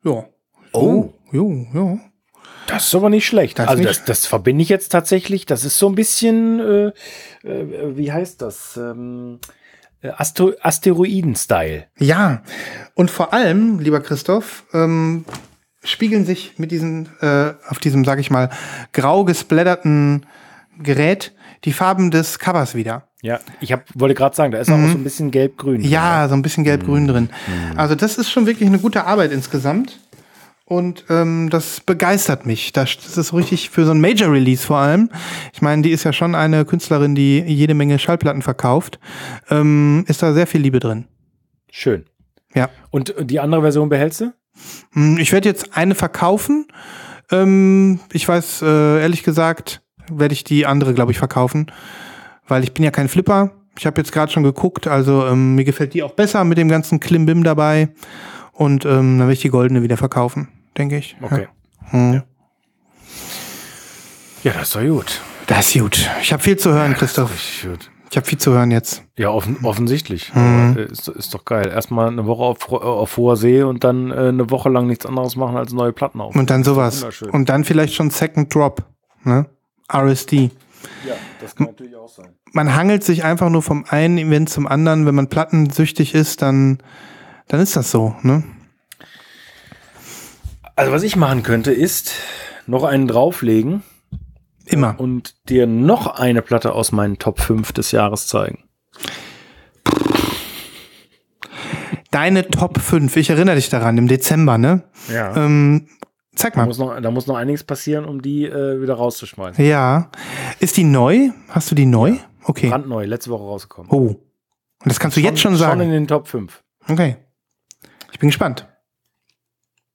Ja. 0.04 0.26
Oh. 0.72 1.14
Jo, 1.32 1.68
jo. 1.74 2.00
Das 2.68 2.88
ist 2.88 2.96
aber 2.96 3.10
nicht 3.10 3.26
schlecht. 3.26 3.60
Das 3.60 3.68
also 3.68 3.84
nicht 3.84 3.90
das, 3.90 4.06
das 4.06 4.26
verbinde 4.26 4.62
ich 4.64 4.70
jetzt 4.70 4.90
tatsächlich. 4.90 5.46
Das 5.46 5.66
ist 5.66 5.78
so 5.78 5.90
ein 5.90 5.96
bisschen, 5.96 6.60
äh, 6.60 6.88
äh, 7.48 7.98
wie 7.98 8.12
heißt 8.12 8.42
das? 8.42 8.78
Ähm, 8.78 9.40
äh, 9.42 9.48
Astro 10.12 10.54
Asteroiden-Style. 10.62 11.86
Ja, 12.00 12.42
und 12.96 13.12
vor 13.12 13.34
allem, 13.34 13.80
lieber 13.80 14.02
Christoph, 14.02 14.66
ähm, 14.74 15.26
spiegeln 15.84 16.26
sich 16.26 16.54
mit 16.58 16.72
diesen, 16.72 17.10
äh, 17.22 17.54
auf 17.68 17.80
diesem, 17.80 18.06
sag 18.06 18.20
ich 18.20 18.32
mal, 18.32 18.50
grau 18.92 19.24
gesplatterten 19.26 20.26
Gerät 20.82 21.34
die 21.66 21.74
Farben 21.74 22.12
des 22.12 22.40
Covers 22.40 22.76
wieder. 22.76 23.08
Ja, 23.22 23.40
ich 23.62 23.72
hab, 23.72 23.86
wollte 23.94 24.16
gerade 24.16 24.36
sagen, 24.36 24.52
da 24.52 24.58
ist 24.58 24.70
auch 24.70 24.76
so 24.76 24.98
ein 24.98 25.04
bisschen 25.04 25.32
gelb-grün. 25.32 25.82
drin, 25.82 25.90
Ja, 25.90 26.28
so 26.28 26.36
ein 26.36 26.42
bisschen 26.42 26.66
gelb-grün 26.66 27.08
drin. 27.08 27.30
Also 27.78 27.96
das 27.96 28.18
ist 28.18 28.30
schon 28.30 28.46
wirklich 28.46 28.68
eine 28.68 28.80
gute 28.80 29.06
Arbeit 29.06 29.32
insgesamt. 29.32 30.00
Und 30.74 31.06
ähm, 31.10 31.50
das 31.52 31.82
begeistert 31.82 32.48
mich. 32.48 32.74
Das, 32.74 32.98
das 32.98 33.16
ist 33.16 33.28
so 33.28 33.36
richtig 33.36 33.70
für 33.70 33.86
so 33.86 33.92
ein 33.92 34.02
Major-Release 34.02 34.66
vor 34.66 34.78
allem. 34.78 35.10
Ich 35.54 35.62
meine, 35.62 35.84
die 35.84 35.92
ist 35.92 36.04
ja 36.04 36.14
schon 36.14 36.34
eine 36.34 36.66
Künstlerin, 36.66 37.14
die 37.14 37.42
jede 37.42 37.76
Menge 37.76 38.00
Schallplatten 38.00 38.42
verkauft. 38.42 39.00
Ähm, 39.52 40.04
ist 40.08 40.24
da 40.24 40.34
sehr 40.34 40.48
viel 40.48 40.62
Liebe 40.62 40.80
drin. 40.80 41.06
Schön. 41.70 42.06
Ja. 42.56 42.70
Und 42.90 43.14
die 43.20 43.40
andere 43.40 43.62
Version 43.62 43.88
behältst 43.88 44.22
du? 44.22 44.34
Hm, 44.94 45.18
Ich 45.20 45.32
werde 45.32 45.48
jetzt 45.48 45.78
eine 45.78 45.94
verkaufen. 45.94 46.66
Ähm, 47.32 48.00
ich 48.12 48.28
weiß, 48.28 48.64
äh, 48.64 49.02
ehrlich 49.02 49.22
gesagt, 49.22 49.84
werde 50.12 50.34
ich 50.34 50.44
die 50.44 50.66
andere, 50.66 50.96
glaube 50.96 51.12
ich, 51.12 51.20
verkaufen. 51.20 51.72
Weil 52.48 52.64
ich 52.64 52.74
bin 52.74 52.84
ja 52.84 52.90
kein 52.90 53.10
Flipper. 53.10 53.52
Ich 53.78 53.86
habe 53.86 54.02
jetzt 54.02 54.12
gerade 54.12 54.32
schon 54.32 54.44
geguckt, 54.44 54.88
also 54.88 55.28
ähm, 55.28 55.54
mir 55.54 55.66
gefällt 55.66 55.94
die 55.94 56.02
auch 56.02 56.14
besser 56.14 56.44
mit 56.44 56.58
dem 56.58 56.68
ganzen 56.68 57.00
Klimbim 57.00 57.44
dabei. 57.44 57.90
Und 58.52 58.86
ähm, 58.86 59.18
dann 59.18 59.20
werde 59.20 59.34
ich 59.34 59.42
die 59.42 59.50
goldene 59.50 59.82
wieder 59.82 59.98
verkaufen, 59.98 60.48
denke 60.78 60.98
ich. 60.98 61.16
Okay. 61.22 61.48
Ja. 61.92 61.92
Hm. 61.92 62.24
Ja, 64.44 64.54
das 64.54 64.64
ist 64.64 64.76
doch 64.76 64.82
gut. 64.82 65.22
Das 65.48 65.68
ist 65.76 65.82
gut. 65.82 66.10
Ich 66.22 66.34
habe 66.34 66.44
viel 66.44 66.58
zu 66.58 66.74
hören, 66.74 66.94
Christoph. 66.94 67.32
Richtig 67.34 67.70
gut. 67.70 67.92
Ich 68.14 68.18
habe 68.18 68.28
viel 68.28 68.38
zu 68.38 68.52
hören 68.54 68.70
jetzt. 68.70 69.04
Ja, 69.18 69.30
offen, 69.30 69.58
offensichtlich. 69.64 70.32
Mhm. 70.36 70.76
Aber, 70.76 70.80
Ist, 70.82 71.08
ist 71.08 71.34
doch 71.34 71.46
geil. 71.46 71.68
Erstmal 71.68 72.10
eine 72.10 72.28
Woche 72.28 72.44
auf, 72.44 72.72
auf 72.72 73.18
hoher 73.18 73.38
See 73.38 73.64
und 73.64 73.84
dann 73.84 74.12
äh, 74.12 74.28
eine 74.28 74.52
Woche 74.52 74.70
lang 74.70 74.86
nichts 74.86 75.06
anderes 75.06 75.36
machen 75.36 75.58
als 75.58 75.74
neue 75.74 75.94
Platten 75.94 76.22
auf. 76.22 76.36
Und 76.36 76.50
dann 76.52 76.64
sowas. 76.64 77.04
Und 77.32 77.50
dann 77.50 77.64
vielleicht 77.64 77.96
schon 77.96 78.12
Second 78.12 78.54
Drop. 78.54 78.84
Ne? 79.24 79.48
RSD. 79.92 80.52
ja, 81.08 81.16
das 81.42 81.56
kann 81.56 81.68
natürlich 81.68 81.96
auch 81.96 82.10
sein. 82.10 82.28
man 82.52 82.76
hangelt 82.76 83.04
sich 83.04 83.24
einfach 83.24 83.50
nur 83.50 83.64
vom 83.64 83.86
einen 83.88 84.18
Event 84.20 84.50
zum 84.50 84.68
anderen. 84.68 85.06
Wenn 85.08 85.16
man 85.16 85.30
plattensüchtig 85.30 86.14
ist, 86.14 86.42
dann, 86.42 86.78
dann 87.48 87.62
ist 87.62 87.76
das 87.76 87.90
so. 87.90 88.16
Ne? 88.22 88.44
Also 90.76 90.92
was 90.92 91.04
ich 91.04 91.16
machen 91.16 91.44
könnte, 91.44 91.72
ist 91.72 92.14
noch 92.66 92.84
einen 92.84 93.08
drauflegen 93.08 93.84
Immer. 94.66 95.00
und 95.00 95.36
dir 95.50 95.68
noch 95.68 96.08
eine 96.08 96.42
Platte 96.42 96.74
aus 96.74 96.92
meinen 96.92 97.20
Top 97.20 97.40
5 97.40 97.72
des 97.74 97.92
Jahres 97.92 98.28
zeigen. 98.28 98.64
Deine 102.12 102.48
Top 102.48 102.80
5, 102.80 103.16
ich 103.18 103.30
erinnere 103.30 103.56
dich 103.56 103.70
daran, 103.70 103.98
im 103.98 104.08
Dezember, 104.08 104.58
ne? 104.58 104.84
Ja. 105.12 105.36
Ähm, 105.36 105.88
zeig 106.36 106.54
Da 106.54 106.62
mal. 106.62 106.66
muss, 106.68 106.78
noch, 106.78 107.00
da 107.02 107.12
muss 107.12 107.26
noch 107.28 107.36
einiges 107.36 107.64
passieren, 107.64 108.06
um 108.06 108.22
die 108.22 108.46
äh, 108.46 108.82
wieder 108.82 108.94
rauszuschmeißen. 108.96 109.64
Ja. 109.66 110.12
Ist 110.60 110.78
die 110.78 110.84
neu? 110.84 111.30
Hast 111.50 111.72
du 111.72 111.76
die 111.76 111.88
neu? 111.88 112.18
Okay. 112.44 112.70
Brandneu, 112.70 113.06
letzte 113.06 113.32
Woche 113.32 113.44
rausgekommen. 113.44 113.92
Oh. 113.92 114.16
Und 114.16 114.92
das 114.92 115.00
kannst 115.00 115.18
du 115.18 115.22
jetzt 115.22 115.40
schon 115.40 115.54
Schon 115.54 115.60
sagen. 115.60 115.82
in 115.82 115.90
den 115.92 116.08
Top 116.08 116.28
5. 116.28 116.62
Okay. 116.88 117.18
Ich 118.12 118.20
bin 118.20 118.30
gespannt. 118.30 118.68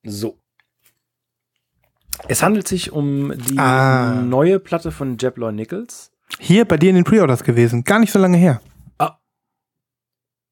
So. 0.03 0.38
Es 2.27 2.43
handelt 2.43 2.67
sich 2.67 2.93
um 2.93 3.33
die 3.37 3.59
Ah. 3.59 4.15
neue 4.23 4.59
Platte 4.59 4.91
von 4.91 5.17
Jeb 5.19 5.37
Lloyd 5.39 5.55
Nichols. 5.55 6.11
Hier 6.41 6.65
bei 6.67 6.77
dir 6.77 6.91
in 6.91 6.97
den 6.97 7.05
Pre-Orders 7.05 7.45
gewesen. 7.45 7.85
Gar 7.85 8.01
nicht 8.01 8.13
so 8.13 8.19
lange 8.19 8.37
her. 8.37 8.61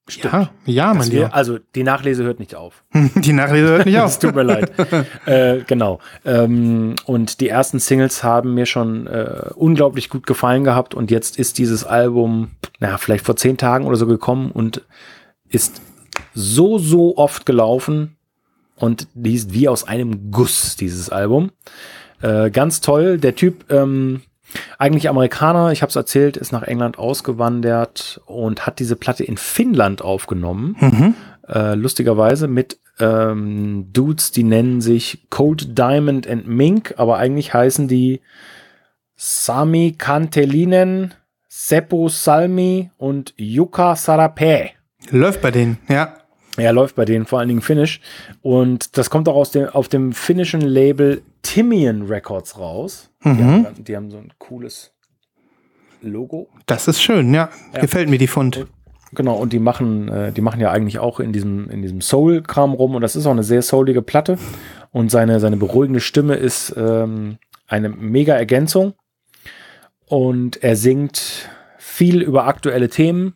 Stimmt. 0.09 0.35
Ja, 0.35 0.51
ja 0.67 0.95
mein 0.95 1.09
Lieber. 1.11 1.35
also 1.35 1.59
die 1.75 1.83
Nachlese 1.83 2.23
hört 2.23 2.39
nicht 2.39 2.55
auf. 2.55 2.85
Die 3.17 3.33
Nachrede 3.33 3.67
hört 3.67 3.87
nicht 3.87 3.97
Es 3.97 4.03
auf. 4.15 4.19
tut 4.21 4.37
mir 4.37 4.45
leid. 4.45 4.71
äh, 5.27 5.63
genau. 5.67 5.99
Ähm, 6.25 6.95
und 7.07 7.41
die 7.41 7.49
ersten 7.49 7.81
Singles 7.81 8.23
haben 8.23 8.55
mir 8.55 8.67
schon 8.67 9.09
äh, 9.09 9.51
unglaublich 9.57 10.09
gut 10.09 10.25
gefallen 10.25 10.63
gehabt. 10.63 10.95
Und 10.95 11.11
jetzt 11.11 11.41
ist 11.41 11.59
dieses 11.59 11.83
Album, 11.83 12.53
na, 12.79 12.99
vielleicht 12.99 13.27
vor 13.27 13.35
zehn 13.35 13.57
Tagen 13.57 13.85
oder 13.85 13.97
so 13.97 14.07
gekommen 14.07 14.53
und 14.53 14.83
ist 15.49 15.83
so, 16.35 16.79
so 16.79 17.17
oft 17.17 17.45
gelaufen. 17.45 18.16
Und 18.77 19.09
die 19.15 19.35
ist 19.35 19.53
wie 19.53 19.69
aus 19.69 19.85
einem 19.85 20.31
Guss, 20.31 20.77
dieses 20.77 21.11
Album. 21.11 21.51
Äh, 22.23 22.51
ganz 22.51 22.81
toll. 22.81 23.19
Der 23.19 23.35
Typ, 23.35 23.71
ähm, 23.73 24.23
eigentlich 24.79 25.09
Amerikaner, 25.09 25.73
ich 25.73 25.83
habe 25.83 25.91
es 25.91 25.97
erzählt, 25.97 26.37
ist 26.37 26.53
nach 26.53 26.63
England 26.63 26.99
ausgewandert 26.99 28.21
und 28.27 28.67
hat 28.67 28.79
diese 28.79 28.97
Platte 28.97 29.25
in 29.25 29.37
Finnland 29.37 30.03
aufgenommen 30.03 30.77
Mhm. 30.81 31.15
äh, 31.49 31.75
lustigerweise 31.75 32.49
mit 32.49 32.79
ähm, 32.99 33.89
Dudes, 33.93 34.31
die 34.31 34.45
nennen 34.45 34.81
sich 34.81 35.27
Cold 35.29 35.77
Diamond 35.79 36.27
and 36.27 36.47
Mink, 36.47 36.95
aber 36.97 37.19
eigentlich 37.19 37.53
heißen 37.53 37.89
die 37.89 38.21
Sami 39.17 39.95
Kantelinen, 39.97 41.13
Seppo 41.49 42.09
Salmi 42.09 42.91
und 42.99 43.35
Jukka 43.37 43.97
Sarape. 43.97 44.71
Läuft 45.11 45.41
bei 45.43 45.51
denen, 45.51 45.79
ja. 45.89 46.15
Er 46.57 46.73
läuft 46.73 46.97
bei 46.97 47.05
denen 47.05 47.27
vor 47.27 47.39
allen 47.39 47.49
Dingen 47.49 47.61
Finnish. 47.63 48.01
Und 48.43 48.97
das 48.99 49.11
kommt 49.11 49.29
auch 49.29 49.37
aus 49.37 49.51
dem, 49.51 49.69
auf 49.69 49.89
dem 49.89 50.13
finnischen 50.13 50.61
Label 50.61 51.23
Timian 51.43 52.03
Records 52.03 52.59
raus. 52.59 53.11
Die, 53.25 53.29
Mhm. 53.29 53.65
haben, 53.67 53.85
die 53.85 53.97
haben 53.97 54.11
so 54.11 54.19
ein 54.19 54.33
cooles 54.39 54.93
Logo. 56.03 56.49
Das 56.67 56.89
ist 56.89 57.03
schön, 57.03 57.33
ja. 57.35 57.51
Gefällt 57.81 58.09
mir 58.09 58.19
die 58.19 58.27
Fund. 58.27 58.67
Genau, 59.13 59.35
und 59.37 59.53
die 59.53 59.61
machen, 59.61 60.09
äh, 60.09 60.33
die 60.33 60.41
machen 60.41 60.61
ja 60.61 60.71
eigentlich 60.73 60.99
auch 60.99 61.21
in 61.21 61.33
diesem, 61.33 61.71
in 61.71 61.81
diesem 61.83 62.01
Soul-Kram 62.01 62.73
rum 62.75 62.95
und 62.95 63.03
das 63.03 63.17
ist 63.17 63.27
auch 63.27 63.31
eine 63.31 63.45
sehr 63.45 63.63
soulige 63.63 64.03
Platte. 64.03 64.37
Und 64.93 65.11
seine, 65.11 65.41
seine 65.41 65.57
beruhigende 65.57 66.01
Stimme 66.01 66.35
ist 66.35 66.75
ähm, 66.77 67.39
eine 67.67 67.89
mega 67.89 68.35
Ergänzung. 68.35 68.95
Und 70.07 70.63
er 70.63 70.77
singt 70.77 71.49
viel 71.79 72.23
über 72.23 72.47
aktuelle 72.47 72.89
Themen. 72.89 73.35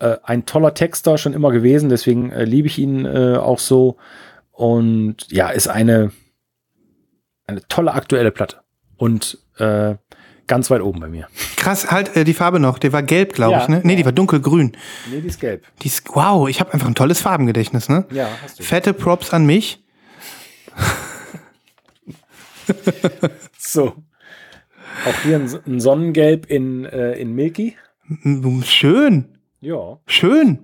Äh, 0.00 0.16
ein 0.24 0.46
toller 0.46 0.74
Texter 0.74 1.18
schon 1.18 1.34
immer 1.34 1.50
gewesen, 1.52 1.88
deswegen 1.90 2.32
äh, 2.32 2.44
liebe 2.44 2.66
ich 2.66 2.78
ihn 2.78 3.04
äh, 3.04 3.36
auch 3.36 3.58
so. 3.58 3.96
Und 4.50 5.30
ja, 5.30 5.50
ist 5.50 5.68
eine, 5.68 6.10
eine 7.46 7.62
tolle 7.68 7.92
aktuelle 7.94 8.30
Platte. 8.30 8.58
Und 8.96 9.38
äh, 9.58 9.94
ganz 10.46 10.70
weit 10.70 10.80
oben 10.82 11.00
bei 11.00 11.08
mir. 11.08 11.28
Krass, 11.56 11.90
halt 11.90 12.16
äh, 12.16 12.24
die 12.24 12.34
Farbe 12.34 12.58
noch. 12.60 12.78
Der 12.78 12.92
war 12.92 13.02
gelb, 13.02 13.34
glaube 13.34 13.52
Ja, 13.52 13.62
ich, 13.62 13.68
ne? 13.68 13.80
Nee, 13.84 13.96
die 13.96 14.04
war 14.04 14.12
dunkelgrün. 14.12 14.72
Nee, 15.10 15.20
die 15.20 15.28
ist 15.28 15.38
gelb. 15.38 15.64
Die 15.82 15.88
ist, 15.88 16.02
wow, 16.14 16.48
ich 16.48 16.60
habe 16.60 16.72
einfach 16.72 16.88
ein 16.88 16.94
tolles 16.94 17.20
Farbengedächtnis, 17.20 17.88
ne? 17.88 18.06
Ja, 18.10 18.28
hast 18.42 18.58
du. 18.58 18.62
Fette 18.62 18.92
Props 18.94 19.32
an 19.32 19.46
mich. 19.46 19.82
So. 23.58 23.94
Auch 25.06 25.22
hier 25.22 25.36
ein, 25.66 25.80
Sonnengelb 25.80 26.46
in, 26.46 26.84
äh, 26.84 27.12
in 27.12 27.34
Milky. 27.34 27.76
Schön, 28.64 29.38
Ja, 29.60 29.98
schön. 30.06 30.60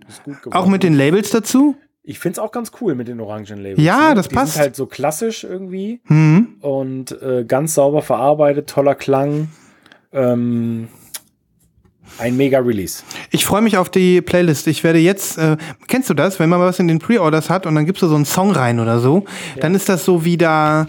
Auch 0.50 0.66
mit 0.66 0.82
den 0.82 0.94
Labels 0.94 1.30
dazu. 1.30 1.76
Ich 2.02 2.18
finde 2.18 2.34
es 2.34 2.38
auch 2.38 2.52
ganz 2.52 2.70
cool 2.80 2.94
mit 2.94 3.08
den 3.08 3.20
orangen 3.20 3.58
Labels. 3.58 3.82
Ja, 3.82 4.14
das 4.14 4.28
Die 4.28 4.34
passt. 4.34 4.52
sind 4.54 4.62
halt 4.62 4.76
so 4.76 4.86
klassisch 4.86 5.44
irgendwie 5.44 6.00
Mhm. 6.08 6.54
und 6.60 7.20
äh, 7.20 7.44
ganz 7.46 7.74
sauber 7.74 8.00
verarbeitet, 8.00 8.68
toller 8.70 8.94
Klang. 8.94 9.48
Ähm, 10.12 10.88
ein 12.18 12.36
mega 12.36 12.60
Release. 12.60 13.02
Ich 13.32 13.44
freue 13.44 13.60
mich 13.60 13.76
auf 13.76 13.90
die 13.90 14.22
Playlist. 14.22 14.68
Ich 14.68 14.84
werde 14.84 15.00
jetzt, 15.00 15.36
äh, 15.38 15.56
kennst 15.88 16.08
du 16.08 16.14
das, 16.14 16.38
wenn 16.38 16.48
man 16.48 16.60
was 16.60 16.78
in 16.78 16.86
den 16.88 17.00
Pre-Orders 17.00 17.50
hat 17.50 17.66
und 17.66 17.74
dann 17.74 17.84
gibst 17.84 18.00
du 18.02 18.06
so 18.06 18.14
einen 18.14 18.24
Song 18.24 18.52
rein 18.52 18.78
oder 18.78 19.00
so, 19.00 19.24
dann 19.60 19.74
ist 19.74 19.88
das 19.88 20.04
so 20.04 20.24
wieder 20.24 20.86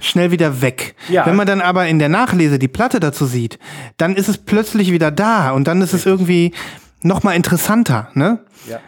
schnell 0.00 0.30
wieder 0.30 0.62
weg. 0.62 0.94
Ja. 1.08 1.26
Wenn 1.26 1.36
man 1.36 1.46
dann 1.46 1.60
aber 1.60 1.86
in 1.88 1.98
der 1.98 2.08
Nachlese 2.08 2.58
die 2.58 2.68
Platte 2.68 3.00
dazu 3.00 3.26
sieht, 3.26 3.58
dann 3.98 4.14
ist 4.16 4.28
es 4.28 4.38
plötzlich 4.38 4.90
wieder 4.92 5.10
da 5.10 5.50
und 5.50 5.66
dann 5.66 5.82
ist 5.82 5.92
es 5.92 6.06
irgendwie 6.06 6.52
noch 7.02 7.22
mal 7.22 7.32
interessanter, 7.34 8.08
ne? 8.14 8.40
Ja. 8.68 8.80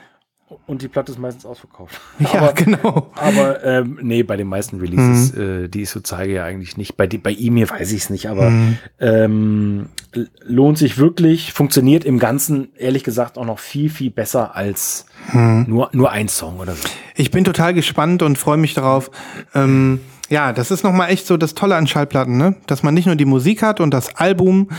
Und 0.67 0.83
die 0.83 0.89
Platte 0.89 1.11
ist 1.11 1.19
meistens 1.19 1.45
ausverkauft. 1.47 2.01
Ja, 2.21 2.35
aber, 2.41 2.53
genau. 2.53 3.11
aber 3.17 3.65
ähm, 3.65 3.99
nee, 4.03 4.23
bei 4.23 4.37
den 4.37 4.47
meisten 4.47 4.79
Releases, 4.79 5.35
äh, 5.35 5.69
die 5.69 5.83
ich 5.83 5.91
so 5.91 6.01
zeige, 6.01 6.35
ja 6.35 6.45
eigentlich 6.45 6.77
nicht. 6.77 6.97
Bei, 6.97 7.07
die, 7.07 7.19
bei 7.19 7.31
ihm 7.33 7.57
hier 7.57 7.69
weiß 7.69 7.91
ich 7.93 8.03
es 8.03 8.11
nicht, 8.11 8.29
aber 8.29 8.53
ähm, 9.01 9.89
l- 10.13 10.31
lohnt 10.43 10.79
sich 10.79 10.97
wirklich, 10.97 11.53
funktioniert 11.53 12.05
im 12.05 12.19
Ganzen, 12.19 12.69
ehrlich 12.77 13.05
gesagt, 13.05 13.37
auch 13.37 13.45
noch 13.47 13.59
viel, 13.59 13.91
viel 13.91 14.11
besser 14.11 14.55
als 14.55 15.07
nur, 15.33 15.89
nur 15.93 16.13
ein 16.13 16.29
Song 16.29 16.61
oder 16.61 16.75
so. 16.75 16.89
Ich 17.17 17.31
bin 17.31 17.45
total 17.45 17.75
gespannt 17.75 18.23
und 18.23 18.39
freue 18.39 18.59
mich 18.59 18.75
darauf. 18.75 19.11
Ähm, 19.55 20.01
ja, 20.31 20.53
das 20.53 20.71
ist 20.71 20.85
nochmal 20.85 21.11
echt 21.11 21.27
so 21.27 21.37
das 21.37 21.55
Tolle 21.55 21.77
an 21.77 21.87
Schallplatten, 21.87 22.37
ne? 22.37 22.57
Dass 22.67 22.83
man 22.83 22.95
nicht 22.95 23.07
nur 23.07 23.17
die 23.17 23.25
Musik 23.25 23.63
hat 23.63 23.81
und 23.81 23.93
das 23.93 24.17
Album 24.17 24.71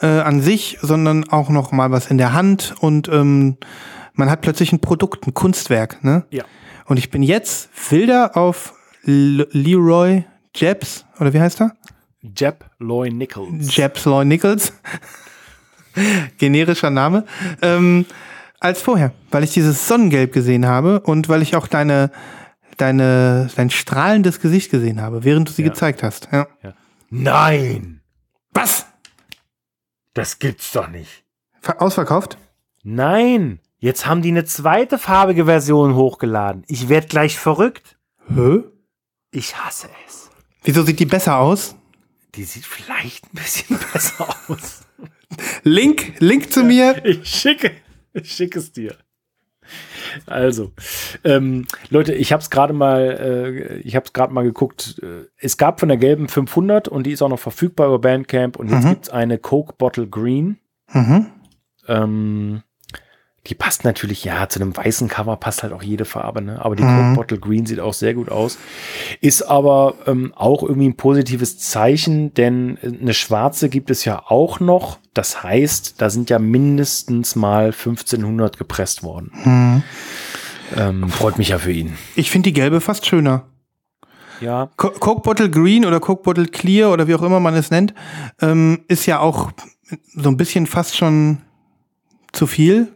äh, 0.00 0.06
an 0.06 0.40
sich, 0.40 0.78
sondern 0.80 1.28
auch 1.28 1.48
noch 1.48 1.72
mal 1.72 1.90
was 1.90 2.06
in 2.06 2.18
der 2.18 2.32
Hand 2.32 2.74
und 2.80 3.08
ähm, 3.08 3.56
man 4.14 4.30
hat 4.30 4.42
plötzlich 4.42 4.72
ein 4.72 4.80
Produkt, 4.80 5.26
ein 5.26 5.34
Kunstwerk, 5.34 6.04
ne? 6.04 6.24
Ja. 6.30 6.44
Und 6.86 6.98
ich 6.98 7.10
bin 7.10 7.22
jetzt 7.22 7.70
wilder 7.90 8.36
auf 8.36 8.74
L 9.04 9.48
Leroy 9.52 10.24
Jebs, 10.54 11.04
oder 11.18 11.32
wie 11.32 11.40
heißt 11.40 11.60
er? 11.60 11.72
Jeb 12.20 12.64
Loy 12.78 13.10
Nichols. 13.10 13.74
Jebs 13.74 14.04
Loy 14.04 14.24
Nichols. 14.24 14.72
Generischer 16.38 16.90
Name. 16.90 17.24
Ähm, 17.62 18.06
als 18.60 18.80
vorher, 18.80 19.12
weil 19.30 19.42
ich 19.42 19.52
dieses 19.52 19.88
Sonnengelb 19.88 20.32
gesehen 20.32 20.66
habe 20.66 21.00
und 21.00 21.28
weil 21.28 21.42
ich 21.42 21.56
auch 21.56 21.66
deine, 21.66 22.10
deine, 22.82 23.48
dein 23.56 23.70
strahlendes 23.70 24.40
Gesicht 24.40 24.70
gesehen 24.70 25.00
habe, 25.00 25.24
während 25.24 25.48
du 25.48 25.52
sie 25.52 25.62
Ja. 25.62 25.68
gezeigt 25.68 26.02
hast. 26.02 26.28
Ja. 26.32 26.46
Nein! 27.10 28.00
Was? 28.52 28.86
Das 30.14 30.38
gibt's 30.38 30.72
doch 30.72 30.88
nicht. 30.88 31.24
Ver 31.60 31.80
ausverkauft? 31.80 32.36
Nein! 32.82 33.60
Jetzt 33.78 34.06
haben 34.06 34.22
die 34.22 34.28
eine 34.30 34.44
zweite 34.44 34.98
farbige 34.98 35.46
Version 35.46 35.94
hochgeladen. 35.94 36.64
Ich 36.68 36.88
werd 36.88 37.08
gleich 37.08 37.38
verrückt. 37.38 37.96
Hä? 38.28 38.60
Ich 39.30 39.56
hasse 39.56 39.88
es. 40.06 40.30
Wieso 40.62 40.82
sieht 40.84 41.00
die 41.00 41.06
besser 41.06 41.38
aus? 41.38 41.74
Die 42.34 42.44
sieht 42.44 42.64
vielleicht 42.66 43.24
ein 43.26 43.34
bisschen 43.42 43.78
besser 43.92 44.28
aus. 44.48 44.82
Link, 45.64 46.14
Link 46.20 46.52
zu 46.52 46.62
mir. 46.62 47.04
Ich 47.04 47.26
schicke, 47.28 47.72
ich 48.12 48.30
schicke 48.32 48.58
es 48.58 48.72
dir. 48.72 48.96
Also, 50.26 50.72
ähm, 51.24 51.66
Leute, 51.90 52.14
ich 52.14 52.32
habe 52.32 52.42
es 52.42 52.50
gerade 52.50 52.72
mal, 52.72 53.00
äh, 53.00 53.76
ich 53.80 53.96
habe 53.96 54.06
es 54.06 54.12
gerade 54.12 54.32
mal 54.32 54.44
geguckt. 54.44 55.00
Äh, 55.02 55.26
Es 55.38 55.56
gab 55.56 55.80
von 55.80 55.88
der 55.88 55.98
gelben 55.98 56.28
500 56.28 56.88
und 56.88 57.04
die 57.06 57.12
ist 57.12 57.22
auch 57.22 57.28
noch 57.28 57.38
verfügbar 57.38 57.88
über 57.88 57.98
Bandcamp 57.98 58.56
und 58.56 58.70
jetzt 58.70 58.84
Mhm. 58.84 58.88
gibt's 58.90 59.08
eine 59.10 59.38
Coke 59.38 59.74
Bottle 59.78 60.06
Green. 60.06 60.58
Mhm. 60.92 61.26
Ähm, 61.88 62.62
die 63.48 63.54
passt 63.56 63.82
natürlich, 63.84 64.22
ja, 64.22 64.48
zu 64.48 64.60
einem 64.60 64.76
weißen 64.76 65.08
Cover 65.08 65.36
passt 65.36 65.64
halt 65.64 65.72
auch 65.72 65.82
jede 65.82 66.04
Farbe, 66.04 66.42
ne? 66.42 66.64
Aber 66.64 66.76
die 66.76 66.84
Mhm. 66.84 66.96
Coke 66.96 67.14
Bottle 67.16 67.38
Green 67.38 67.66
sieht 67.66 67.80
auch 67.80 67.92
sehr 67.94 68.14
gut 68.14 68.30
aus. 68.30 68.56
Ist 69.20 69.42
aber 69.42 69.94
ähm, 70.06 70.32
auch 70.36 70.62
irgendwie 70.62 70.88
ein 70.88 70.96
positives 70.96 71.58
Zeichen, 71.58 72.32
denn 72.34 72.78
äh, 72.82 72.92
eine 73.00 73.14
schwarze 73.14 73.68
gibt 73.68 73.90
es 73.90 74.04
ja 74.04 74.22
auch 74.28 74.60
noch. 74.60 74.98
Das 75.12 75.42
heißt, 75.42 76.00
da 76.00 76.08
sind 76.08 76.30
ja 76.30 76.38
mindestens 76.38 77.34
mal 77.34 77.66
1500 77.72 78.58
gepresst 78.58 79.02
worden. 79.02 79.32
Mhm. 79.44 79.82
Ähm, 80.76 81.08
freut 81.08 81.36
mich 81.36 81.48
ja 81.48 81.58
für 81.58 81.72
ihn. 81.72 81.96
Ich 82.14 82.30
finde 82.30 82.48
die 82.50 82.54
gelbe 82.54 82.80
fast 82.80 83.06
schöner. 83.06 83.46
Ja, 84.40 84.70
Co 84.76 84.90
Coke 84.90 85.22
Bottle 85.22 85.50
Green 85.50 85.84
oder 85.84 85.98
Coke 86.00 86.22
Bottle 86.22 86.46
Clear 86.46 86.92
oder 86.92 87.08
wie 87.08 87.14
auch 87.14 87.22
immer 87.22 87.40
man 87.40 87.54
es 87.54 87.70
nennt, 87.70 87.92
ähm, 88.40 88.80
ist 88.88 89.06
ja 89.06 89.18
auch 89.20 89.50
so 90.14 90.28
ein 90.28 90.36
bisschen 90.36 90.66
fast 90.66 90.96
schon 90.96 91.38
zu 92.32 92.46
viel. 92.46 92.92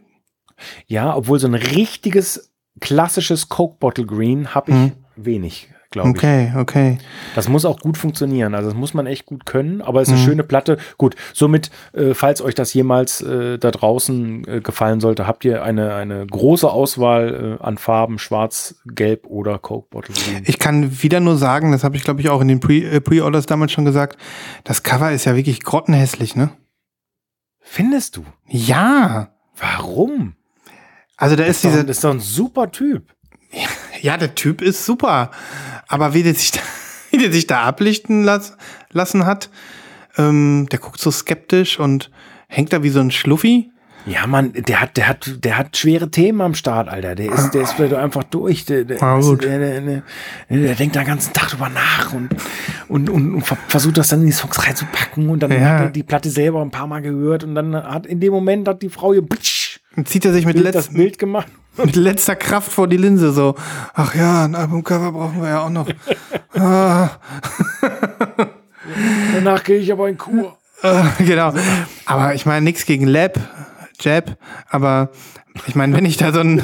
Ja, 0.86 1.14
obwohl 1.16 1.38
so 1.38 1.46
ein 1.46 1.54
richtiges 1.54 2.52
klassisches 2.80 3.48
Coke 3.48 3.76
Bottle 3.80 4.04
Green 4.06 4.54
habe 4.54 4.70
ich 4.70 4.76
Mhm. 4.76 4.92
wenig, 5.16 5.68
glaube 5.90 6.10
ich. 6.10 6.14
Okay, 6.16 6.52
okay. 6.56 6.98
Das 7.34 7.48
muss 7.48 7.64
auch 7.64 7.80
gut 7.80 7.96
funktionieren. 7.96 8.54
Also 8.54 8.68
das 8.68 8.78
muss 8.78 8.92
man 8.92 9.06
echt 9.06 9.24
gut 9.24 9.46
können, 9.46 9.80
aber 9.80 10.02
es 10.02 10.08
ist 10.08 10.12
eine 10.14 10.20
Mhm. 10.22 10.26
schöne 10.26 10.42
Platte. 10.44 10.76
Gut, 10.98 11.16
somit, 11.32 11.70
äh, 11.94 12.12
falls 12.12 12.42
euch 12.42 12.54
das 12.54 12.74
jemals 12.74 13.22
äh, 13.22 13.58
da 13.58 13.70
draußen 13.70 14.46
äh, 14.46 14.60
gefallen 14.60 15.00
sollte, 15.00 15.26
habt 15.26 15.46
ihr 15.46 15.62
eine, 15.62 15.94
eine 15.94 16.26
große 16.26 16.70
Auswahl 16.70 17.58
äh, 17.60 17.64
an 17.64 17.78
Farben, 17.78 18.18
schwarz, 18.18 18.74
gelb 18.84 19.26
oder 19.26 19.58
Coke 19.58 19.88
Bottle 19.90 20.14
Green. 20.14 20.42
Ich 20.44 20.58
kann 20.58 21.02
wieder 21.02 21.20
nur 21.20 21.38
sagen, 21.38 21.72
das 21.72 21.82
habe 21.82 21.96
ich 21.96 22.04
glaube 22.04 22.20
ich 22.20 22.28
auch 22.28 22.42
in 22.42 22.48
den 22.48 22.60
Pre- 22.60 22.84
äh, 22.84 23.00
Pre-Orders 23.00 23.46
damals 23.46 23.72
schon 23.72 23.86
gesagt, 23.86 24.18
das 24.64 24.82
Cover 24.82 25.12
ist 25.12 25.24
ja 25.24 25.34
wirklich 25.34 25.62
grottenhässlich, 25.62 26.36
ne? 26.36 26.50
Findest 27.60 28.16
du? 28.18 28.24
Ja. 28.46 29.30
Warum? 29.58 30.34
Also 31.16 31.36
da 31.36 31.44
ist 31.44 31.56
ist, 31.56 31.64
doch, 31.64 31.70
dieser, 31.70 31.84
das 31.84 31.96
ist 31.98 32.04
doch 32.04 32.10
ein 32.10 32.20
super 32.20 32.70
Typ. 32.70 33.04
ja, 34.02 34.16
der 34.16 34.34
Typ 34.34 34.60
ist 34.62 34.84
super, 34.84 35.30
aber 35.88 36.14
wie 36.14 36.22
der 36.22 36.34
sich 36.34 36.50
da, 36.52 36.60
wie 37.10 37.18
der 37.18 37.32
sich 37.32 37.46
da 37.46 37.62
ablichten 37.62 38.22
las, 38.24 38.56
lassen 38.92 39.24
hat, 39.26 39.50
ähm, 40.18 40.66
der 40.70 40.78
guckt 40.78 41.00
so 41.00 41.10
skeptisch 41.10 41.78
und 41.78 42.10
hängt 42.48 42.72
da 42.72 42.82
wie 42.82 42.90
so 42.90 43.00
ein 43.00 43.10
Schluffi. 43.10 43.70
Ja, 44.08 44.24
Mann, 44.28 44.52
der 44.52 44.80
hat, 44.80 44.96
der 44.96 45.08
hat, 45.08 45.44
der 45.44 45.58
hat 45.58 45.76
schwere 45.76 46.08
Themen 46.12 46.40
am 46.40 46.54
Start, 46.54 46.88
Alter. 46.88 47.16
Der 47.16 47.32
ist, 47.32 47.50
der 47.50 47.62
ist 47.62 47.72
vielleicht 47.72 47.92
einfach 47.94 48.22
durch. 48.22 48.64
Der, 48.64 48.84
der, 48.84 49.02
Ah, 49.02 49.18
gut. 49.18 49.42
der, 49.42 49.58
der, 49.58 50.02
der, 50.48 50.74
denkt 50.76 50.94
den 50.94 51.04
ganzen 51.04 51.32
Tag 51.32 51.48
drüber 51.48 51.68
nach 51.68 52.12
und, 52.12 52.28
und, 52.86 53.10
und, 53.10 53.34
und 53.34 53.42
ver- 53.44 53.58
versucht 53.66 53.98
das 53.98 54.06
dann 54.08 54.20
in 54.20 54.26
die 54.26 54.32
Songs 54.32 54.64
reinzupacken 54.64 55.28
und 55.28 55.40
dann 55.42 55.50
Ja. 55.50 55.58
hat 55.58 55.80
er 55.80 55.90
die 55.90 56.04
Platte 56.04 56.30
selber 56.30 56.62
ein 56.62 56.70
paar 56.70 56.86
Mal 56.86 57.02
gehört 57.02 57.42
und 57.42 57.56
dann 57.56 57.74
hat 57.74 58.06
in 58.06 58.20
dem 58.20 58.32
Moment 58.32 58.68
hat 58.68 58.80
die 58.80 58.90
Frau 58.90 59.12
ihr 59.12 59.22
Bitsch, 59.22 59.65
Dann 59.96 60.06
zieht 60.06 60.24
er 60.26 60.32
sich 60.32 60.44
mit, 60.46 60.54
Bild, 60.56 60.74
letz, 60.74 60.88
Bild 60.92 61.18
mit 61.84 61.96
letzter 61.96 62.36
Kraft 62.36 62.70
vor 62.70 62.86
die 62.86 62.96
Linse 62.98 63.32
so. 63.32 63.54
Ach 63.94 64.14
ja, 64.14 64.44
ein 64.44 64.54
Albumcover 64.54 65.10
brauchen 65.12 65.40
wir 65.42 65.48
ja 65.48 65.60
auch 65.62 65.70
noch. 65.70 65.88
ah, 66.54 67.10
Danach 69.34 69.64
gehe 69.64 69.78
ich 69.78 69.90
aber 69.90 70.08
in 70.08 70.16
Kur. 70.18 70.56
äh, 70.82 71.02
genau. 71.24 71.52
Aber 72.04 72.34
ich 72.34 72.46
meine, 72.46 72.62
nichts 72.62 72.84
gegen 72.86 73.06
Lab, 73.06 73.38
Jab, 74.00 74.36
aber 74.68 75.10
ich 75.66 75.74
meine, 75.74 75.96
wenn 75.96 76.04
ich 76.04 76.16
da 76.18 76.32
so 76.32 76.40
ein 76.40 76.62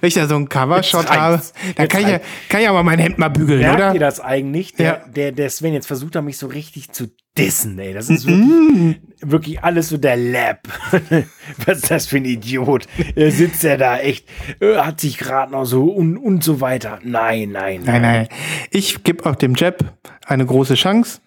Wenn 0.00 0.08
ich 0.08 0.14
da 0.14 0.26
so 0.28 0.36
einen 0.36 0.48
Covershot 0.48 1.10
habe, 1.10 1.40
dann 1.76 1.88
kann 1.88 2.02
ich, 2.02 2.08
ja, 2.08 2.20
kann 2.48 2.60
ich 2.60 2.68
aber 2.68 2.82
mein 2.84 2.98
Hemd 3.00 3.18
mal 3.18 3.30
bügeln, 3.30 3.60
Merkt 3.60 3.74
oder? 3.76 3.94
ihr 3.94 4.00
das 4.00 4.20
eigentlich? 4.20 4.74
Der, 4.74 4.86
Ja. 4.86 5.08
der, 5.08 5.32
der 5.32 5.50
Sven 5.50 5.72
jetzt 5.72 5.86
versucht 5.86 6.14
er 6.14 6.22
mich 6.22 6.38
so 6.38 6.46
richtig 6.46 6.92
zu 6.92 7.08
dissen, 7.36 7.78
ey. 7.78 7.92
Das 7.94 8.08
ist 8.10 8.26
wirklich, 8.26 9.00
wirklich 9.20 9.62
alles 9.62 9.88
so 9.88 9.96
der 9.96 10.16
Lab. 10.16 10.68
Was 11.66 11.78
ist 11.78 11.90
das 11.90 12.06
für 12.06 12.16
ein 12.16 12.24
Idiot? 12.24 12.86
Er 13.14 13.30
sitzt 13.30 13.62
ja 13.62 13.76
da 13.76 13.98
echt, 13.98 14.28
äh, 14.60 14.76
hat 14.76 15.00
sich 15.00 15.18
gerade 15.18 15.52
noch 15.52 15.64
so 15.64 15.84
und, 15.84 16.16
und 16.16 16.42
so 16.42 16.60
weiter. 16.60 16.98
Nein, 17.02 17.50
nein, 17.50 17.82
Nein, 17.84 18.02
nein. 18.02 18.28
Ich 18.70 19.04
gebe 19.04 19.26
auch 19.26 19.36
dem 19.36 19.54
Jeb 19.54 19.84
eine 20.26 20.46
große 20.46 20.74
Chance. 20.74 21.20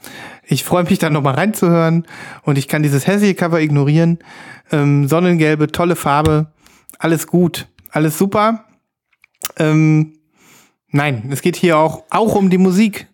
Ich 0.46 0.64
freue 0.64 0.84
mich 0.84 1.00
da 1.00 1.10
nochmal 1.10 1.36
reinzuhören 1.36 2.08
und 2.44 2.58
ich 2.58 2.68
kann 2.68 2.84
dieses 2.84 3.08
hässliche 3.08 3.36
Cover 3.36 3.62
ignorieren. 3.62 4.20
Ähm, 4.72 5.08
Sonnengelbe, 5.08 5.68
tolle 5.68 5.96
Farbe, 5.96 6.52
alles 7.00 7.28
gut, 7.28 7.68
alles 7.90 8.18
super. 8.18 8.66
Ähm, 9.58 10.20
nein, 10.90 11.30
es 11.32 11.42
geht 11.42 11.56
hier 11.56 11.78
auch, 11.78 12.04
auch 12.10 12.36
um 12.36 12.50
die 12.50 12.58
Musik, 12.58 13.08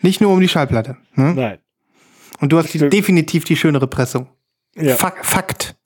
nicht 0.00 0.20
nur 0.20 0.32
um 0.32 0.40
die 0.40 0.48
Schallplatte. 0.48 0.96
Ne? 1.14 1.34
Nein. 1.34 1.58
Und 2.40 2.52
du 2.52 2.58
hast 2.58 2.72
die, 2.72 2.88
definitiv 2.88 3.44
die 3.44 3.56
schönere 3.56 3.86
Pressung. 3.86 4.28
Ja. 4.76 4.96
Fak 4.96 5.24
Fakt. 5.24 5.76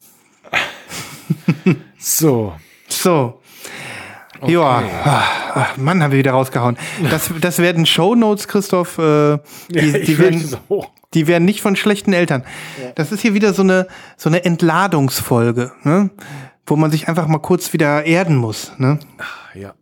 So. 1.99 2.53
So. 2.89 3.41
Ja, 4.45 4.83
ach, 5.05 5.77
Mann, 5.77 6.03
haben 6.03 6.11
wir 6.11 6.19
wieder 6.19 6.33
rausgehauen. 6.33 6.77
Das, 7.11 7.31
das 7.41 7.59
werden 7.59 7.87
Shownotes, 7.87 8.49
Christoph. 8.49 8.99
Äh, 8.99 9.39
die, 9.69 9.79
Ja, 9.79 9.99
die, 9.99 10.19
werden, 10.19 10.41
so. 10.41 10.87
die 11.15 11.29
werden 11.29 11.45
nicht 11.45 11.63
von 11.63 11.77
schlechten 11.77 12.13
Eltern. 12.13 12.45
Das 12.97 13.13
ist 13.13 13.21
hier 13.21 13.35
wieder 13.35 13.55
so 13.55 13.63
eine, 13.63 13.87
so 14.17 14.29
eine 14.29 14.45
Entladungsfolge, 14.45 15.71
ne? 15.85 16.11
wo 16.67 16.75
man 16.75 16.91
sich 16.91 17.09
einfach 17.09 17.29
mal 17.29 17.39
kurz 17.39 17.73
wieder 17.73 18.05
erden 18.05 18.37
muss. 18.37 18.73
Ne? 18.79 18.99
Ja. 19.55 19.75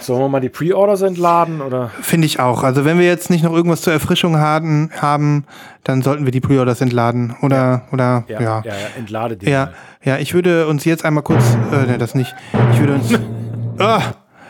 Sollen 0.00 0.20
wir 0.20 0.28
mal 0.28 0.40
die 0.40 0.48
Pre-Orders 0.48 1.02
entladen 1.02 1.60
oder? 1.60 1.90
Finde 2.00 2.26
ich 2.26 2.40
auch. 2.40 2.62
Also 2.62 2.84
wenn 2.84 2.98
wir 2.98 3.06
jetzt 3.06 3.30
nicht 3.30 3.44
noch 3.44 3.52
irgendwas 3.52 3.82
zur 3.82 3.92
Erfrischung 3.92 4.38
haben, 4.38 4.90
haben 5.00 5.44
dann 5.84 6.02
sollten 6.02 6.24
wir 6.24 6.32
die 6.32 6.40
Pre-Orders 6.40 6.80
entladen. 6.80 7.34
Oder, 7.42 7.82
oder 7.92 8.24
Ja, 8.28 8.40
ja. 8.40 8.62
ja, 8.64 8.72
ja 8.72 8.74
entlade 8.96 9.36
die. 9.36 9.48
Ja, 9.50 9.66
mal. 9.66 9.74
ja, 10.04 10.16
ich 10.18 10.34
würde 10.34 10.66
uns 10.68 10.84
jetzt 10.84 11.04
einmal 11.04 11.22
kurz, 11.22 11.42
äh, 11.72 11.86
ne, 11.86 11.98
das 11.98 12.14
nicht. 12.14 12.34
Ich 12.72 12.80
würde 12.80 12.94
uns, 12.94 13.12
ah, 13.78 14.00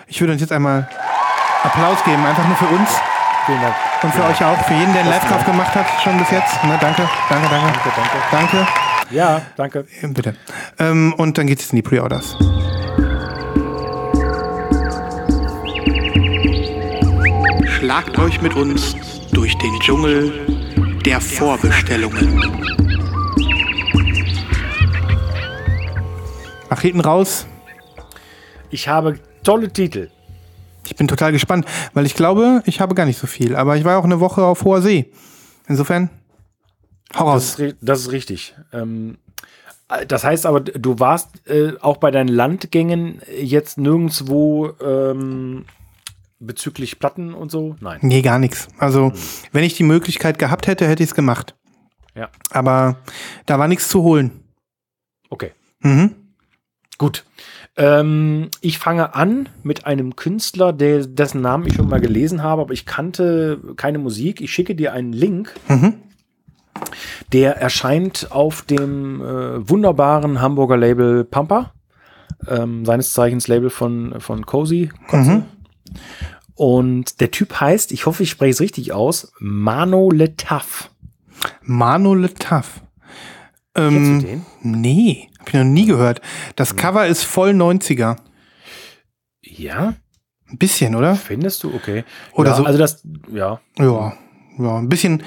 ich 0.06 0.20
würde 0.20 0.32
uns 0.32 0.40
jetzt 0.40 0.52
einmal 0.52 0.88
Applaus 1.62 2.02
geben, 2.04 2.24
einfach 2.24 2.46
nur 2.46 2.56
für 2.56 2.66
uns 2.74 2.88
Vielen 3.46 3.60
Dank. 3.60 3.74
und 4.02 4.14
für 4.14 4.24
euch 4.24 4.44
auch, 4.44 4.58
für 4.64 4.74
jeden, 4.74 4.92
der 4.92 5.02
einen 5.02 5.10
Live-Kauf 5.10 5.44
gemacht 5.44 5.74
hat, 5.74 5.86
schon 6.02 6.18
bis 6.18 6.30
jetzt. 6.30 6.62
Ne, 6.64 6.76
danke, 6.80 7.08
danke, 7.28 7.48
danke, 7.48 7.78
Danke, 8.30 8.56
danke. 8.56 8.66
Ja, 9.10 9.42
danke. 9.56 9.84
Ja, 10.00 10.08
Bitte. 10.08 10.34
Ähm, 10.78 11.14
und 11.16 11.36
dann 11.38 11.46
geht's 11.46 11.62
jetzt 11.62 11.72
in 11.72 11.76
die 11.76 11.82
Pre-Orders. 11.82 12.36
Schlagt 17.82 18.16
euch 18.20 18.40
mit 18.40 18.54
uns 18.54 18.94
durch 19.32 19.58
den 19.58 19.76
Dschungel 19.80 20.32
der 21.04 21.20
Vorbestellungen. 21.20 22.38
Mach 26.70 26.80
hinten 26.80 27.00
raus. 27.00 27.48
Ich 28.70 28.86
habe 28.86 29.18
tolle 29.42 29.72
Titel. 29.72 30.10
Ich 30.86 30.94
bin 30.94 31.08
total 31.08 31.32
gespannt, 31.32 31.66
weil 31.92 32.06
ich 32.06 32.14
glaube, 32.14 32.62
ich 32.66 32.80
habe 32.80 32.94
gar 32.94 33.04
nicht 33.04 33.18
so 33.18 33.26
viel. 33.26 33.56
Aber 33.56 33.76
ich 33.76 33.82
war 33.82 33.98
auch 33.98 34.04
eine 34.04 34.20
Woche 34.20 34.44
auf 34.44 34.62
hoher 34.62 34.80
See. 34.80 35.10
Insofern, 35.66 36.08
hau 37.18 37.34
Das 37.34 37.58
ist, 37.58 37.60
raus. 37.60 37.74
das 37.80 38.00
ist 38.02 38.12
richtig. 38.12 38.54
Ähm, 38.72 39.18
äh, 39.88 40.06
das 40.06 40.22
heißt 40.22 40.46
aber, 40.46 40.60
du 40.60 41.00
warst 41.00 41.30
äh, 41.48 41.72
auch 41.80 41.96
bei 41.96 42.12
deinen 42.12 42.28
Landgängen 42.28 43.22
jetzt 43.40 43.76
nirgendwo 43.76 44.70
ähm, 44.80 45.64
bezüglich 46.46 46.98
Platten 46.98 47.34
und 47.34 47.50
so? 47.50 47.76
Nein. 47.80 47.98
Nee, 48.02 48.22
gar 48.22 48.38
nichts. 48.38 48.68
Also, 48.78 49.12
wenn 49.52 49.64
ich 49.64 49.74
die 49.74 49.82
Möglichkeit 49.82 50.38
gehabt 50.38 50.66
hätte, 50.66 50.86
hätte 50.86 51.02
ich 51.02 51.10
es 51.10 51.14
gemacht. 51.14 51.54
Ja. 52.14 52.28
Aber 52.50 52.96
da 53.46 53.58
war 53.58 53.68
nichts 53.68 53.88
zu 53.88 54.02
holen. 54.02 54.42
Okay. 55.30 55.52
Mhm. 55.80 56.14
Gut. 56.98 57.24
Ähm, 57.76 58.48
ich 58.60 58.78
fange 58.78 59.14
an 59.14 59.48
mit 59.62 59.86
einem 59.86 60.14
Künstler, 60.14 60.72
der, 60.72 61.06
dessen 61.06 61.40
Namen 61.40 61.66
ich 61.66 61.74
schon 61.74 61.88
mal 61.88 62.00
gelesen 62.00 62.42
habe, 62.42 62.62
aber 62.62 62.74
ich 62.74 62.84
kannte 62.84 63.58
keine 63.76 63.98
Musik. 63.98 64.40
Ich 64.40 64.52
schicke 64.52 64.74
dir 64.74 64.92
einen 64.92 65.12
Link. 65.12 65.54
Mhm. 65.68 65.94
Der 67.32 67.56
erscheint 67.56 68.28
auf 68.30 68.62
dem 68.62 69.20
äh, 69.22 69.68
wunderbaren 69.68 70.40
Hamburger 70.40 70.76
Label 70.76 71.24
Pampa. 71.24 71.72
Ähm, 72.46 72.84
seines 72.84 73.12
Zeichens 73.12 73.48
Label 73.48 73.70
von, 73.70 74.20
von 74.20 74.44
Cozy. 74.44 74.90
Mhm. 75.10 75.44
Und 76.54 77.20
der 77.20 77.30
Typ 77.30 77.60
heißt, 77.60 77.92
ich 77.92 78.06
hoffe, 78.06 78.22
ich 78.22 78.30
spreche 78.30 78.50
es 78.50 78.60
richtig 78.60 78.92
aus, 78.92 79.32
Mano 79.38 80.10
Letaf. 80.10 80.90
Mano 81.62 82.14
Letaf. 82.14 82.80
Kennst 83.74 83.96
Ähm, 83.96 84.20
du 84.20 84.26
den? 84.26 84.46
nee, 84.62 85.30
hab 85.38 85.48
ich 85.48 85.54
noch 85.54 85.64
nie 85.64 85.86
gehört. 85.86 86.20
Das 86.56 86.76
Cover 86.76 87.06
ist 87.06 87.24
voll 87.24 87.50
90er. 87.50 88.16
Ja, 89.42 89.94
Ein 90.48 90.58
bisschen, 90.58 90.94
oder? 90.94 91.16
findest 91.16 91.62
du? 91.64 91.74
Okay. 91.74 92.04
Oder 92.34 92.50
ja, 92.50 92.56
so- 92.56 92.64
Also 92.64 92.78
das, 92.78 93.02
ja. 93.32 93.60
Ja, 93.78 94.12
ja, 94.58 94.76
ein 94.78 94.88
bisschen. 94.90 95.22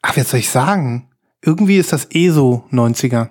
Ach, 0.00 0.16
was 0.16 0.30
soll 0.30 0.40
ich 0.40 0.48
sagen? 0.50 1.10
Irgendwie 1.42 1.76
ist 1.76 1.92
das 1.92 2.06
eh 2.12 2.30
so 2.30 2.64
90er. 2.70 3.30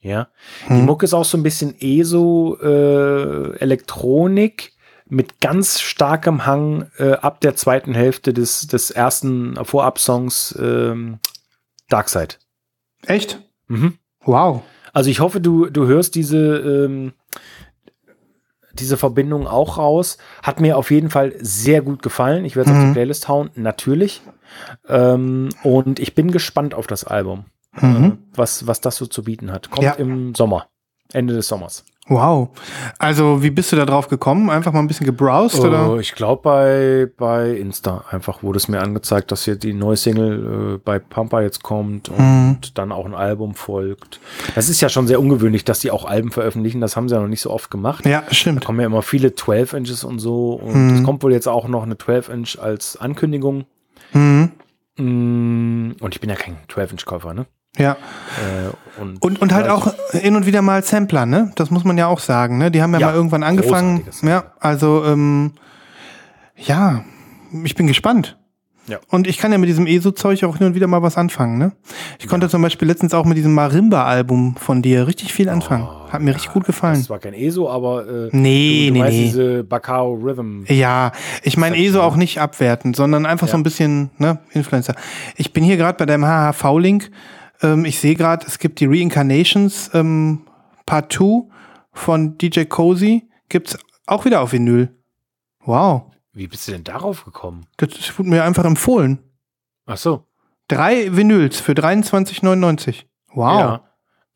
Ja. 0.00 0.28
Hm. 0.66 0.76
Die 0.76 0.82
Mucke 0.82 1.04
ist 1.06 1.14
auch 1.14 1.24
so 1.24 1.38
ein 1.38 1.42
bisschen 1.42 1.74
ESO 1.80 2.58
äh, 2.62 3.56
Elektronik 3.58 4.72
mit 5.12 5.40
ganz 5.42 5.78
starkem 5.80 6.46
Hang 6.46 6.90
äh, 6.96 7.12
ab 7.12 7.40
der 7.42 7.54
zweiten 7.54 7.92
Hälfte 7.92 8.32
des, 8.32 8.66
des 8.66 8.90
ersten 8.90 9.62
Vorab-Songs 9.62 10.58
ähm, 10.58 11.18
Darkside. 11.90 12.36
Echt? 13.04 13.38
Mhm. 13.68 13.98
Wow. 14.24 14.62
Also 14.94 15.10
ich 15.10 15.20
hoffe, 15.20 15.40
du, 15.42 15.66
du 15.66 15.86
hörst 15.86 16.14
diese, 16.14 16.56
ähm, 16.56 17.12
diese 18.72 18.96
Verbindung 18.96 19.46
auch 19.46 19.76
raus. 19.76 20.16
Hat 20.42 20.60
mir 20.60 20.78
auf 20.78 20.90
jeden 20.90 21.10
Fall 21.10 21.34
sehr 21.40 21.82
gut 21.82 22.02
gefallen. 22.02 22.46
Ich 22.46 22.56
werde 22.56 22.70
es 22.70 22.76
auf 22.76 22.82
Mhm. 22.82 22.86
die 22.88 22.92
Playlist 22.94 23.28
hauen, 23.28 23.50
natürlich. 23.54 24.22
Ähm, 24.88 25.50
und 25.62 25.98
ich 25.98 26.14
bin 26.14 26.30
gespannt 26.30 26.72
auf 26.74 26.86
das 26.86 27.04
Album, 27.04 27.44
Mhm. 27.82 28.04
äh, 28.04 28.12
was, 28.34 28.66
was 28.66 28.80
das 28.80 28.96
so 28.96 29.04
zu 29.06 29.24
bieten 29.24 29.52
hat. 29.52 29.70
Kommt 29.70 29.82
Ja. 29.84 29.92
im 29.92 30.34
Sommer, 30.34 30.68
Ende 31.12 31.34
des 31.34 31.48
Sommers. 31.48 31.84
Wow. 32.08 32.48
Also, 32.98 33.42
wie 33.44 33.50
bist 33.50 33.70
du 33.70 33.76
da 33.76 33.86
drauf 33.86 34.08
gekommen? 34.08 34.50
Einfach 34.50 34.72
mal 34.72 34.80
ein 34.80 34.88
bisschen 34.88 35.06
gebrowst, 35.06 35.60
Oh, 35.60 35.66
oder? 35.68 35.96
ich 36.00 36.14
glaube 36.16 36.42
bei, 36.42 37.08
bei 37.16 37.50
Insta 37.50 38.04
einfach 38.10 38.42
wurde 38.42 38.56
es 38.56 38.66
mir 38.66 38.80
angezeigt, 38.80 39.30
dass 39.30 39.44
hier 39.44 39.54
die 39.54 39.72
neue 39.72 39.96
Single 39.96 40.74
äh, 40.74 40.78
bei 40.84 40.98
Pampa 40.98 41.40
jetzt 41.42 41.62
kommt 41.62 42.08
und 42.08 42.18
Mhm. 42.18 42.56
dann 42.74 42.90
auch 42.90 43.06
ein 43.06 43.14
Album 43.14 43.54
folgt. 43.54 44.18
Das 44.56 44.68
ist 44.68 44.80
ja 44.80 44.88
schon 44.88 45.06
sehr 45.06 45.20
ungewöhnlich, 45.20 45.64
dass 45.64 45.78
die 45.78 45.92
auch 45.92 46.04
Alben 46.04 46.32
veröffentlichen. 46.32 46.80
Das 46.80 46.96
haben 46.96 47.08
sie 47.08 47.14
ja 47.14 47.20
noch 47.20 47.28
nicht 47.28 47.40
so 47.40 47.50
oft 47.50 47.70
gemacht. 47.70 48.04
Ja, 48.04 48.22
Da 48.28 48.34
stimmt. 48.34 48.64
kommen 48.64 48.80
ja 48.80 48.86
immer 48.86 49.02
viele 49.02 49.34
12 49.36 49.72
Inches 49.72 50.02
und 50.02 50.18
so. 50.18 50.54
Und 50.54 50.88
Mhm. 50.88 50.94
es 50.96 51.02
kommt 51.04 51.22
wohl 51.22 51.32
jetzt 51.32 51.46
auch 51.48 51.68
noch 51.68 51.84
eine 51.84 51.96
12 51.96 52.28
Inch 52.30 52.58
als 52.60 52.96
Ankündigung. 52.96 53.64
Mhm. 54.12 54.50
Mm, 54.98 55.92
Und 56.00 56.14
ich 56.14 56.20
bin 56.20 56.28
ja 56.28 56.36
kein 56.36 56.56
12 56.68 56.92
Inch 56.92 57.04
Käufer, 57.06 57.32
ne? 57.32 57.46
Ja. 57.78 57.92
Äh, 57.92 59.00
und, 59.00 59.22
Und, 59.22 59.40
und 59.40 59.52
halt 59.52 59.66
Ja, 59.66 59.74
auch 59.74 59.92
hin 60.12 60.36
und 60.36 60.44
wieder 60.46 60.60
mal 60.62 60.82
Sampler, 60.84 61.24
ne? 61.26 61.50
Das 61.56 61.70
muss 61.70 61.84
man 61.84 61.96
ja 61.96 62.06
auch 62.08 62.20
sagen, 62.20 62.58
ne? 62.58 62.70
Die 62.70 62.82
haben 62.82 62.92
ja, 62.92 63.00
Ja, 63.00 63.06
mal 63.06 63.14
irgendwann 63.14 63.42
angefangen. 63.42 64.02
Ja, 64.22 64.44
also, 64.60 65.04
ähm, 65.06 65.52
ja, 66.56 67.02
ich 67.64 67.74
bin 67.74 67.86
gespannt. 67.86 68.36
Ja. 68.88 68.98
Und 69.08 69.28
ich 69.28 69.38
kann 69.38 69.52
ja 69.52 69.58
mit 69.58 69.68
diesem 69.68 69.86
ESO-Zeug 69.86 70.42
auch 70.44 70.56
hin 70.58 70.66
und 70.66 70.74
wieder 70.74 70.88
mal 70.88 71.02
was 71.02 71.16
anfangen, 71.16 71.56
ne? 71.56 71.72
Ich 72.18 72.26
konnte 72.26 72.48
zum 72.48 72.60
Beispiel 72.62 72.88
letztens 72.88 73.14
auch 73.14 73.24
mit 73.24 73.36
diesem 73.38 73.54
Marimba-Album 73.54 74.56
von 74.56 74.82
dir 74.82 75.06
richtig 75.06 75.32
viel 75.32 75.48
anfangen. 75.48 75.86
Hat 76.10 76.20
mir 76.20 76.34
richtig 76.34 76.52
gut 76.52 76.64
gefallen. 76.64 76.96
Oh, 76.96 76.98
Das 76.98 77.10
war 77.10 77.18
kein 77.20 77.32
ESO, 77.32 77.70
aber 77.70 78.06
äh, 78.06 78.28
Nee, 78.32 78.88
du, 78.88 78.94
du 78.94 79.00
nee, 79.00 79.08
nee. 79.08 79.10
diese 79.24 79.64
Bacao 79.64 80.14
Rhythm. 80.14 80.64
Ja, 80.66 81.12
ich 81.44 81.56
meine 81.56 81.76
ESO 81.78 81.98
ne? 81.98 82.02
auch 82.04 82.16
nicht 82.16 82.40
abwertend, 82.40 82.96
sondern 82.96 83.24
einfach 83.24 83.46
so 83.46 83.52
Ja. 83.52 83.60
ein 83.60 83.62
bisschen, 83.62 84.10
ne, 84.18 84.40
Influencer. 84.50 84.94
Ich 85.36 85.52
bin 85.52 85.62
hier 85.64 85.76
gerade 85.76 85.96
bei 85.96 86.04
deinem 86.04 86.24
HHV-Link. 86.26 87.10
Ähm, 87.62 87.84
ich 87.84 87.98
sehe 87.98 88.14
gerade, 88.14 88.46
es 88.46 88.58
gibt 88.58 88.80
die 88.80 88.86
Reincarnations 88.86 89.90
ähm, 89.94 90.46
Part 90.86 91.12
2 91.12 91.48
von 91.92 92.38
DJ 92.38 92.64
Cozy. 92.64 93.28
Gibt's 93.48 93.78
auch 94.06 94.24
wieder 94.24 94.40
auf 94.40 94.52
Vinyl. 94.52 94.94
Wow. 95.64 96.12
Wie 96.32 96.46
bist 96.46 96.66
du 96.66 96.72
denn 96.72 96.84
darauf 96.84 97.24
gekommen? 97.24 97.66
Das 97.76 98.18
wurde 98.18 98.30
mir 98.30 98.44
einfach 98.44 98.64
empfohlen. 98.64 99.18
Ach 99.86 99.96
so. 99.96 100.26
Drei 100.68 101.14
Vinyls 101.14 101.60
für 101.60 101.72
23,99. 101.72 103.04
Wow. 103.34 103.60
Ja. 103.60 103.84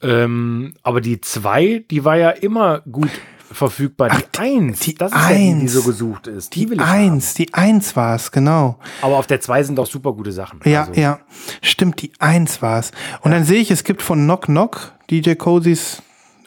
Ähm, 0.03 0.75
aber 0.83 1.01
die 1.01 1.21
zwei, 1.21 1.85
die 1.91 2.05
war 2.05 2.17
ja 2.17 2.31
immer 2.31 2.81
gut 2.81 3.11
verfügbar. 3.57 4.11
Die, 4.11 4.17
Ach, 4.17 4.23
die- 4.23 4.39
eins, 4.39 4.81
die 4.81 4.95
das 4.95 5.11
ist 5.13 5.19
ja 5.19 5.29
die, 5.29 5.35
die 5.35 5.51
Eins. 5.63 5.73
so 5.73 5.83
gesucht 5.83 6.27
ist. 6.27 6.55
Die, 6.55 6.61
Die 6.61 6.71
will 6.71 6.79
ich 6.81 6.87
Eins, 6.87 7.35
die 7.35 7.53
Eins 7.55 7.97
war 7.97 8.15
es, 8.15 8.31
genau. 8.31 8.79
Aber 9.03 9.17
auf 9.19 9.27
der 9.27 9.41
zwei 9.41 9.63
sind 9.63 9.79
auch 9.81 9.87
super 9.87 10.13
gute 10.13 10.33
Sachen. 10.33 10.61
Ja, 10.65 10.83
Also, 10.89 11.01
ja. 11.01 11.19
Stimmt, 11.63 12.01
die 12.03 12.13
Eins 12.19 12.63
war 12.63 12.79
es. 12.79 12.93
Und 13.23 13.31
dann 13.33 13.45
sehe 13.45 13.61
ich, 13.61 13.71
es 13.71 13.85
gibt 13.85 14.03
von 14.03 14.19
Knock 14.25 14.47
Knock 14.47 14.93
DJ 15.11 15.35
Cozys 15.35 16.03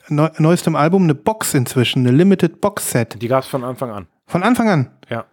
neu, 0.07 0.30
neuestem 0.38 0.76
Album 0.76 1.03
eine 1.03 1.15
Box 1.15 1.53
inzwischen, 1.53 1.99
eine 2.07 2.15
Limited 2.15 2.61
Box 2.61 2.91
Set. 2.91 3.22
Die 3.22 3.27
gab 3.27 3.44
es 3.44 3.49
von 3.49 3.64
Anfang 3.64 3.91
an. 3.91 4.07
Von 4.27 4.44
Anfang 4.44 4.69
an. 4.69 4.91
Ja. 5.10 5.26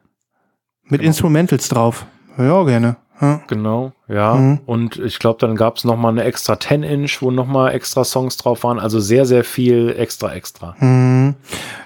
Mit 0.85 1.03
Instrumentals 1.03 1.69
drauf. 1.69 2.07
Ja, 2.39 2.63
gerne. 2.65 2.97
Ja. 3.21 3.41
Genau, 3.47 3.93
ja. 4.09 4.35
Mhm. 4.35 4.61
Und 4.67 4.99
ich 4.99 5.19
glaube, 5.19 5.39
dann 5.41 5.57
gab 5.57 5.77
es 5.79 5.85
nochmal 5.85 6.13
eine 6.13 6.25
extra 6.25 6.55
10-Inch, 6.55 7.23
wo 7.23 7.31
nochmal 7.31 7.73
extra 7.75 8.05
Songs 8.05 8.37
drauf 8.37 8.63
waren. 8.65 8.79
Also 8.79 9.01
sehr, 9.01 9.25
sehr 9.25 9.43
viel 9.45 9.95
extra, 9.99 10.35
extra. 10.35 10.75
Mhm. 10.81 11.35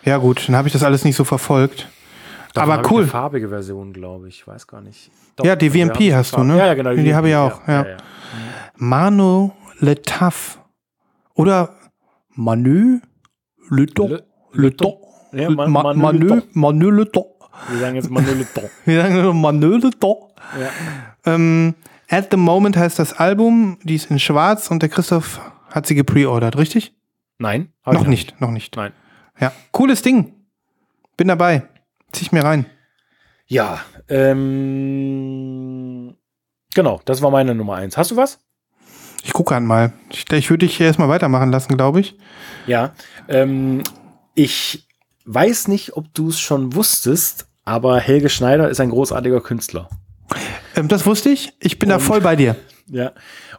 ja, 0.05 0.17
gut, 0.19 0.49
dann 0.49 0.57
habe 0.57 0.67
ich 0.69 0.73
das 0.73 0.83
alles 0.83 1.05
nicht 1.05 1.17
so 1.17 1.25
verfolgt. 1.25 1.89
Davon 2.55 2.73
Aber 2.73 2.91
cool. 2.91 3.03
Eine 3.03 3.11
farbige 3.11 3.49
Version, 3.49 3.93
glaube 3.93 4.29
ich. 4.29 4.41
Ich 4.41 4.47
weiß 4.49 4.67
gar 4.67 4.81
nicht. 4.81 5.11
Ja, 5.45 5.55
die 5.55 5.71
haben 5.71 6.15
hast 6.17 6.37
du, 6.37 6.43
ne? 6.43 6.59
Ja, 6.59 6.67
ja, 6.67 6.75
genau. 6.75 6.93
Die 6.95 7.15
habe 7.15 7.29
ich 7.29 7.37
auch, 7.37 7.61
ja. 7.69 7.87
Mano 8.77 9.53
Le 9.79 10.01
Taf. 10.03 10.59
Oder 11.35 11.71
Manu 12.35 13.01
Le 13.71 13.87
Ton. 13.87 14.11
Le- 14.11 14.25
Le 14.53 14.77
Ton. 14.77 14.95
Ja, 15.33 15.49
Man- 15.51 15.71
Ma- 15.71 15.95
Manu 15.95 16.19
Le 16.19 16.25
Manu 16.25 16.29
Ton. 16.29 16.43
Manu 16.55 16.91
Le 16.91 17.11
Ton. 17.11 17.25
Wir 17.69 17.79
sagen 17.79 17.95
jetzt 17.97 18.11
Manu 18.11 18.33
Le 18.35 18.47
Ton. 18.53 18.65
Wir 18.85 19.03
sagen 19.03 19.41
Manu 19.41 19.77
Le 19.77 19.91
Ton. 19.91 20.17
Ja. 20.61 20.67
Ähm, 21.25 21.75
At 22.11 22.29
the 22.33 22.37
Moment 22.37 22.77
heißt 22.77 22.99
das 22.99 23.13
Album, 23.13 23.79
die 23.85 23.95
ist 23.95 24.11
in 24.11 24.19
schwarz 24.19 24.69
und 24.69 24.83
der 24.83 24.89
Christoph 24.89 25.41
hat 25.71 25.87
sie 25.87 25.95
gepreordert, 25.95 26.59
richtig? 26.59 26.93
Nein? 27.39 27.73
ich 27.87 27.93
Noch 27.93 28.09
nicht, 28.09 28.41
noch 28.41 28.51
nicht. 28.51 28.75
Nein. 28.75 28.93
Ja, 29.39 29.53
cooles 29.71 30.03
Ding. 30.03 30.35
Bin 31.17 31.29
dabei. 31.29 31.63
Zieh 32.11 32.23
ich 32.25 32.33
mir 32.33 32.43
rein. 32.43 32.67
Ja, 33.47 33.79
ähm, 34.09 34.97
genau, 36.75 37.01
das 37.05 37.23
war 37.23 37.31
meine 37.31 37.55
Nummer 37.55 37.77
eins. 37.77 37.97
Hast 37.97 38.11
du 38.11 38.17
was? 38.17 38.41
Ich 39.23 39.33
gucke 39.33 39.55
an 39.55 39.65
mal. 39.65 39.93
Ich, 40.11 40.29
ich 40.33 40.51
würde 40.51 40.67
dich 40.67 40.81
erstmal 40.81 41.09
weitermachen 41.09 41.53
lassen, 41.53 41.77
glaube 41.77 42.01
ich. 42.01 42.19
Ja, 42.67 42.93
ähm, 43.29 43.85
ich 44.35 44.89
weiß 45.27 45.69
nicht, 45.69 45.97
ob 45.97 46.13
du 46.13 46.31
es 46.31 46.41
schon 46.41 46.75
wusstest, 46.75 47.47
aber 47.65 48.01
Helge 48.01 48.31
Schneider 48.31 48.69
ist 48.69 48.81
ein 48.81 48.91
großartiger 48.91 49.41
Künstler. 49.41 49.89
Ähm, 50.77 50.89
das 50.89 51.07
wusste 51.07 51.31
ich. 51.31 51.53
Ich 51.61 51.79
bin 51.79 51.89
da 51.89 51.97
Und- 51.97 52.03
voll 52.03 52.21
bei 52.21 52.37
dir. 52.37 52.57
Ja, 52.93 53.13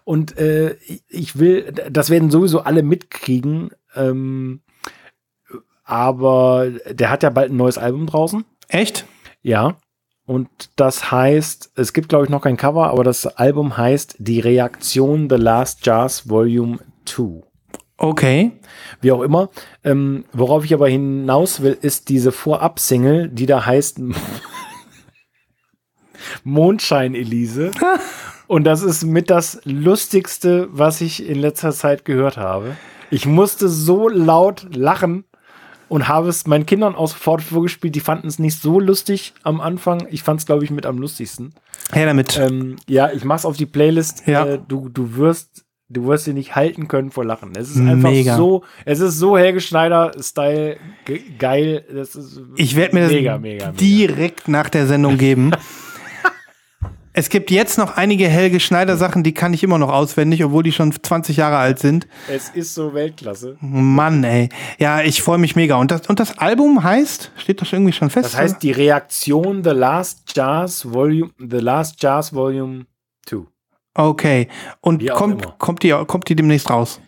und 0.04 0.38
äh, 0.38 0.76
ich 1.08 1.40
will, 1.40 1.72
das 1.90 2.10
werden 2.10 2.30
sowieso 2.32 2.64
alle 2.64 2.84
mitkriegen, 2.84 3.70
ähm, 3.96 4.60
aber 5.86 6.70
der 6.90 7.10
hat 7.10 7.24
ja 7.24 7.30
bald 7.30 7.52
ein 7.52 7.56
neues 7.56 7.78
Album 7.78 8.08
draußen. 8.08 8.44
Echt? 8.68 9.06
Ja. 9.42 9.78
Und 10.26 10.50
das 10.76 11.12
heißt, 11.12 11.72
es 11.76 11.94
gibt, 11.94 12.10
glaube 12.10 12.26
ich, 12.26 12.30
noch 12.30 12.42
kein 12.42 12.58
Cover, 12.58 12.90
aber 12.90 13.06
das 13.06 13.26
Album 13.26 13.78
heißt 13.78 14.16
Die 14.20 14.42
Reaktion 14.42 15.30
The 15.30 15.36
Last 15.38 15.86
Jazz 15.86 16.30
Volume 16.30 16.80
2. 17.06 17.42
Okay. 17.98 18.52
Wie 19.00 19.14
auch 19.14 19.22
immer. 19.22 19.50
Ähm, 19.86 20.26
worauf 20.34 20.66
ich 20.66 20.74
aber 20.74 20.90
hinaus 20.90 21.62
will, 21.62 21.78
ist 21.82 22.10
diese 22.10 22.32
Vorab-Single, 22.34 23.30
die 23.30 23.46
da 23.46 23.66
heißt 23.66 24.00
Mondschein 26.44 27.16
Elise. 27.16 27.72
Und 28.48 28.66
das 28.66 28.84
ist 28.84 29.06
mit 29.06 29.30
das 29.30 29.62
Lustigste, 29.64 30.68
was 30.72 31.00
ich 31.02 31.26
in 31.26 31.40
letzter 31.40 31.72
Zeit 31.72 32.04
gehört 32.04 32.38
habe. 32.38 32.76
Ich 33.10 33.26
musste 33.26 33.70
so 33.70 34.10
laut 34.10 34.68
lachen 34.76 35.24
und 35.92 36.08
habe 36.08 36.30
es 36.30 36.48
meinen 36.48 36.66
Kindern 36.66 36.96
auch 36.96 37.10
sofort 37.10 37.42
vorgespielt. 37.42 37.96
Die 37.96 38.00
fanden 38.00 38.28
es 38.28 38.40
nicht 38.40 38.62
so 38.62 38.80
lustig 38.80 39.34
am 39.44 39.60
Anfang. 39.60 40.08
Ich 40.10 40.24
fand 40.24 40.40
es, 40.40 40.46
glaube 40.46 40.64
ich, 40.64 40.72
mit 40.72 40.86
am 40.86 40.98
lustigsten. 40.98 41.54
Her 41.92 42.06
damit. 42.06 42.38
Ähm, 42.38 42.78
ja, 42.88 43.12
ich 43.12 43.26
mach's 43.26 43.44
auf 43.44 43.58
die 43.58 43.66
Playlist. 43.66 44.26
Ja. 44.26 44.46
Äh, 44.46 44.60
du, 44.66 44.88
du 44.88 45.18
wirst, 45.18 45.66
du 45.90 46.08
wirst 46.08 46.24
sie 46.24 46.34
nicht 46.34 46.56
halten 46.56 46.88
können 46.88 47.12
vor 47.12 47.26
Lachen. 47.26 47.52
Es 47.58 47.72
ist 47.72 47.80
einfach 47.80 48.10
Mega. 48.10 48.38
so, 48.38 48.64
es 48.86 49.02
ist 49.02 49.18
so 49.18 49.38
Helge 49.38 49.60
Schneider-Style 49.60 50.78
ge 51.04 51.22
geil. 51.38 51.84
Das 51.94 52.16
ist 52.16 52.40
ich 52.56 52.78
werde 52.78 52.96
mir 52.96 53.02
das 53.02 53.12
mega, 53.12 53.38
mega, 53.38 53.66
mega. 53.68 53.78
direkt 53.78 54.48
nach 54.48 54.70
der 54.70 54.88
Sendung 54.88 55.18
geben. 55.18 55.52
es 57.14 57.30
gibt 57.30 57.52
jetzt 57.52 57.78
noch 57.78 57.98
einige 57.98 58.28
Helge 58.28 58.60
Schneider 58.60 58.96
Sachen, 58.98 59.24
die 59.24 59.34
kann 59.34 59.54
ich 59.54 59.64
immer 59.64 59.78
noch 59.78 59.90
auswendig, 59.92 60.44
obwohl 60.46 60.64
die 60.64 60.72
schon 60.72 60.92
20 60.94 61.38
Jahre 61.38 61.58
alt 61.58 61.80
sind. 61.80 62.08
Es 62.30 62.50
ist 62.50 62.74
so 62.74 62.94
Weltklasse. 62.94 63.58
Mann, 63.60 64.24
ey. 64.24 64.50
Ja, 64.80 65.02
ich 65.02 65.22
freue 65.22 65.38
mich 65.38 65.56
mega. 65.56 65.76
Und 65.76 65.92
das, 65.92 66.08
und 66.08 66.20
das 66.20 66.38
Album 66.38 66.84
heißt, 66.84 67.32
steht 67.36 67.62
das 67.62 67.74
irgendwie 67.74 67.92
schon 67.94 68.10
fest? 68.10 68.26
Das 68.26 68.38
heißt, 68.38 68.64
die 68.64 68.72
Reaktion 68.72 69.64
The 69.64 69.72
Last 69.72 70.32
Jazz 70.36 70.92
Volume, 70.92 71.32
The 71.38 71.58
Last 71.58 72.02
Jazz 72.02 72.34
Volume 72.34 72.86
2. 73.26 73.40
Okay. 73.94 74.48
Und 74.80 75.06
kommt, 75.10 75.42
immer. 75.44 75.56
kommt, 75.58 75.84
die, 75.84 75.92
kommt 76.08 76.30
die 76.30 76.36
demnächst 76.36 76.70
raus? 76.70 77.02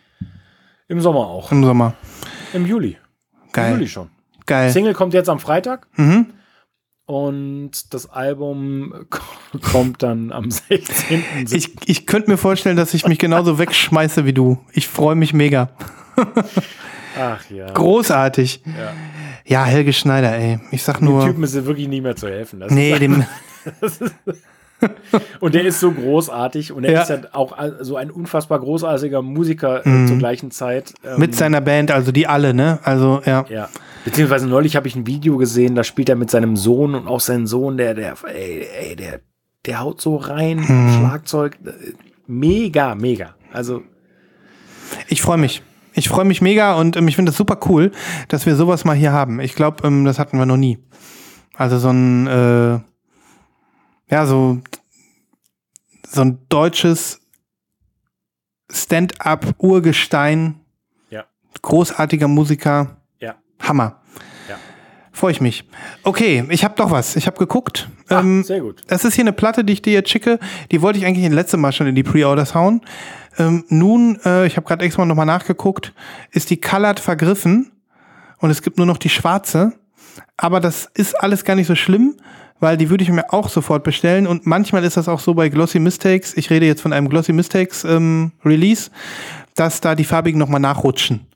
Im 0.89 0.99
Sommer 0.99 1.21
auch. 1.21 1.51
Im 1.51 1.63
Sommer. 1.63 1.93
Im 2.53 2.65
Juli. 2.65 2.97
Im 3.45 3.51
Geil. 3.53 3.73
Juli 3.73 3.87
schon. 3.87 4.09
Geil. 4.45 4.69
Single 4.71 4.93
kommt 4.93 5.13
jetzt 5.13 5.29
am 5.29 5.39
Freitag 5.39 5.87
Mhm. 5.95 6.33
Und 7.05 7.93
das 7.93 8.09
Album 8.09 9.05
kommt 9.61 10.03
dann 10.03 10.31
am 10.31 10.49
16. 10.49 11.23
Ich, 11.51 11.71
ich 11.85 12.05
könnte 12.05 12.31
mir 12.31 12.37
vorstellen, 12.37 12.77
dass 12.77 12.93
ich 12.93 13.07
mich 13.07 13.19
genauso 13.19 13.57
wegschmeiße 13.59 14.25
wie 14.25 14.33
du. 14.33 14.59
Ich 14.71 14.87
freue 14.87 15.15
mich 15.15 15.33
mega. 15.33 15.69
Ach 17.19 17.49
ja. 17.49 17.71
Großartig. 17.71 18.61
Ja. 18.65 18.93
Ja, 19.45 19.65
Helge 19.65 19.91
Schneider, 19.91 20.33
ey. 20.37 20.59
Ich 20.71 20.83
sag 20.83 20.99
Dem 20.99 21.05
nur. 21.05 21.25
Typen 21.25 21.43
ist 21.43 21.53
wirklich 21.53 21.87
nicht 21.87 22.01
mehr 22.01 22.15
zu 22.15 22.27
helfen. 22.27 22.61
Das 22.61 22.71
Nee, 22.71 22.97
dem. 22.97 23.25
und 25.39 25.53
der 25.55 25.63
ist 25.65 25.79
so 25.79 25.91
großartig 25.91 26.71
und 26.71 26.83
er 26.83 26.91
Ja. 26.93 27.01
ist 27.01 27.09
ja 27.09 27.17
auch 27.33 27.55
so 27.81 27.95
ein 27.97 28.11
unfassbar 28.11 28.59
großartiger 28.59 29.21
Musiker 29.21 29.85
äh, 29.85 30.05
zur 30.07 30.17
gleichen 30.17 30.51
Zeit. 30.51 30.93
Ähm, 31.03 31.13
Mhm. 31.15 31.19
Mit 31.19 31.35
seiner 31.35 31.61
Band, 31.61 31.91
also 31.91 32.11
die 32.11 32.27
alle, 32.27 32.53
ne? 32.53 32.79
Also, 32.83 33.21
ja. 33.25 33.45
ja. 33.49 33.69
Beziehungsweise 34.05 34.47
neulich 34.47 34.75
habe 34.75 34.87
ich 34.87 34.95
ein 34.95 35.07
Video 35.07 35.37
gesehen, 35.37 35.75
da 35.75 35.83
spielt 35.83 36.09
er 36.09 36.15
mit 36.15 36.29
seinem 36.29 36.55
Sohn 36.57 36.95
und 36.95 37.07
auch 37.07 37.19
sein 37.21 37.47
Sohn, 37.47 37.77
der, 37.77 37.93
der, 37.93 38.15
ey, 38.25 38.67
ey, 38.89 38.95
der, 38.95 39.19
der 39.65 39.79
haut 39.81 40.01
so 40.01 40.15
rein, 40.17 40.57
Mhm. 40.57 40.97
Schlagzeug. 40.99 41.57
äh, 41.65 41.71
Mega, 42.27 42.95
mega. 42.95 43.35
Also, 43.51 43.81
Ich 45.07 45.21
freue 45.21 45.37
mich. 45.37 45.61
Ich 45.95 46.09
freue 46.09 46.25
mich 46.25 46.41
mega 46.41 46.73
und 46.75 46.95
ähm, 46.97 47.07
ich 47.07 47.15
finde 47.15 47.29
das 47.31 47.37
super 47.37 47.59
cool, 47.69 47.91
dass 48.27 48.45
wir 48.45 48.55
sowas 48.55 48.83
mal 48.85 48.95
hier 48.95 49.11
haben. 49.11 49.39
Ich 49.39 49.53
glaube, 49.55 49.85
ähm, 49.87 50.05
das 50.05 50.17
hatten 50.19 50.37
wir 50.39 50.45
noch 50.45 50.57
nie. 50.57 50.79
Also 51.55 51.77
so 51.77 51.89
ein, 51.89 52.25
äh, 52.27 52.79
ja, 54.13 54.27
so, 54.27 54.59
so 56.07 56.21
ein 56.21 56.37
deutsches 56.47 57.19
Stand-up-Urgestein, 58.69 60.59
ja, 61.09 61.25
großartiger 61.63 62.27
Musiker, 62.27 62.97
ja, 63.19 63.33
Hammer. 63.59 64.03
ja. 64.47 64.57
Freue 65.11 65.31
ich 65.31 65.41
mich. 65.41 65.67
Okay, 66.03 66.45
ich 66.49 66.63
habe 66.63 66.75
doch 66.75 66.91
was. 66.91 67.15
Ich 67.15 67.25
habe 67.25 67.39
geguckt. 67.39 67.89
Ah, 68.07 68.19
ähm, 68.19 68.43
sehr 68.43 68.61
gut. 68.61 68.83
Das 68.85 69.03
ist 69.03 69.15
hier 69.15 69.23
eine 69.23 69.33
Platte, 69.33 69.65
die 69.65 69.73
ich 69.73 69.81
dir 69.81 69.93
jetzt 69.93 70.11
schicke. 70.11 70.37
Die 70.71 70.83
wollte 70.83 70.99
ich 70.99 71.07
eigentlich 71.07 71.25
das 71.25 71.33
letzte 71.33 71.57
Mal 71.57 71.71
schon 71.71 71.87
in 71.87 71.95
die 71.95 72.03
Pre-Orders 72.03 72.53
hauen. 72.53 72.81
Ähm, 73.39 73.65
nun, 73.69 74.19
äh, 74.25 74.45
ich 74.45 74.57
habe 74.57 74.67
gerade 74.67 74.85
extra 74.85 75.05
nochmal 75.05 75.25
nachgeguckt, 75.25 75.91
ist 76.29 76.51
die 76.51 76.61
Colored 76.61 76.99
vergriffen 76.99 77.71
und 78.37 78.51
es 78.51 78.61
gibt 78.61 78.77
nur 78.77 78.85
noch 78.85 78.97
die 78.97 79.09
schwarze. 79.09 79.73
Aber 80.37 80.59
das 80.59 80.89
ist 80.93 81.19
alles 81.21 81.43
gar 81.43 81.55
nicht 81.55 81.67
so 81.67 81.75
schlimm, 81.75 82.15
weil 82.59 82.77
die 82.77 82.89
würde 82.89 83.03
ich 83.03 83.09
mir 83.09 83.31
auch 83.33 83.49
sofort 83.49 83.83
bestellen. 83.83 84.27
Und 84.27 84.45
manchmal 84.45 84.83
ist 84.83 84.97
das 84.97 85.07
auch 85.07 85.19
so 85.19 85.33
bei 85.33 85.49
Glossy 85.49 85.79
Mistakes. 85.79 86.35
Ich 86.35 86.49
rede 86.49 86.65
jetzt 86.65 86.81
von 86.81 86.93
einem 86.93 87.09
Glossy 87.09 87.33
Mistakes 87.33 87.83
ähm, 87.83 88.31
Release, 88.45 88.89
dass 89.55 89.81
da 89.81 89.95
die 89.95 90.05
farbigen 90.05 90.39
nochmal 90.39 90.59
nachrutschen 90.59 91.27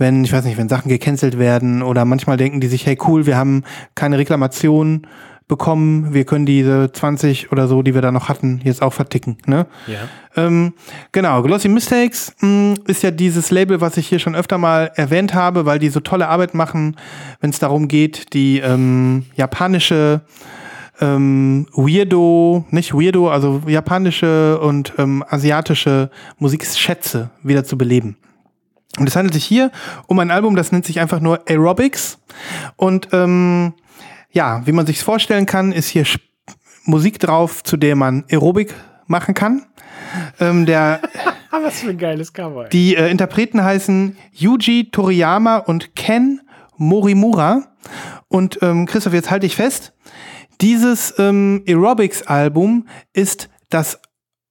wenn, 0.00 0.24
ich 0.24 0.32
weiß 0.32 0.46
nicht, 0.46 0.56
wenn 0.56 0.70
Sachen 0.70 0.88
gecancelt 0.88 1.38
werden 1.38 1.82
oder 1.82 2.06
manchmal 2.06 2.38
denken 2.38 2.60
die 2.60 2.68
sich, 2.68 2.86
hey 2.86 2.98
cool, 3.06 3.26
wir 3.26 3.36
haben 3.36 3.64
keine 3.94 4.16
Reklamation 4.16 5.06
bekommen, 5.50 6.14
wir 6.14 6.24
können 6.24 6.46
diese 6.46 6.90
20 6.90 7.52
oder 7.52 7.68
so, 7.68 7.82
die 7.82 7.92
wir 7.92 8.00
da 8.00 8.12
noch 8.12 8.30
hatten, 8.30 8.60
jetzt 8.64 8.80
auch 8.80 8.94
verticken. 8.94 9.36
Ne? 9.46 9.66
Ja. 9.86 9.98
Ähm, 10.36 10.72
genau, 11.12 11.42
Glossy 11.42 11.68
Mistakes 11.68 12.32
mh, 12.40 12.76
ist 12.86 13.02
ja 13.02 13.10
dieses 13.10 13.50
Label, 13.50 13.82
was 13.82 13.98
ich 13.98 14.08
hier 14.08 14.20
schon 14.20 14.34
öfter 14.34 14.56
mal 14.56 14.92
erwähnt 14.94 15.34
habe, 15.34 15.66
weil 15.66 15.78
die 15.78 15.90
so 15.90 16.00
tolle 16.00 16.28
Arbeit 16.28 16.54
machen, 16.54 16.96
wenn 17.40 17.50
es 17.50 17.58
darum 17.58 17.88
geht, 17.88 18.32
die 18.32 18.60
ähm, 18.60 19.26
japanische 19.34 20.22
ähm, 21.00 21.66
Weirdo, 21.74 22.64
nicht 22.70 22.94
Weirdo, 22.94 23.28
also 23.28 23.60
japanische 23.66 24.60
und 24.60 24.94
ähm, 24.98 25.24
asiatische 25.28 26.10
Musikschätze 26.38 27.30
wieder 27.42 27.64
zu 27.64 27.76
beleben. 27.76 28.16
Und 28.98 29.08
es 29.08 29.16
handelt 29.16 29.34
sich 29.34 29.44
hier 29.44 29.70
um 30.06 30.18
ein 30.20 30.30
Album, 30.30 30.56
das 30.56 30.72
nennt 30.72 30.84
sich 30.84 31.00
einfach 31.00 31.20
nur 31.20 31.48
Aerobics. 31.48 32.18
Und 32.76 33.08
ähm, 33.12 33.74
ja, 34.32 34.66
wie 34.66 34.72
man 34.72 34.86
sich 34.86 35.02
vorstellen 35.02 35.46
kann, 35.46 35.72
ist 35.72 35.88
hier 35.88 36.04
Musik 36.84 37.18
drauf, 37.18 37.62
zu 37.62 37.76
der 37.76 37.96
man 37.96 38.24
Aerobik 38.30 38.74
machen 39.06 39.34
kann. 39.34 39.66
Ähm, 40.38 40.66
der, 40.66 41.00
was 41.50 41.80
für 41.80 41.90
ein 41.90 41.98
geiles 41.98 42.32
Cover. 42.32 42.68
die 42.68 42.96
äh, 42.96 43.10
Interpreten 43.10 43.62
heißen 43.62 44.16
Yuji 44.32 44.90
Toriyama 44.90 45.58
und 45.58 45.94
Ken 45.94 46.40
Morimura. 46.76 47.74
Und 48.28 48.58
ähm, 48.62 48.86
Christoph, 48.86 49.12
jetzt 49.12 49.30
halte 49.30 49.46
ich 49.46 49.56
fest. 49.56 49.92
Dieses 50.60 51.14
ähm, 51.18 51.64
Aerobics-Album 51.66 52.86
ist 53.12 53.48
das 53.68 54.00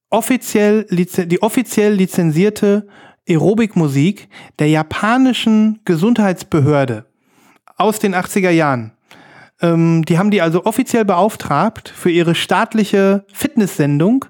offiziell, 0.09 0.85
die 0.89 1.41
offiziell 1.41 1.93
lizenzierte 1.93 2.87
Aerobikmusik 3.27 4.27
der 4.57 4.69
japanischen 4.69 5.81
Gesundheitsbehörde 5.85 7.05
aus 7.77 7.99
den 7.99 8.15
80er 8.15 8.49
Jahren. 8.49 8.91
Ähm, 9.61 10.03
die 10.05 10.17
haben 10.17 10.31
die 10.31 10.41
also 10.41 10.65
offiziell 10.65 11.05
beauftragt, 11.05 11.89
für 11.89 12.09
ihre 12.09 12.35
staatliche 12.35 13.25
Fitnesssendung 13.33 14.25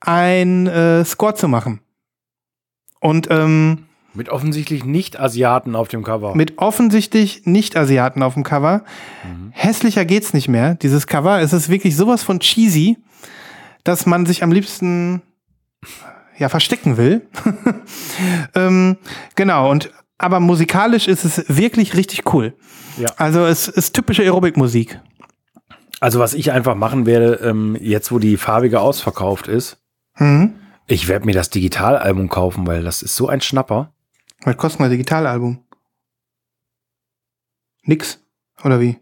ein 0.00 0.66
äh, 0.66 1.04
Score 1.04 1.34
zu 1.34 1.48
machen. 1.48 1.80
Und 3.00 3.28
ähm, 3.30 3.86
Mit 4.14 4.28
offensichtlich 4.28 4.84
Nicht-Asiaten 4.84 5.74
auf 5.76 5.88
dem 5.88 6.02
Cover. 6.02 6.34
mit 6.34 6.58
offensichtlich 6.58 7.46
Nicht-Asiaten 7.46 8.22
auf 8.22 8.34
dem 8.34 8.42
Cover. 8.42 8.84
Hässlicher 9.52 10.04
geht's 10.04 10.34
nicht 10.34 10.48
mehr, 10.48 10.74
dieses 10.74 11.06
Cover. 11.06 11.40
Es 11.40 11.52
ist 11.52 11.68
wirklich 11.68 11.96
sowas 11.96 12.22
von 12.22 12.40
cheesy, 12.40 12.98
dass 13.84 14.06
man 14.06 14.26
sich 14.26 14.42
am 14.42 14.52
liebsten 14.52 15.22
ja 16.38 16.48
verstecken 16.48 16.96
will. 16.96 17.26
ähm, 18.54 18.96
genau, 19.36 19.70
und 19.70 19.90
aber 20.22 20.38
musikalisch 20.38 21.08
ist 21.08 21.24
es 21.24 21.44
wirklich 21.48 21.96
richtig 21.96 22.32
cool. 22.34 22.54
Ja. 22.98 23.08
Also 23.16 23.46
es 23.46 23.68
ist 23.68 23.94
typische 23.94 24.22
Aerobik-Musik. 24.22 25.00
Also 25.98 26.18
was 26.18 26.34
ich 26.34 26.52
einfach 26.52 26.74
machen 26.74 27.06
werde, 27.06 27.36
ähm, 27.42 27.76
jetzt 27.80 28.12
wo 28.12 28.18
die 28.18 28.36
farbige 28.36 28.80
ausverkauft 28.80 29.48
ist, 29.48 29.78
Mhm. 30.18 30.54
ich 30.86 31.08
werde 31.08 31.24
mir 31.24 31.32
das 31.32 31.48
Digitalalbum 31.48 32.28
kaufen, 32.28 32.66
weil 32.66 32.82
das 32.82 33.00
ist 33.02 33.16
so 33.16 33.28
ein 33.28 33.40
Schnapper. 33.40 33.94
Was 34.44 34.56
kostet 34.58 34.82
ein 34.82 34.90
Digitalalbum? 34.90 35.64
Nix. 37.82 38.22
Oder 38.62 38.78
wie? 38.80 38.98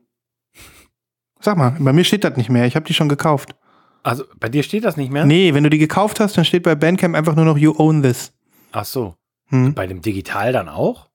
Sag 1.40 1.56
mal, 1.56 1.76
bei 1.78 1.92
mir 1.92 2.04
steht 2.04 2.22
das 2.24 2.36
nicht 2.36 2.48
mehr. 2.50 2.66
Ich 2.66 2.76
habe 2.76 2.86
die 2.86 2.94
schon 2.94 3.08
gekauft. 3.08 3.56
Also 4.04 4.24
bei 4.38 4.48
dir 4.48 4.62
steht 4.62 4.84
das 4.84 4.96
nicht 4.96 5.10
mehr? 5.12 5.26
Nee, 5.26 5.52
wenn 5.54 5.64
du 5.64 5.70
die 5.70 5.78
gekauft 5.78 6.20
hast, 6.20 6.36
dann 6.36 6.44
steht 6.44 6.62
bei 6.62 6.74
Bandcamp 6.76 7.16
einfach 7.16 7.34
nur 7.34 7.44
noch 7.44 7.58
You 7.58 7.74
own 7.76 8.02
this. 8.02 8.32
Ach 8.72 8.84
so. 8.84 9.16
Hm. 9.46 9.74
Bei 9.74 9.86
dem 9.86 10.00
Digital 10.02 10.52
dann 10.52 10.68
auch? 10.68 11.07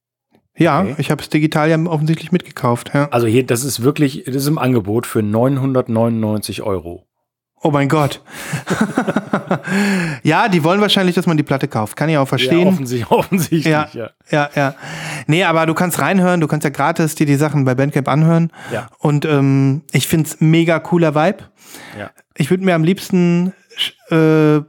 Ja, 0.56 0.82
Okay. 0.82 0.96
ich 1.00 1.10
habe 1.12 1.22
es 1.22 1.30
digital 1.30 1.70
ja 1.70 1.78
offensichtlich 1.86 2.32
mitgekauft. 2.32 2.92
Ja. 2.94 3.08
Also 3.12 3.26
hier, 3.28 3.46
das 3.46 3.64
ist 3.64 3.82
wirklich, 3.84 4.24
das 4.26 4.36
ist 4.36 4.48
im 4.48 4.58
Angebot 4.60 5.06
für 5.08 5.24
999 5.24 6.62
Euro. 6.62 7.08
Oh 7.66 7.72
mein 7.72 7.88
Gott. 7.88 8.22
ja, 10.24 10.50
die 10.50 10.64
wollen 10.64 10.82
wahrscheinlich, 10.82 11.16
dass 11.16 11.26
man 11.28 11.38
die 11.38 11.44
Platte 11.44 11.68
kauft. 11.68 11.96
Kann 11.96 12.10
ich 12.10 12.18
auch 12.18 12.22
Ja, 12.22 12.26
verstehen. 12.26 12.68
offensichtlich, 12.68 13.12
offensichtlich, 13.18 13.66
Ja. 13.66 13.88
ja. 13.94 14.10
Ja, 14.30 14.50
ja. 14.56 14.76
Nee, 15.28 15.44
aber 15.44 15.66
du 15.66 15.74
kannst 15.74 16.00
reinhören, 16.00 16.42
du 16.42 16.48
kannst 16.48 16.66
ja 16.66 16.70
gratis 16.70 17.16
dir 17.16 17.26
die 17.26 17.36
Sachen 17.36 17.66
bei 17.66 17.74
Bandcamp 17.76 18.08
anhören. 18.08 18.52
Ja. 18.72 18.88
Und 19.00 19.26
ähm, 19.26 19.84
ich 19.92 20.08
find's 20.08 20.38
mega 20.40 20.80
cooler 20.80 21.16
Vibe. 21.16 21.44
Ja. 21.98 22.12
Ich 22.36 22.50
würde 22.50 22.64
mir 22.66 22.76
am 22.76 22.84
liebsten 22.84 23.54
äh, 24.10 24.60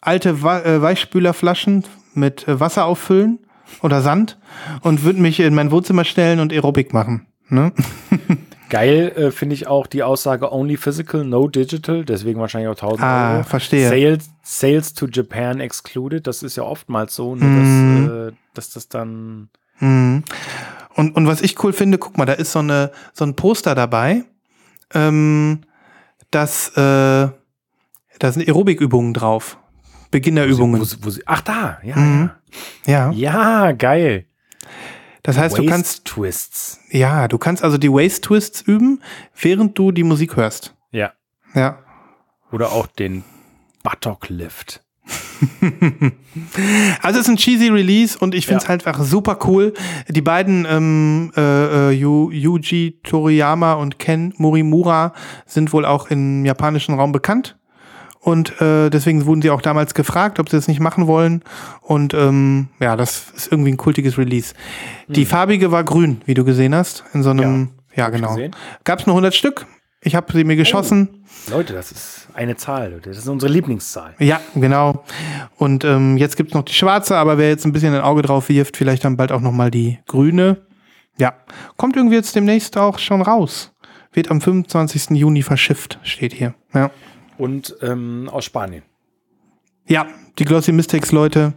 alte 0.00 0.28
äh, 0.30 0.82
Weichspülerflaschen 0.82 1.84
mit 2.14 2.46
äh, 2.48 2.60
Wasser 2.60 2.84
auffüllen 2.86 3.40
oder 3.82 4.00
Sand 4.02 4.38
und 4.82 5.02
würde 5.04 5.20
mich 5.20 5.40
in 5.40 5.54
mein 5.54 5.70
Wohnzimmer 5.70 6.04
stellen 6.04 6.40
und 6.40 6.52
Aerobik 6.52 6.92
machen. 6.92 7.26
Ne? 7.48 7.72
Geil 8.70 9.12
äh, 9.16 9.30
finde 9.32 9.54
ich 9.54 9.66
auch 9.66 9.88
die 9.88 10.04
Aussage 10.04 10.52
only 10.52 10.76
physical, 10.76 11.24
no 11.24 11.48
digital, 11.48 12.04
deswegen 12.04 12.38
wahrscheinlich 12.38 12.68
auch 12.68 12.74
1000 12.80 13.02
Ah, 13.02 13.32
Euro. 13.34 13.42
verstehe. 13.42 13.88
Sales, 13.88 14.30
Sales 14.42 14.94
to 14.94 15.06
Japan 15.08 15.58
excluded, 15.58 16.26
das 16.28 16.44
ist 16.44 16.54
ja 16.56 16.62
oftmals 16.62 17.14
so, 17.16 17.34
ne, 17.34 17.44
Mhm. 17.46 17.56
dass, 17.56 18.30
äh, 18.30 18.36
dass 18.54 18.70
das 18.70 18.88
dann 18.88 19.48
Mhm. 19.80 20.22
Und, 20.94 21.16
und 21.16 21.26
was 21.26 21.40
ich 21.40 21.62
cool 21.64 21.72
finde, 21.72 21.96
guck 21.98 22.18
mal, 22.18 22.26
da 22.26 22.34
ist 22.34 22.52
so, 22.52 22.58
eine, 22.58 22.90
so 23.14 23.24
ein 23.24 23.34
Poster 23.34 23.74
dabei. 23.74 24.24
Ähm, 24.92 25.60
das, 26.30 26.68
äh, 26.76 27.28
da 28.18 28.32
sind 28.32 28.46
Aerobikübungen 28.46 29.14
drauf. 29.14 29.56
Beginnerübungen. 30.10 30.80
Wo, 30.80 30.84
sie- 30.84 30.96
wo 31.02 31.10
sie, 31.10 31.22
ach 31.26 31.40
da, 31.42 31.78
ja, 31.82 31.96
Mhm. 31.96 32.30
Ja. 32.86 33.10
ja. 33.12 33.62
Ja, 33.66 33.72
geil. 33.72 34.26
Das 35.22 35.36
heißt, 35.36 35.56
du 35.58 35.62
Waist 35.62 35.70
kannst, 35.70 36.04
Twists. 36.06 36.80
ja, 36.90 37.28
du 37.28 37.36
kannst 37.38 37.62
also 37.62 37.76
die 37.78 37.92
Waist 37.92 38.24
Twists 38.24 38.62
üben, 38.62 39.02
während 39.40 39.78
du 39.78 39.92
die 39.92 40.02
Musik 40.02 40.36
hörst. 40.36 40.74
Ja. 40.92 41.12
Ja. 41.54 41.78
Oder 42.52 42.72
auch 42.72 42.86
den 42.86 43.22
Buttock 43.82 44.28
Lift. 44.28 44.82
Also 47.02 47.18
es 47.18 47.26
ist 47.26 47.28
ein 47.30 47.36
cheesy 47.36 47.68
Release 47.68 48.16
und 48.18 48.34
ich 48.34 48.46
finde 48.46 48.58
es 48.58 48.64
Ja. 48.64 48.68
halt 48.68 48.86
einfach 48.86 49.02
super 49.02 49.38
cool. 49.46 49.74
Die 50.08 50.20
beiden 50.20 50.64
ähm, 50.68 51.32
äh, 51.36 51.40
äh, 51.40 51.90
Yu, 51.90 52.30
Yuji 52.30 53.00
Toriyama 53.02 53.72
und 53.74 53.98
Ken 53.98 54.32
Morimura 54.36 55.12
sind 55.46 55.72
wohl 55.72 55.84
auch 55.84 56.08
im 56.08 56.44
japanischen 56.44 56.94
Raum 56.94 57.10
bekannt. 57.12 57.58
Und 58.22 58.60
äh, 58.60 58.90
deswegen 58.90 59.24
wurden 59.24 59.40
sie 59.40 59.50
auch 59.50 59.62
damals 59.62 59.94
gefragt, 59.94 60.38
ob 60.38 60.50
sie 60.50 60.56
das 60.56 60.68
nicht 60.68 60.80
machen 60.80 61.06
wollen. 61.06 61.42
Und 61.80 62.12
ähm, 62.12 62.68
ja, 62.78 62.94
das 62.96 63.30
ist 63.34 63.50
irgendwie 63.50 63.72
ein 63.72 63.78
kultiges 63.78 64.18
Release. 64.18 64.54
Die 65.08 65.24
farbige 65.24 65.72
war 65.72 65.84
grün, 65.84 66.20
wie 66.26 66.34
du 66.34 66.44
gesehen 66.44 66.74
hast. 66.74 67.04
In 67.14 67.22
so 67.22 67.30
einem, 67.30 67.70
ja, 67.94 68.10
genau. 68.10 68.34
gesehen. 68.34 68.54
Gab 68.84 69.00
es 69.00 69.06
nur 69.06 69.14
100 69.14 69.34
Stück. 69.34 69.66
Ich 70.02 70.14
habe 70.14 70.32
sie 70.32 70.44
mir 70.44 70.56
geschossen. 70.56 71.24
Leute, 71.50 71.72
das 71.72 71.92
ist 71.92 72.28
eine 72.34 72.56
Zahl, 72.56 72.92
Leute. 72.92 73.10
Das 73.10 73.18
ist 73.18 73.28
unsere 73.28 73.52
Lieblingszahl. 73.52 74.14
Ja, 74.18 74.40
genau. 74.54 75.04
Und 75.56 75.84
ähm, 75.84 76.16
jetzt 76.16 76.36
gibt's 76.36 76.54
noch 76.54 76.62
die 76.62 76.72
schwarze, 76.72 77.16
aber 77.16 77.38
wer 77.38 77.48
jetzt 77.48 77.66
ein 77.66 77.72
bisschen 77.72 77.94
ein 77.94 78.00
Auge 78.00 78.22
drauf 78.22 78.48
wirft, 78.48 78.76
vielleicht 78.76 79.04
dann 79.04 79.16
bald 79.16 79.32
auch 79.32 79.40
noch 79.40 79.52
mal 79.52 79.70
die 79.70 79.98
grüne. 80.06 80.58
Ja, 81.18 81.34
kommt 81.76 81.96
irgendwie 81.96 82.16
jetzt 82.16 82.34
demnächst 82.34 82.78
auch 82.78 82.98
schon 82.98 83.20
raus. 83.20 83.72
Wird 84.12 84.30
am 84.30 84.40
25. 84.40 85.10
Juni 85.10 85.42
verschifft, 85.42 85.98
steht 86.02 86.32
hier. 86.32 86.54
Ja, 86.72 86.90
Und 87.40 87.74
ähm, 87.80 88.28
aus 88.30 88.44
Spanien. 88.44 88.82
ja 89.86 90.06
die 90.38 90.44
Glossy 90.44 90.72
Mystics 90.72 91.10
Leute 91.12 91.54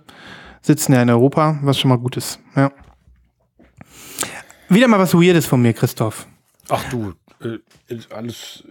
sitzen 0.62 0.94
ja 0.94 1.02
in 1.02 1.10
Europa, 1.10 1.60
was 1.62 1.78
schon 1.80 1.90
mal 1.90 1.98
gut 1.98 2.18
ist. 2.18 2.40
Ja. 2.56 2.72
Wieder 4.70 4.88
mal 4.88 5.00
was 5.00 5.14
Weirdes 5.14 5.46
von 5.46 5.62
mir, 5.62 5.74
Christoph. 5.74 6.28
Ach 6.70 6.84
du, 6.90 7.14
äh, 7.42 7.60
alles 8.10 8.64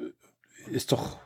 äh, 0.68 0.74
ist 0.74 0.92
doch 0.92 1.18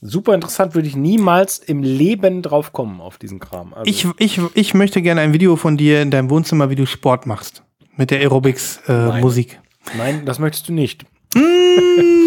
super 0.00 0.34
interessant. 0.34 0.74
Würde 0.74 0.88
ich 0.88 0.96
niemals 0.96 1.58
im 1.58 1.82
Leben 1.82 2.42
drauf 2.42 2.72
kommen 2.72 3.00
auf 3.00 3.18
diesen 3.18 3.38
Kram. 3.38 3.74
Also, 3.74 3.88
Ich, 3.88 4.06
ich, 4.18 4.40
ich 4.54 4.74
möchte 4.74 5.02
gerne 5.02 5.20
ein 5.20 5.32
Video 5.32 5.56
von 5.56 5.76
dir 5.76 6.02
in 6.02 6.10
deinem 6.10 6.30
Wohnzimmer, 6.30 6.70
wie 6.70 6.76
du 6.76 6.86
Sport 6.86 7.26
machst. 7.26 7.62
Mit 7.96 8.10
der 8.10 8.20
Aerobics-Musik. 8.20 9.60
nein, 9.96 10.24
das 10.24 10.38
möchtest 10.38 10.68
du 10.68 10.72
nicht. 10.72 11.04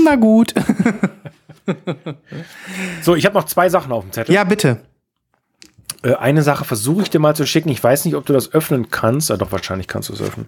Na 0.06 0.16
gut. 0.16 0.54
So, 3.02 3.16
ich 3.16 3.26
habe 3.26 3.36
noch 3.36 3.46
zwei 3.46 3.70
Sachen 3.70 3.92
auf 3.92 4.04
dem 4.04 4.12
Zettel. 4.12 4.34
ja, 4.34 4.44
bitte. 4.44 4.82
Äh, 6.04 6.16
eine 6.16 6.44
Sache 6.44 6.66
versuche 6.66 7.04
ich 7.04 7.10
dir 7.10 7.20
mal 7.20 7.36
zu 7.36 7.46
schicken. 7.46 7.70
Ich 7.70 7.84
weiß 7.84 8.06
nicht, 8.06 8.16
ob 8.16 8.26
du 8.26 8.34
das 8.34 8.54
öffnen 8.54 8.90
kannst. 8.90 9.30
Ja, 9.30 9.38
doch, 9.38 9.52
wahrscheinlich 9.52 9.88
kannst 9.88 10.10
du 10.10 10.14
es 10.14 10.22
öffnen. 10.22 10.48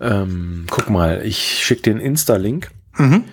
Ähm, 0.00 0.66
guck 0.70 0.90
mal, 0.90 1.22
ich 1.24 1.64
schicke 1.64 1.82
dir 1.82 1.90
einen 1.92 2.00
Insta-Link. 2.00 2.70
Mhm. 2.96 3.24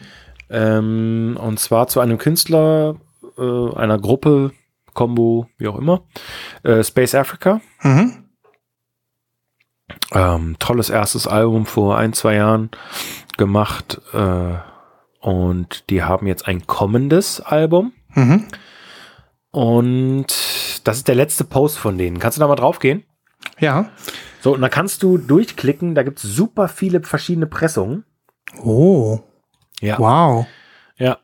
Ähm, 0.49 1.37
und 1.39 1.59
zwar 1.59 1.87
zu 1.87 1.99
einem 1.99 2.17
Künstler, 2.17 2.95
äh, 3.37 3.75
einer 3.75 3.97
Gruppe, 3.97 4.51
Combo, 4.93 5.47
wie 5.57 5.67
auch 5.67 5.77
immer. 5.77 6.03
Äh, 6.63 6.83
Space 6.83 7.15
Africa. 7.15 7.61
Mhm. 7.81 8.25
Ähm, 10.13 10.55
tolles 10.59 10.89
erstes 10.89 11.25
Album 11.27 11.65
vor 11.65 11.97
ein, 11.97 12.13
zwei 12.13 12.35
Jahren 12.35 12.69
gemacht. 13.37 14.01
Äh, 14.13 14.55
und 15.21 15.89
die 15.89 16.03
haben 16.03 16.27
jetzt 16.27 16.47
ein 16.47 16.67
kommendes 16.67 17.39
Album. 17.39 17.93
Mhm. 18.13 18.47
Und 19.51 20.27
das 20.83 20.97
ist 20.97 21.07
der 21.07 21.15
letzte 21.15 21.43
Post 21.43 21.77
von 21.77 21.97
denen. 21.97 22.19
Kannst 22.19 22.37
du 22.37 22.39
da 22.39 22.47
mal 22.47 22.55
drauf 22.55 22.79
gehen? 22.79 23.03
Ja. 23.59 23.89
So, 24.41 24.53
und 24.53 24.61
da 24.61 24.69
kannst 24.69 25.03
du 25.03 25.17
durchklicken. 25.17 25.93
Da 25.93 26.03
gibt 26.03 26.23
es 26.23 26.23
super 26.23 26.67
viele 26.67 27.01
verschiedene 27.03 27.47
Pressungen. 27.47 28.03
Oh. 28.63 29.19
Ja. 29.79 29.99
Wow. 29.99 30.47
Ja. 30.97 31.19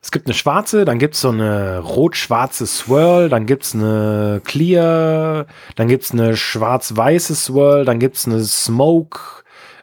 Es 0.00 0.10
gibt 0.12 0.26
eine 0.26 0.34
schwarze, 0.34 0.84
dann 0.84 0.98
gibt 0.98 1.14
es 1.14 1.20
so 1.20 1.30
eine 1.30 1.80
rot-schwarze 1.80 2.66
Swirl, 2.66 3.28
dann 3.28 3.44
gibt 3.44 3.64
es 3.64 3.74
eine 3.74 4.40
Clear, 4.44 5.46
dann 5.74 5.88
gibt 5.88 6.04
es 6.04 6.12
eine 6.12 6.36
schwarz-weiße 6.36 7.34
Swirl, 7.34 7.84
dann 7.84 7.98
gibt 7.98 8.16
es 8.16 8.26
eine 8.26 8.44
Smoke, 8.44 9.18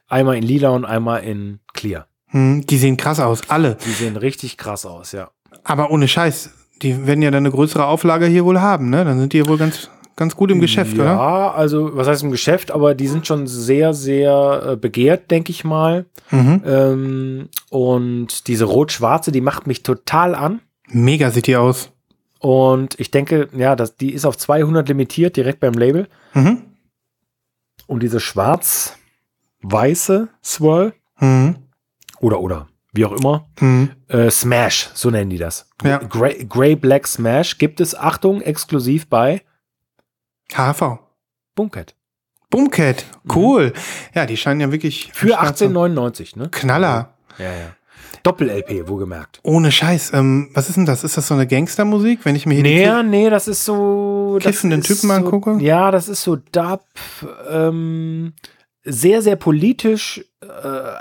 einmal 0.08 0.38
in 0.38 0.44
lila 0.44 0.70
und 0.70 0.86
einmal 0.86 1.24
in 1.24 1.60
Clear. 1.74 2.08
Hm, 2.34 2.66
die 2.66 2.78
sehen 2.78 2.98
krass 2.98 3.20
aus, 3.20 3.42
alle. 3.48 3.78
Die 3.86 3.92
sehen 3.92 4.18
richtig 4.18 4.58
krass 4.58 4.88
aus, 4.88 5.12
ja. 5.12 5.30
Aber 5.64 5.92
ohne 5.92 6.08
Scheiß, 6.08 6.50
die 6.82 7.06
werden 7.06 7.22
ja 7.22 7.30
dann 7.30 7.44
eine 7.44 7.52
größere 7.52 7.86
Auflage 7.86 8.26
hier 8.26 8.44
wohl 8.44 8.60
haben, 8.60 8.90
ne? 8.90 9.06
Dann 9.06 9.20
sind 9.20 9.34
die 9.34 9.38
ja 9.38 9.48
wohl 9.48 9.60
ganz, 9.60 9.92
ganz 10.16 10.36
gut 10.36 10.50
im 10.50 10.60
Geschäft, 10.60 10.98
ja, 10.98 11.04
oder? 11.04 11.54
also 11.56 11.96
was 11.96 12.08
heißt 12.08 12.24
im 12.24 12.32
Geschäft, 12.32 12.72
aber 12.72 12.96
die 12.96 13.08
sind 13.08 13.28
schon 13.28 13.46
sehr, 13.46 13.94
sehr 13.94 14.70
äh, 14.72 14.76
begehrt, 14.76 15.30
denke 15.30 15.52
ich 15.52 15.64
mal. 15.64 16.08
Mhm. 16.32 16.64
Ähm, 16.66 17.50
und 17.70 18.48
diese 18.48 18.66
rot-schwarze, 18.66 19.32
die 19.32 19.42
macht 19.42 19.68
mich 19.68 19.84
total 19.84 20.34
an. 20.34 20.62
Mega 20.88 21.30
sieht 21.30 21.46
die 21.46 21.56
aus. 21.56 21.92
Und 22.40 23.00
ich 23.00 23.12
denke, 23.12 23.48
ja, 23.56 23.76
das, 23.76 23.96
die 23.96 24.12
ist 24.12 24.26
auf 24.26 24.38
200 24.38 24.88
limitiert, 24.90 25.38
direkt 25.38 25.60
beim 25.60 25.74
Label. 25.74 26.08
Mhm. 26.34 26.64
Und 27.86 28.02
diese 28.02 28.20
schwarz-weiße 28.20 30.30
Swirl 30.44 30.94
Mhm. 31.20 31.56
Oder, 32.24 32.40
oder, 32.40 32.68
wie 32.94 33.06
auch 33.06 33.12
immer, 33.12 33.48
Mhm. 33.60 33.92
äh, 34.08 34.30
Smash, 34.32 34.90
so 34.94 35.10
nennen 35.12 35.30
die 35.30 35.38
das. 35.38 35.68
Ja. 35.84 35.98
Grey, 35.98 36.46
Grey 36.46 36.76
Black 36.76 37.06
Smash 37.08 37.58
gibt 37.58 37.80
es, 37.82 37.96
Achtung, 37.96 38.42
exklusiv 38.42 39.08
bei 39.08 39.42
HV. 40.54 41.00
Bunket. 41.56 41.96
Boomcat, 42.50 43.06
cool. 43.34 43.74
Ja, 44.14 44.28
die 44.28 44.38
scheinen 44.38 44.62
ja 44.62 44.72
wirklich. 44.72 45.10
Für 45.14 45.38
am 45.40 45.44
Start 45.46 45.58
zu- 45.58 45.66
1899, 45.66 46.36
ne? 46.36 46.50
Knaller. 46.50 47.16
Ja, 47.40 47.46
ja. 47.52 47.76
Doppel-LP, 48.22 48.88
wohlgemerkt. 48.88 49.40
Ohne 49.44 49.72
Scheiß. 49.72 50.14
Ähm, 50.14 50.50
was 50.54 50.70
ist 50.70 50.76
denn 50.76 50.86
das? 50.86 51.04
Ist 51.04 51.18
das 51.18 51.28
so 51.28 51.34
eine 51.34 51.48
Gangstermusik? 51.48 52.20
Wenn 52.26 52.36
ich 52.36 52.46
mir 52.46 52.54
hier 52.54 52.64
die 52.64 52.70
Nee, 52.86 53.04
nee, 53.24 53.30
das 53.32 53.48
ist 53.48 53.66
so. 53.66 54.38
Kiffenden 54.40 54.82
Typen 54.82 55.10
so, 55.10 55.14
angucke? 55.14 55.58
Ja, 55.62 55.90
das 55.90 56.08
ist 56.08 56.22
so 56.22 56.36
Dub, 56.36 56.86
ähm, 57.50 58.34
sehr, 58.84 59.22
sehr 59.24 59.36
politisch. 59.36 60.24
Äh, 60.42 61.00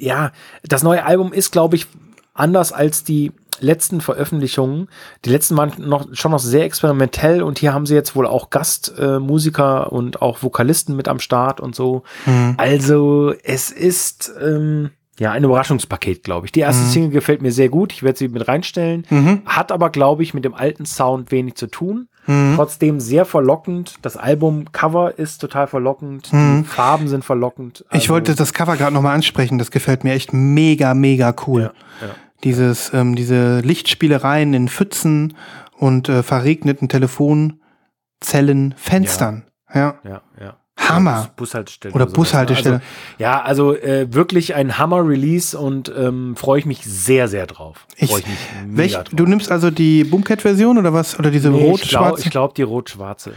ja, 0.00 0.32
das 0.62 0.82
neue 0.82 1.04
Album 1.04 1.32
ist, 1.32 1.52
glaube 1.52 1.76
ich, 1.76 1.86
anders 2.34 2.72
als 2.72 3.04
die 3.04 3.32
letzten 3.60 4.00
Veröffentlichungen. 4.00 4.88
Die 5.24 5.30
letzten 5.30 5.56
waren 5.56 5.72
noch, 5.78 6.08
schon 6.12 6.30
noch 6.30 6.38
sehr 6.38 6.64
experimentell 6.64 7.42
und 7.42 7.58
hier 7.58 7.74
haben 7.74 7.86
sie 7.86 7.94
jetzt 7.94 8.16
wohl 8.16 8.26
auch 8.26 8.50
Gastmusiker 8.50 9.86
äh, 9.86 9.94
und 9.94 10.22
auch 10.22 10.42
Vokalisten 10.42 10.96
mit 10.96 11.08
am 11.08 11.20
Start 11.20 11.60
und 11.60 11.74
so. 11.74 12.02
Mhm. 12.24 12.54
Also, 12.56 13.34
es 13.44 13.70
ist 13.70 14.32
ähm, 14.40 14.90
ja 15.18 15.32
ein 15.32 15.44
Überraschungspaket, 15.44 16.24
glaube 16.24 16.46
ich. 16.46 16.52
Die 16.52 16.60
erste 16.60 16.84
Single 16.86 17.10
gefällt 17.10 17.42
mir 17.42 17.52
sehr 17.52 17.68
gut. 17.68 17.92
Ich 17.92 18.02
werde 18.02 18.18
sie 18.18 18.28
mit 18.28 18.48
reinstellen. 18.48 19.06
Mhm. 19.10 19.42
Hat 19.44 19.70
aber, 19.72 19.90
glaube 19.90 20.22
ich, 20.22 20.32
mit 20.32 20.44
dem 20.44 20.54
alten 20.54 20.86
Sound 20.86 21.30
wenig 21.30 21.56
zu 21.56 21.66
tun. 21.66 22.08
Mhm. 22.30 22.54
Trotzdem 22.56 23.00
sehr 23.00 23.24
verlockend. 23.24 23.94
Das 24.02 24.16
Albumcover 24.16 25.18
ist 25.18 25.38
total 25.40 25.66
verlockend. 25.66 26.30
Die 26.32 26.64
Farben 26.64 27.08
sind 27.08 27.24
verlockend. 27.24 27.80
Mhm. 27.80 27.96
Ich 27.96 28.02
Also, 28.02 28.14
wollte 28.14 28.34
das 28.34 28.52
Cover 28.54 28.76
gerade 28.76 28.94
nochmal 28.94 29.14
ansprechen. 29.14 29.58
Das 29.58 29.70
gefällt 29.70 30.04
mir 30.04 30.12
echt 30.12 30.32
mega, 30.32 30.94
mega 30.94 31.34
cool. 31.46 31.72
Ja, 32.00 32.06
ja. 32.06 32.14
Dieses, 32.44 32.92
ähm, 32.94 33.16
diese 33.16 33.60
Lichtspielereien 33.60 34.54
in 34.54 34.68
Pfützen 34.68 35.34
und 35.76 36.08
äh, 36.08 36.22
verregneten 36.22 36.88
Telefonzellen, 36.88 38.74
Fenstern. 38.76 39.44
Ja. 39.74 39.96
Ja, 40.04 40.22
ja. 40.40 40.56
Hammer. 40.88 41.30
Bus 41.36 41.50
Bushaltestelle. 41.50 41.94
Oder 41.94 42.06
ne? 42.06 42.10
Bushaltestelle. 42.12 42.74
Also, 42.76 42.86
ja, 43.18 43.42
also 43.42 43.76
äh, 43.76 44.12
wirklich 44.12 44.54
ein 44.54 44.78
Hammer-Release 44.78 45.58
und 45.58 45.92
ähm, 45.96 46.36
freue 46.36 46.58
ich 46.60 46.66
mich 46.66 46.82
sehr, 46.84 47.28
sehr 47.28 47.46
drauf. 47.46 47.86
Ich, 47.96 48.10
Freue 48.10 48.20
ich 48.20 48.26
mich 48.26 48.38
welch, 48.66 48.92
drauf. 48.94 49.04
du 49.12 49.26
nimmst 49.26 49.50
also 49.52 49.70
die 49.70 50.04
Boomcat-Version 50.04 50.78
oder 50.78 50.92
was? 50.92 51.18
Oder 51.18 51.30
diese 51.30 51.50
Nee, 51.50 51.56
ich 51.58 51.88
glaube, 51.88 52.06
rot-schwarze? 52.08 52.24
ich 52.24 52.30
glaub, 52.30 52.54
die 52.54 52.62
rot-schwarze. 52.62 53.32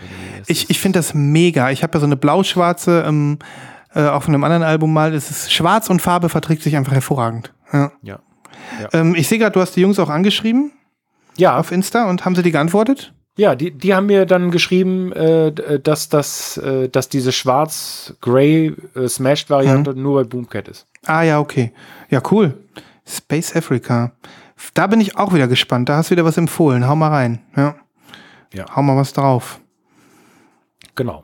Ich, 0.47 0.69
ich 0.69 0.79
finde 0.79 0.99
das 0.99 1.13
mega. 1.13 1.69
Ich 1.71 1.83
habe 1.83 1.93
ja 1.93 1.99
so 1.99 2.05
eine 2.05 2.15
blau-schwarze, 2.15 3.03
ähm, 3.07 3.39
äh, 3.93 4.05
auch 4.07 4.23
von 4.23 4.33
einem 4.33 4.43
anderen 4.43 4.63
Album 4.63 4.93
mal. 4.93 5.13
Es 5.13 5.29
ist 5.29 5.51
schwarz 5.53 5.89
und 5.89 6.01
Farbe 6.01 6.29
verträgt 6.29 6.63
sich 6.63 6.75
einfach 6.75 6.93
hervorragend. 6.93 7.53
Ja. 7.71 7.91
ja. 8.01 8.19
Ähm, 8.93 9.15
ich 9.15 9.27
sehe 9.27 9.37
gerade, 9.39 9.51
du 9.51 9.59
hast 9.61 9.75
die 9.75 9.81
Jungs 9.81 9.99
auch 9.99 10.09
angeschrieben 10.09 10.71
Ja, 11.37 11.57
auf 11.59 11.71
Insta 11.71 12.09
und 12.09 12.23
haben 12.25 12.35
sie 12.35 12.43
die 12.43 12.51
geantwortet? 12.51 13.13
Ja, 13.35 13.55
die, 13.55 13.71
die 13.71 13.95
haben 13.95 14.05
mir 14.05 14.25
dann 14.27 14.51
geschrieben, 14.51 15.11
äh, 15.13 15.51
d- 15.51 15.79
dass, 15.79 16.07
das, 16.09 16.57
äh, 16.57 16.87
dass 16.89 17.09
diese 17.09 17.31
schwarz-grey 17.31 18.75
äh, 18.95 19.07
Mhm. 19.95 20.01
nur 20.01 20.21
bei 20.21 20.27
Boomcat 20.27 20.67
ist. 20.67 20.85
Ah 21.05 21.23
ja, 21.23 21.39
okay. 21.39 21.73
Ja, 22.09 22.21
cool. 22.31 22.53
Space 23.07 23.55
Africa. 23.55 24.11
Da 24.75 24.87
bin 24.87 25.01
ich 25.01 25.17
auch 25.17 25.33
wieder 25.33 25.47
gespannt. 25.47 25.89
Da 25.89 25.97
hast 25.97 26.09
du 26.09 26.11
wieder 26.15 26.25
was 26.25 26.37
empfohlen. 26.37 26.87
Hau 26.87 26.95
mal 26.95 27.09
rein. 27.09 27.39
Ja. 27.55 27.75
Ja. 28.53 28.65
Hau 28.75 28.81
mal 28.83 28.95
was 28.95 29.13
drauf. 29.13 29.59
Genau. 30.95 31.23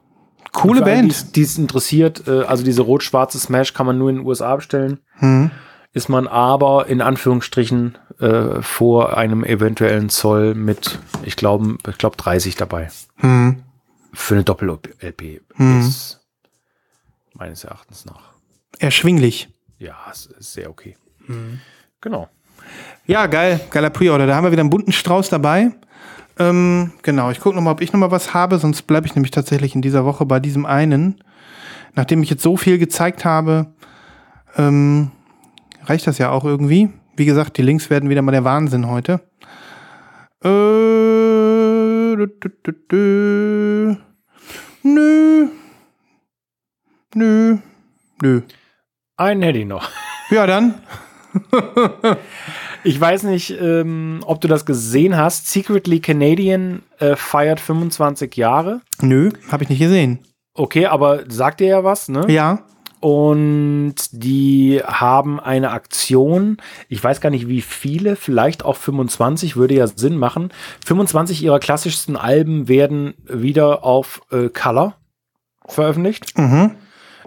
Coole 0.52 0.82
Band. 0.82 1.12
die's- 1.12 1.32
die's 1.32 1.58
interessiert, 1.60 2.28
äh, 2.28 2.42
also 2.42 2.64
diese 2.64 2.82
rot-schwarze 2.82 3.38
Smash 3.38 3.74
kann 3.76 3.86
man 3.86 4.00
nur 4.00 4.10
in 4.10 4.16
den 4.18 4.26
USA 4.26 4.56
bestellen. 4.56 5.00
Mhm. 5.20 5.52
Ist 5.92 6.08
man 6.10 6.28
aber 6.28 6.88
in 6.88 7.02
Anführungsstrichen 7.02 7.98
äh, 8.20 8.62
vor 8.62 9.18
einem 9.18 9.44
eventuellen 9.44 10.10
Zoll 10.10 10.54
mit, 10.54 11.00
ich 11.24 11.36
glaube, 11.36 11.78
ich 11.88 11.98
glaube 11.98 12.16
30 12.18 12.56
dabei. 12.56 12.90
Mhm. 13.18 13.64
Für 14.14 14.36
eine 14.36 14.44
Doppel-LP 14.44 15.42
Mhm. 15.56 15.80
ist 15.80 16.20
meines 17.34 17.64
Erachtens 17.64 18.06
nach. 18.06 18.34
Erschwinglich. 18.80 19.50
Ja, 19.80 19.96
ist 20.12 20.30
sehr 20.40 20.70
okay. 20.70 20.96
Mhm. 21.28 21.60
Genau. 22.02 22.30
Ja, 23.08 23.26
geil. 23.28 23.60
Geiler 23.72 23.90
Pre-Order. 23.90 24.28
Da 24.28 24.36
haben 24.36 24.44
wir 24.44 24.52
wieder 24.52 24.62
einen 24.62 24.70
bunten 24.70 24.92
Strauß 24.92 25.30
dabei. 25.30 25.72
Ähm, 26.38 26.92
genau, 27.02 27.32
ich 27.32 27.40
gucke 27.40 27.56
nochmal, 27.56 27.74
ob 27.74 27.82
ich 27.82 27.92
nochmal 27.92 28.12
was 28.12 28.34
habe, 28.34 28.60
sonst 28.60 28.84
bleibe 28.84 29.08
ich 29.08 29.16
nämlich 29.16 29.32
tatsächlich 29.32 29.76
in 29.76 29.82
dieser 29.82 30.06
Woche 30.06 30.26
bei 30.26 30.40
diesem 30.40 30.66
einen. 30.66 31.22
Nachdem 31.96 32.22
ich 32.24 32.30
jetzt 32.30 32.44
so 32.44 32.56
viel 32.58 32.78
gezeigt 32.78 33.26
habe, 33.26 33.74
ähm, 34.56 35.12
reicht 35.90 36.08
das 36.08 36.18
ja 36.18 36.30
auch 36.32 36.46
irgendwie. 36.46 36.90
Wie 37.16 37.26
gesagt, 37.26 37.58
die 37.58 37.62
Links 37.62 37.90
werden 37.90 38.10
wieder 38.10 38.22
mal 38.22 38.32
der 38.32 38.44
Wahnsinn 38.44 38.88
heute. 38.88 39.22
Äh, 40.44 42.16
dü, 42.16 42.28
dü, 42.28 42.50
dü, 42.66 42.74
dü. 42.92 43.96
Nö. 44.84 45.48
Nö. 47.16 47.58
Nö. 48.22 48.42
Einen 49.18 49.42
hätte 49.42 49.60
ich 49.60 49.66
noch. 49.66 49.90
Ja, 50.30 50.46
dann. 50.46 50.76
Ich 52.86 53.00
weiß 53.00 53.24
nicht, 53.24 53.52
ähm, 53.60 54.22
ob 54.26 54.40
du 54.40 54.48
das 54.48 54.66
gesehen 54.66 55.18
hast. 55.18 55.48
Secretly 55.48 56.00
Canadian 56.00 56.82
äh, 57.00 57.18
feiert 57.18 57.60
25 57.60 58.38
Jahre. 58.38 58.80
Nö, 59.02 59.32
habe 59.52 59.64
ich 59.64 59.70
nicht 59.70 59.80
gesehen. 59.80 60.20
Okay, 60.54 60.86
aber 60.86 61.30
sagt 61.30 61.60
dir 61.60 61.68
ja 61.68 61.84
was, 61.84 62.08
ne? 62.08 62.26
Ja. 62.30 62.64
Und 63.00 63.96
die 64.12 64.82
haben 64.84 65.40
eine 65.40 65.72
Aktion. 65.72 66.58
Ich 66.90 67.02
weiß 67.02 67.22
gar 67.22 67.30
nicht, 67.30 67.48
wie 67.48 67.62
viele, 67.62 68.16
vielleicht 68.16 68.66
auch 68.66 68.76
25, 68.76 69.56
würde 69.56 69.76
ja 69.76 69.88
Sinn 69.88 70.18
machen. 70.18 70.52
25 70.86 71.42
ihrer 71.42 71.60
klassischsten 71.60 72.18
Alben 72.18 72.68
werden 72.68 73.14
wieder 73.26 73.84
auf 73.86 74.22
äh, 74.32 74.50
Color 74.50 74.96
veröffentlicht. 75.66 76.38
Mhm. 76.38 76.72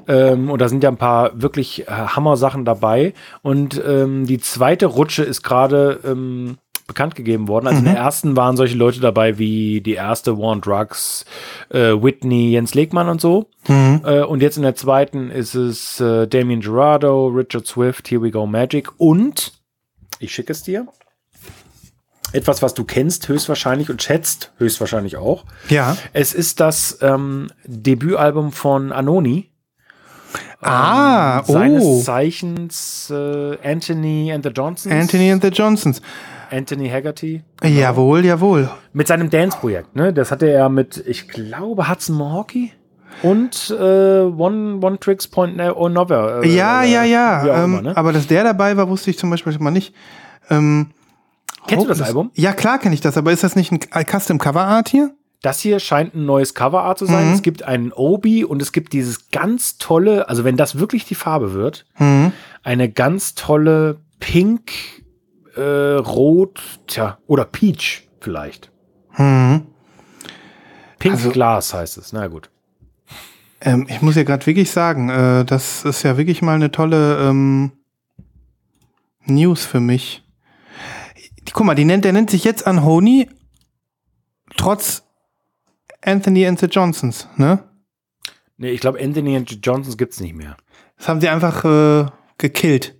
Ähm, 0.08 0.50
und 0.50 0.60
da 0.60 0.68
sind 0.68 0.82
ja 0.82 0.90
ein 0.90 0.96
paar 0.96 1.40
wirklich 1.40 1.88
äh, 1.88 1.90
Hammer-Sachen 1.90 2.64
dabei. 2.64 3.14
Und 3.42 3.80
ähm, 3.86 4.26
die 4.26 4.38
zweite 4.38 4.86
Rutsche 4.86 5.22
ist 5.22 5.42
gerade 5.42 6.00
ähm, 6.04 6.58
bekannt 6.86 7.14
gegeben 7.14 7.48
worden. 7.48 7.66
Also 7.66 7.78
in 7.78 7.84
der 7.84 7.96
ersten 7.96 8.36
waren 8.36 8.56
solche 8.56 8.76
Leute 8.76 9.00
dabei 9.00 9.38
wie 9.38 9.80
die 9.80 9.94
erste 9.94 10.36
War 10.38 10.50
on 10.50 10.60
Drugs, 10.60 11.24
äh, 11.70 11.92
Whitney, 11.92 12.52
Jens 12.52 12.74
Legmann 12.74 13.08
und 13.08 13.20
so. 13.20 13.48
Äh, 13.68 14.22
und 14.22 14.42
jetzt 14.42 14.56
in 14.56 14.62
der 14.62 14.74
zweiten 14.74 15.30
ist 15.30 15.54
es 15.54 16.00
äh, 16.00 16.26
Damien 16.26 16.60
Gerardo, 16.60 17.28
Richard 17.28 17.66
Swift, 17.66 18.10
Here 18.10 18.22
We 18.22 18.30
Go 18.30 18.46
Magic 18.46 18.88
und 18.98 19.52
ich 20.18 20.32
schicke 20.34 20.52
es 20.52 20.62
dir. 20.62 20.86
Etwas, 22.32 22.62
was 22.62 22.72
du 22.72 22.84
kennst, 22.84 23.28
höchstwahrscheinlich 23.28 23.90
und 23.90 24.02
schätzt, 24.02 24.52
höchstwahrscheinlich 24.56 25.16
auch. 25.16 25.44
Ja. 25.68 25.96
Es 26.14 26.32
ist 26.32 26.60
das 26.60 26.98
ähm, 27.02 27.48
Debütalbum 27.66 28.52
von 28.52 28.90
Anoni. 28.90 29.50
Ah, 30.62 31.42
Seines 31.44 31.84
oh. 31.84 32.00
Zeichens 32.00 33.10
äh, 33.10 33.58
Anthony 33.62 34.32
and 34.32 34.44
the 34.44 34.50
Johnsons. 34.50 34.94
Anthony 34.94 35.30
and 35.30 35.42
the 35.42 35.48
Johnsons. 35.48 36.00
Anthony 36.52 36.88
Haggerty. 36.88 37.42
Jawohl, 37.64 38.24
jawohl. 38.24 38.70
Mit 38.92 39.08
seinem 39.08 39.30
Dance-Projekt, 39.30 39.96
ne? 39.96 40.12
Das 40.12 40.30
hatte 40.30 40.48
er 40.50 40.68
mit, 40.68 41.02
ich 41.06 41.28
glaube, 41.28 41.88
Hudson 41.88 42.16
Mohawky 42.16 42.72
und 43.22 43.70
äh, 43.70 43.82
One, 44.22 44.78
One 44.84 44.98
Tricks 44.98 45.26
Point 45.28 45.56
No- 45.56 45.88
Novel. 45.88 46.42
Äh, 46.44 46.48
Ja, 46.54 46.82
ja, 46.82 47.04
ja. 47.04 47.42
auch 47.42 47.64
Ähm, 47.64 47.82
ne? 47.82 47.96
Aber 47.96 48.12
dass 48.12 48.26
der 48.26 48.44
dabei 48.44 48.76
war, 48.76 48.88
wusste 48.88 49.10
ich 49.10 49.18
zum 49.18 49.30
Beispiel 49.30 49.56
mal 49.58 49.70
nicht. 49.70 49.94
Ähm, 50.50 50.90
Kennst 51.66 51.84
du 51.84 51.88
das 51.88 51.98
Hopeless- 51.98 52.08
Album? 52.08 52.30
Ja, 52.34 52.52
klar 52.52 52.78
kenne 52.78 52.94
ich 52.94 53.00
das, 53.00 53.16
aber 53.16 53.32
ist 53.32 53.44
das 53.44 53.56
nicht 53.56 53.72
ein 53.72 53.80
Custom 54.06 54.38
Cover 54.38 54.62
Art 54.64 54.88
hier? 54.88 55.12
Das 55.42 55.58
hier 55.60 55.80
scheint 55.80 56.14
ein 56.14 56.24
neues 56.24 56.54
Coverart 56.54 56.98
zu 56.98 57.06
sein. 57.06 57.28
Mhm. 57.28 57.34
Es 57.34 57.42
gibt 57.42 57.64
einen 57.64 57.92
Obi 57.92 58.44
und 58.44 58.62
es 58.62 58.70
gibt 58.72 58.92
dieses 58.92 59.30
ganz 59.30 59.76
tolle, 59.78 60.28
also 60.28 60.44
wenn 60.44 60.56
das 60.56 60.78
wirklich 60.78 61.04
die 61.04 61.16
Farbe 61.16 61.52
wird, 61.52 61.84
Mhm. 61.98 62.32
eine 62.62 62.88
ganz 62.88 63.34
tolle 63.34 63.96
Pink, 64.20 64.70
äh, 65.56 65.60
Rot, 65.98 66.60
tja, 66.86 67.18
oder 67.26 67.44
Peach 67.44 68.08
vielleicht. 68.20 68.70
Mhm. 69.16 69.66
Pink 70.98 71.14
Also- 71.14 71.30
Glas 71.30 71.74
heißt 71.74 71.98
es. 71.98 72.12
Na 72.12 72.26
gut. 72.28 72.50
Ähm, 73.60 73.86
ich 73.88 74.02
muss 74.02 74.16
ja 74.16 74.24
gerade 74.24 74.44
wirklich 74.46 74.70
sagen, 74.70 75.08
äh, 75.08 75.44
das 75.44 75.84
ist 75.84 76.02
ja 76.02 76.16
wirklich 76.16 76.42
mal 76.42 76.54
eine 76.56 76.70
tolle 76.72 77.28
ähm, 77.28 77.72
News 79.24 79.64
für 79.64 79.80
mich. 79.80 80.24
Guck 81.52 81.66
mal, 81.66 81.74
die 81.74 81.84
nennt, 81.84 82.04
der 82.04 82.12
nennt 82.12 82.30
sich 82.30 82.44
jetzt 82.44 82.66
Anhony, 82.66 83.28
trotz 84.56 85.04
Anthony 86.04 86.46
and 86.46 86.58
the 86.58 86.66
Johnsons, 86.66 87.28
ne? 87.36 87.62
Nee, 88.56 88.70
ich 88.70 88.80
glaube, 88.80 89.00
Anthony 89.00 89.36
and 89.36 89.58
Johnsons 89.64 89.96
gibt's 89.96 90.18
nicht 90.20 90.34
mehr. 90.34 90.56
Das 90.96 91.08
haben 91.08 91.20
sie 91.20 91.28
einfach 91.28 91.64
äh, 91.64 92.06
gekillt. 92.38 92.96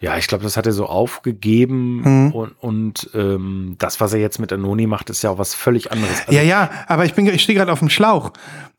Ja, 0.00 0.16
ich 0.18 0.26
glaube, 0.26 0.44
das 0.44 0.56
hat 0.56 0.66
er 0.66 0.72
so 0.72 0.86
aufgegeben 0.86 2.02
Mhm. 2.26 2.32
und, 2.32 2.52
und 2.60 3.10
ähm, 3.14 3.76
das, 3.78 4.00
was 4.00 4.12
er 4.12 4.20
jetzt 4.20 4.38
mit 4.38 4.52
Anoni 4.52 4.86
macht, 4.86 5.10
ist 5.10 5.22
ja 5.22 5.30
auch 5.30 5.38
was 5.38 5.54
völlig 5.54 5.90
anderes. 5.92 6.20
Also, 6.20 6.32
Ja, 6.32 6.42
ja, 6.42 6.70
aber 6.86 7.04
ich, 7.04 7.14
bin, 7.14 7.26
ich 7.26 7.42
stehe 7.42 7.56
gerade 7.58 7.72
auf 7.72 7.78
dem 7.78 7.88
Schlauch. 7.90 8.32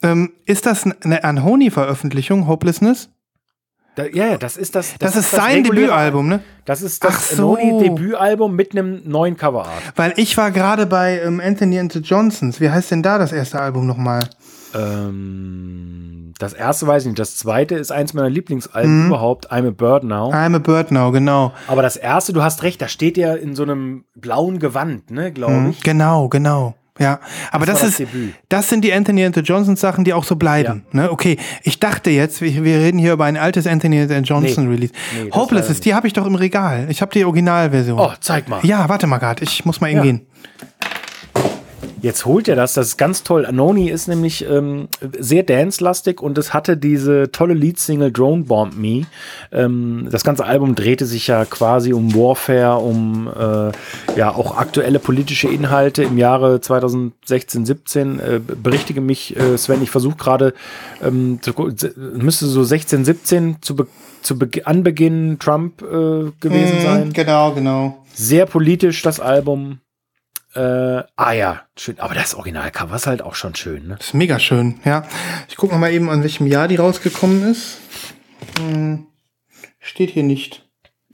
Ähm, 0.04 0.32
ist 0.46 0.66
das 0.66 0.86
eine 1.04 1.24
Anhony-Veröffentlichung, 1.24 2.48
Hopelessness? 2.48 3.10
Da, 3.96 4.06
ja, 4.06 4.28
ja, 4.28 4.38
das 4.38 4.58
ist 4.58 4.76
das. 4.76 4.94
Das, 5.00 5.16
ist 5.16 5.32
sein 5.32 5.64
reguläre- 5.66 5.74
Debütalbum, 5.88 6.28
ne? 6.28 6.40
Das 6.66 6.84
ist 6.84 7.04
das 7.04 7.32
so. 7.32 7.56
Noni-Debütalbum 7.58 8.56
mit 8.56 8.74
einem 8.74 9.02
neuen 9.06 9.36
Coverart. 9.38 9.82
Weil 9.96 10.14
ich 10.18 10.38
war 10.38 10.52
gerade 10.52 10.86
bei 10.86 11.20
ähm, 11.20 11.42
Anthony 11.44 11.80
and 11.80 11.92
the 11.92 12.00
Johnsons. 12.00 12.62
Wie 12.62 12.70
heißt 12.70 12.92
denn 12.92 13.02
da 13.02 13.18
das 13.18 13.32
erste 13.32 13.60
Album 13.60 13.88
nochmal? 13.88 14.20
Ähm, 14.76 16.34
das 16.40 16.54
erste 16.54 16.88
weiß 16.88 17.04
ich 17.04 17.08
nicht. 17.08 17.20
Das 17.20 17.36
zweite 17.38 17.76
ist 17.76 17.92
eins 17.92 18.14
meiner 18.14 18.30
Lieblingsalben 18.30 19.02
Mhm. 19.04 19.08
überhaupt, 19.08 19.52
I'm 19.52 19.68
a 19.68 19.72
Bird 19.72 20.04
Now. 20.04 20.32
I'm 20.34 20.56
a 20.56 20.60
Bird 20.60 20.92
Now, 20.92 21.12
genau. 21.12 21.54
Aber 21.68 21.82
das 21.82 21.96
erste, 21.98 22.34
du 22.34 22.44
hast 22.44 22.64
recht, 22.64 22.82
da 22.82 22.88
steht 22.88 23.18
ja 23.18 23.34
in 23.36 23.56
so 23.56 23.64
einem 23.64 24.04
blauen 24.16 24.60
Gewand, 24.60 25.10
ne, 25.12 25.32
glaube 25.32 25.70
ich. 25.72 25.82
Genau, 25.84 26.28
genau. 26.30 26.76
Ja, 27.00 27.20
aber 27.52 27.68
Das 27.68 27.82
das, 27.82 27.90
ist, 27.90 28.00
Debüt. 28.00 28.34
das 28.50 28.70
sind 28.70 28.84
die 28.84 28.92
Anthony 28.92 29.24
and 29.24 29.36
the 29.36 29.42
Johnsons 29.42 29.80
Sachen, 29.80 30.04
die 30.04 30.14
auch 30.14 30.24
so 30.24 30.36
bleiben. 30.36 30.84
Ne? 30.92 31.12
Okay, 31.12 31.38
ich 31.62 31.80
dachte 31.80 32.10
jetzt, 32.10 32.42
wir, 32.42 32.64
wir 32.64 32.80
reden 32.80 32.98
hier 32.98 33.14
über 33.14 33.26
ein 33.26 33.38
altes 33.38 33.68
Anthony 33.68 34.02
and 34.02 34.28
Johnson 34.28 34.66
Nee. 34.68 34.74
Release. 34.74 34.94
Nee, 35.24 35.30
Hopeless 35.32 35.70
ist, 35.70 35.86
die 35.86 35.94
habe 35.94 36.08
ich 36.08 36.14
doch 36.14 36.26
im 36.26 36.34
Regal. 36.34 36.88
Ich 36.90 37.04
habe 37.04 37.12
die 37.14 37.24
Originalversion. 37.24 38.00
Oh, 38.00 38.14
zeig 38.20 38.50
mal. 38.50 38.66
Ja, 38.66 38.90
warte 38.90 39.06
mal 39.06 39.20
gerade, 39.20 39.44
ich 39.44 39.64
muss 39.64 39.80
mal 39.80 39.90
eben 39.90 39.98
Ja. 39.98 40.04
gehen. 40.06 40.26
Jetzt 42.08 42.26
holt 42.26 42.48
er 42.48 42.56
das, 42.56 42.74
das 42.74 42.88
ist 42.88 42.98
ganz 42.98 43.24
toll. 43.24 43.46
Noni 43.52 43.90
ist 43.90 44.08
nämlich 44.08 44.50
ähm, 44.50 44.88
sehr 45.20 45.44
dance-lastig 45.44 46.22
und 46.22 46.38
es 46.38 46.54
hatte 46.54 46.78
diese 46.78 47.34
tolle 47.34 47.54
Leadsingle 47.54 48.14
Drone 48.14 48.46
Bomb 48.46 48.78
Me. 48.78 49.02
Ähm, 49.52 50.08
das 50.10 50.24
ganze 50.24 50.46
Album 50.46 50.74
drehte 50.74 51.06
sich 51.06 51.28
ja 51.28 51.44
quasi 51.44 51.92
um 51.92 52.16
Warfare, 52.16 52.78
um 52.78 53.28
äh, 53.28 54.18
ja 54.18 54.34
auch 54.34 54.58
aktuelle 54.58 55.00
politische 55.00 55.50
Inhalte 55.50 56.04
im 56.04 56.18
Jahre 56.18 56.62
2016, 56.62 57.66
17. 57.66 58.20
Äh, 58.22 58.40
berichtige 58.40 59.02
mich, 59.02 59.36
äh, 59.36 59.58
Sven, 59.58 59.84
ich 59.84 59.92
versuche 59.92 60.16
gerade, 60.16 60.54
ähm, 61.04 61.40
zu 61.42 61.52
müsste 62.14 62.46
so 62.46 62.64
16, 62.64 63.04
17 63.04 63.58
zu, 63.60 63.76
be 63.76 63.86
zu 64.22 64.40
be 64.40 64.50
Anbeginn 64.64 65.40
Trump 65.40 65.82
äh, 65.82 66.32
gewesen 66.40 66.82
sein. 66.82 67.12
Genau, 67.12 67.52
genau. 67.52 67.98
Sehr 68.14 68.46
politisch 68.46 69.02
das 69.02 69.20
Album. 69.20 69.82
Äh, 70.58 71.04
ah 71.16 71.32
ja, 71.34 71.62
schön. 71.78 72.00
Aber 72.00 72.16
das 72.16 72.34
Originalcover 72.34 72.96
ist 72.96 73.06
halt 73.06 73.22
auch 73.22 73.36
schon 73.36 73.54
schön, 73.54 73.88
ne? 73.88 73.96
Das 73.98 74.08
ist 74.08 74.14
mega 74.16 74.40
schön, 74.40 74.80
ja. 74.86 75.04
Ich 75.48 75.56
gucke 75.56 75.74
noch 75.74 75.80
mal 75.80 75.92
eben, 75.92 76.10
an 76.10 76.24
welchem 76.24 76.48
Jahr 76.48 76.68
die 76.68 76.78
rausgekommen 76.78 77.52
ist. 77.52 77.78
Hm, 78.58 79.06
steht 79.80 80.10
hier 80.10 80.24
nicht. 80.24 80.68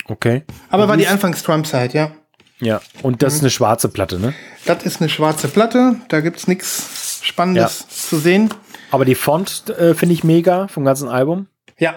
Okay. 0.05 0.43
Aber 0.69 0.87
war 0.87 0.95
die 0.95 1.07
Anfangs-Trump-Zeit, 1.07 1.93
ja. 1.93 2.11
Ja. 2.59 2.81
Und 3.01 3.21
das 3.21 3.35
ist 3.35 3.41
eine 3.41 3.49
schwarze 3.49 3.89
Platte, 3.89 4.17
ne? 4.17 4.33
Das 4.65 4.83
ist 4.83 5.01
eine 5.01 5.09
schwarze 5.09 5.49
Platte, 5.49 5.97
da 6.07 6.21
gibt's 6.21 6.47
nichts 6.47 7.19
Spannendes 7.23 7.87
zu 7.89 8.17
sehen. 8.17 8.49
Aber 8.91 9.03
die 9.03 9.15
Font 9.15 9.69
äh, 9.71 9.93
finde 9.93 10.13
ich 10.13 10.23
mega 10.23 10.69
vom 10.69 10.85
ganzen 10.85 11.09
Album. 11.09 11.47
Ja, 11.77 11.95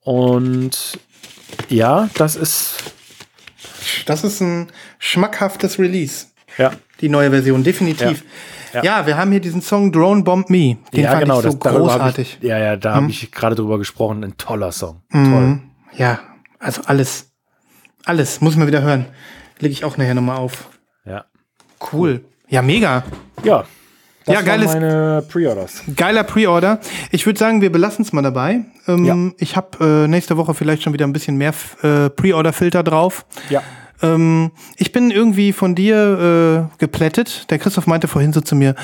Und 0.00 0.98
ja, 1.68 2.10
das 2.14 2.36
ist 2.36 2.82
das 4.06 4.24
ist 4.24 4.40
ein 4.40 4.70
schmackhaftes 4.98 5.78
Release. 5.78 6.26
Ja. 6.60 6.70
Die 7.00 7.08
neue 7.08 7.30
Version, 7.30 7.64
definitiv. 7.64 8.22
Ja. 8.72 8.82
Ja, 8.84 9.06
wir 9.06 9.16
haben 9.16 9.32
hier 9.32 9.40
diesen 9.40 9.62
Song 9.62 9.90
Drone 9.90 10.22
Bomb 10.22 10.48
Me. 10.48 10.76
Den 10.92 11.02
ja, 11.02 11.10
fand 11.10 11.22
genau, 11.22 11.38
ich 11.40 11.46
so 11.50 11.52
das, 11.56 11.74
großartig. 11.74 12.38
Ich, 12.40 12.46
ja, 12.48 12.56
ja, 12.58 12.76
da 12.76 12.94
habe 12.94 13.10
ich 13.10 13.32
gerade 13.32 13.56
drüber 13.56 13.78
gesprochen. 13.78 14.22
Ein 14.22 14.36
toller 14.36 14.70
Song. 14.70 15.02
Toll. 15.10 15.20
Mhm. 15.22 15.62
Ja, 15.96 16.20
also 16.60 16.82
alles. 16.86 17.32
Alles, 18.04 18.40
muss 18.40 18.54
mal 18.56 18.66
wieder 18.68 18.82
hören. 18.82 19.06
Lege 19.58 19.72
ich 19.72 19.84
auch 19.84 19.96
nachher 19.96 20.14
nochmal 20.14 20.36
auf. 20.36 20.68
Ja. 21.04 21.24
Cool. 21.92 22.24
Ja, 22.48 22.62
mega. 22.62 23.02
Ja. 23.42 23.64
Das 24.24 24.34
Ja, 24.34 24.42
geiles- 24.42 24.72
meine 24.72 25.24
Pre-Orders. 25.28 25.82
Geiler 25.96 26.22
Pre-Order. 26.24 26.78
Ich 27.10 27.26
würde 27.26 27.38
sagen, 27.38 27.62
wir 27.62 27.72
belassen 27.72 28.04
es 28.04 28.12
mal 28.12 28.22
dabei. 28.22 28.60
Ähm, 28.86 29.04
Ja. 29.04 29.16
Ich 29.38 29.56
habe 29.56 30.04
äh, 30.04 30.08
nächste 30.08 30.36
Woche 30.36 30.54
vielleicht 30.54 30.82
schon 30.82 30.92
wieder 30.92 31.06
ein 31.06 31.12
bisschen 31.12 31.36
mehr 31.36 31.54
äh, 31.82 32.08
Pre-Order-Filter 32.10 32.82
drauf. 32.84 33.26
Ja. 33.48 33.62
Ähm, 34.02 34.52
ich 34.76 34.92
bin 34.92 35.10
irgendwie 35.10 35.52
von 35.52 35.74
dir 35.74 36.68
äh, 36.72 36.78
geplättet. 36.78 37.50
Der 37.50 37.58
Christoph 37.58 37.86
meinte 37.86 38.08
vorhin 38.08 38.32
so 38.32 38.40
zu 38.40 38.54
mir, 38.56 38.74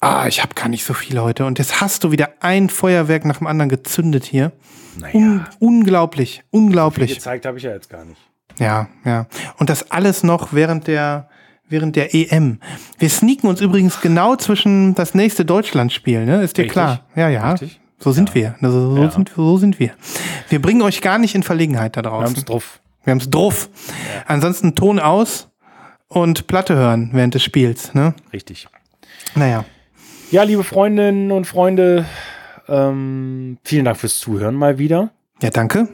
ah, 0.00 0.26
ich 0.26 0.42
habe 0.42 0.54
gar 0.54 0.68
nicht 0.68 0.84
so 0.84 0.94
viel 0.94 1.18
heute. 1.20 1.44
Und 1.46 1.58
jetzt 1.58 1.80
hast 1.80 2.04
du 2.04 2.10
wieder 2.10 2.30
ein 2.40 2.68
Feuerwerk 2.68 3.24
nach 3.24 3.38
dem 3.38 3.46
anderen 3.46 3.68
gezündet 3.68 4.24
hier. 4.24 4.52
Naja. 4.98 5.14
Un 5.14 5.46
unglaublich, 5.58 6.42
unglaublich. 6.50 7.14
Gezeigt 7.14 7.46
habe 7.46 7.58
ich 7.58 7.64
ja 7.64 7.70
jetzt 7.72 7.90
gar 7.90 8.04
nicht. 8.04 8.20
Ja, 8.58 8.88
ja. 9.04 9.26
Und 9.58 9.70
das 9.70 9.90
alles 9.90 10.22
noch 10.22 10.52
während 10.52 10.86
der 10.86 11.28
während 11.68 11.96
der 11.96 12.14
EM. 12.14 12.60
Wir 12.98 13.08
sneaken 13.08 13.48
uns 13.48 13.60
übrigens 13.60 14.00
genau 14.00 14.36
zwischen 14.36 14.94
das 14.94 15.14
nächste 15.14 15.44
Deutschlandspiel, 15.44 16.24
ne? 16.26 16.42
Ist 16.42 16.56
dir 16.58 16.62
Richtig. 16.62 16.72
klar? 16.72 17.00
Ja, 17.16 17.28
ja. 17.28 17.52
Richtig. 17.52 17.80
So 17.98 18.12
sind 18.12 18.34
wir. 18.34 18.54
Also, 18.60 18.94
so, 18.94 19.02
Ja. 19.02 19.10
sind, 19.10 19.32
so 19.34 19.56
sind 19.56 19.78
wir. 19.80 19.92
Wir 20.50 20.60
bringen 20.60 20.82
euch 20.82 21.00
gar 21.00 21.18
nicht 21.18 21.34
in 21.34 21.42
Verlegenheit 21.42 21.96
da 21.96 22.02
Wir 22.02 22.10
haben 22.12 22.20
draußen. 22.20 22.36
es 22.36 22.44
drauf. 22.44 22.80
Wir 23.04 23.10
haben's 23.10 23.30
drauf. 23.30 23.68
Ansonsten 24.26 24.74
Ton 24.74 24.98
aus 24.98 25.50
und 26.08 26.46
Platte 26.46 26.74
hören 26.74 27.10
während 27.12 27.34
des 27.34 27.42
Spiels, 27.42 27.94
ne? 27.94 28.14
Richtig. 28.32 28.66
Naja. 29.34 29.64
Ja, 30.30 30.42
liebe 30.42 30.64
Freundinnen 30.64 31.30
und 31.30 31.46
Freunde, 31.46 32.06
ähm, 32.68 33.58
vielen 33.62 33.84
Dank 33.84 33.98
fürs 33.98 34.18
Zuhören 34.18 34.54
mal 34.54 34.78
wieder. 34.78 35.10
Ja, 35.42 35.50
danke. 35.50 35.88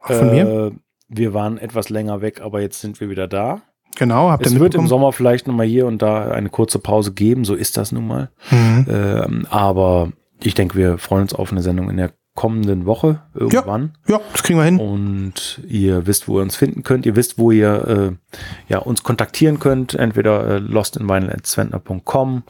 Auch 0.00 0.14
von 0.14 0.30
mir. 0.30 0.46
Äh, 0.46 0.70
wir 1.08 1.34
waren 1.34 1.58
etwas 1.58 1.90
länger 1.90 2.20
weg, 2.20 2.40
aber 2.40 2.60
jetzt 2.60 2.80
sind 2.80 3.00
wir 3.00 3.10
wieder 3.10 3.26
da. 3.26 3.62
Genau, 3.96 4.30
habt 4.30 4.44
ihr 4.46 4.52
Es 4.52 4.58
wird 4.58 4.74
im? 4.74 4.86
Sommer 4.86 5.12
vielleicht 5.12 5.46
noch 5.46 5.54
mal 5.54 5.66
hier 5.66 5.86
und 5.86 6.02
da 6.02 6.30
eine 6.30 6.48
kurze 6.48 6.78
Pause 6.78 7.12
geben, 7.12 7.44
so 7.44 7.54
ist 7.54 7.76
das 7.76 7.92
nun 7.92 8.06
mal. 8.06 8.30
Mhm. 8.50 8.86
Ähm, 8.88 9.46
aber 9.50 10.12
ich 10.42 10.54
denke, 10.54 10.76
wir 10.76 10.98
freuen 10.98 11.22
uns 11.22 11.34
auf 11.34 11.52
eine 11.52 11.62
Sendung 11.62 11.90
in 11.90 11.96
der 11.96 12.10
kommenden 12.34 12.84
Woche 12.86 13.20
irgendwann. 13.34 13.92
Ja, 14.08 14.20
das 14.32 14.42
kriegen 14.42 14.58
wir 14.58 14.64
hin. 14.64 14.78
Und 14.80 15.60
ihr 15.68 16.06
wisst, 16.06 16.26
wo 16.28 16.38
ihr 16.38 16.42
uns 16.42 16.56
finden 16.56 16.82
könnt. 16.82 17.06
Ihr 17.06 17.14
wisst, 17.16 17.38
wo 17.38 17.50
ihr 17.52 18.16
äh, 18.28 18.32
ja, 18.72 18.78
uns 18.78 19.02
kontaktieren 19.04 19.60
könnt. 19.60 19.94
Entweder 19.94 20.46
äh, 20.56 20.58
lostinvinyl.zwentner.com 20.58 22.42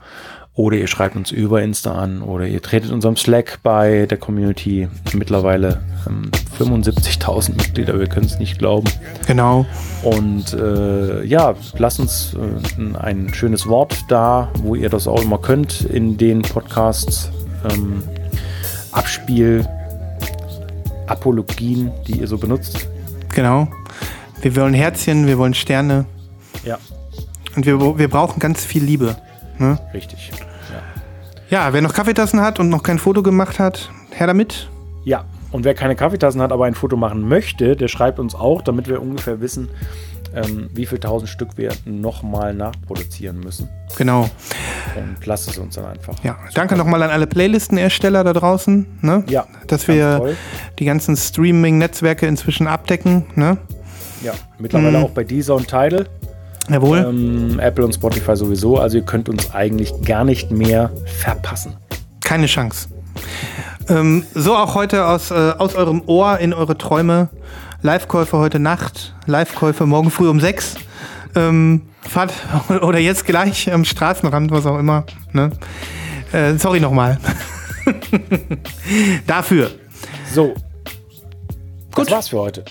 oder 0.56 0.76
ihr 0.76 0.86
schreibt 0.86 1.16
uns 1.16 1.32
über 1.32 1.62
Insta 1.62 1.94
an 1.96 2.22
oder 2.22 2.46
ihr 2.46 2.62
tretet 2.62 2.92
unserem 2.92 3.16
Slack 3.16 3.58
bei 3.64 4.06
der 4.06 4.18
Community. 4.18 4.88
Mittlerweile 5.12 5.82
ähm, 6.06 6.30
75.000 6.60 7.50
Mitglieder, 7.56 7.98
wir 7.98 8.06
können 8.06 8.26
es 8.26 8.38
nicht 8.38 8.58
glauben. 8.60 8.86
Genau. 9.26 9.66
Und 10.04 10.54
äh, 10.54 11.24
ja, 11.24 11.54
lasst 11.76 11.98
uns 11.98 12.34
äh, 12.34 12.80
ein- 12.80 12.94
ein 12.96 13.34
schönes 13.34 13.66
Wort 13.66 14.04
da, 14.08 14.48
wo 14.62 14.76
ihr 14.76 14.90
das 14.90 15.08
auch 15.08 15.20
immer 15.22 15.38
könnt 15.38 15.80
in 15.82 16.16
den 16.16 16.42
Podcasts. 16.42 17.30
Ähm, 17.68 18.04
Abspiel, 18.94 19.66
Apologien, 21.06 21.90
die 22.06 22.20
ihr 22.20 22.26
so 22.28 22.38
benutzt. 22.38 22.88
Genau. 23.34 23.68
Wir 24.40 24.54
wollen 24.56 24.74
Herzchen, 24.74 25.26
wir 25.26 25.38
wollen 25.38 25.54
Sterne 25.54 26.06
Ja, 26.64 26.78
und 27.56 27.66
wir, 27.66 27.98
wir 27.98 28.08
brauchen 28.08 28.38
ganz 28.40 28.64
viel 28.64 28.84
Liebe. 28.84 29.16
Ne? 29.58 29.78
richtig. 29.92 30.30
Ja. 31.50 31.66
Ja, 31.66 31.72
wer 31.72 31.80
noch 31.82 31.92
Kaffeetassen 31.94 32.40
hat 32.40 32.58
und 32.60 32.68
noch 32.68 32.82
kein 32.82 32.98
Foto 32.98 33.22
gemacht 33.22 33.58
hat, 33.58 33.90
her 34.12 34.26
damit. 34.26 34.68
ja, 35.04 35.24
und 35.52 35.64
wer 35.64 35.74
keine 35.74 35.94
Kaffeetassen 35.94 36.42
hat, 36.42 36.50
aber 36.50 36.64
ein 36.64 36.74
Foto 36.74 36.96
machen 36.96 37.28
möchte, 37.28 37.76
der 37.76 37.86
schreibt 37.86 38.18
uns 38.18 38.34
auch, 38.34 38.60
damit 38.62 38.88
wir 38.88 39.00
ungefähr 39.00 39.40
wissen, 39.40 39.68
ähm, 40.34 40.68
wie 40.74 40.86
viel 40.86 40.98
tausend 40.98 41.28
Stück 41.30 41.50
wir 41.56 41.72
nochmal 41.84 42.54
nachproduzieren 42.54 43.40
müssen. 43.40 43.68
Genau. 43.96 44.28
Und 44.96 45.24
lasst 45.26 45.48
es 45.48 45.58
uns 45.58 45.74
dann 45.76 45.86
einfach. 45.86 46.14
Ja, 46.22 46.36
danke 46.54 46.76
nochmal 46.76 47.02
an 47.02 47.10
alle 47.10 47.26
Playlistenersteller 47.26 48.24
da 48.24 48.32
draußen, 48.32 48.86
ne? 49.02 49.24
Ja, 49.28 49.46
dass 49.66 49.88
wir 49.88 50.18
toll. 50.18 50.36
die 50.78 50.84
ganzen 50.84 51.16
Streaming-Netzwerke 51.16 52.26
inzwischen 52.26 52.66
abdecken, 52.66 53.26
ne? 53.34 53.58
Ja, 54.22 54.32
mittlerweile 54.58 54.98
Mhm. 54.98 55.04
auch 55.04 55.10
bei 55.10 55.24
Deezer 55.24 55.54
und 55.54 55.64
Tidal. 55.68 56.06
Jawohl. 56.70 56.98
Ähm, 57.08 57.58
Apple 57.60 57.84
und 57.84 57.92
Spotify 57.94 58.36
sowieso. 58.36 58.78
Also 58.78 58.96
ihr 58.98 59.04
könnt 59.04 59.28
uns 59.28 59.52
eigentlich 59.54 59.92
gar 60.02 60.24
nicht 60.24 60.50
mehr 60.50 60.90
verpassen. 61.20 61.76
Keine 62.24 62.46
Chance. 62.46 62.88
Ähm, 63.90 64.24
so 64.34 64.56
auch 64.56 64.74
heute 64.74 65.06
aus, 65.06 65.30
äh, 65.30 65.34
aus 65.58 65.74
eurem 65.74 66.02
Ohr 66.06 66.38
in 66.38 66.54
eure 66.54 66.78
Träume. 66.78 67.28
Live-Käufe 67.84 68.38
heute 68.38 68.58
Nacht, 68.60 69.14
Live-Käufe 69.26 69.84
morgen 69.84 70.10
früh 70.10 70.26
um 70.30 70.40
sechs. 70.40 70.74
Ähm, 71.34 71.82
Fahrt 72.00 72.32
oder 72.80 72.98
jetzt 72.98 73.26
gleich 73.26 73.70
am 73.70 73.84
Straßenrand, 73.84 74.50
was 74.50 74.64
auch 74.64 74.78
immer. 74.78 75.04
Ne? 75.32 75.50
Äh, 76.32 76.54
sorry 76.54 76.80
nochmal. 76.80 77.18
Dafür. 79.26 79.70
So. 80.32 80.54
Gut. 81.94 82.06
Das 82.06 82.10
war's 82.10 82.28
für 82.28 82.38
heute. 82.38 82.64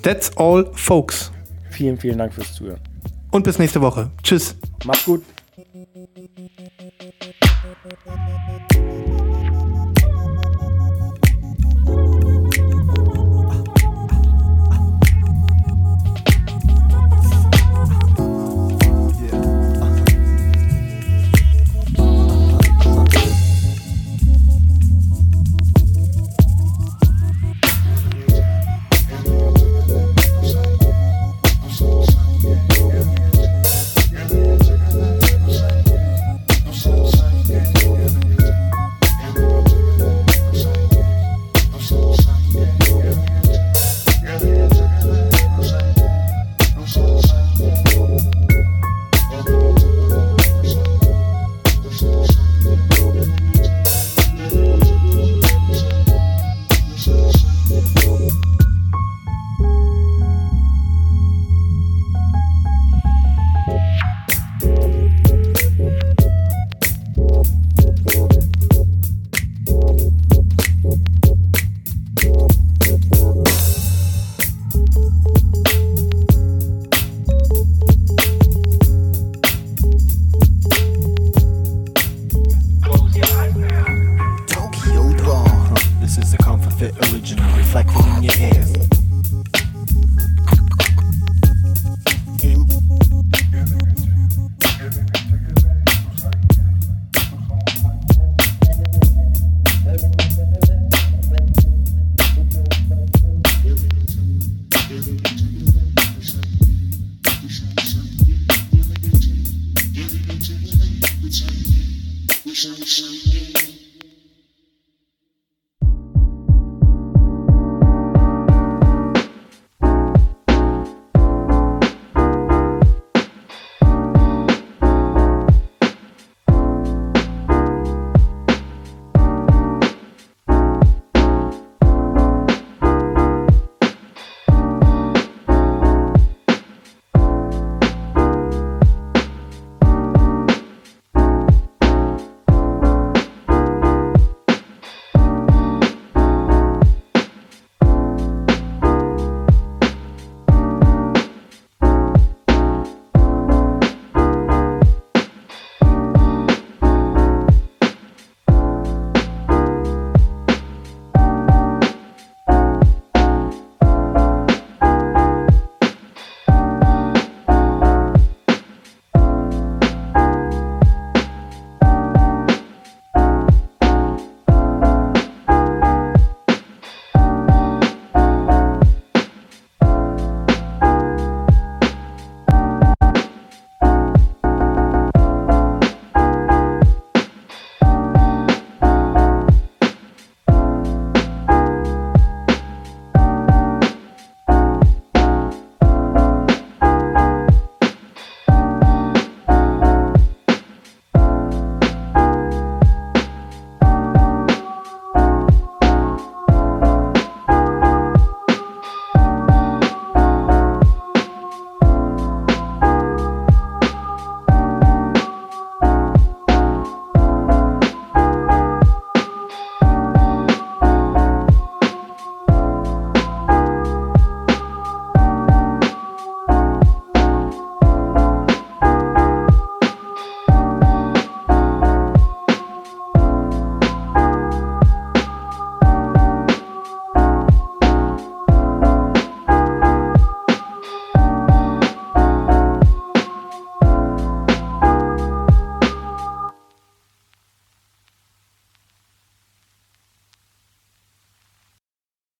That's 0.00 0.34
all, 0.38 0.66
folks. 0.76 1.30
Vielen, 1.68 1.98
vielen 1.98 2.16
Dank 2.16 2.32
fürs 2.32 2.54
Zuhören. 2.54 2.80
Und 3.32 3.42
bis 3.42 3.58
nächste 3.58 3.82
Woche. 3.82 4.10
Tschüss. 4.22 4.56
Macht's 4.86 5.04
gut. 5.04 5.22